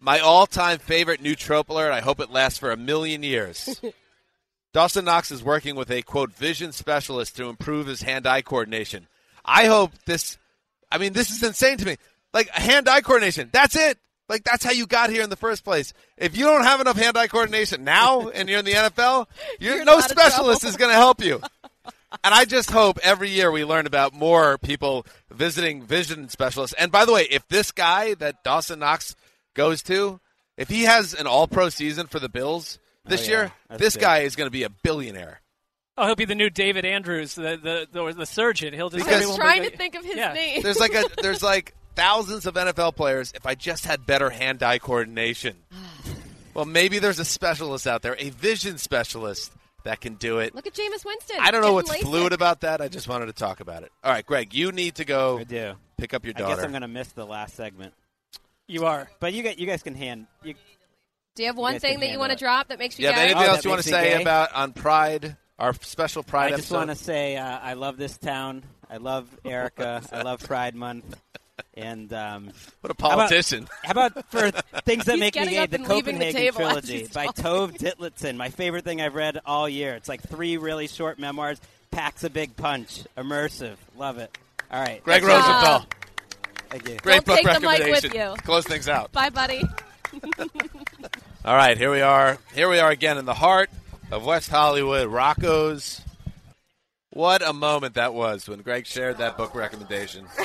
My 0.01 0.19
all-time 0.19 0.79
favorite 0.79 1.21
new 1.21 1.35
trope 1.35 1.69
alert. 1.69 1.91
I 1.91 1.99
hope 2.01 2.19
it 2.19 2.31
lasts 2.31 2.57
for 2.59 2.71
a 2.71 2.77
million 2.77 3.21
years. 3.23 3.81
Dawson 4.73 5.05
Knox 5.05 5.31
is 5.31 5.43
working 5.43 5.75
with 5.75 5.89
a 5.91 6.01
quote 6.03 6.31
vision 6.33 6.71
specialist 6.71 7.35
to 7.37 7.49
improve 7.49 7.87
his 7.87 8.01
hand-eye 8.01 8.41
coordination. 8.43 9.07
I 9.43 9.65
hope 9.65 9.91
this. 10.05 10.37
I 10.91 10.97
mean, 10.99 11.13
this 11.13 11.31
is 11.31 11.41
insane 11.43 11.77
to 11.77 11.85
me. 11.85 11.97
Like 12.33 12.49
hand-eye 12.49 13.01
coordination. 13.01 13.49
That's 13.51 13.75
it. 13.75 13.97
Like 14.29 14.43
that's 14.43 14.63
how 14.63 14.71
you 14.71 14.85
got 14.87 15.09
here 15.09 15.23
in 15.23 15.29
the 15.29 15.35
first 15.35 15.63
place. 15.63 15.91
If 16.17 16.37
you 16.37 16.45
don't 16.45 16.63
have 16.63 16.79
enough 16.79 16.97
hand-eye 16.97 17.27
coordination 17.27 17.83
now, 17.83 18.29
and 18.33 18.47
you're 18.47 18.59
in 18.59 18.65
the 18.65 18.73
NFL, 18.73 19.25
you're, 19.59 19.75
You're 19.77 19.85
no 19.85 19.99
specialist 19.99 20.63
is 20.63 20.77
going 20.77 20.91
to 20.91 20.95
help 20.97 21.21
you. 21.23 21.41
And 22.23 22.33
I 22.33 22.45
just 22.45 22.71
hope 22.71 22.97
every 23.03 23.29
year 23.29 23.51
we 23.51 23.63
learn 23.65 23.85
about 23.85 24.13
more 24.13 24.57
people 24.57 25.05
visiting 25.29 25.83
vision 25.83 26.27
specialists. 26.29 26.75
And 26.79 26.91
by 26.91 27.05
the 27.05 27.13
way, 27.13 27.27
if 27.29 27.47
this 27.49 27.71
guy 27.71 28.13
that 28.15 28.43
Dawson 28.43 28.79
Knox 28.79 29.15
goes 29.53 29.83
to, 29.83 30.19
if 30.57 30.69
he 30.69 30.83
has 30.83 31.13
an 31.13 31.27
all 31.27 31.47
pro 31.47 31.69
season 31.69 32.07
for 32.07 32.19
the 32.19 32.29
Bills 32.29 32.79
oh, 33.05 33.09
this 33.09 33.21
Oh, 33.21 33.23
yeah. 33.25 33.29
year, 33.29 33.51
That's 33.69 33.79
this 33.81 33.93
good. 33.95 34.01
guy 34.01 34.17
is 34.19 34.35
going 34.35 34.47
to 34.47 34.51
be 34.51 34.63
a 34.63 34.69
billionaire. 34.69 35.41
Oh, 35.97 36.05
he'll 36.07 36.15
be 36.15 36.25
the 36.25 36.33
new 36.35 36.49
David 36.49 36.85
Andrews, 36.85 37.35
the 37.35 37.59
the 37.61 37.87
the, 37.91 38.13
the 38.13 38.25
surgeon. 38.25 38.73
He'll 38.73 38.89
just 38.89 39.05
Because- 39.05 39.23
I 39.23 39.27
was 39.27 39.35
trying 39.37 39.63
to 39.63 39.75
think 39.77 39.95
of 39.95 40.03
his 40.03 40.15
Yeah. 40.15 40.33
name. 40.33 40.63
There's 40.63 40.79
like 40.79 40.93
a 40.95 41.03
there's 41.21 41.43
like 41.53 41.75
thousands 41.99 42.45
of 42.45 42.53
NFL 42.55 42.95
players. 42.95 43.31
If 43.35 43.45
I 43.45 43.55
just 43.55 43.85
had 43.85 44.05
better 44.05 44.29
hand 44.29 44.63
eye 44.63 44.79
coordination, 44.79 45.57
well, 46.53 46.65
maybe 46.65 46.99
there's 46.99 47.19
a 47.19 47.25
specialist 47.25 47.85
out 47.87 48.01
there, 48.01 48.15
a 48.19 48.29
vision 48.29 48.77
specialist 48.77 49.51
that 49.83 50.01
can 50.01 50.15
do 50.15 50.39
it. 50.39 50.55
Look 50.55 50.67
at 50.67 50.73
Jameis 50.73 51.05
Winston. 51.05 51.37
I 51.39 51.51
don't 51.51 51.61
know 51.61 51.67
getting 51.67 51.75
what's 51.75 51.91
LASIK. 51.91 52.01
fluid 52.01 52.33
about 52.33 52.61
that. 52.61 52.81
I 52.81 52.87
just 52.87 53.07
wanted 53.07 53.27
to 53.27 53.33
talk 53.33 53.59
about 53.59 53.83
it. 53.83 53.91
All 54.03 54.11
right, 54.11 54.25
Greg, 54.25 54.53
you 54.53 54.71
need 54.71 54.95
to 54.95 55.05
go 55.05 55.39
I 55.39 55.43
do. 55.43 55.73
pick 55.97 56.13
up 56.13 56.25
your 56.25 56.33
daughter. 56.33 56.53
I 56.53 56.55
guess 56.55 56.63
I'm 56.65 56.71
going 56.71 56.81
to 56.81 56.87
miss 56.87 57.09
the 57.09 57.25
last 57.25 57.55
segment. 57.55 57.93
You 58.67 58.85
are. 58.85 59.09
But 59.19 59.33
you 59.33 59.41
guys, 59.43 59.57
you 59.57 59.65
guys 59.65 59.81
can 59.81 59.95
hand. 59.95 60.27
You, 60.43 60.53
Do 61.35 61.43
you 61.43 61.47
have 61.47 61.57
one 61.57 61.73
guys 61.73 61.81
thing 61.81 61.99
that 62.01 62.11
you 62.11 62.19
want 62.19 62.31
to 62.33 62.37
drop 62.37 62.67
that 62.69 62.77
makes 62.79 62.99
you 62.99 63.03
you 63.03 63.07
have 63.07 63.15
gay? 63.15 63.23
anything 63.31 63.43
Oh, 63.43 63.51
else 63.53 63.63
you 63.63 63.69
want 63.71 63.81
to 63.81 63.89
say 63.89 64.15
gay? 64.17 64.21
about 64.21 64.53
on 64.53 64.73
Pride, 64.73 65.37
our 65.57 65.73
special 65.73 66.23
Pride 66.23 66.53
I 66.53 66.57
just 66.57 66.71
want 66.71 66.89
to 66.89 66.95
say 66.95 67.35
uh, 67.37 67.59
I 67.59 67.73
love 67.73 67.97
this 67.97 68.17
town. 68.17 68.63
I 68.89 68.97
love 68.97 69.27
Erica. 69.45 70.01
I 70.11 70.21
love 70.23 70.41
Pride 70.43 70.75
Month. 70.75 71.19
And 71.75 72.11
um, 72.13 72.51
what 72.81 72.91
a 72.91 73.01
how 73.01 73.09
about- 73.13 73.29
politician! 73.29 73.67
How 73.83 73.91
about, 73.91 74.31
for 74.31 74.51
things 74.83 75.05
that 75.05 75.19
make 75.19 75.35
me 75.35 75.41
getting 75.41 75.53
gay? 75.53 75.65
The 75.65 75.75
and 75.77 75.87
leaving 75.87 76.19
the 76.19 76.25
Copenhagen 76.25 76.53
trilogy 76.55 77.07
by. 77.13 77.27
Tove 77.27 77.77
Ditlevsen. 77.77 78.35
My 78.37 78.49
favorite 78.49 78.83
thing 78.83 79.01
I've 79.01 79.15
read 79.15 79.39
all 79.45 79.67
year. 79.69 79.95
It's 79.95 80.09
like 80.09 80.21
three 80.21 80.57
really 80.57 80.87
short 80.87 81.19
memoirs. 81.19 81.59
Packs 81.91 82.23
a 82.23 82.29
big 82.29 82.55
punch. 82.55 83.03
Immersive. 83.17 83.75
Love 83.97 84.17
it. 84.19 84.37
All 84.71 84.81
right. 84.81 85.03
Greg 85.03 85.21
Good 85.21 85.29
job. 85.29 85.41
Rosenthal, 85.47 85.87
Thank 86.69 86.87
you. 86.89 86.97
great 86.97 87.25
Don't 87.25 87.25
book 87.25 87.35
take 87.37 87.45
the 87.45 87.59
mic 87.67 87.79
with 87.79 88.03
recommendation. 88.03 88.35
you. 88.35 88.35
Close 88.43 88.65
things 88.65 88.87
out. 88.87 89.11
Bye, 89.11 89.29
buddy. 89.31 89.63
All 91.45 91.55
right, 91.55 91.77
here 91.77 91.91
we 91.91 92.01
are. 92.01 92.37
Here 92.53 92.69
we 92.69 92.79
are 92.79 92.91
again 92.91 93.17
in 93.17 93.25
the 93.25 93.33
heart 93.33 93.69
of 94.11 94.25
West 94.25 94.49
Hollywood, 94.49 95.07
Rocco's. 95.07 96.01
What 97.11 97.41
a 97.47 97.53
moment 97.53 97.95
that 97.95 98.13
was 98.13 98.47
when 98.47 98.61
Greg 98.61 98.85
shared 98.85 99.17
that 99.17 99.35
book 99.37 99.55
recommendation. 99.55 100.25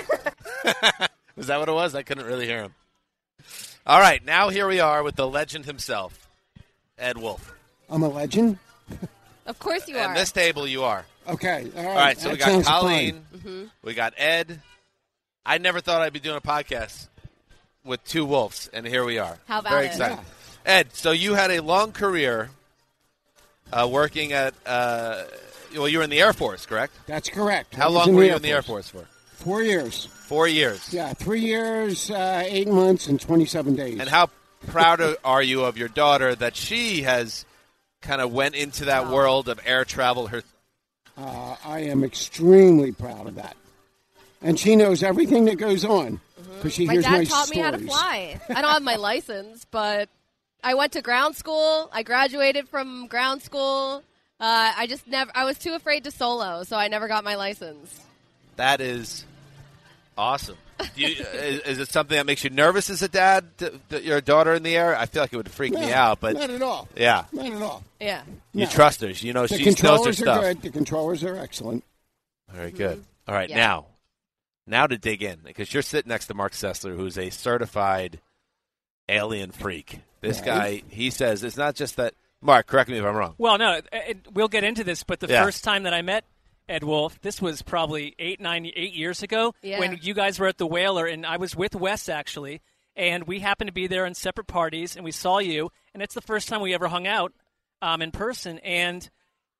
Was 1.36 1.48
that 1.48 1.58
what 1.58 1.68
it 1.68 1.72
was? 1.72 1.94
I 1.94 2.02
couldn't 2.02 2.26
really 2.26 2.46
hear 2.46 2.62
him. 2.62 2.74
All 3.86 3.98
right, 4.00 4.24
now 4.24 4.48
here 4.50 4.66
we 4.68 4.80
are 4.80 5.02
with 5.02 5.16
the 5.16 5.26
legend 5.28 5.66
himself, 5.66 6.28
Ed 6.98 7.18
Wolfe. 7.18 7.52
I'm 7.90 8.02
a 8.02 8.08
legend. 8.08 8.58
Of 9.46 9.58
course 9.58 9.86
you 9.88 9.96
And 9.98 10.12
are. 10.12 10.14
this 10.14 10.32
table, 10.32 10.66
you 10.66 10.84
are. 10.84 11.04
Okay. 11.28 11.70
All 11.76 11.82
right. 11.82 11.88
All 11.90 11.94
right, 11.96 12.18
so 12.18 12.28
that 12.30 12.32
we 12.32 12.38
got 12.38 12.64
Colleen, 12.64 13.26
fun. 13.30 13.40
Mhm. 13.44 13.70
we 13.82 13.92
got 13.92 14.14
Ed. 14.16 14.62
I 15.44 15.58
never 15.58 15.82
thought 15.82 16.00
I'd 16.00 16.14
be 16.14 16.18
doing 16.18 16.38
a 16.38 16.40
podcast 16.40 17.08
with 17.84 18.02
two 18.04 18.24
wolves, 18.24 18.70
and 18.72 18.86
here 18.86 19.04
we 19.04 19.18
are. 19.18 19.36
How 19.46 19.58
about 19.58 19.72
Very 19.72 19.84
it? 19.84 19.88
excited. 19.88 20.18
Ed, 20.64 20.94
so 20.94 21.10
you 21.10 21.34
had 21.34 21.50
a 21.50 21.60
long 21.60 21.92
career 21.92 22.52
uh, 23.70 23.86
working 23.86 24.32
at, 24.32 24.54
uh, 24.64 25.24
well, 25.74 25.88
you 25.88 25.98
were 25.98 26.04
in 26.04 26.08
the 26.10 26.20
Air 26.22 26.32
Force, 26.32 26.64
correct? 26.64 26.94
That's 27.06 27.28
correct. 27.28 27.74
How 27.74 27.84
I 27.84 27.86
was 27.88 27.94
long 27.96 28.08
in 28.08 28.14
were 28.14 28.20
the 28.22 28.26
you 28.28 28.30
Air 28.30 28.36
in 28.36 28.42
the 28.42 28.50
Air 28.52 28.62
Force 28.62 28.88
for? 28.88 29.04
Four 29.34 29.62
years. 29.62 30.06
Four 30.06 30.48
years. 30.48 30.92
Yeah, 30.92 31.12
three 31.12 31.40
years, 31.40 32.10
uh, 32.10 32.42
eight 32.46 32.68
months, 32.68 33.06
and 33.06 33.20
27 33.20 33.74
days. 33.76 34.00
And 34.00 34.08
how 34.08 34.30
proud 34.66 35.00
are 35.24 35.42
you 35.42 35.64
of 35.64 35.76
your 35.76 35.88
daughter 35.88 36.34
that 36.34 36.56
she 36.56 37.02
has 37.02 37.44
kind 38.00 38.20
of 38.20 38.32
went 38.32 38.54
into 38.54 38.86
that 38.86 39.08
world 39.08 39.48
of 39.48 39.60
air 39.64 39.84
travel 39.84 40.28
her 40.28 40.42
Uh, 41.16 41.56
I 41.64 41.80
am 41.80 42.02
extremely 42.02 42.90
proud 42.92 43.26
of 43.28 43.34
that. 43.36 43.56
And 44.42 44.58
she 44.58 44.76
knows 44.76 45.02
everything 45.02 45.44
that 45.46 45.56
goes 45.56 45.84
on 45.84 46.20
because 46.56 46.74
she 46.74 46.86
my 46.86 46.94
hears 46.94 47.04
dad 47.04 47.12
my 47.12 47.24
taught 47.24 47.46
stories. 47.46 47.50
me 47.56 47.62
how 47.62 47.70
to 47.70 47.78
fly. 47.78 48.40
I 48.50 48.60
don't 48.62 48.72
have 48.72 48.82
my 48.82 48.96
license, 49.10 49.64
but 49.70 50.08
I 50.62 50.74
went 50.74 50.92
to 50.92 51.02
ground 51.02 51.36
school. 51.36 51.88
I 51.92 52.02
graduated 52.02 52.68
from 52.68 53.06
ground 53.06 53.42
school. 53.42 54.02
Uh, 54.40 54.72
I 54.76 54.86
just 54.86 55.06
never. 55.06 55.30
I 55.34 55.44
was 55.44 55.56
too 55.58 55.74
afraid 55.74 56.04
to 56.04 56.10
solo, 56.10 56.64
so 56.64 56.76
I 56.76 56.88
never 56.88 57.06
got 57.08 57.22
my 57.24 57.36
license. 57.36 58.00
That 58.56 58.80
is 58.80 59.24
awesome. 60.16 60.56
Do 60.96 61.00
you, 61.02 61.08
is, 61.34 61.60
is 61.60 61.78
it 61.80 61.88
something 61.88 62.16
that 62.16 62.26
makes 62.26 62.44
you 62.44 62.50
nervous 62.50 62.90
as 62.90 63.02
a 63.02 63.08
dad? 63.08 63.44
To, 63.58 63.80
that 63.90 64.04
your 64.04 64.20
daughter 64.20 64.54
in 64.54 64.62
the 64.62 64.76
air? 64.76 64.96
I 64.96 65.06
feel 65.06 65.22
like 65.22 65.32
it 65.32 65.36
would 65.36 65.50
freak 65.50 65.72
me 65.74 65.92
out, 65.92 66.20
but 66.20 66.34
not 66.34 66.50
at 66.50 66.62
all. 66.62 66.88
Yeah, 66.96 67.24
Not 67.32 67.46
at 67.46 67.62
all. 67.62 67.84
Yeah. 68.00 68.22
you 68.52 68.64
No. 68.64 68.70
trust 68.70 69.00
her. 69.00 69.08
You 69.10 69.32
know 69.32 69.46
the 69.46 69.56
she 69.58 69.64
knows 69.82 70.04
her 70.06 70.12
stuff. 70.12 70.38
are 70.44 70.54
good. 70.54 70.62
The 70.62 70.70
controllers 70.70 71.22
are 71.24 71.36
excellent. 71.36 71.84
Very 72.52 72.70
good. 72.72 72.98
Mm-hmm. 72.98 73.30
All 73.30 73.34
right, 73.34 73.48
Yeah. 73.48 73.56
now, 73.56 73.86
now 74.66 74.86
to 74.86 74.98
dig 74.98 75.22
in 75.22 75.38
because 75.44 75.72
you're 75.72 75.82
sitting 75.82 76.08
next 76.08 76.26
to 76.26 76.34
Marc 76.34 76.52
Sessler, 76.52 76.94
who's 76.96 77.16
a 77.18 77.30
certified 77.30 78.20
alien 79.08 79.50
freak. 79.50 80.00
This 80.20 80.38
Right. 80.40 80.46
guy, 80.46 80.82
he 80.88 81.10
says 81.10 81.42
it's 81.44 81.56
not 81.56 81.74
just 81.74 81.96
that. 81.96 82.14
Marc, 82.40 82.66
correct 82.66 82.90
me 82.90 82.98
if 82.98 83.04
I'm 83.04 83.16
wrong. 83.16 83.34
Well, 83.38 83.56
no, 83.58 83.72
it, 83.74 83.86
it- 83.92 84.26
we'll 84.34 84.48
get 84.48 84.64
into 84.64 84.84
this, 84.84 85.02
but 85.02 85.20
the 85.20 85.28
Yeah. 85.28 85.42
first 85.44 85.64
time 85.64 85.84
that 85.84 85.94
I 85.94 86.02
met 86.02 86.24
Ed 86.68 86.84
Wolfe, 86.84 87.20
this 87.20 87.42
was 87.42 87.62
probably 87.62 88.14
eight, 88.18 88.40
nine, 88.40 88.70
eight 88.74 88.94
years 88.94 89.22
ago 89.22 89.54
Yeah. 89.62 89.78
when 89.78 89.98
you 90.02 90.14
guys 90.14 90.38
were 90.38 90.46
at 90.46 90.58
the 90.58 90.66
Whaler, 90.66 91.06
and 91.06 91.26
I 91.26 91.36
was 91.36 91.54
with 91.54 91.74
Wes 91.74 92.08
actually, 92.08 92.62
and 92.96 93.24
we 93.24 93.40
happened 93.40 93.68
to 93.68 93.72
be 93.72 93.86
there 93.86 94.06
in 94.06 94.14
separate 94.14 94.46
parties, 94.46 94.96
and 94.96 95.04
we 95.04 95.12
saw 95.12 95.38
you, 95.38 95.70
and 95.92 96.02
it's 96.02 96.14
the 96.14 96.20
first 96.22 96.48
time 96.48 96.60
we 96.62 96.72
ever 96.74 96.88
hung 96.88 97.06
out 97.06 97.32
um, 97.82 98.00
in 98.00 98.10
person, 98.12 98.58
and 98.60 99.10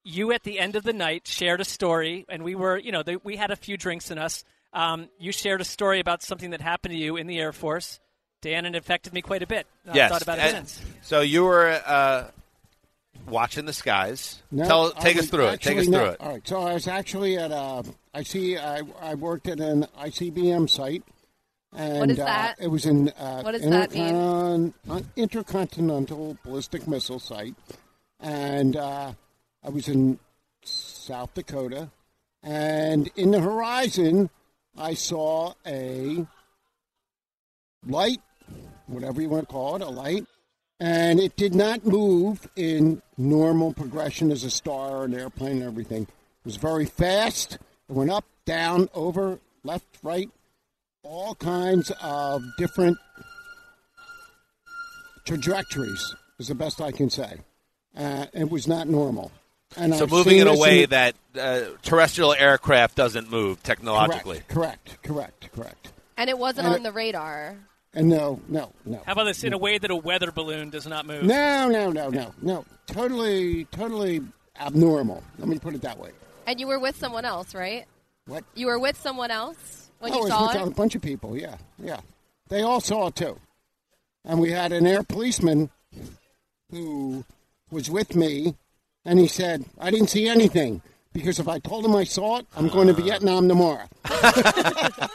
you 0.03 0.33
at 0.33 0.43
the 0.45 0.59
end 0.59 0.77
of 0.77 0.83
the 0.83 0.93
night 0.93 1.27
shared 1.27 1.61
a 1.61 1.65
story, 1.65 2.25
and 2.29 2.43
we 2.43 2.55
were, 2.55 2.79
you 2.79 2.93
know, 2.93 3.03
the, 3.03 3.21
we 3.25 3.37
had 3.37 3.51
a 3.51 3.57
few 3.57 3.77
drinks 3.77 4.11
in 4.11 4.19
us. 4.19 4.45
Um, 4.73 5.09
you 5.19 5.31
shared 5.33 5.61
a 5.61 5.65
story 5.65 6.01
about 6.01 6.23
something 6.23 6.51
that 6.51 6.61
happened 6.61 6.93
to 6.95 6.99
you 6.99 7.17
in 7.17 7.27
the 7.27 7.39
Air 7.39 7.53
Force, 7.53 8.01
Dan, 8.43 8.65
and 8.65 8.75
it 8.75 8.79
affected 8.79 9.13
me 9.13 9.23
quite 9.23 9.43
a 9.43 9.47
bit. 9.47 9.67
I 9.89 9.95
yes. 9.95 10.11
thought 10.11 10.23
about 10.23 10.39
it 10.39 10.55
and- 10.55 10.69
since. 10.69 10.83
So 11.03 11.21
you 11.21 11.45
were 11.45 11.81
uh, 11.87 12.25
watching 13.29 13.65
the 13.67 13.73
skies. 13.73 14.43
No, 14.51 14.65
Tell, 14.67 14.93
I 14.97 15.01
take 15.01 15.17
us 15.17 15.23
was 15.23 15.31
through 15.31 15.47
it. 15.47 15.61
Take 15.61 15.79
us 15.79 15.83
actually 15.83 15.85
through 15.97 16.05
not. 16.07 16.15
it. 16.15 16.21
All 16.21 16.33
right. 16.33 16.49
So 16.49 16.61
I 16.63 16.75
was 16.75 16.89
actually 16.89 17.37
at 17.39 17.51
a. 17.51 17.85
I 18.13 18.23
see. 18.23 18.57
I, 18.59 18.83
I 19.01 19.15
worked 19.15 19.49
at 19.49 19.61
an 19.61 19.87
ICBM 20.01 20.69
site. 20.71 21.03
And, 21.77 21.99
What 21.99 22.11
is 22.11 22.21
uh, 22.21 22.25
that? 22.27 22.57
it 22.61 22.69
was 22.69 22.87
in. 22.87 23.09
Uh, 23.11 23.43
What 23.43 23.53
does 23.53 23.63
that 23.63 23.93
mean? 23.93 24.05
intercon- 24.15 24.73
uh, 24.89 25.01
Intercontinental 25.17 26.39
ballistic 26.45 26.87
missile 26.87 27.19
site, 27.19 27.55
and 28.21 28.77
uh, 28.77 29.13
I 29.63 29.69
was 29.71 29.89
in 29.89 30.21
South 30.63 31.35
Dakota, 31.35 31.91
and 32.45 33.11
in 33.17 33.33
the 33.33 33.41
horizon, 33.41 34.31
I 34.79 34.95
saw 34.95 35.55
a 35.67 36.25
light, 37.87 38.21
whatever 38.87 39.21
you 39.21 39.29
want 39.29 39.49
to 39.49 39.53
call 39.53 39.75
it, 39.77 39.83
a 39.83 39.89
light, 39.89 40.27
and 40.81 41.21
it 41.21 41.37
did 41.37 41.55
not 41.55 41.85
move 41.87 42.49
in 42.57 43.01
normal 43.17 43.73
progression 43.73 44.31
as 44.31 44.45
a 44.45 44.51
star 44.51 44.91
or 44.99 45.05
an 45.05 45.15
airplane 45.15 45.53
and 45.59 45.63
everything. 45.63 46.03
It 46.03 46.09
was 46.45 46.57
very 46.57 46.85
fast. 46.87 47.55
It 47.89 47.93
went 47.93 48.11
up, 48.11 48.25
down, 48.45 48.89
over, 48.95 49.39
left, 49.63 49.87
right, 50.03 50.29
all 51.03 51.35
kinds 51.37 51.91
of 52.03 52.43
different 52.59 52.99
trajectories, 55.25 56.15
is 56.39 56.49
the 56.49 56.55
best 56.55 56.81
I 56.81 56.93
can 56.93 57.09
say. 57.11 57.39
Uh, 57.97 58.27
it 58.33 58.51
was 58.51 58.67
not 58.67 58.89
normal. 58.89 59.31
And 59.77 59.95
So 59.95 60.05
I've 60.05 60.11
moving 60.11 60.33
seen 60.35 60.43
in 60.43 60.49
a 60.49 60.51
this 60.53 60.61
way 60.61 60.85
that 60.87 61.15
uh, 61.39 61.61
terrestrial 61.83 62.33
aircraft 62.35 62.95
doesn't 62.97 63.31
move 63.31 63.63
technologically. 63.63 64.43
Correct, 64.49 65.03
correct, 65.03 65.51
correct. 65.53 65.93
And 66.17 66.29
it 66.31 66.39
wasn't 66.39 66.67
And 66.67 66.75
on 66.75 66.81
it- 66.81 66.85
the 66.85 66.93
radar. 66.93 67.57
And 67.95 68.09
no, 68.09 68.41
no, 68.49 68.73
no. 68.85 69.01
How 69.07 69.13
about 69.13 69.25
this? 69.25 69.45
In 69.45 69.53
a 69.53 69.59
way 69.59 69.79
that 69.79 69.91
a 69.91 69.97
weather 69.97 70.33
balloon 70.33 70.71
does 70.71 70.87
not 70.87 71.07
move. 71.07 71.23
No, 71.23 71.69
no, 71.69 71.91
no, 71.91 72.09
no, 72.09 72.35
no. 72.43 72.65
Totally, 72.87 73.67
totally 73.67 74.21
abnormal. 74.61 75.23
Let 75.39 75.49
me 75.49 75.59
put 75.59 75.75
it 75.75 75.83
that 75.83 75.99
way. 75.99 76.11
And 76.47 76.59
you 76.59 76.67
were 76.67 76.81
with 76.81 76.97
someone 76.97 77.25
else, 77.25 77.55
right? 77.55 77.87
What? 78.27 78.45
You 78.55 78.67
were 78.67 78.79
with 78.79 79.01
someone 79.01 79.31
else 79.31 79.91
when 80.01 80.13
oh, 80.13 80.17
you 80.17 80.27
it 80.27 80.29
saw 80.29 80.47
was 80.47 80.55
with 80.55 80.67
it. 80.67 80.69
a 80.69 80.75
bunch 80.75 80.95
of 80.97 81.03
people. 81.03 81.39
Yeah, 81.39 81.57
yeah. 81.79 82.01
They 82.49 82.63
all 82.63 82.81
saw 82.81 83.07
it 83.09 83.15
too. 83.15 83.39
And 84.25 84.41
we 84.41 84.51
had 84.51 84.73
an 84.73 84.87
air 84.87 85.03
policeman 85.03 85.71
who 86.71 87.25
was 87.71 87.91
with 87.91 88.17
me, 88.17 88.57
and 89.05 89.19
he 89.21 89.29
said, 89.29 89.67
"I 89.79 89.91
didn't 89.91 90.09
see 90.09 90.27
anything." 90.27 90.83
Because 91.13 91.39
if 91.39 91.47
I 91.47 91.61
told 91.61 91.85
him 91.85 91.95
I 91.95 92.03
saw 92.03 92.39
it, 92.39 92.47
I'm 92.57 92.67
going 92.67 92.89
to 92.89 92.93
ah. 92.93 92.97
Vietnam 92.97 93.47
tomorrow. 93.49 93.89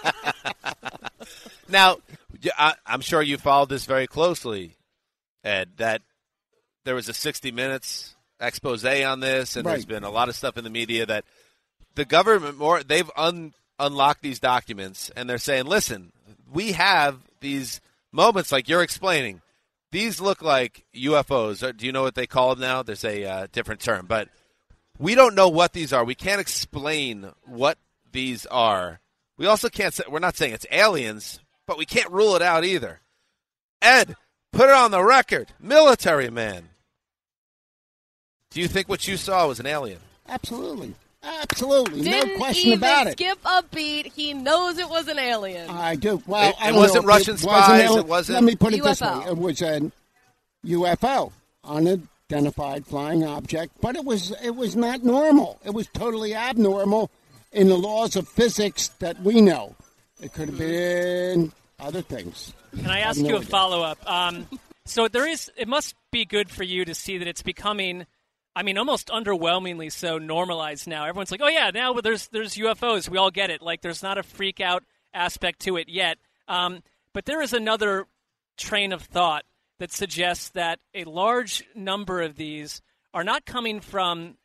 Now, 1.70 1.98
y- 2.09 2.09
I, 2.58 2.76
am 2.88 3.02
sure 3.02 3.22
you 3.22 3.38
followed 3.38 3.70
this 3.70 3.86
very 3.86 4.08
closely, 4.08 4.76
Ed. 5.44 5.72
That 5.78 6.02
there 6.86 6.96
was 6.96 7.10
a 7.10 7.14
60 7.14 7.52
Minutes 7.52 8.16
expose 8.40 8.86
on 8.86 9.20
this, 9.20 9.56
and 9.56 9.66
there's 9.66 9.86
been 9.86 10.04
a 10.04 10.10
lot 10.10 10.30
of 10.30 10.36
stuff 10.36 10.58
in 10.58 10.64
the 10.64 10.70
media 10.70 11.06
that 11.06 11.26
the 11.96 12.06
government 12.06 12.58
more 12.58 12.84
they've 12.84 13.10
un, 13.16 13.54
unlocked 13.78 14.22
these 14.22 14.40
documents, 14.40 15.10
and 15.16 15.30
they're 15.30 15.38
saying, 15.38 15.66
"Listen, 15.66 16.12
we 16.52 16.74
have 16.74 17.20
these 17.42 17.82
moments 18.12 18.52
like 18.52 18.70
you're 18.70 18.84
explaining. 18.84 19.42
These 19.92 20.22
look 20.22 20.42
like 20.42 20.86
UFOs. 20.96 21.76
Do 21.78 21.86
you 21.86 21.92
know 21.92 22.04
what 22.04 22.16
they 22.16 22.28
call 22.28 22.52
them 22.52 22.62
now? 22.62 22.84
There's 22.84 23.04
a 23.04 23.26
uh, 23.26 23.48
different 23.52 23.82
term, 23.82 24.06
but 24.06 24.30
we 25.00 25.16
don't 25.16 25.36
know 25.36 25.50
what 25.50 25.74
these 25.74 25.92
are. 25.94 26.04
We 26.04 26.16
can't 26.16 26.42
explain 26.42 27.32
what 27.46 27.78
these 28.12 28.46
are. 28.48 29.00
We 29.38 29.48
also 29.48 29.70
can't 29.70 29.94
say 29.94 30.04
we're 30.08 30.20
not 30.20 30.36
saying 30.36 30.54
it's 30.54 30.66
aliens, 30.72 31.40
but 31.70 31.78
we 31.78 31.86
can't 31.86 32.10
rule 32.12 32.36
it 32.36 32.42
out 32.42 32.66
either. 32.66 33.00
Ed, 33.80 34.16
put 34.52 34.70
it 34.70 34.76
on 34.76 34.90
the 34.90 35.04
record. 35.04 35.50
Military 35.60 36.32
man. 36.32 36.70
Do 38.50 38.60
you 38.60 38.68
think 38.68 38.90
what 38.90 39.08
you 39.08 39.18
saw 39.18 39.48
was 39.48 39.60
an 39.60 39.68
alien? 39.68 40.00
Absolutely. 40.28 40.96
Absolutely. 41.22 42.02
Didn't 42.02 42.30
no 42.32 42.38
question 42.38 42.72
even 42.72 42.80
about 42.80 43.06
it. 43.06 43.12
skip 43.12 43.38
a 43.46 43.64
beat. 43.72 44.08
He 44.16 44.34
knows 44.34 44.80
it 44.80 44.90
was 44.90 45.08
an 45.10 45.20
alien. 45.20 45.70
I 45.70 45.96
do. 45.96 46.24
Well, 46.26 46.50
It- 46.50 46.56
I 46.60 46.70
it 46.70 46.72
don't 46.72 46.80
wasn't 46.80 47.06
know 47.06 47.08
Russian 47.08 47.36
it 47.36 47.40
spies, 47.40 47.70
wasn't 47.88 48.00
it 48.00 48.10
wasn't- 48.10 48.34
Let 48.36 48.44
me 48.46 48.56
put 48.56 48.74
it 48.74 48.84
this 48.84 49.02
way: 49.02 49.24
it 49.28 49.38
was 49.38 49.62
a 49.62 49.92
UFO, 50.66 51.32
unidentified 51.64 52.88
flying 52.88 53.24
object, 53.24 53.74
but 53.80 53.96
it 53.96 54.06
was 54.06 54.32
it 54.42 54.56
was 54.56 54.76
not 54.76 55.04
normal. 55.04 55.60
It 55.64 55.76
was 55.76 55.86
totally 55.94 56.34
abnormal 56.34 57.12
in 57.52 57.68
the 57.70 57.78
laws 57.78 58.16
of 58.16 58.28
physics 58.28 58.88
that 58.98 59.22
we 59.22 59.40
know. 59.42 59.76
It 60.22 60.34
could 60.34 60.50
have 60.50 60.58
been 60.58 61.52
other 61.80 62.02
things. 62.02 62.54
Can 62.76 62.90
I 62.90 63.00
ask 63.00 63.20
you 63.20 63.36
a 63.36 63.42
follow 63.42 63.82
up? 63.82 64.00
Um, 64.10 64.48
so 64.86 65.08
there 65.08 65.28
is. 65.28 65.52
It 65.58 65.68
must 65.68 65.96
be 66.12 66.26
good 66.26 66.50
for 66.50 66.64
you 66.64 66.86
to 66.86 66.96
see 66.96 67.18
that 67.18 67.28
it's 67.28 67.44
becoming. 67.44 68.06
I 68.56 68.64
mean, 68.64 68.78
almost 68.78 69.08
underwhelmingly 69.10 69.92
so 69.92 70.18
normalized 70.18 70.88
now. 70.88 71.06
Everyone's 71.06 71.32
like, 71.32 71.42
"Oh 71.42 71.48
yeah, 71.48 71.72
now 71.72 71.94
there's 71.94 72.28
there's 72.28 72.56
UFOs. 72.56 73.10
We 73.10 73.18
all 73.18 73.32
get 73.32 73.50
it." 73.50 73.62
Like, 73.62 73.82
there's 73.82 74.04
not 74.04 74.18
a 74.18 74.24
freak 74.24 74.60
out 74.60 74.84
aspect 75.14 75.62
to 75.62 75.78
it 75.78 75.90
yet. 75.90 76.18
Um, 76.48 76.82
but 77.14 77.26
there 77.26 77.42
is 77.42 77.54
another 77.54 78.06
train 78.58 78.92
of 78.92 79.02
thought 79.02 79.46
that 79.80 79.92
suggests 79.92 80.50
that 80.50 80.80
a 80.94 81.06
large 81.06 81.64
number 81.74 82.22
of 82.22 82.36
these 82.36 82.82
are 83.14 83.24
not 83.24 83.46
coming 83.46 83.80
from 83.80 84.36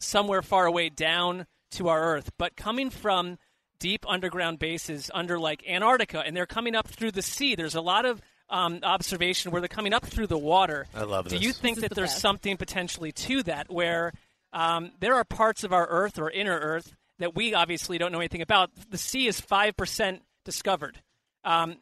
somewhere 0.00 0.42
far 0.42 0.66
away 0.66 0.88
down 0.88 1.46
to 1.72 1.88
our 1.88 2.14
Earth, 2.14 2.30
but 2.38 2.56
coming 2.56 2.90
from 2.90 3.38
deep 3.78 4.04
underground 4.08 4.58
bases 4.58 5.10
under 5.14 5.38
like 5.38 5.62
Antarctica, 5.68 6.22
and 6.24 6.36
they're 6.36 6.46
coming 6.46 6.74
up 6.74 6.88
through 6.88 7.12
the 7.12 7.22
sea. 7.22 7.54
There's 7.54 7.74
a 7.74 7.80
lot 7.80 8.04
of 8.04 8.20
um, 8.50 8.80
observation 8.82 9.50
where 9.52 9.60
they're 9.60 9.68
coming 9.68 9.92
up 9.94 10.04
through 10.04 10.26
the 10.28 10.38
water. 10.38 10.86
I 10.94 11.02
love 11.04 11.28
Do 11.28 11.36
you 11.36 11.52
think 11.52 11.80
that 11.80 11.90
the 11.90 11.94
there's 11.94 12.10
best. 12.10 12.20
something 12.20 12.56
potentially 12.56 13.12
to 13.12 13.42
that 13.44 13.70
where 13.70 14.12
um, 14.52 14.92
there 15.00 15.14
are 15.14 15.24
parts 15.24 15.64
of 15.64 15.72
our 15.72 15.86
Earth 15.88 16.18
or 16.18 16.30
inner 16.30 16.58
Earth 16.58 16.94
that 17.18 17.34
we 17.34 17.54
obviously 17.54 17.98
don't 17.98 18.12
know 18.12 18.18
anything 18.20 18.42
about? 18.42 18.70
The 18.90 18.98
sea 18.98 19.26
is 19.26 19.40
five 19.40 19.76
percent 19.76 20.22
discovered. 20.44 21.00
Um, 21.44 21.76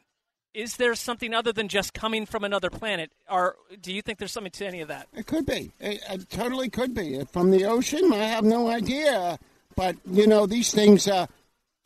is 0.54 0.76
there 0.76 0.94
something 0.94 1.32
other 1.32 1.52
than 1.52 1.68
just 1.68 1.94
coming 1.94 2.26
from 2.26 2.44
another 2.44 2.68
planet? 2.68 3.10
Or 3.30 3.56
do 3.80 3.92
you 3.92 4.02
think 4.02 4.18
there's 4.18 4.32
something 4.32 4.52
to 4.52 4.66
any 4.66 4.82
of 4.82 4.88
that? 4.88 5.08
It 5.14 5.26
could 5.26 5.46
be. 5.46 5.70
It, 5.80 6.02
it 6.10 6.28
totally 6.30 6.68
could 6.68 6.94
be. 6.94 7.24
From 7.32 7.50
the 7.50 7.64
ocean, 7.64 8.12
I 8.12 8.24
have 8.24 8.44
no 8.44 8.68
idea. 8.68 9.38
But, 9.76 9.96
you 10.04 10.26
know, 10.26 10.44
these 10.46 10.70
things 10.70 11.08
uh, 11.08 11.26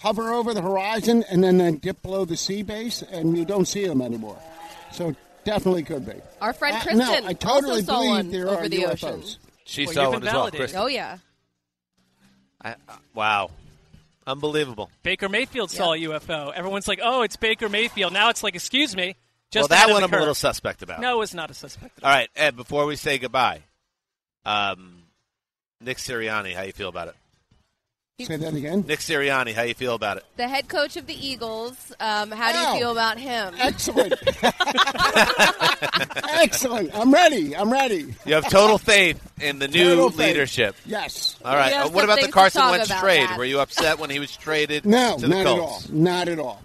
hover 0.01 0.33
over 0.33 0.53
the 0.55 0.63
horizon 0.63 1.25
and 1.31 1.43
then 1.43 1.59
they 1.59 1.73
dip 1.73 2.03
below 2.03 2.25
the 2.25 2.37
sea 2.37 2.63
base, 2.63 3.03
and 3.03 3.37
you 3.37 3.45
don't 3.45 3.67
see 3.67 3.87
them 3.87 4.01
anymore. 4.03 4.39
So 4.93 5.15
definitely 5.45 5.83
could 5.85 6.05
be. 6.07 6.15
Our 6.41 6.53
friend 6.53 6.77
Uh, 6.77 6.81
Kristen 6.83 6.99
no, 7.25 7.29
I 7.29 7.33
totally 7.33 7.81
also 7.81 7.83
saw 7.85 7.93
believe 8.01 8.11
one 8.11 8.31
there 8.31 8.49
over 8.49 8.65
are 8.65 8.69
the 8.69 8.79
UFOs. 8.83 8.93
ocean. 9.05 9.23
She 9.65 9.85
Well, 9.87 9.95
saw 9.95 10.03
you've 10.03 10.11
one 10.13 10.21
been 10.21 10.29
as 10.29 10.33
well, 10.35 10.43
validated. 10.43 10.61
Kristen. 10.61 10.81
Oh 10.83 10.87
yeah. 10.87 11.19
I, 12.63 12.71
uh, 12.73 12.75
wow, 13.15 13.51
unbelievable. 14.27 14.91
Baker 15.03 15.29
Mayfield 15.29 15.71
saw 15.71 15.93
a 15.93 15.97
UFO. 15.99 16.53
Everyone's 16.55 16.89
like, 16.89 17.01
"Oh, 17.03 17.23
it's 17.23 17.37
Baker 17.37 17.69
Mayfield." 17.69 18.13
Now 18.13 18.31
it's 18.31 18.43
like, 18.43 18.55
"Excuse 18.55 18.97
me." 18.97 19.15
Just 19.51 19.71
well, 19.71 19.79
that 19.79 19.93
one 19.93 20.03
I'm 20.03 20.13
a 20.13 20.19
little 20.19 20.35
suspect 20.35 20.83
about. 20.83 21.01
No, 21.01 21.21
it's 21.23 21.35
not 21.35 21.51
a 21.51 21.55
suspect. 21.55 22.03
All 22.03 22.11
right, 22.11 22.29
Ed. 22.35 22.57
Before 22.57 22.85
we 22.87 22.97
say 22.97 23.19
goodbye, 23.19 23.63
um, 24.45 25.03
Nick 25.81 25.99
Sirianni, 25.99 26.55
how 26.55 26.63
you 26.63 26.73
feel 26.73 26.89
about 26.89 27.09
it? 27.09 27.15
Say 28.19 28.37
that 28.37 28.55
again. 28.55 28.83
Nick 28.89 29.01
Sirianni, 29.01 29.53
how 29.53 29.61
you 29.61 29.75
feel 29.75 29.95
about 29.95 30.17
it? 30.17 30.25
The 30.39 30.49
head 30.49 30.69
coach 30.71 30.97
of 30.97 31.07
the 31.07 31.13
Eagles. 31.13 31.93
Um, 32.01 32.31
how 32.31 32.51
do 32.51 32.59
you 32.59 32.81
feel 32.81 32.93
about 32.93 33.19
him? 33.19 33.53
Excellent. 33.59 34.15
Excellent. 36.41 36.95
I'm 36.95 37.13
ready. 37.13 37.55
I'm 37.55 37.71
ready. 37.71 38.15
You 38.25 38.35
have 38.37 38.49
total 38.49 38.79
faith 38.79 39.21
in 39.43 39.59
the 39.59 39.69
new 39.69 40.09
faith. 40.09 40.19
leadership. 40.19 40.77
Yes. 40.87 41.37
All 41.45 41.55
right. 41.55 41.75
Uh, 41.75 41.91
what 41.91 42.05
about 42.05 42.23
the 42.23 42.29
Carson 42.29 42.63
Wentz 42.71 42.89
trade? 42.89 43.29
that. 43.29 43.37
Were 43.37 43.45
you 43.45 43.61
upset 43.61 43.99
when 43.99 44.09
he 44.09 44.19
was 44.19 44.35
traded 44.35 44.87
No, 44.87 45.17
to 45.17 45.21
the 45.21 45.29
not 45.29 45.41
at 45.41 45.47
all. 45.47 45.83
Not 45.91 46.29
at 46.29 46.39
all. 46.39 46.63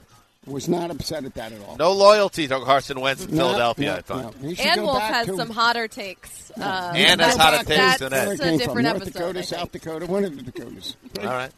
Was 0.48 0.68
not 0.68 0.90
upset 0.90 1.24
at 1.24 1.36
that 1.36 1.52
at 1.52 1.62
all. 1.62 1.76
No 1.78 1.92
loyalty 1.94 2.48
to 2.48 2.60
Carson 2.62 3.00
Wentz 3.00 3.24
in 3.26 3.36
No, 3.36 3.50
Philadelphia, 3.50 3.86
no, 3.92 3.96
I 3.98 4.02
thought. 4.02 4.42
no. 4.42 4.54
And 4.60 4.82
Wolfe 4.82 4.98
back 4.98 5.14
has 5.14 5.28
to- 5.28 5.36
some 5.38 5.50
hotter 5.52 5.88
takes. 5.88 6.52
Um, 6.56 6.64
And 6.64 7.22
has 7.22 7.36
that's- 7.36 7.38
hotter 7.38 7.58
takes 7.58 7.68
that's 7.78 8.00
than 8.00 8.14
Ed. 8.14 8.26
Where 8.26 8.34
a 8.34 8.38
came 8.38 8.48
from, 8.48 8.58
different 8.58 8.82
North 8.88 8.96
episode. 9.04 9.14
Dakota, 9.20 9.44
South. 9.44 9.72
Dakota, 9.72 10.06
one 10.08 10.24
of 10.24 10.36
the 10.36 10.42
Dakotas. 10.52 10.96
All 11.20 11.26
right. 11.28 11.52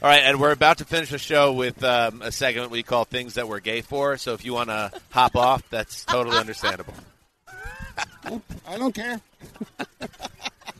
All 0.00 0.08
right, 0.10 0.22
and 0.22 0.38
we're 0.38 0.52
about 0.52 0.78
to 0.78 0.84
finish 0.84 1.08
the 1.10 1.18
show 1.18 1.54
with 1.54 1.82
um, 1.82 2.20
a 2.22 2.30
segment 2.30 2.70
we 2.70 2.82
call 2.82 3.04
"Things 3.04 3.34
That 3.34 3.48
We're 3.48 3.58
Gay 3.60 3.80
For." 3.80 4.16
So 4.18 4.34
if 4.34 4.44
you 4.44 4.52
want 4.52 4.68
to 4.68 4.92
hop 5.10 5.34
off, 5.34 5.62
that's 5.70 6.04
totally 6.04 6.36
understandable. 6.38 6.94
I 8.66 8.76
don't 8.76 8.94
care. 8.94 9.20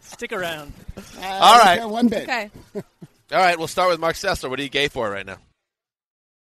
Stick 0.03 0.33
around. 0.33 0.73
I 1.21 1.27
All 1.39 1.57
don't 1.57 1.67
right. 1.67 1.79
care 1.79 1.89
One 1.89 2.09
bit. 2.09 2.23
Okay. 2.25 2.51
All 2.75 2.83
right, 3.33 3.59
we'll 3.59 3.67
start 3.67 3.89
with 3.91 3.99
Marc 3.99 4.15
Sessler. 4.17 4.51
What 4.51 4.61
are 4.61 4.63
you 4.63 4.69
gay 4.69 4.89
for 4.89 5.11
right 5.11 5.27
now? 5.27 5.39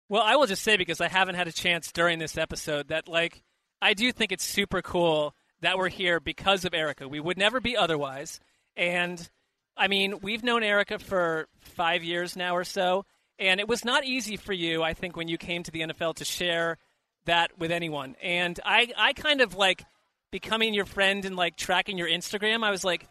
Well, 0.10 0.24
I 0.24 0.36
will 0.36 0.48
just 0.48 0.64
say 0.64 0.78
because 0.78 1.02
I 1.02 1.10
haven't 1.10 1.36
had 1.36 1.48
a 1.48 1.52
chance 1.52 1.92
during 1.92 2.20
this 2.20 2.38
episode 2.38 2.90
that 2.90 3.08
like 3.08 3.44
I 3.82 3.94
do 3.94 4.12
think 4.12 4.32
it's 4.32 4.44
super 4.44 4.82
cool 4.82 5.36
that 5.62 5.78
we're 5.78 5.90
here 5.90 6.20
because 6.20 6.66
of 6.66 6.74
Erica. 6.74 7.08
We 7.08 7.20
would 7.20 7.38
never 7.38 7.60
be 7.60 7.76
otherwise. 7.76 8.40
And 8.76 9.28
I 9.76 9.88
mean, 9.88 10.20
we've 10.22 10.44
known 10.44 10.64
Erica 10.64 11.00
for 11.00 11.48
5 11.60 12.04
years 12.04 12.36
now 12.36 12.56
or 12.56 12.64
so, 12.64 13.06
and 13.38 13.60
it 13.60 13.68
was 13.68 13.86
not 13.86 14.06
easy 14.06 14.38
for 14.38 14.54
you, 14.54 14.82
I 14.82 14.94
think 14.94 15.16
when 15.16 15.28
you 15.28 15.38
came 15.38 15.64
to 15.64 15.72
the 15.72 15.82
NFL 15.82 16.16
to 16.16 16.26
share 16.26 16.78
that 17.26 17.58
with 17.60 17.72
anyone. 17.72 18.16
And 18.24 18.60
I 18.64 18.92
I 18.98 19.14
kind 19.14 19.42
of 19.42 19.56
like 19.56 19.84
becoming 20.32 20.74
your 20.74 20.86
friend 20.86 21.26
and 21.26 21.36
like 21.36 21.56
tracking 21.58 21.98
your 21.98 22.08
Instagram. 22.08 22.64
I 22.64 22.72
was 22.72 22.84
like 22.84 23.08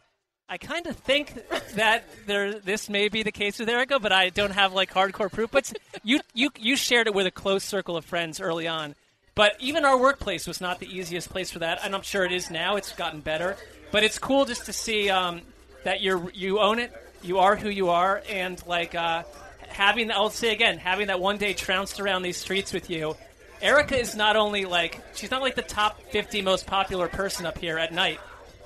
I 0.49 0.59
kind 0.59 0.87
of 0.87 0.97
think 0.97 1.35
that 1.75 2.05
there 2.27 2.61
this 2.61 2.89
may 2.89 3.09
be 3.09 3.25
the 3.25 3.33
case 3.33 3.59
with 3.59 3.69
Erica, 3.69 3.99
but 3.99 4.13
I 4.13 4.29
don't 4.29 4.53
have 4.53 4.73
like 4.73 4.93
hardcore 4.93 5.31
proof. 5.31 5.51
But 5.51 5.73
you 6.05 6.21
you 6.35 6.51
you 6.59 6.77
shared 6.77 7.09
it 7.09 7.15
with 7.15 7.27
a 7.27 7.33
close 7.33 7.65
circle 7.65 7.97
of 7.97 8.05
friends 8.05 8.41
early 8.41 8.69
on. 8.69 8.95
But 9.35 9.57
even 9.59 9.85
our 9.85 9.99
workplace 9.99 10.47
was 10.47 10.61
not 10.61 10.79
the 10.79 10.87
easiest 10.87 11.31
place 11.31 11.51
for 11.51 11.59
that, 11.59 11.81
and 11.85 11.95
I'm 11.95 12.03
sure 12.03 12.25
it 12.25 12.33
is 12.33 12.51
now. 12.51 12.77
It's 12.77 12.93
gotten 12.93 13.21
better, 13.21 13.57
but 13.91 14.05
it's 14.05 14.19
cool 14.19 14.45
just 14.45 14.67
to 14.67 14.73
see 14.73 15.11
um, 15.11 15.43
that 15.83 16.01
you're 16.01 16.31
you 16.31 16.61
own 16.61 16.79
it. 16.79 16.93
You 17.23 17.39
are 17.39 17.57
who 17.57 17.69
you 17.69 17.91
are, 17.91 18.23
and 18.31 18.65
like 18.69 18.95
uh, 18.95 19.25
having 19.67 20.13
I'll 20.13 20.31
say 20.31 20.53
again, 20.53 20.79
having 20.79 21.09
that 21.09 21.19
one 21.19 21.39
day 21.39 21.55
trounced 21.55 21.99
around 21.99 22.23
these 22.23 22.37
streets 22.37 22.73
with 22.73 22.89
you. 22.89 23.17
Erica 23.61 23.99
is 23.99 24.15
not 24.15 24.37
only 24.37 24.65
like 24.65 25.01
she's 25.17 25.33
not 25.33 25.43
like 25.43 25.57
the 25.57 25.63
top 25.63 26.01
50 26.13 26.43
most 26.43 26.67
popular 26.67 27.09
person 27.09 27.47
up 27.47 27.59
here 27.59 27.79
at 27.79 27.93
night. 27.93 28.21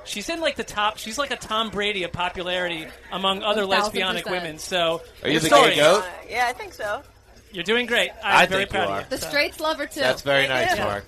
She's 0.05 0.29
in 0.29 0.41
like 0.41 0.57
the 0.57 0.65
top. 0.65 0.99
She's 0.99 1.19
like 1.19 1.31
a 1.31 1.37
Tom 1.37 1.71
Brady 1.71 2.03
of 2.05 2.13
popularity 2.13 2.87
among 3.13 3.43
other 3.43 3.63
1000%. 3.65 3.69
lesbianic 3.93 4.31
women. 4.31 4.59
So, 4.59 5.03
Are 5.23 5.29
you 5.29 5.35
your 5.35 5.41
the 5.41 5.47
story- 5.49 5.71
gay 5.71 5.77
goat? 5.77 6.03
Uh, 6.03 6.09
yeah, 6.29 6.47
I 6.49 6.53
think 6.53 6.73
so. 6.75 7.03
You're 7.53 7.65
doing 7.65 7.87
great. 7.87 8.11
I'm 8.25 8.37
I 8.43 8.47
very 8.47 8.65
think 8.67 8.75
you 8.75 8.81
are. 8.91 9.01
of 9.01 9.09
The 9.11 9.17
you. 9.17 9.23
so. 9.23 9.29
straights 9.29 9.61
love 9.61 9.79
her 9.79 9.87
too. 9.87 10.01
That's 10.01 10.23
very 10.23 10.47
nice, 10.49 10.75
Yeah. 10.77 10.85
Marc. 10.85 11.05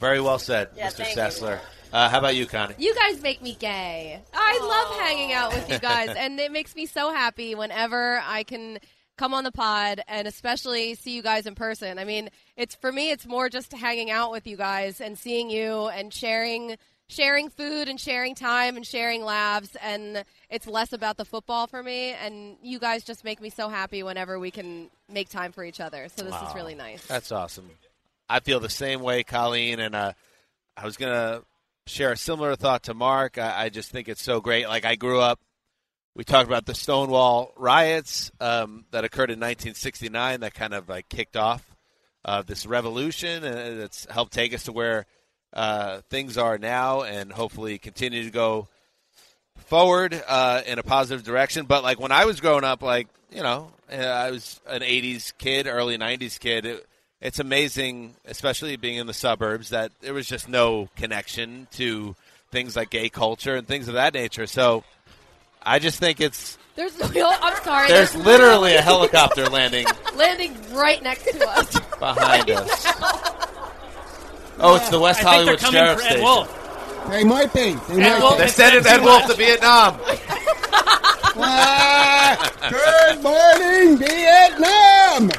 Very 0.00 0.20
well 0.20 0.38
said, 0.38 0.70
Yeah, 0.76 0.88
Mr. 0.88 1.04
Sessler. 1.04 1.60
Uh, 1.92 2.08
how 2.08 2.18
about 2.18 2.34
you, 2.34 2.46
Connie? 2.46 2.74
You 2.78 2.94
guys 2.94 3.20
make 3.22 3.42
me 3.42 3.54
gay. 3.54 4.20
I 4.32 4.58
love 4.62 4.98
hanging 4.98 5.32
out 5.32 5.52
with 5.52 5.70
you 5.70 5.78
guys, 5.78 6.08
and 6.16 6.40
it 6.40 6.50
makes 6.50 6.74
me 6.74 6.86
so 6.86 7.12
happy 7.12 7.54
whenever 7.54 8.20
I 8.26 8.42
can 8.44 8.78
come 9.18 9.34
on 9.34 9.44
the 9.44 9.52
pod 9.52 10.00
and 10.08 10.26
especially 10.26 10.94
see 10.94 11.14
you 11.14 11.22
guys 11.22 11.46
in 11.46 11.54
person. 11.54 11.98
I 11.98 12.04
mean, 12.04 12.30
it's 12.56 12.74
for 12.74 12.90
me, 12.90 13.10
it's 13.10 13.26
more 13.26 13.50
just 13.50 13.72
hanging 13.74 14.10
out 14.10 14.32
with 14.32 14.46
you 14.46 14.56
guys 14.56 15.02
and 15.02 15.18
seeing 15.18 15.50
you 15.50 15.88
and 15.88 16.12
sharing 16.12 16.76
sharing 17.12 17.50
food 17.50 17.88
and 17.88 18.00
sharing 18.00 18.34
time 18.34 18.76
and 18.76 18.86
sharing 18.86 19.22
laughs 19.22 19.76
and 19.82 20.24
it's 20.48 20.66
less 20.66 20.92
about 20.92 21.16
the 21.16 21.24
football 21.24 21.66
for 21.66 21.82
me 21.82 22.12
and 22.12 22.56
you 22.62 22.78
guys 22.78 23.04
just 23.04 23.22
make 23.24 23.40
me 23.40 23.50
so 23.50 23.68
happy 23.68 24.02
whenever 24.02 24.38
we 24.38 24.50
can 24.50 24.88
make 25.08 25.28
time 25.28 25.52
for 25.52 25.62
each 25.62 25.80
other 25.80 26.08
so 26.16 26.24
this 26.24 26.34
is 26.34 26.54
really 26.54 26.74
nice 26.74 27.06
That's 27.06 27.30
awesome. 27.30 27.70
I 28.28 28.40
feel 28.40 28.60
the 28.60 28.70
same 28.70 29.02
way, 29.02 29.24
Colleen, 29.24 29.78
and 29.78 29.94
uh, 29.94 30.12
I 30.74 30.86
was 30.86 30.96
gonna 30.96 31.42
share 31.86 32.12
a 32.12 32.16
similar 32.16 32.56
thought 32.56 32.84
to 32.84 32.94
Marc. 32.94 33.36
I, 33.36 33.64
I 33.64 33.68
just 33.68 33.90
think 33.90 34.08
it's 34.08 34.22
so 34.22 34.40
great. 34.40 34.66
Like 34.66 34.86
I 34.86 34.94
grew 34.94 35.20
up, 35.20 35.38
we 36.14 36.24
talked 36.24 36.48
about 36.48 36.64
the 36.64 36.74
Stonewall 36.74 37.52
riots 37.58 38.30
um, 38.40 38.86
that 38.90 39.04
occurred 39.04 39.30
in 39.30 39.38
1969. 39.38 40.40
That 40.40 40.54
kind 40.54 40.72
of 40.72 40.88
like 40.88 41.10
kicked 41.10 41.36
off 41.36 41.76
uh, 42.24 42.40
this 42.40 42.64
revolution, 42.64 43.44
and 43.44 43.80
it's 43.80 44.06
helped 44.06 44.32
take 44.32 44.54
us 44.54 44.62
to 44.64 44.72
where 44.72 45.04
uh, 45.52 46.00
things 46.10 46.38
are 46.38 46.58
now, 46.58 47.02
and 47.02 47.32
hopefully 47.32 47.78
continue 47.78 48.24
to 48.24 48.30
go 48.30 48.68
forward 49.66 50.22
uh, 50.26 50.62
in 50.66 50.78
a 50.78 50.82
positive 50.82 51.24
direction. 51.24 51.66
But 51.66 51.82
like 51.82 52.00
when 52.00 52.12
I 52.12 52.24
was 52.24 52.40
growing 52.40 52.64
up, 52.64 52.82
like 52.82 53.08
you 53.30 53.42
know, 53.42 53.70
I 53.90 54.30
was 54.30 54.60
an 54.66 54.82
'80s 54.82 55.32
kid, 55.38 55.66
early 55.66 55.98
'90s 55.98 56.38
kid. 56.38 56.66
It, 56.66 56.86
it's 57.20 57.38
amazing, 57.38 58.14
especially 58.24 58.76
being 58.76 58.96
in 58.96 59.06
the 59.06 59.14
suburbs, 59.14 59.68
that 59.70 59.92
there 60.00 60.12
was 60.12 60.26
just 60.26 60.48
no 60.48 60.88
connection 60.96 61.68
to 61.72 62.16
things 62.50 62.74
like 62.74 62.90
gay 62.90 63.08
culture 63.08 63.54
and 63.54 63.66
things 63.66 63.88
of 63.88 63.94
that 63.94 64.12
nature. 64.12 64.46
So 64.46 64.82
I 65.62 65.78
just 65.78 65.98
think 65.98 66.20
it's 66.20 66.58
there's 66.74 67.00
i'm 67.02 67.62
sorry 67.62 67.88
there's 67.88 68.14
literally 68.16 68.74
a 68.74 68.80
helicopter 68.80 69.46
landing 69.46 69.86
landing 70.16 70.56
right 70.72 71.02
next 71.02 71.24
to 71.24 71.48
us 71.48 71.80
behind 71.98 72.50
us. 72.50 72.86
Oh, 74.58 74.76
it's 74.76 74.88
the 74.90 75.00
West 75.00 75.20
I 75.20 75.22
think 75.22 75.32
Hollywood 75.32 75.48
they're 75.48 75.56
coming 75.56 75.80
Sheriff 75.80 75.98
for 75.98 76.02
Ed 76.02 76.08
Station. 76.08 76.24
Wolfe. 76.24 77.08
They 77.10 77.24
might 77.24 77.52
be. 77.52 77.60
They 77.60 78.02
Ed 78.02 78.10
might 78.10 78.20
Wolfe 78.20 78.36
be. 78.36 78.42
They 78.42 78.48
sending 78.48 78.86
Ed 78.86 79.02
Wolfe 79.02 79.26
to 79.26 79.34
Vietnam. 79.34 79.98
Ah, 81.34 82.52
good 82.70 83.22
morning, 83.22 83.96
Vietnam. 83.96 85.30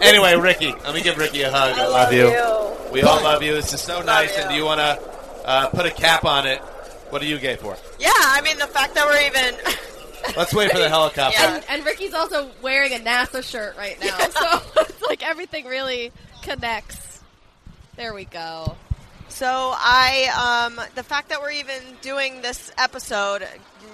Anyway, 0.00 0.36
Ricky, 0.36 0.72
let 0.84 0.94
me 0.94 1.02
give 1.02 1.18
Ricky 1.18 1.42
a 1.42 1.50
hug. 1.50 1.76
I, 1.76 1.86
love, 1.88 2.12
you. 2.12 2.92
We 2.92 3.02
all 3.02 3.22
love 3.22 3.42
you. 3.42 3.52
This 3.52 3.72
is 3.74 3.80
so 3.80 4.00
nice. 4.02 4.36
And 4.38 4.48
do 4.48 4.54
you 4.54 4.64
want 4.64 4.80
to 4.80 4.98
uh, 5.44 5.68
put 5.68 5.86
a 5.86 5.90
cap 5.90 6.24
on 6.24 6.46
it? 6.46 6.60
What 7.10 7.20
are 7.22 7.26
you 7.26 7.38
gay 7.38 7.56
for? 7.56 7.76
Yeah, 7.98 8.10
I 8.14 8.40
mean 8.42 8.58
the 8.58 8.66
fact 8.66 8.94
that 8.94 9.06
we're 9.06 9.26
even. 9.26 9.60
Let's 10.36 10.54
wait 10.54 10.70
for 10.70 10.78
the 10.78 10.88
helicopter. 10.88 11.38
And, 11.40 11.64
and 11.68 11.84
Ricky's 11.84 12.12
also 12.12 12.50
wearing 12.60 12.92
a 12.92 12.98
NASA 12.98 13.42
shirt 13.42 13.76
right 13.76 13.98
now, 14.00 14.18
so 14.18 14.60
it's 14.82 15.02
like 15.02 15.22
everything 15.22 15.64
really 15.66 16.12
connects. 16.42 17.07
There 17.98 18.14
we 18.14 18.26
go. 18.26 18.76
So 19.28 19.48
I, 19.48 20.68
um, 20.70 20.80
the 20.94 21.02
fact 21.02 21.30
that 21.30 21.40
we're 21.40 21.50
even 21.50 21.82
doing 22.00 22.42
this 22.42 22.70
episode 22.78 23.44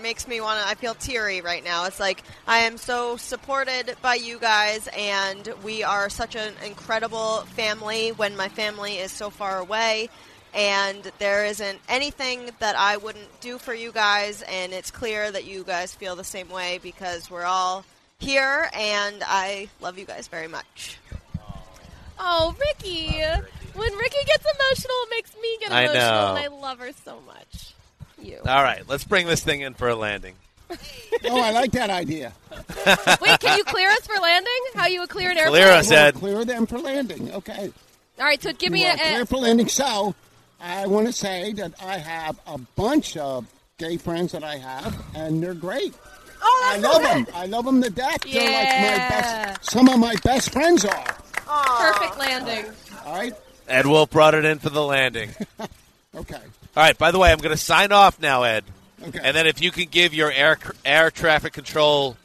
makes 0.02 0.28
me 0.28 0.42
want 0.42 0.60
to. 0.60 0.68
I 0.68 0.74
feel 0.74 0.92
teary 0.92 1.40
right 1.40 1.64
now. 1.64 1.86
It's 1.86 1.98
like 1.98 2.22
I 2.46 2.58
am 2.58 2.76
so 2.76 3.16
supported 3.16 3.96
by 4.02 4.16
you 4.16 4.38
guys, 4.38 4.90
and 4.94 5.48
we 5.64 5.82
are 5.84 6.10
such 6.10 6.36
an 6.36 6.52
incredible 6.66 7.38
family. 7.54 8.10
When 8.10 8.36
my 8.36 8.50
family 8.50 8.98
is 8.98 9.10
so 9.10 9.30
far 9.30 9.58
away, 9.58 10.10
and 10.52 11.10
there 11.18 11.46
isn't 11.46 11.78
anything 11.88 12.50
that 12.58 12.76
I 12.76 12.98
wouldn't 12.98 13.40
do 13.40 13.56
for 13.56 13.72
you 13.72 13.90
guys, 13.90 14.42
and 14.42 14.74
it's 14.74 14.90
clear 14.90 15.32
that 15.32 15.46
you 15.46 15.64
guys 15.64 15.94
feel 15.94 16.14
the 16.14 16.24
same 16.24 16.50
way 16.50 16.78
because 16.82 17.30
we're 17.30 17.44
all 17.44 17.86
here, 18.18 18.68
and 18.74 19.22
I 19.26 19.70
love 19.80 19.98
you 19.98 20.04
guys 20.04 20.28
very 20.28 20.48
much. 20.48 20.98
Oh, 22.18 22.54
Ricky! 22.60 23.22
When 23.74 23.92
Ricky 23.96 24.16
gets 24.26 24.44
emotional, 24.44 24.94
it 25.02 25.10
makes 25.10 25.34
me 25.40 25.56
get 25.60 25.72
I 25.72 25.82
emotional, 25.82 26.00
know. 26.10 26.28
and 26.36 26.38
I 26.38 26.46
love 26.48 26.78
her 26.78 26.90
so 27.04 27.20
much. 27.26 27.74
You. 28.22 28.38
All 28.46 28.62
right, 28.62 28.82
let's 28.88 29.04
bring 29.04 29.26
this 29.26 29.42
thing 29.42 29.60
in 29.62 29.74
for 29.74 29.88
a 29.88 29.96
landing. 29.96 30.34
Oh, 31.26 31.40
I 31.40 31.52
like 31.52 31.70
that 31.72 31.88
idea. 31.88 32.32
Wait, 33.20 33.40
can 33.40 33.56
you 33.56 33.64
clear 33.64 33.88
us 33.88 34.06
for 34.06 34.20
landing? 34.20 34.52
How 34.74 34.86
you 34.86 35.00
would 35.00 35.08
clear 35.08 35.30
an 35.30 35.38
airplane? 35.38 35.62
Clear 35.62 35.72
us, 35.72 35.90
Ed. 35.90 36.14
Clear 36.16 36.44
them 36.44 36.66
for 36.66 36.78
landing. 36.78 37.30
Okay. 37.32 37.72
All 38.18 38.24
right, 38.26 38.42
so 38.42 38.52
give 38.52 38.72
me 38.72 38.82
You 38.82 38.92
a, 38.92 38.96
clear 38.96 39.24
for 39.24 39.36
landing. 39.38 39.68
So, 39.68 40.14
I 40.60 40.86
want 40.86 41.06
to 41.06 41.12
say 41.14 41.52
that 41.54 41.72
I 41.82 41.96
have 41.96 42.38
a 42.46 42.58
bunch 42.58 43.16
of 43.16 43.46
gay 43.78 43.96
friends 43.96 44.32
that 44.32 44.44
I 44.44 44.56
have, 44.58 44.94
and 45.14 45.42
they're 45.42 45.54
great. 45.54 45.94
Oh, 46.42 46.70
I 46.74 46.76
love 46.78 46.94
so 46.96 47.08
them. 47.08 47.26
I 47.34 47.46
love 47.46 47.64
them 47.64 47.80
to 47.82 47.88
death. 47.90 48.20
They're 48.22 48.42
like 48.42 48.68
my 48.68 48.96
Yeah. 48.96 49.08
best. 49.54 49.70
Some 49.70 49.88
of 49.88 49.98
my 49.98 50.14
best 50.24 50.52
friends 50.52 50.84
are. 50.84 51.04
perfect 51.46 52.18
landing. 52.18 52.66
All 53.06 53.14
right. 53.14 53.32
Ed 53.68 53.86
Wolfe 53.86 54.10
brought 54.10 54.34
it 54.34 54.44
in 54.44 54.58
for 54.58 54.70
the 54.70 54.82
landing. 54.82 55.30
Okay. 56.16 56.36
All 56.36 56.40
right. 56.76 56.96
By 56.96 57.10
the 57.10 57.18
way, 57.18 57.32
I'm 57.32 57.38
going 57.38 57.50
to 57.50 57.60
sign 57.60 57.90
off 57.90 58.20
now, 58.20 58.44
Ed. 58.44 58.64
Okay. 59.02 59.18
And 59.20 59.36
then 59.36 59.48
if 59.48 59.60
you 59.60 59.70
can 59.70 59.86
give 59.86 60.14
your 60.14 60.30
air 60.30 60.56
air 60.84 61.10
traffic 61.10 61.52
control 61.52 62.16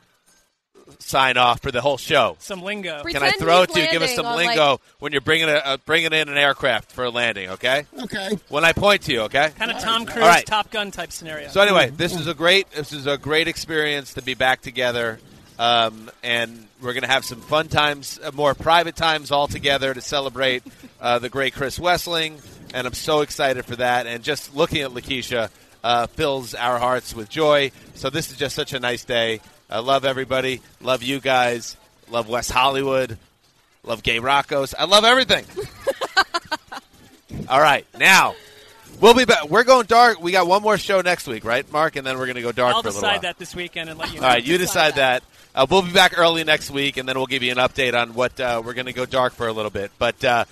sign 0.99 1.38
off 1.38 1.61
for 1.61 1.72
the 1.72 1.82
whole 1.82 1.98
show. 1.98 2.36
Some 2.40 2.61
lingo. 2.61 3.03
Can 3.03 3.24
I 3.24 3.32
throw 3.32 3.64
it 3.64 3.72
to 3.72 3.82
you? 3.82 3.90
Give 3.90 4.02
us 4.02 4.14
some 4.16 4.26
on, 4.26 4.38
lingo 4.38 4.72
like- 4.72 4.80
when 4.99 5.11
you're 5.11 5.22
bringing 5.22 5.49
a, 5.49 5.53
uh, 5.53 5.78
bringing 5.86 6.14
in 6.14 6.30
an 6.30 6.38
aircraft 6.38 6.91
for 6.91 7.06
a 7.06 7.10
landing. 7.10 7.49
Okay. 7.49 7.86
Okay. 7.98 8.38
When 8.49 8.64
I 8.64 8.74
point 8.74 9.03
to 9.03 9.11
you. 9.14 9.22
Okay. 9.22 9.49
Kind 9.57 9.72
of 9.72 9.80
Tom 9.80 10.06
Cruise, 10.06 10.24
All 10.24 10.30
right. 10.30 10.45
Top 10.45 10.70
Gun 10.72 10.91
type 10.91 11.11
scenario. 11.11 11.49
So 11.49 11.61
anyway, 11.61 11.90
this 11.90 12.16
is 12.16 12.28
a 12.28 12.34
great 12.34 12.70
this 12.72 12.94
is 12.94 13.07
a 13.07 13.18
great 13.18 13.48
experience 13.48 14.14
to 14.14 14.22
be 14.22 14.36
back 14.36 14.61
together, 14.61 15.20
um, 15.57 16.11
and 16.22 16.68
we're 16.82 16.94
going 16.94 17.03
to 17.03 17.10
have 17.10 17.26
some 17.26 17.41
fun 17.41 17.68
times, 17.68 18.20
uh, 18.24 18.32
more 18.34 18.53
private 18.53 18.95
times 18.95 19.32
all 19.32 19.48
together 19.48 19.94
to 19.94 20.02
celebrate 20.02 20.64
uh, 21.01 21.19
the 21.19 21.30
great 21.30 21.53
Chris 21.53 21.80
Wesseling, 21.80 22.41
and 22.73 22.85
I'm 22.85 22.93
so 22.93 23.21
excited 23.21 23.65
for 23.65 23.76
that. 23.77 24.07
And 24.07 24.23
just 24.23 24.55
looking 24.55 24.81
at 24.81 24.91
Lakeisha 24.91 25.49
uh, 25.84 26.07
fills 26.07 26.55
our 26.55 26.80
hearts 26.80 27.15
with 27.15 27.30
joy. 27.30 27.71
So 27.95 28.09
this 28.09 28.31
is 28.31 28.38
just 28.38 28.55
such 28.55 28.73
a 28.73 28.80
nice 28.80 29.05
day. 29.05 29.41
I 29.69 29.80
love 29.80 30.05
everybody. 30.05 30.61
Love 30.81 31.03
you 31.03 31.19
guys. 31.19 31.77
Love 32.09 32.27
West 32.27 32.51
Hollywood. 32.51 33.17
Love 33.84 34.03
Gay 34.03 34.19
Roccos. 34.19 34.73
I 34.77 34.85
love 34.85 35.03
everything. 35.05 35.45
all 37.49 37.61
right, 37.61 37.85
now. 37.97 38.35
We'll 38.99 39.13
be 39.13 39.23
back. 39.23 39.49
We're 39.49 39.63
going 39.63 39.85
dark. 39.85 40.21
We 40.21 40.34
got 40.34 40.45
one 40.45 40.61
more 40.61 40.77
show 40.77 40.99
next 40.99 41.26
week, 41.26 41.45
right, 41.45 41.69
Marc? 41.71 41.95
And 41.95 42.05
then 42.05 42.17
we're 42.17 42.26
going 42.26 42.35
to 42.35 42.41
go 42.41 42.51
dark 42.51 42.76
I'll 42.76 42.81
for 42.81 42.89
a 42.89 42.91
little 42.91 43.09
decide 43.09 43.21
that 43.21 43.38
this 43.38 43.55
weekend 43.55 43.89
and 43.89 43.97
let 43.97 44.13
you 44.13 44.19
know. 44.19 44.27
All 44.27 44.34
right, 44.34 44.43
you 44.45 44.57
decide 44.57 44.95
that. 44.95 45.23
Uh, 45.55 45.65
we'll 45.69 45.81
be 45.81 45.93
back 45.93 46.17
early 46.17 46.43
next 46.43 46.69
week, 46.69 46.97
and 46.97 47.07
then 47.07 47.15
we'll 47.15 47.26
give 47.26 47.41
you 47.41 47.51
an 47.51 47.57
update 47.57 47.99
on 47.99 48.13
what 48.13 48.38
uh, 48.39 48.61
we're 48.63 48.73
going 48.73 48.88
to 48.88 48.93
go 48.93 49.05
dark 49.05 49.34
for 49.34 49.47
a 49.47 49.53
little 49.53 49.71
bit. 49.71 49.91
But 49.97 50.21
uh, 50.26 50.45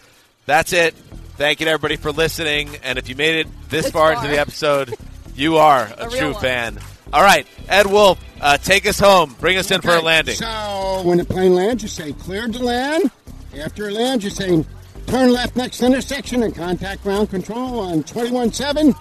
that's 0.48 0.74
it. 0.74 0.96
Thank 1.38 1.60
you 1.60 1.66
to 1.66 1.72
everybody 1.72 1.98
for 1.98 2.12
listening. 2.12 2.70
And 2.82 2.98
if 2.98 3.08
you 3.10 3.16
made 3.16 3.42
it 3.42 3.48
this, 3.70 3.84
This 3.84 3.92
far, 3.94 4.14
far. 4.16 4.24
into 4.24 4.36
the 4.36 4.42
episode, 4.42 4.96
you 5.36 5.58
are 5.58 5.84
a, 5.98 6.08
A 6.08 6.10
true 6.10 6.32
one. 6.32 6.42
fan. 6.42 6.80
All 7.14 7.22
right, 7.22 7.46
Ed 7.70 7.86
Wolfe, 7.86 8.20
uh, 8.42 8.58
take 8.58 8.86
us 8.88 9.00
home. 9.00 9.36
Bring 9.40 9.58
us 9.58 9.70
in 9.72 9.80
for 9.82 9.92
a 9.96 10.02
landing. 10.02 10.36
So 10.36 11.02
when 11.06 11.20
the 11.20 11.26
plane 11.26 11.54
lands, 11.56 11.84
you 11.84 11.90
say 11.90 12.12
cleared 12.14 12.54
to 12.54 12.60
land. 12.64 13.12
After 13.58 13.88
it 13.88 13.94
lands, 13.94 14.24
you 14.26 14.30
say 14.30 14.66
turn 15.06 15.32
left 15.32 15.56
next 15.56 15.82
intersection 15.84 16.44
and 16.44 16.54
contact 16.54 17.04
ground 17.04 17.30
control 17.30 17.80
on 17.80 18.04
21-7. 18.04 18.94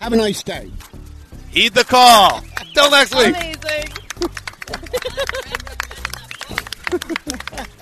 Have 0.00 0.12
a 0.12 0.16
nice 0.16 0.42
day. 0.42 0.70
Heed 1.50 1.74
the 1.74 1.84
call. 1.84 2.40
Till 2.74 2.90
next 2.90 3.14
week. 3.14 3.36
Amazing. 3.36 3.58